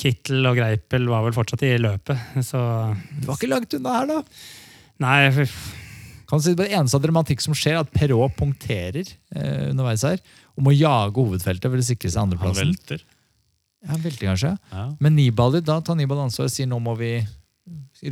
Kittel 0.00 0.44
og 0.50 0.56
Greipel 0.58 1.06
var 1.12 1.22
vel 1.28 1.36
fortsatt 1.36 1.62
i 1.68 1.76
løpet. 1.78 2.18
Så 2.48 2.58
Du 3.20 3.28
var 3.30 3.36
ikke 3.38 3.52
langt 3.54 3.76
unna 3.78 3.94
her, 4.00 4.10
da. 4.10 4.18
nei, 5.04 5.46
Kan 6.30 6.42
si 6.42 6.54
Det 6.54 6.68
eneste 6.70 6.98
av 6.98 7.02
dramatikk 7.02 7.42
som 7.42 7.56
skjer, 7.56 7.76
er 7.76 7.84
at 7.84 7.90
Perrault 7.94 8.36
punkterer 8.38 9.08
eh, 9.34 9.70
underveis 9.72 10.04
her 10.06 10.20
og 10.54 10.66
må 10.66 10.74
jage 10.76 11.16
hovedfeltet 11.16 11.66
for 11.66 11.80
å 11.80 11.86
sikre 11.86 12.12
seg 12.12 12.22
andreplassen. 12.22 12.70
Han 12.70 12.76
velter. 12.76 13.04
Ja, 13.80 13.96
velter, 13.96 14.26
kanskje. 14.28 14.54
Ja. 14.70 14.86
Men 15.00 15.16
Nibali, 15.16 15.62
da 15.64 15.80
tar 15.82 15.98
Nibali 15.98 16.22
ansvar 16.26 16.50
og 16.50 16.54
sier 16.54 16.68
nå 16.70 16.78
må 16.84 16.94
vi 17.00 17.14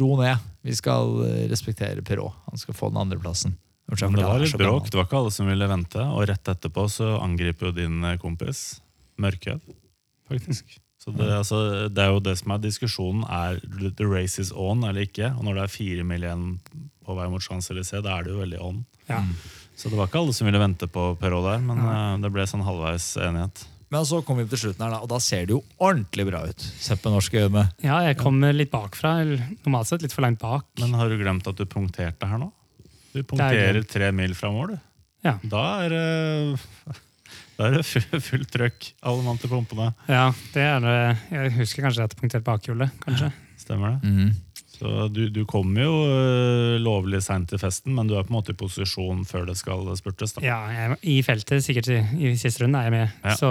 ro 0.01 0.11
ned. 0.21 0.51
Vi 0.67 0.75
skal 0.77 1.15
eh, 1.27 1.47
respektere 1.51 2.03
Perrault. 2.03 2.37
Han 2.49 2.61
skal 2.61 2.77
få 2.77 2.91
den 2.93 3.03
andreplassen. 3.05 3.55
Men 3.89 4.19
det 4.19 4.27
var 4.27 4.43
litt 4.43 4.59
bråk. 4.61 4.91
Det 4.91 4.99
var 5.01 5.07
ikke 5.09 5.23
alle 5.23 5.33
som 5.33 5.49
ville 5.49 5.71
vente. 5.71 6.03
Og 6.13 6.27
rett 6.29 6.51
etterpå 6.53 6.85
så 6.93 7.15
angriper 7.23 7.71
jo 7.71 7.77
din 7.79 8.03
eh, 8.05 8.19
kompis 8.21 8.83
Mørkøv, 9.19 9.63
faktisk. 10.31 10.77
Så 11.03 11.11
det, 11.15 11.27
altså, 11.31 11.89
det 11.91 12.03
er 12.05 12.13
jo 12.13 12.21
det 12.23 12.35
som 12.39 12.53
er 12.55 12.61
diskusjonen. 12.63 13.25
Er 13.31 13.59
the 13.97 14.07
race 14.07 14.39
is 14.43 14.53
on 14.53 14.85
eller 14.87 15.07
ikke? 15.07 15.33
Og 15.39 15.47
når 15.47 15.57
det 15.57 15.65
er 15.65 15.73
fire 15.73 16.05
mil 16.07 16.27
igjen 16.27 16.45
på 17.09 17.17
vei 17.17 17.27
mot 17.33 17.43
Champs-Élysées, 17.45 18.05
da 18.05 18.19
er 18.21 18.29
det 18.29 18.37
jo 18.37 18.43
veldig 18.45 18.61
on. 18.69 18.85
ja. 19.09 19.23
Så 19.79 19.87
det 19.93 19.95
var 19.95 20.09
ikke 20.11 20.19
alle 20.19 20.33
som 20.35 20.49
ville 20.49 20.59
vente 20.59 20.89
på 20.91 21.03
Perrault 21.21 21.45
der, 21.47 21.61
men 21.63 21.79
uh, 21.87 22.17
det 22.19 22.33
ble 22.35 22.43
sånn 22.51 22.65
halvveis 22.67 23.05
enighet. 23.23 23.61
Men 23.95 24.03
så 24.05 24.19
kommer 24.27 24.43
vi 24.43 24.51
til 24.51 24.59
slutten 24.65 24.83
her, 24.85 24.91
da, 24.97 24.99
og 25.07 25.09
da 25.13 25.21
ser 25.23 25.45
det 25.47 25.55
jo 25.55 25.61
ordentlig 25.79 26.25
bra 26.27 26.41
ut. 26.51 26.65
Sett 26.83 26.99
med 27.07 27.15
norske 27.15 27.45
øyne. 27.47 27.63
Ja, 27.87 28.01
jeg 28.09 28.19
kommer 28.19 28.51
litt 28.59 28.73
bakfra. 28.75 29.13
eller 29.23 29.45
Normalt 29.63 29.87
sett 29.93 30.03
litt 30.03 30.13
for 30.13 30.27
langt 30.27 30.43
bak. 30.43 30.67
Men 30.83 30.97
har 30.99 31.09
du 31.09 31.15
glemt 31.23 31.47
at 31.47 31.57
du 31.57 31.63
punkterte 31.71 32.27
her 32.27 32.43
nå? 32.43 32.51
Du 33.15 33.21
er 33.23 33.29
punkterer 33.31 33.79
tre 33.89 34.11
mil 34.19 34.35
fra 34.37 34.51
mål, 34.53 34.75
du. 34.75 34.83
Ja. 35.25 35.37
Da 35.47 35.63
er 35.87 35.95
det 35.95 36.99
da 37.59 37.71
er 37.71 37.79
det 37.79 37.87
fu- 37.87 38.21
fullt 38.33 38.51
trøkk. 38.59 38.91
Alle 39.07 39.23
mann 39.31 39.39
til 39.39 39.55
pumpene. 39.55 39.93
Ja, 40.11 40.27
det 40.59 40.67
er 40.75 40.83
det. 40.85 40.99
Jeg 41.39 41.55
husker 41.63 41.87
kanskje 41.87 42.05
at 42.11 42.13
jeg 42.19 42.21
punkterte 42.27 42.45
bakhjulet. 42.51 42.99
kanskje. 43.07 43.31
Stemmer 43.63 43.97
det? 44.03 44.11
Så 44.79 45.09
du, 45.11 45.25
du 45.35 45.41
kommer 45.49 45.83
jo 45.83 45.95
øh, 46.07 46.77
lovlig 46.81 47.21
seint 47.27 47.49
til 47.51 47.59
festen, 47.59 47.95
men 47.97 48.07
du 48.07 48.15
er 48.15 48.23
på 48.27 48.31
en 48.33 48.39
måte 48.39 48.55
i 48.55 48.59
posisjon 48.59 49.25
før 49.27 49.49
det 49.51 49.57
skal 49.59 49.89
spurtes. 49.99 50.37
da. 50.37 50.45
Ja, 50.47 50.59
jeg, 50.71 50.99
I 51.03 51.17
feltet, 51.27 51.65
sikkert 51.67 51.89
i, 51.91 51.99
i 52.31 52.37
siste 52.39 52.63
runde, 52.65 52.79
er 52.79 52.89
jeg 52.89 52.95
med. 52.95 53.17
Ja. 53.27 53.35
Så 53.41 53.51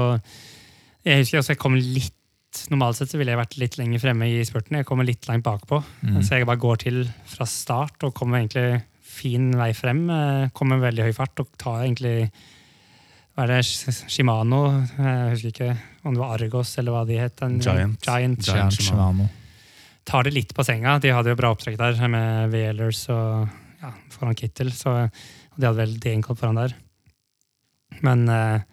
jeg 1.08 1.22
husker 1.26 1.42
også 1.42 1.54
jeg 1.56 1.62
kom 1.66 1.76
litt 1.80 2.14
Normalt 2.72 2.96
sett 2.98 3.12
så 3.12 3.20
ville 3.20 3.30
jeg 3.34 3.38
vært 3.38 3.58
litt 3.60 3.76
lenger 3.78 4.00
fremme 4.02 4.26
i 4.32 4.38
spurten. 4.48 4.78
Jeg 4.80 4.86
kommer 4.88 5.06
litt 5.06 5.28
langt 5.30 5.44
bakpå. 5.46 5.78
Mm. 6.02 6.22
Så 6.26 6.40
jeg 6.40 6.48
bare 6.48 6.58
går 6.64 6.80
til 6.82 7.02
fra 7.30 7.46
start 7.46 8.06
og 8.08 8.16
kommer 8.18 8.40
egentlig 8.40 8.80
fin 9.04 9.52
vei 9.60 9.68
frem. 9.78 10.00
eh, 10.10 10.48
Kommer 10.58 10.80
med 10.80 10.88
veldig 10.88 11.06
høy 11.10 11.14
fart 11.14 11.44
og 11.44 11.52
tar 11.60 11.84
egentlig 11.84 12.32
hva 13.36 13.44
er 13.46 13.52
det, 13.52 13.60
Shimano? 14.10 14.62
Jeg 14.98 15.34
husker 15.36 15.52
ikke 15.52 15.68
om 16.08 16.16
det 16.16 16.24
var 16.24 16.34
Argos 16.40 16.72
eller 16.82 16.96
hva 16.96 17.04
de 17.06 17.20
het. 17.20 17.38
Giant. 17.38 17.62
Giant. 17.68 18.00
Giant. 18.02 18.02
Giant. 18.08 18.48
Giant 18.48 18.80
Shimano. 18.80 19.28
Tar 20.08 20.28
det 20.28 20.36
litt 20.36 20.54
på 20.56 20.64
senga. 20.64 20.98
De 21.04 21.12
hadde 21.12 21.34
jo 21.34 21.40
bra 21.40 21.52
opptrekk 21.54 21.78
der 21.80 22.00
med 22.12 22.54
Whalers 22.54 23.04
og 23.12 23.48
ja, 23.82 23.92
foran 24.14 24.38
Kittel. 24.38 24.72
Så, 24.76 24.94
de 25.58 25.68
hadde 25.68 25.78
vel 25.82 25.98
Degenkolb 26.02 26.40
foran 26.40 26.60
der. 26.60 26.76
Men 28.06 28.26
eh, 28.32 28.64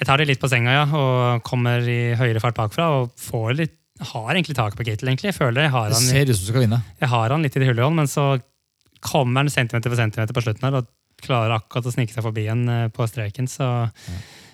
jeg 0.00 0.08
tar 0.08 0.18
det 0.18 0.28
litt 0.30 0.42
på 0.42 0.50
senga, 0.50 0.72
ja, 0.74 0.84
og 0.88 1.44
kommer 1.46 1.84
i 1.86 2.14
høyere 2.18 2.42
fart 2.42 2.56
bakfra. 2.58 2.88
Og 2.98 3.12
får 3.20 3.52
litt, 3.58 3.76
har 4.12 4.32
egentlig 4.32 4.56
taket 4.58 4.78
på 4.80 4.86
Kittel, 4.88 5.12
egentlig. 5.12 5.30
Jeg 5.30 5.38
føler 5.38 5.68
jeg 5.68 5.74
har 5.76 5.92
Det 5.92 6.00
han, 6.00 6.08
ser 6.08 6.32
ut 6.32 6.38
som 6.38 6.48
du 6.48 6.52
skal 6.54 6.64
vinne. 6.64 6.80
jeg 6.98 7.12
har 7.12 7.36
han 7.36 7.46
litt 7.46 7.58
i 7.58 7.62
det 7.62 7.68
hullet, 7.70 7.98
men 8.00 8.10
så 8.10 8.26
kommer 9.02 9.42
han 9.42 9.50
centimeter 9.52 9.92
for 9.92 9.98
centimeter 9.98 10.34
på 10.34 10.44
slutten 10.44 10.68
her, 10.68 10.80
og 10.80 10.90
klarer 11.22 11.54
akkurat 11.54 11.86
å 11.86 11.92
snike 11.94 12.14
seg 12.14 12.24
forbi 12.24 12.48
en 12.50 12.64
eh, 12.70 12.88
på 12.94 13.06
streken. 13.06 13.50
Så, 13.50 13.68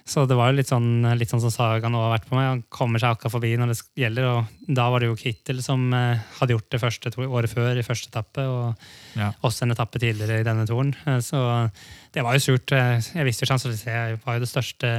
så 0.09 0.23
det 0.27 0.37
var 0.39 0.49
jo 0.51 0.57
litt 0.57 0.71
sånn, 0.71 1.05
litt 1.21 1.29
sånn 1.29 1.43
som 1.43 1.53
Saga 1.53 1.91
nå 1.93 2.01
har 2.01 2.15
vært 2.17 2.29
på 2.31 2.37
meg. 2.39 2.47
Han 2.49 2.63
kommer 2.73 2.99
seg 3.03 3.13
akkurat 3.13 3.35
forbi 3.35 3.51
når 3.61 3.75
det 3.75 3.77
gjelder, 4.01 4.25
og 4.33 4.73
da 4.79 4.87
var 4.91 5.05
det 5.05 5.11
jo 5.11 5.19
Kittel 5.21 5.61
som 5.65 5.85
eh, 5.93 6.23
hadde 6.39 6.55
gjort 6.57 6.71
det 6.73 6.81
første 6.81 7.13
året 7.29 7.53
før 7.53 7.77
i 7.77 7.85
første 7.87 8.09
etappe, 8.09 8.47
og 8.49 8.75
Ja. 9.19 9.33
også 9.45 9.67
en 9.67 9.75
etappe 9.77 10.01
tidligere 10.01 10.41
i 10.41 10.47
denne 10.49 10.65
toren. 10.67 10.95
Eh, 11.07 11.21
Så 11.21 11.71
det 12.15 12.25
var 12.25 12.35
jo 12.35 12.41
surt. 12.41 12.73
Eh, 12.73 13.01
Jeg 13.15 13.25
visste 13.29 13.45
jo 13.45 13.53
Champs-Élysées 13.53 14.19
var 14.25 14.39
jo 14.39 14.45
det 14.47 14.49
største, 14.49 14.93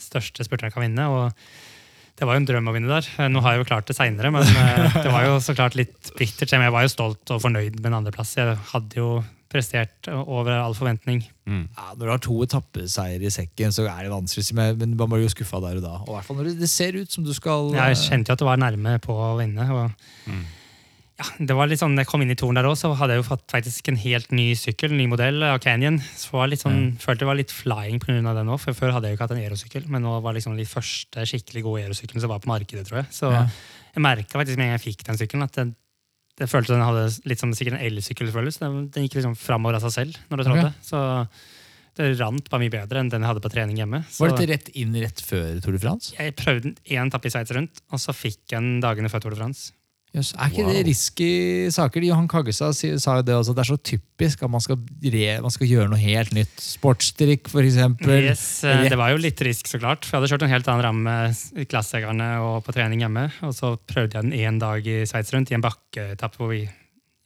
største 0.00 0.44
spurteren 0.48 0.72
kan 0.72 0.82
vinne, 0.88 1.04
og 1.08 1.32
det 2.16 2.24
var 2.24 2.34
jo 2.34 2.40
en 2.40 2.46
drøm 2.48 2.68
å 2.70 2.72
vinne 2.72 2.88
der. 2.88 3.28
Nå 3.28 3.42
har 3.44 3.52
jeg 3.52 3.60
jo 3.60 3.68
klart 3.68 3.86
det 3.90 3.96
seinere, 3.98 4.32
men 4.32 4.42
det 5.04 5.10
var 5.12 5.26
jo 5.28 5.36
så 5.44 5.52
klart 5.54 5.76
litt 5.76 6.12
bittert. 6.16 6.48
Jeg 6.48 6.72
var 6.72 6.82
jo 6.86 6.88
stolt 6.88 7.28
og 7.30 7.42
fornøyd 7.44 7.76
med 7.76 7.90
en 7.92 7.98
andreplass. 8.00 8.36
Jeg 8.40 8.56
hadde 8.72 8.96
jo 8.96 9.22
prestert 9.56 10.08
over 10.12 10.52
all 10.60 10.74
forventning. 10.76 11.22
Mm. 11.48 11.64
Ja, 11.76 11.88
når 11.96 12.04
du 12.04 12.12
har 12.12 12.22
to 12.26 12.36
etappeseier 12.44 13.22
i 13.24 13.30
sekken, 13.32 13.72
så 13.74 13.86
er 13.88 14.04
det 14.04 14.12
vanskelig. 14.12 14.44
å 14.44 14.50
si, 14.50 14.54
Men 14.60 14.96
man 14.98 15.08
blir 15.10 15.24
jo 15.24 15.32
skuffa 15.32 15.60
der 15.64 15.80
og 15.80 15.86
da. 15.86 15.94
Og 16.04 16.12
i 16.12 16.18
hvert 16.18 16.28
fall 16.28 16.36
når 16.42 16.50
det, 16.52 16.58
det 16.60 16.68
ser 16.72 16.98
ut 17.00 17.10
som 17.10 17.24
du 17.24 17.32
skal 17.36 17.72
Jeg 17.74 17.96
eh, 17.96 18.04
kjente 18.10 18.28
jo 18.30 18.36
at 18.36 18.44
det 18.44 18.50
var 18.52 18.60
nærme 18.62 18.98
på 19.00 19.16
å 19.16 19.32
vinne. 19.40 19.66
og 19.72 19.90
Mm. 20.26 20.42
ja, 21.16 21.24
det 21.48 21.54
var 21.56 21.68
litt 21.70 21.80
sånn, 21.80 21.94
jeg 21.96 22.06
kom 22.10 22.20
inn 22.20 22.30
i 22.34 22.36
toren 22.36 22.58
der 22.58 22.66
også, 22.68 22.90
så 22.90 22.96
hadde 22.98 23.14
jeg 23.14 23.22
jo 23.22 23.28
fått 23.30 23.46
faktisk 23.48 23.88
en 23.88 23.96
helt 24.02 24.32
ny 24.36 24.50
sykkel, 24.58 24.92
ny 24.92 25.06
modell 25.08 25.40
av 25.48 25.60
Canyon. 25.64 25.96
Så 26.18 26.34
var 26.34 26.50
litt 26.50 26.60
sånn, 26.60 26.98
følte 27.00 27.22
det 27.24 27.30
var 27.30 27.38
litt 27.38 27.54
flying 27.54 27.98
pga. 28.02 28.18
den 28.34 28.50
òg. 28.52 28.60
Før 28.60 28.92
hadde 28.92 29.08
jeg 29.08 29.14
jo 29.14 29.16
ikke 29.16 29.28
hatt 29.28 29.36
en 29.38 29.44
aerosykkel, 29.44 29.86
men 29.88 30.02
nå 30.02 30.20
var 30.20 30.34
det 30.34 30.42
liksom 30.42 30.56
de 30.58 30.66
første 30.68 31.24
skikkelig 31.30 31.62
gode 31.64 31.86
aerosyklene 31.86 32.20
som 32.20 32.28
var 32.34 32.40
på 32.44 32.50
markedet, 32.52 32.84
tror 32.90 33.00
jeg. 33.04 33.06
Så 33.16 33.30
Ja. 33.32 33.46
jeg 33.94 34.02
merka 34.02 34.36
faktisk 34.36 34.58
med 34.58 34.66
en 34.66 34.70
gang 34.74 34.78
jeg 34.80 34.86
fikk 34.92 35.04
den 35.06 35.16
sykkelen, 35.16 35.44
at 35.48 35.52
den, 36.36 36.50
føltes 36.50 36.70
som 36.70 36.78
den 36.78 36.86
hadde 36.86 37.04
litt 37.30 37.42
som 37.42 37.52
sikkert 37.56 37.78
en 37.78 37.84
elsykkelfølelse. 37.86 38.62
Den, 38.64 38.88
den 38.92 39.06
gikk 39.06 39.18
liksom 39.20 39.36
framover 39.40 39.78
av 39.78 39.86
seg 39.86 39.94
selv 39.94 40.18
når 40.30 40.42
du 40.42 40.48
trådte. 40.48 40.72
Så 40.84 41.02
det 41.96 42.10
rant 42.20 42.50
bare 42.52 42.60
mye 42.60 42.72
bedre 42.74 43.00
enn 43.00 43.08
den 43.12 43.24
jeg 43.24 43.30
hadde 43.30 43.42
på 43.44 43.52
trening 43.52 43.78
hjemme. 43.80 44.02
Så 44.12 44.24
Var 44.24 44.34
dette 44.34 44.50
rett 44.50 44.70
inn 44.76 44.92
rett 45.00 45.22
før 45.24 45.62
Tour 45.64 45.76
de 45.76 45.80
France? 45.80 46.12
jeg 46.18 46.34
prøvde 46.36 46.74
én 46.84 47.08
etappe 47.08 47.30
i 47.30 47.32
Sveits 47.32 47.54
rundt, 47.56 47.80
og 47.88 48.02
så 48.02 48.12
fikk 48.16 48.42
jeg 48.52 48.60
den 48.60 48.82
dagene 48.84 49.08
før 49.12 49.24
Tour 49.24 49.36
de 49.36 49.40
France. 49.40 49.72
Jøss, 50.16 50.30
er 50.32 50.48
ikke 50.48 50.64
Wow. 50.64 50.72
det 50.72 50.82
risky 50.88 51.30
saker? 51.74 52.04
Johan 52.08 52.28
Kaggestad 52.32 52.72
sa 52.74 53.16
jo 53.18 53.22
det 53.26 53.34
også, 53.36 53.52
det 53.52 53.62
er 53.66 53.68
så 53.68 53.76
typisk 53.76 54.42
at 54.46 54.50
man 54.50 54.62
skal, 54.64 54.78
re, 55.12 55.40
man 55.44 55.52
skal 55.52 55.68
gjøre 55.68 55.90
noe 55.92 56.00
helt 56.00 56.32
nytt. 56.32 56.54
Sportsdrikk, 56.56 57.50
eksempel. 57.52 58.24
Yes, 58.30 58.64
eh, 58.64 58.86
det 58.88 58.96
var 58.96 59.12
jo 59.12 59.20
litt 59.20 59.40
risk, 59.44 59.68
så 59.68 59.78
klart. 59.82 60.06
For 60.08 60.16
jeg 60.16 60.22
hadde 60.22 60.32
kjørt 60.32 60.46
en 60.48 60.54
helt 60.54 60.70
annen 60.72 60.86
ramme 60.86 61.16
i 61.60 61.66
klasseegerne 61.68 62.30
og 62.40 62.64
på 62.64 62.72
trening 62.72 63.04
hjemme. 63.04 63.26
Og 63.44 63.52
så 63.52 63.74
prøvde 63.76 64.16
jeg 64.16 64.24
den 64.30 64.32
én 64.32 64.58
dag 64.62 64.80
i 64.88 65.02
Sveits 65.04 65.34
rundt, 65.36 65.52
i 65.52 65.58
en 65.58 65.64
bakkeetappe. 65.64 66.40
hvor 66.40 66.48
vi 66.54 66.64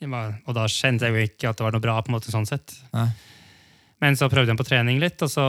Og 0.03 0.55
da 0.57 0.64
kjente 0.66 1.07
jeg 1.07 1.14
jo 1.14 1.28
ikke 1.28 1.51
at 1.51 1.57
det 1.61 1.64
var 1.64 1.72
noe 1.76 1.84
bra, 1.84 2.01
på 2.03 2.11
en 2.11 2.16
måte 2.18 2.32
sånn 2.32 2.49
sett. 2.49 2.74
Nei. 2.93 3.07
Men 4.01 4.16
så 4.16 4.30
prøvde 4.32 4.49
jeg 4.49 4.57
den 4.57 4.61
på 4.61 4.66
trening 4.66 4.99
litt, 4.99 5.20
og 5.22 5.28
så 5.28 5.47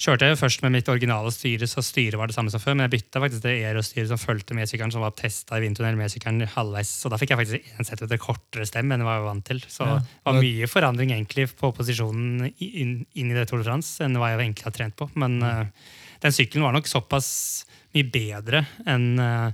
kjørte 0.00 0.30
jeg 0.30 0.38
først 0.40 0.62
med 0.64 0.72
mitt 0.72 0.88
originale 0.88 1.28
styre, 1.34 1.66
så 1.68 1.82
styret 1.84 2.16
var 2.16 2.30
det 2.30 2.36
samme 2.36 2.52
som 2.52 2.62
før. 2.62 2.76
Men 2.78 2.86
jeg 2.86 2.94
bytta 2.96 3.20
faktisk 3.20 3.42
det 3.44 3.52
Ero-styret 3.68 4.08
som 4.08 4.20
fulgte 4.20 4.56
med 4.56 4.70
sykkelen, 4.70 4.92
som 4.94 5.04
var 5.04 5.12
testa 5.18 5.58
i 5.58 5.64
vindtunnel 5.66 5.98
med 5.98 6.12
sykkelen 6.12 6.46
halvveis. 6.54 6.92
Så 7.02 7.10
da 7.12 7.18
fikk 7.20 7.34
jeg 7.34 7.40
faktisk 7.42 7.74
en 7.76 7.88
centimeter 7.88 8.20
kortere 8.22 8.64
stemme 8.68 8.96
enn 8.96 9.04
jeg 9.04 9.10
var 9.10 9.26
vant 9.26 9.44
til. 9.50 9.60
Så 9.68 9.84
Ja. 9.84 9.98
det 10.00 10.24
var 10.30 10.40
mye 10.40 10.70
forandring 10.72 11.12
egentlig 11.12 11.50
på 11.60 11.72
posisjonen 11.76 12.48
inn, 12.58 12.94
inn 13.14 13.30
i 13.30 13.36
det 13.36 13.48
Tour 13.50 13.60
de 13.60 13.68
France 13.68 14.00
enn 14.04 14.16
hva 14.16 14.32
jeg 14.32 14.40
egentlig 14.40 14.64
har 14.70 14.76
trent 14.78 14.96
på. 14.96 15.10
Men 15.20 15.42
uh, 15.42 15.66
den 16.24 16.32
sykkelen 16.32 16.64
var 16.64 16.72
nok 16.72 16.88
såpass 16.88 17.28
mye 17.92 18.08
bedre 18.08 18.64
enn 18.88 19.18
uh, 19.20 19.52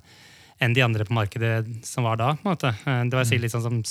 enn 0.63 0.73
de 0.73 0.81
andre 0.81 1.05
på 1.05 1.13
markedet 1.13 1.85
som 1.85 2.07
var 2.07 2.17
da. 2.17 2.31
på 2.39 2.47
en 2.47 2.55
måte. 2.55 2.71
Eh, 2.87 3.03
Det 3.05 3.19
var 3.19 3.27
sikkert 3.29 3.43
litt 3.45 3.53
sånn 3.53 3.67
som 3.67 3.83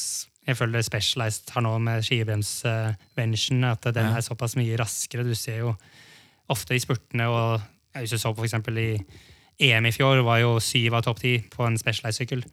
jeg 0.46 0.58
føler 0.58 0.82
Specialized 0.82 1.52
har 1.54 1.62
nå 1.62 1.76
med 1.82 2.02
skibremsvention, 2.06 3.64
at 3.70 3.86
den 3.94 4.10
er 4.14 4.22
såpass 4.26 4.56
mye 4.58 4.78
raskere. 4.78 5.26
Du 5.26 5.36
ser 5.38 5.60
jo 5.62 5.76
ofte 6.50 6.76
i 6.76 6.82
spurtene, 6.84 7.28
og 7.32 7.62
hvis 8.00 8.12
du 8.14 8.18
så 8.20 8.32
på 8.34 8.42
for 8.44 8.48
eksempel 8.50 8.78
i 8.82 8.90
EM 9.72 9.86
i 9.88 9.92
fjor, 9.96 10.20
var 10.28 10.42
jo 10.44 10.58
syv 10.60 10.98
av 11.00 11.06
topp 11.08 11.22
ti 11.24 11.38
på 11.54 11.64
en 11.66 11.78
Specialized-sykkel. 11.80 12.44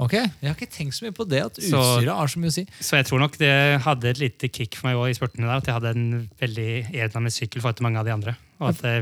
Ok, 0.00 0.14
Jeg 0.16 0.48
har 0.48 0.54
ikke 0.56 0.70
tenkt 0.72 0.94
så 0.96 1.04
mye 1.04 1.12
på 1.16 1.26
det, 1.28 1.42
at 1.44 1.58
utstyret 1.60 2.08
har 2.16 2.28
så 2.32 2.40
mye 2.40 2.48
å 2.48 2.54
si. 2.54 2.62
Så 2.80 2.96
jeg 2.96 3.04
tror 3.08 3.20
nok 3.20 3.34
det 3.40 3.50
hadde 3.84 4.08
et 4.08 4.20
lite 4.20 4.48
kick 4.48 4.76
for 4.78 4.88
meg 4.88 4.96
også 4.96 5.10
i 5.12 5.16
spurtene 5.18 5.44
der, 5.48 5.58
at 5.60 5.66
jeg 5.68 5.76
hadde 5.76 5.90
en 5.92 6.28
veldig 6.40 6.68
aerodynamisk 6.94 7.42
sykkel 7.42 7.60
for 7.64 7.84
mange 7.84 8.00
av 8.00 8.06
de 8.08 8.14
andre. 8.14 8.36
Og 8.60 8.70
at 8.70 8.80
det, 8.80 8.94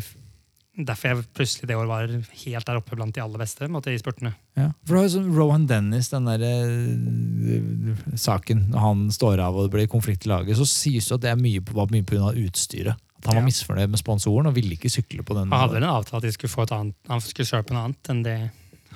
derfor 0.88 1.08
jeg 1.12 1.26
plutselig 1.38 1.68
det 1.70 1.76
året 1.78 1.90
var 1.92 2.10
helt 2.42 2.66
der 2.66 2.80
oppe 2.80 2.98
blant 2.98 3.14
de 3.14 3.22
aller 3.22 3.38
beste 3.42 3.68
måtte, 3.70 3.94
i 3.94 3.98
spurtene. 4.02 4.34
Ja. 4.58 4.72
For 4.86 4.94
det 4.94 4.98
har 5.02 5.06
jo 5.08 5.14
sånn 5.14 5.30
Rohan 5.38 5.66
Dennis, 5.70 6.10
den 6.10 6.26
der 6.30 6.42
eh, 6.46 8.18
saken, 8.18 8.66
når 8.72 8.80
han 8.84 9.06
står 9.14 9.42
av 9.42 9.56
og 9.58 9.66
det 9.68 9.74
blir 9.76 9.90
konflikt 9.90 10.26
i 10.26 10.32
laget, 10.32 10.58
så 10.58 10.66
sies 10.68 11.06
det 11.10 11.18
at 11.18 11.24
det 11.26 11.30
er 11.34 11.40
mye, 11.42 11.62
på- 11.62 11.74
var 11.78 11.90
mye 11.94 12.06
pga. 12.06 12.32
utstyret. 12.34 12.98
At 13.18 13.32
han 13.32 13.40
var 13.40 13.48
misfornøyd 13.48 13.90
med 13.90 14.00
sponsoren 14.00 14.46
og 14.50 14.54
ville 14.54 14.76
ikke 14.76 14.90
sykle 14.92 15.24
på 15.26 15.34
den. 15.34 15.50
Han 15.50 15.64
hadde 15.64 15.78
vel 15.78 15.86
en 15.86 15.96
avtale 15.96 16.20
at 16.20 16.28
de 16.28 16.36
skulle 16.36 16.52
få 16.52 16.68
et 16.68 16.74
annet, 16.76 16.94
han 17.10 17.22
skulle 17.24 17.48
kjøre 17.48 17.66
på 17.66 17.74
noe 17.74 17.88
annet 17.88 18.12
enn 18.12 18.22
det 18.26 18.38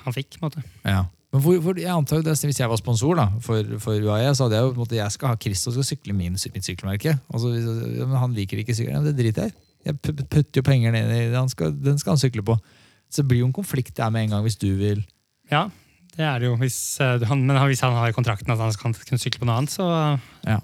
han 0.05 0.15
fikk. 0.15 0.37
på 0.37 0.43
en 0.43 0.47
måte. 0.47 0.63
Ja. 0.87 1.03
Men 1.33 1.41
hvor, 1.41 1.59
hvor, 1.65 1.79
jeg 1.81 1.89
antar 1.89 2.21
jo 2.21 2.25
det, 2.27 2.37
Hvis 2.45 2.61
jeg 2.61 2.69
var 2.69 2.77
sponsor 2.77 3.17
da, 3.17 3.27
for, 3.41 3.77
for 3.81 3.97
UAE, 3.97 4.35
så 4.37 4.47
hadde 4.47 4.59
jeg 4.59 4.67
jo 4.67 4.73
på 4.75 4.77
en 4.77 4.83
måte, 4.85 4.99
jeg 4.99 5.15
skal 5.15 5.33
ha 5.33 5.39
Christo 5.41 5.73
skal 5.73 5.87
sykle 5.89 6.17
min, 6.17 6.37
mitt 6.37 6.67
sykkelmerke. 6.67 7.17
Altså, 7.33 7.53
men 8.05 8.17
han 8.21 8.35
liker 8.37 8.61
ikke 8.61 8.77
sykkel. 8.77 8.93
Ja, 8.99 9.01
det 9.05 9.17
driter 9.17 9.49
jeg. 9.49 9.57
Jeg 9.89 9.99
putter 10.05 10.61
jo 10.61 10.65
penger 10.67 10.93
ned 10.95 11.09
i 11.11 11.31
det. 11.33 11.45
Skal, 11.51 11.73
den 11.75 11.97
skal 11.99 12.15
han 12.15 12.21
sykle 12.21 12.45
på. 12.47 12.59
Så 13.11 13.23
det 13.23 13.31
blir 13.31 13.43
jo 13.43 13.49
en 13.49 13.57
konflikt 13.57 13.97
der 13.97 14.13
med 14.13 14.27
en 14.27 14.37
gang 14.37 14.45
hvis 14.45 14.61
du 14.61 14.71
vil 14.77 15.03
Ja, 15.51 15.67
det 16.17 16.25
er 16.25 16.39
det 16.39 16.51
jo. 16.51 16.55
Hvis, 16.61 16.79
uh, 17.01 17.17
han, 17.29 17.43
men 17.49 17.59
hvis 17.65 17.83
han 17.85 17.97
har 17.97 18.13
i 18.13 18.17
kontrakten 18.17 18.53
at 18.53 18.61
han 18.61 18.73
skal 18.73 18.95
kunne 18.95 19.21
sykle 19.21 19.41
på 19.41 19.49
noe 19.49 19.63
annet, 19.63 19.73
så 19.73 19.89
Ja. 20.45 20.61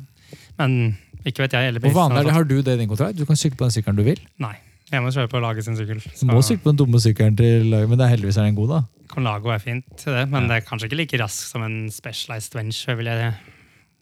Men 0.58 0.98
ikke 1.26 1.42
vet 1.46 1.52
jeg. 1.58 1.68
Eller 1.72 1.80
Hvor 1.80 1.94
vanlig 1.96 2.20
er 2.20 2.24
det? 2.28 2.32
Har 2.38 2.44
du 2.44 2.56
det 2.62 2.74
i 2.74 2.80
din 2.82 2.88
kontrakt? 2.88 3.16
Du 3.18 3.24
kan 3.26 3.36
sykle 3.36 3.56
på 3.58 3.64
den 3.66 3.74
sykkelen 3.74 3.96
du 3.98 4.04
vil. 4.06 4.20
Nei. 4.38 4.54
Jeg 4.88 5.02
må 5.04 5.10
kjøre 5.12 5.28
på 5.28 5.40
laget 5.44 5.64
sin 5.66 5.76
sykkel. 5.76 5.98
Du 6.00 6.26
må 6.30 6.40
sykle 6.40 6.62
på 6.64 6.70
den 6.72 6.78
dumme 6.80 7.00
sykkelen 7.02 7.36
til 7.36 7.66
laget, 7.68 7.88
men 7.90 7.98
det 8.00 8.06
er 8.06 8.12
heldigvis 8.14 8.38
er 8.40 8.46
den 8.48 8.54
god, 8.56 8.68
da. 8.72 8.78
Conlago 9.12 9.50
er 9.52 9.58
fint 9.60 9.84
til 10.00 10.12
det, 10.16 10.28
men 10.30 10.42
Ja. 10.46 10.48
det 10.48 10.56
er 10.62 10.68
kanskje 10.68 10.88
ikke 10.88 10.96
like 11.02 11.18
rask 11.20 11.44
som 11.50 11.62
en 11.66 11.90
Specialized 11.92 12.54
Venture. 12.56 12.96
Vil 12.96 13.06
jeg, 13.10 13.34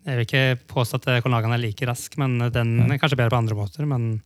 jeg 0.07 0.17
vil 0.17 0.27
ikke 0.27 0.45
påstå 0.71 1.01
at 1.03 1.23
Conlagoen 1.25 1.53
er 1.57 1.59
like 1.59 1.87
rask, 1.89 2.15
men 2.19 2.39
den 2.55 2.79
er 2.91 2.99
kanskje 3.03 3.17
bedre 3.19 3.31
på 3.35 3.41
andre 3.43 3.55
måter. 3.59 3.87
Men 3.87 4.23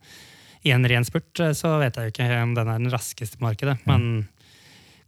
i 0.64 0.70
en 0.76 0.84
ren 0.84 1.05
spurt 1.09 1.41
eh, 1.41 1.53
så 1.57 1.78
vet 1.80 1.97
jeg 1.97 2.11
jo 2.11 2.12
ikke 2.12 2.43
om 2.43 2.55
den 2.55 2.68
er 2.68 2.76
den 2.82 2.93
raskeste 2.93 3.38
på 3.41 3.47
markedet. 3.49 3.78
Men 3.88 4.28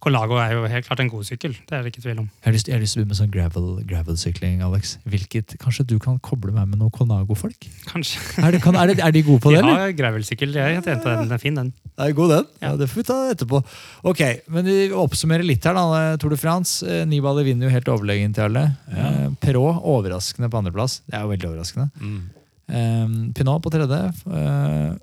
Colago 0.03 0.35
er 0.43 0.51
jo 0.57 0.65
helt 0.67 0.85
klart 0.87 0.99
en 0.99 1.09
god 1.11 1.23
sykkel. 1.23 1.53
Det 1.69 1.77
er 1.77 1.83
det 1.85 1.93
ikke 1.93 2.01
tvil 2.03 2.17
om. 2.19 2.25
Jeg 2.41 2.47
har 2.49 2.53
lyst, 2.57 2.67
jeg 2.67 2.75
har 2.75 2.81
lyst 2.83 2.93
til 2.97 2.99
å 2.99 3.03
begynne 3.05 3.13
med 3.13 3.19
sånn 3.21 3.31
gravel, 3.31 3.67
gravel-sykling, 3.87 4.57
Alex. 4.67 4.97
Hvilket, 5.07 5.55
kanskje 5.61 5.85
du 5.87 5.95
kan 6.03 6.17
koble 6.19 6.51
meg 6.51 6.67
med 6.67 6.81
noen 6.81 6.91
Colago-folk? 6.91 7.67
Kanskje. 7.87 8.19
Er, 8.43 8.51
det- 8.51 8.61
kan- 8.65 8.75
er, 8.75 8.87
det- 8.91 8.99
er 8.99 9.11
de 9.15 9.21
gode 9.23 9.39
på 9.45 9.53
De 9.53 9.55
det, 9.55 9.63
eller? 9.63 9.79
har 9.85 9.95
gravelsykkel. 9.95 10.53
Jeg 10.59 10.75
har 10.75 10.83
trent 10.83 11.03
på 11.05 11.09
den. 11.13 11.23
Den 11.29 11.31
er 11.37 11.41
fin, 11.45 11.55
den. 11.55 11.71
Det 11.93 12.09
Er 12.09 12.11
god 12.19 12.29
den? 12.35 12.45
Ja. 12.61 12.67
Ja. 12.69 12.75
Det 12.83 12.89
får 12.89 12.95
vi 12.99 13.03
ta 13.07 13.17
etterpå. 13.31 13.63
Ok, 14.03 14.21
men 14.49 14.65
Vi 14.65 14.89
oppsummerer 14.91 15.43
litt 15.47 15.63
her. 15.63 15.73
da, 15.73 16.17
Tour 16.17 16.29
de 16.35 16.37
France. 16.37 16.83
Eh, 16.83 17.05
Nibali 17.05 17.43
vinner 17.47 17.69
jo 17.69 17.73
helt 17.73 17.87
overlegent 17.87 18.35
til 18.35 18.43
alle. 18.49 18.65
Ja. 18.91 19.07
Eh, 19.07 19.29
Perrault 19.39 19.79
overraskende 19.83 20.49
på 20.49 20.59
andreplass. 20.59 20.99
Det 21.07 21.15
er 21.15 21.21
jo 21.23 21.31
veldig 21.31 21.49
overraskende. 21.53 21.91
Mm. 22.01 22.21
Eh, 22.69 23.31
Pinot 23.37 23.61
på 23.63 23.71
tredje. 23.71 24.13
Eh, 24.27 24.93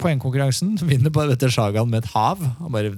poengkonkurransen. 0.00 0.74
Vinner 0.88 1.12
bare 1.14 1.34
dette 1.34 1.50
Sagaen 1.52 1.90
med 1.90 2.04
et 2.04 2.10
hav. 2.14 2.40
Han 2.60 2.72
bare, 2.74 2.92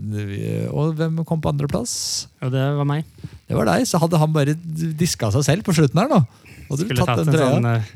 og 0.70 0.94
hvem 0.98 1.22
kom 1.28 1.42
på 1.42 1.50
andreplass? 1.52 1.94
Ja, 2.42 2.50
det 2.52 2.64
var 2.78 2.88
meg. 2.88 3.06
Det 3.48 3.56
var 3.58 3.68
deg. 3.70 3.86
Så 3.88 4.00
hadde 4.02 4.20
han 4.22 4.34
bare 4.34 4.54
diska 4.56 5.30
seg 5.34 5.46
selv 5.46 5.66
på 5.66 5.74
slutten 5.76 6.00
her 6.02 6.10
nå. 6.12 6.22
Og 6.66 6.78
du 6.80 6.84
Skulle 6.84 7.04
tatt 7.06 7.20
tatt 7.22 7.30
en 7.30 7.38
sånn 7.38 7.68
eh, 7.70 7.90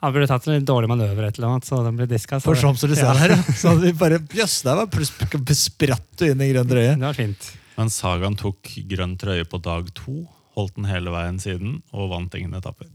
Han 0.00 0.12
burde 0.14 0.28
tatt 0.30 0.46
en 0.48 0.54
litt 0.56 0.64
dårlig 0.68 0.88
manøver, 0.88 1.26
et 1.28 1.36
eller 1.36 1.50
annet, 1.54 1.66
så 1.68 1.82
den 1.84 1.98
ble 1.98 2.06
diska. 2.08 2.38
så 2.40 2.48
For 2.50 2.56
som 2.60 2.72
du 2.76 2.94
ser 2.96 3.04
Ja, 3.10 3.12
her, 3.20 3.34
så 3.60 3.72
hadde 3.74 3.84
vi 3.88 3.92
bare 4.00 4.20
Jøss, 4.36 4.62
der 4.64 4.78
var 4.80 4.88
pr- 4.92 5.54
spratt 5.58 6.24
inn 6.24 6.40
i 6.44 6.48
grønn 6.54 6.68
drøye. 6.70 6.94
Det 6.96 7.04
var 7.04 7.18
fint. 7.18 7.50
Men 7.76 7.90
Sagaen 7.92 8.36
tok 8.40 8.70
grønn 8.88 9.16
trøye 9.20 9.44
på 9.50 9.60
dag 9.64 9.88
to, 9.98 10.22
holdt 10.56 10.76
den 10.78 10.86
hele 10.88 11.12
veien 11.12 11.40
siden 11.42 11.80
og 11.92 12.12
vant 12.12 12.36
ingen 12.38 12.54
etapper. 12.56 12.88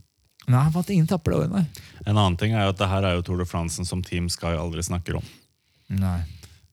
Nei, 0.50 0.62
han 0.64 0.72
vant 0.74 0.88
ingen 0.90 1.06
etapper. 1.06 1.30
det 1.34 1.38
året, 1.44 1.52
nei. 1.52 2.00
En 2.08 2.16
annen 2.16 2.38
ting 2.40 2.54
er 2.56 2.64
jo 2.64 2.72
at 2.72 2.78
det 2.80 2.88
her 2.90 3.04
er 3.06 3.18
jo 3.18 3.22
Tour 3.26 3.38
de 3.42 3.46
France 3.46 3.84
som 3.86 4.00
Team 4.02 4.26
Sky 4.32 4.54
aldri 4.56 4.82
snakker 4.82 5.18
om. 5.20 5.26
Nei. 5.90 6.20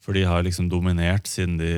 For 0.07 0.15
de 0.15 0.23
har 0.23 0.45
liksom 0.45 0.69
dominert 0.71 1.27
siden 1.27 1.57
de 1.59 1.71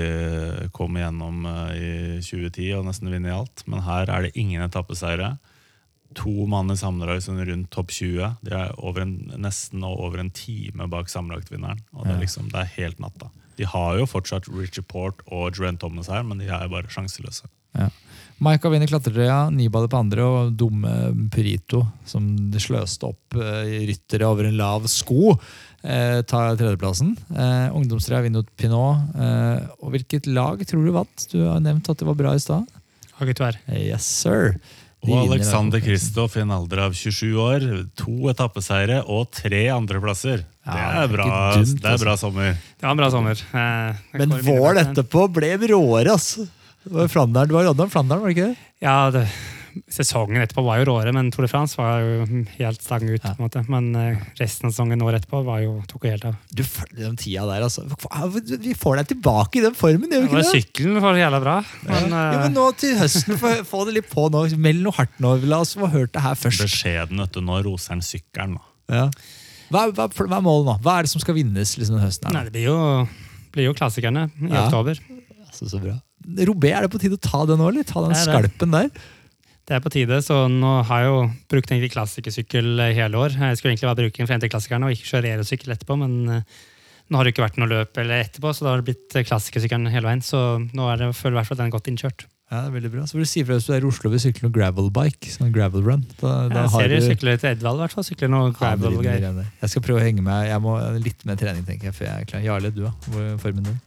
kom 0.76 1.00
igjennom 1.00 1.48
eh, 1.50 1.72
i 1.74 1.94
2010 2.22 2.76
og 2.78 2.86
nesten 2.86 3.10
vunnet 3.10 3.34
alt. 3.34 3.64
Men 3.66 3.82
her 3.88 4.12
er 4.14 4.28
det 4.28 4.36
ingen 4.38 4.62
etappeseiere. 4.62 5.32
To 6.20 6.46
mann 6.50 6.70
i 6.70 6.78
sammendrag 6.78 7.24
som 7.26 7.40
er 7.42 7.50
rundt 7.50 7.72
topp 7.74 7.90
20. 7.96 8.36
De 8.46 8.54
er 8.54 8.76
over 8.78 9.02
en, 9.02 9.16
nesten 9.42 9.82
over 9.88 10.22
en 10.22 10.30
time 10.30 10.86
bak 10.94 11.10
sammenlagtvinneren. 11.10 11.82
Og 11.96 12.06
det 12.06 12.14
er 12.14 12.22
liksom, 12.22 12.52
det 12.54 12.62
er 12.62 12.76
helt 12.78 13.02
natta. 13.02 13.32
De 13.58 13.66
har 13.68 13.98
jo 13.98 14.06
fortsatt 14.08 14.48
Richard 14.54 14.86
Port 14.88 15.26
og 15.26 15.58
Joanne 15.58 15.82
Thomas 15.82 16.08
her, 16.14 16.22
men 16.24 16.38
de 16.40 16.52
er 16.54 16.70
bare 16.72 16.92
sjanseløse. 16.94 17.50
Maika 18.40 18.70
vinner 18.72 18.88
klatretrøya, 18.88 19.50
Nibale 19.52 19.90
på 19.92 20.00
andre 20.00 20.24
og 20.24 20.54
dumme 20.56 20.92
Purito, 21.34 21.82
som 22.08 22.24
sløste 22.56 23.10
opp 23.10 23.36
eh, 23.36 23.82
ryttere 23.90 24.30
over 24.30 24.48
en 24.48 24.56
lav 24.56 24.88
sko, 24.88 25.34
eh, 25.84 26.22
tar 26.28 26.56
tredjeplassen. 26.60 27.14
Eh, 27.36 27.70
Ungdomstrøya 27.76 28.22
vinner 28.26 28.44
mot 28.44 28.52
Pinot. 28.60 29.16
Eh, 29.16 29.68
og 29.84 29.94
hvilket 29.96 30.28
lag 30.28 30.62
tror 30.68 30.86
du 30.86 30.92
vant? 30.96 31.26
Du 31.32 31.40
har 31.46 31.60
nevnt 31.64 31.90
at 31.90 31.98
det 32.02 32.08
var 32.10 32.18
bra 32.20 32.34
i 32.36 32.44
stad. 32.44 32.68
Eh, 33.20 33.90
Yes, 33.90 34.06
sir. 34.06 34.56
De 35.00 35.14
Og 35.16 35.30
Alexander. 35.32 35.80
Kristoff 35.80 36.36
i 36.36 36.42
en 36.44 36.52
alder 36.52 36.82
av 36.84 36.92
27 36.94 37.36
år. 37.40 37.66
To 37.96 38.28
etappeseiere 38.34 39.02
og 39.08 39.30
tre 39.32 39.68
andreplasser. 39.72 40.44
Ja, 40.68 40.74
Det 40.74 41.04
er 41.04 41.14
bra, 41.16 41.28
dumt, 41.56 41.82
det 41.82 41.86
er 41.94 41.98
bra 42.04 42.12
altså. 42.12 42.28
sommer. 42.28 42.52
Det 42.54 42.84
var 42.84 42.92
en 42.92 42.98
bra 43.00 43.10
sommer. 43.10 43.44
Eh, 43.54 43.96
Men 44.20 44.30
våren 44.44 44.82
etterpå 44.84 45.28
ble 45.32 45.54
råere, 45.72 46.12
altså. 46.12 46.48
Det 46.84 46.92
var 46.96 47.08
Flandern, 47.08 47.48
det 47.48 47.56
var 47.78 47.88
Flandern, 47.92 48.20
var 48.22 48.28
det 48.28 48.36
ikke 48.38 48.50
det? 48.52 48.58
Ja, 48.82 49.10
det, 49.12 49.24
Sesongen 49.88 50.42
etterpå 50.44 50.64
var 50.66 50.80
jo 50.82 50.88
råere, 50.90 51.14
men 51.16 51.30
Tour 51.32 51.46
de 51.46 51.50
France 51.52 51.78
var 51.80 52.02
jo 52.04 52.26
helt 52.58 52.82
stang 52.84 53.04
ut. 53.08 53.22
Ja. 53.24 53.32
på 53.34 53.40
en 53.40 53.46
måte. 53.48 53.64
Men 53.72 53.88
eh, 53.96 54.18
resten 54.40 54.68
av 54.68 54.74
sesongen 54.76 55.02
året 55.06 55.22
etterpå 55.24 55.42
var 55.48 55.62
jo, 55.64 55.78
tok 55.88 56.06
jo 56.08 56.12
helt 56.14 56.26
av. 56.30 56.36
Du 56.52 56.64
følger 56.68 57.06
den 57.08 57.16
tida 57.22 57.46
der, 57.50 57.64
altså. 57.68 57.86
Vi 58.64 58.74
får 58.78 59.00
deg 59.02 59.08
tilbake 59.14 59.60
i 59.62 59.64
den 59.66 59.78
formen, 59.78 60.10
gjør 60.12 60.26
vi 60.26 60.32
Det 60.34 60.42
det? 60.44 60.50
Sykkelen 60.52 61.00
var 61.04 61.16
jævla 61.22 61.40
bra, 61.44 61.56
men, 61.88 62.10
Jo, 62.10 62.22
eh, 62.24 62.40
men 62.44 62.58
nå 62.60 62.66
til 62.82 62.98
høsten, 63.00 63.38
få, 63.42 63.54
få 63.70 63.86
det 63.90 63.98
litt 64.02 64.10
på 64.12 64.28
nå. 64.34 64.46
Meld 64.58 64.84
noe 64.86 64.98
hardt 65.00 65.20
nå. 65.24 65.36
La 65.50 65.62
oss 65.64 65.76
få 65.80 65.88
hørt 65.94 66.12
det 66.18 66.22
her 66.26 66.36
først. 66.36 66.64
Beskjeden, 66.66 67.22
vet 67.24 67.34
du. 67.38 67.42
Nå 67.46 67.62
roser 67.66 67.96
han 67.96 68.02
sykkelen. 68.06 68.58
da. 68.60 68.96
Ja. 69.00 69.08
Hva, 69.70 69.86
hva, 69.94 70.08
hva 70.10 70.38
er 70.40 70.42
målet 70.42 70.66
nå? 70.66 70.78
Hva 70.82 70.98
er 71.00 71.06
det 71.06 71.12
som 71.12 71.22
skal 71.22 71.36
vinnes 71.38 71.76
liksom, 71.78 72.00
den 72.00 72.06
høsten? 72.08 72.34
nei, 72.34 72.44
det 72.48 72.54
blir 72.56 72.66
jo, 72.72 72.78
blir 73.54 73.68
jo 73.70 73.74
klassikerne 73.78 74.28
i 74.42 74.50
Ja. 74.50 74.66
oktober. 74.68 74.98
Altså, 75.46 75.70
så 75.70 75.78
bra. 75.82 75.94
Robé, 76.46 76.72
er 76.76 76.84
det 76.86 76.90
på 76.94 77.00
tide 77.02 77.16
å 77.18 77.22
ta 77.22 77.44
det 77.48 77.56
nå, 77.58 77.70
eller? 77.70 77.86
Ta 77.88 78.02
den 78.04 78.12
Det 78.14 78.20
det. 78.20 78.26
skalpen 78.28 78.74
der? 78.74 78.90
Det 79.70 79.76
er 79.78 79.84
på 79.86 79.92
tide, 79.94 80.18
så 80.26 80.48
nå 80.50 80.70
har 80.90 81.04
jeg 81.04 81.10
jo 81.12 81.18
brukt 81.54 81.70
egentlig 81.70 81.92
klassikersykkel 81.94 82.82
hele 82.98 83.20
år. 83.22 83.36
Jeg 83.38 83.60
skulle 83.60 83.76
egentlig 83.76 83.86
bare 83.86 84.00
bruke 84.00 84.18
den 84.18 84.30
frem 84.32 84.42
til 84.42 84.50
klassikerne 84.50 84.88
og 84.88 84.96
ikke 84.96 85.12
kjøre 85.12 85.30
aerosykkel 85.36 85.76
etterpå, 85.76 85.98
men 86.02 86.16
eh, 86.40 86.56
nå 87.14 87.20
har 87.20 87.28
det 87.28 87.36
ikke 87.36 87.44
vært 87.46 87.60
noe 87.62 87.70
løp 87.70 88.00
eller 88.02 88.24
etterpå, 88.24 88.50
så 88.50 88.66
da 88.66 88.72
har 88.74 88.82
det 88.82 88.88
blitt 88.90 89.14
eh, 89.14 89.28
klassikersykkelen 89.30 89.92
hele 89.94 90.10
veien. 90.10 90.26
Så 90.26 90.42
nå 90.74 90.90
er 90.90 91.04
det, 91.04 91.12
føler 91.20 91.38
jeg 91.38 91.44
hvert 91.44 91.52
fall 91.52 91.60
at 91.60 91.62
den 91.62 91.70
er 91.70 91.76
godt 91.78 91.92
innkjørt. 91.94 92.26
Ja, 92.50 92.64
det 92.64 92.72
er 92.72 92.76
veldig 92.80 92.92
bra. 92.96 93.06
Så 93.06 93.20
vil 93.20 93.28
du 93.28 93.30
si 93.30 93.44
fra 93.46 93.60
hvis 93.60 93.70
du 93.70 93.76
er 93.76 93.86
i 93.86 93.90
Oslo 93.92 94.10
vil 94.10 94.24
sykle 94.26 94.48
noe 94.48 94.56
gravelbike. 94.58 95.30
Sånn 95.36 95.54
gravel 95.54 95.86
run. 95.86 96.08
Da, 96.18 96.34
da 96.50 96.66
Jeg 96.66 96.74
ser 96.74 96.90
du 96.90 97.06
sykler 97.12 97.38
til 97.38 97.52
Edvald, 97.52 97.78
i 97.78 97.86
hvert 97.86 97.98
fall. 98.00 98.08
Sykler 98.10 98.34
noe 98.34 98.50
Ja, 98.50 98.58
gravel 98.58 98.98
og 98.98 99.06
greier. 99.06 99.46
Jeg 99.62 99.76
skal 99.76 99.86
prøve 99.86 100.02
å 100.02 100.08
henge 100.08 100.26
med. 100.26 100.50
Jeg 100.50 100.66
må 100.66 100.80
litt 100.98 101.30
mer 101.30 101.38
trening, 101.38 101.62
tenker 101.70 101.92
jeg, 101.92 102.00
før 102.02 102.10
jeg 102.10 102.26
er 102.26 102.34
klar. 102.34 102.46
Jarle, 102.50 102.74
du 102.74 102.88
da? 102.88 102.96
Hvor 103.06 103.22
er 103.28 103.38
formen 103.46 103.70
din? 103.70 103.82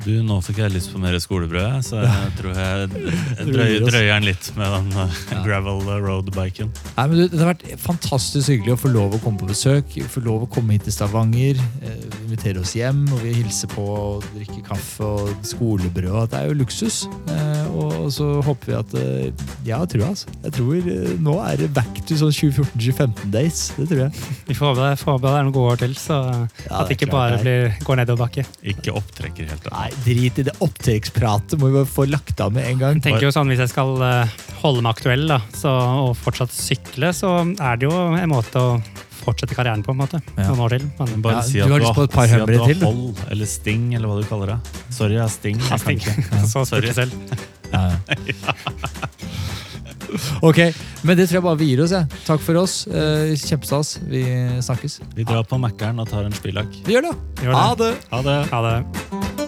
Du, 0.00 0.14
Nå 0.24 0.38
fikk 0.40 0.62
jeg 0.62 0.72
lyst 0.72 0.90
på 0.94 1.00
mer 1.02 1.12
skolebrød, 1.20 1.82
så 1.84 1.98
jeg 2.00 2.30
tror 2.38 2.54
jeg 2.56 2.86
drøyer, 3.52 3.82
drøyer 3.84 4.14
den 4.14 4.28
litt 4.30 4.46
med 4.56 4.72
den 4.72 4.88
Ja. 4.96 5.40
gravel 5.44 5.82
road-biken. 6.06 6.70
Nei, 6.96 7.04
men 7.10 7.18
du, 7.18 7.24
Det 7.28 7.40
har 7.42 7.50
vært 7.52 7.66
fantastisk 7.82 8.48
hyggelig 8.54 8.74
å 8.78 8.80
få 8.80 8.92
lov 8.94 9.16
å 9.18 9.20
komme 9.22 9.42
på 9.42 9.48
besøk. 9.50 9.92
Få 10.10 10.22
lov 10.24 10.46
å 10.46 10.48
komme 10.50 10.72
hit 10.78 10.86
til 10.88 10.94
Stavanger. 10.96 11.60
Eh, 11.84 11.98
invitere 12.24 12.62
oss 12.64 12.72
hjem, 12.78 13.02
og 13.12 13.20
vi 13.26 13.34
hilser 13.42 13.68
på 13.74 13.84
og 13.90 14.24
drikke 14.32 14.62
kaffe 14.70 15.04
og 15.04 15.44
skolebrød. 15.46 16.30
Det 16.32 16.40
er 16.40 16.48
jo 16.48 16.56
luksus. 16.62 17.02
Eh, 17.34 17.68
og 17.80 18.08
så 18.14 18.30
håper 18.46 18.72
vi 18.72 18.78
at 18.80 18.96
Ja, 19.68 19.82
Jeg 19.84 19.92
tror 19.92 20.06
altså. 20.08 20.32
Jeg 20.46 20.52
tror 20.56 20.74
eh, 20.80 21.12
Nå 21.20 21.36
er 21.44 21.60
det 21.60 21.70
back 21.76 22.00
to 22.08 22.16
sånn 22.16 22.32
2014-2015 22.32 23.30
days. 23.36 23.66
Det 23.76 23.86
tror 23.92 24.04
jeg. 24.06 24.24
Vi 24.50 24.56
får 24.56 24.72
håpe 24.72 24.88
det, 24.88 24.98
får 25.04 25.12
håpe 25.18 25.28
det 25.28 25.36
er 25.36 25.46
noen 25.46 25.54
gode 25.60 25.76
år 25.76 25.82
til, 25.84 25.94
så 26.00 26.18
Ja, 26.24 26.80
at 26.80 26.88
det 26.88 26.96
ikke 26.96 27.10
klart 27.12 27.36
bare 27.36 27.42
blir, 27.44 27.76
går 27.86 28.00
nedoverbakke. 28.02 28.46
Ikke 28.74 28.96
opptrekker 28.96 29.50
helt. 29.52 29.66
Da. 29.68 29.76
Nei, 29.76 29.89
drit 30.04 30.38
i 30.40 30.44
det 30.46 30.54
opptrekkspratet. 30.64 31.58
Må 31.60 31.70
vi 31.70 31.78
bare 31.80 31.88
få 31.90 32.06
lagt 32.10 32.40
av 32.40 32.52
med 32.56 32.66
en 32.68 32.78
gang. 32.80 32.94
Jeg 33.00 33.04
tenker 33.08 33.26
jo 33.28 33.34
sånn, 33.34 33.48
Hvis 33.52 33.62
jeg 33.64 33.72
skal 33.72 33.94
eh, 34.06 34.34
holde 34.62 34.82
meg 34.86 34.96
aktuell 34.96 35.26
da, 35.30 35.40
så, 35.56 35.72
og 36.06 36.16
fortsatt 36.20 36.52
sykle, 36.54 37.12
så 37.16 37.34
er 37.60 37.76
det 37.80 37.88
jo 37.88 37.94
en 38.16 38.28
måte 38.32 38.60
å 38.60 38.80
fortsette 39.20 39.52
karrieren 39.54 39.82
på. 39.84 39.92
en 39.92 39.98
måte, 40.00 40.22
Ja. 40.38 40.48
noen 40.48 40.60
år 40.64 40.76
til. 40.78 40.86
Men 40.98 41.20
Bare 41.22 41.34
Ja, 41.34 41.42
si 41.42 41.58
du 41.60 41.66
har 41.68 41.78
du 41.78 41.84
lyst 41.84 41.94
på 41.98 42.04
et 42.08 42.10
par 42.14 42.26
si 42.26 42.32
at 42.34 42.40
hundre 42.40 42.54
du 42.54 42.58
har 42.62 42.72
til, 42.72 42.84
hold, 42.86 43.24
eller 43.30 43.46
sting, 43.46 43.94
eller 43.94 44.08
hva 44.08 44.20
du 44.22 44.26
kaller 44.30 44.46
det. 44.54 44.58
Sorry, 44.90 45.14
jeg 45.18 45.24
er 45.24 45.34
sting. 45.34 45.60
Jeg 45.60 45.80
sting. 45.84 45.98
ikke. 46.00 46.44
så 46.54 46.64
sorry. 46.66 46.88
spurte 46.88 46.94
selv. 46.94 47.12
Ja, 47.70 47.82
ja. 48.26 48.54
Ok, 50.42 50.56
men 51.06 51.16
det 51.16 51.28
tror 51.28 51.36
jeg 51.38 51.44
bare 51.44 51.58
vi 51.60 51.68
gir 51.70 51.82
oss. 51.84 51.92
Jeg. 51.94 52.08
Takk 52.26 52.40
for 52.42 52.58
oss. 52.64 52.80
Eh, 52.88 53.36
Kjempestas. 53.38 53.92
Vi 54.10 54.24
snakkes. 54.64 54.98
Vi 55.14 55.22
drar 55.28 55.44
på 55.46 55.60
Mækkern 55.60 56.00
og 56.02 56.08
tar 56.10 56.26
en 56.26 56.34
spillak. 56.34 56.66
Vi 56.88 56.96
gjør 56.96 57.10
det. 57.10 57.14
Gjør 57.44 57.52
det. 57.52 57.60
Ha 57.60 57.74
det. 57.84 57.92
Ha 58.10 58.22
det! 58.26 58.40
Ha 58.50 58.64
det. 58.66 59.39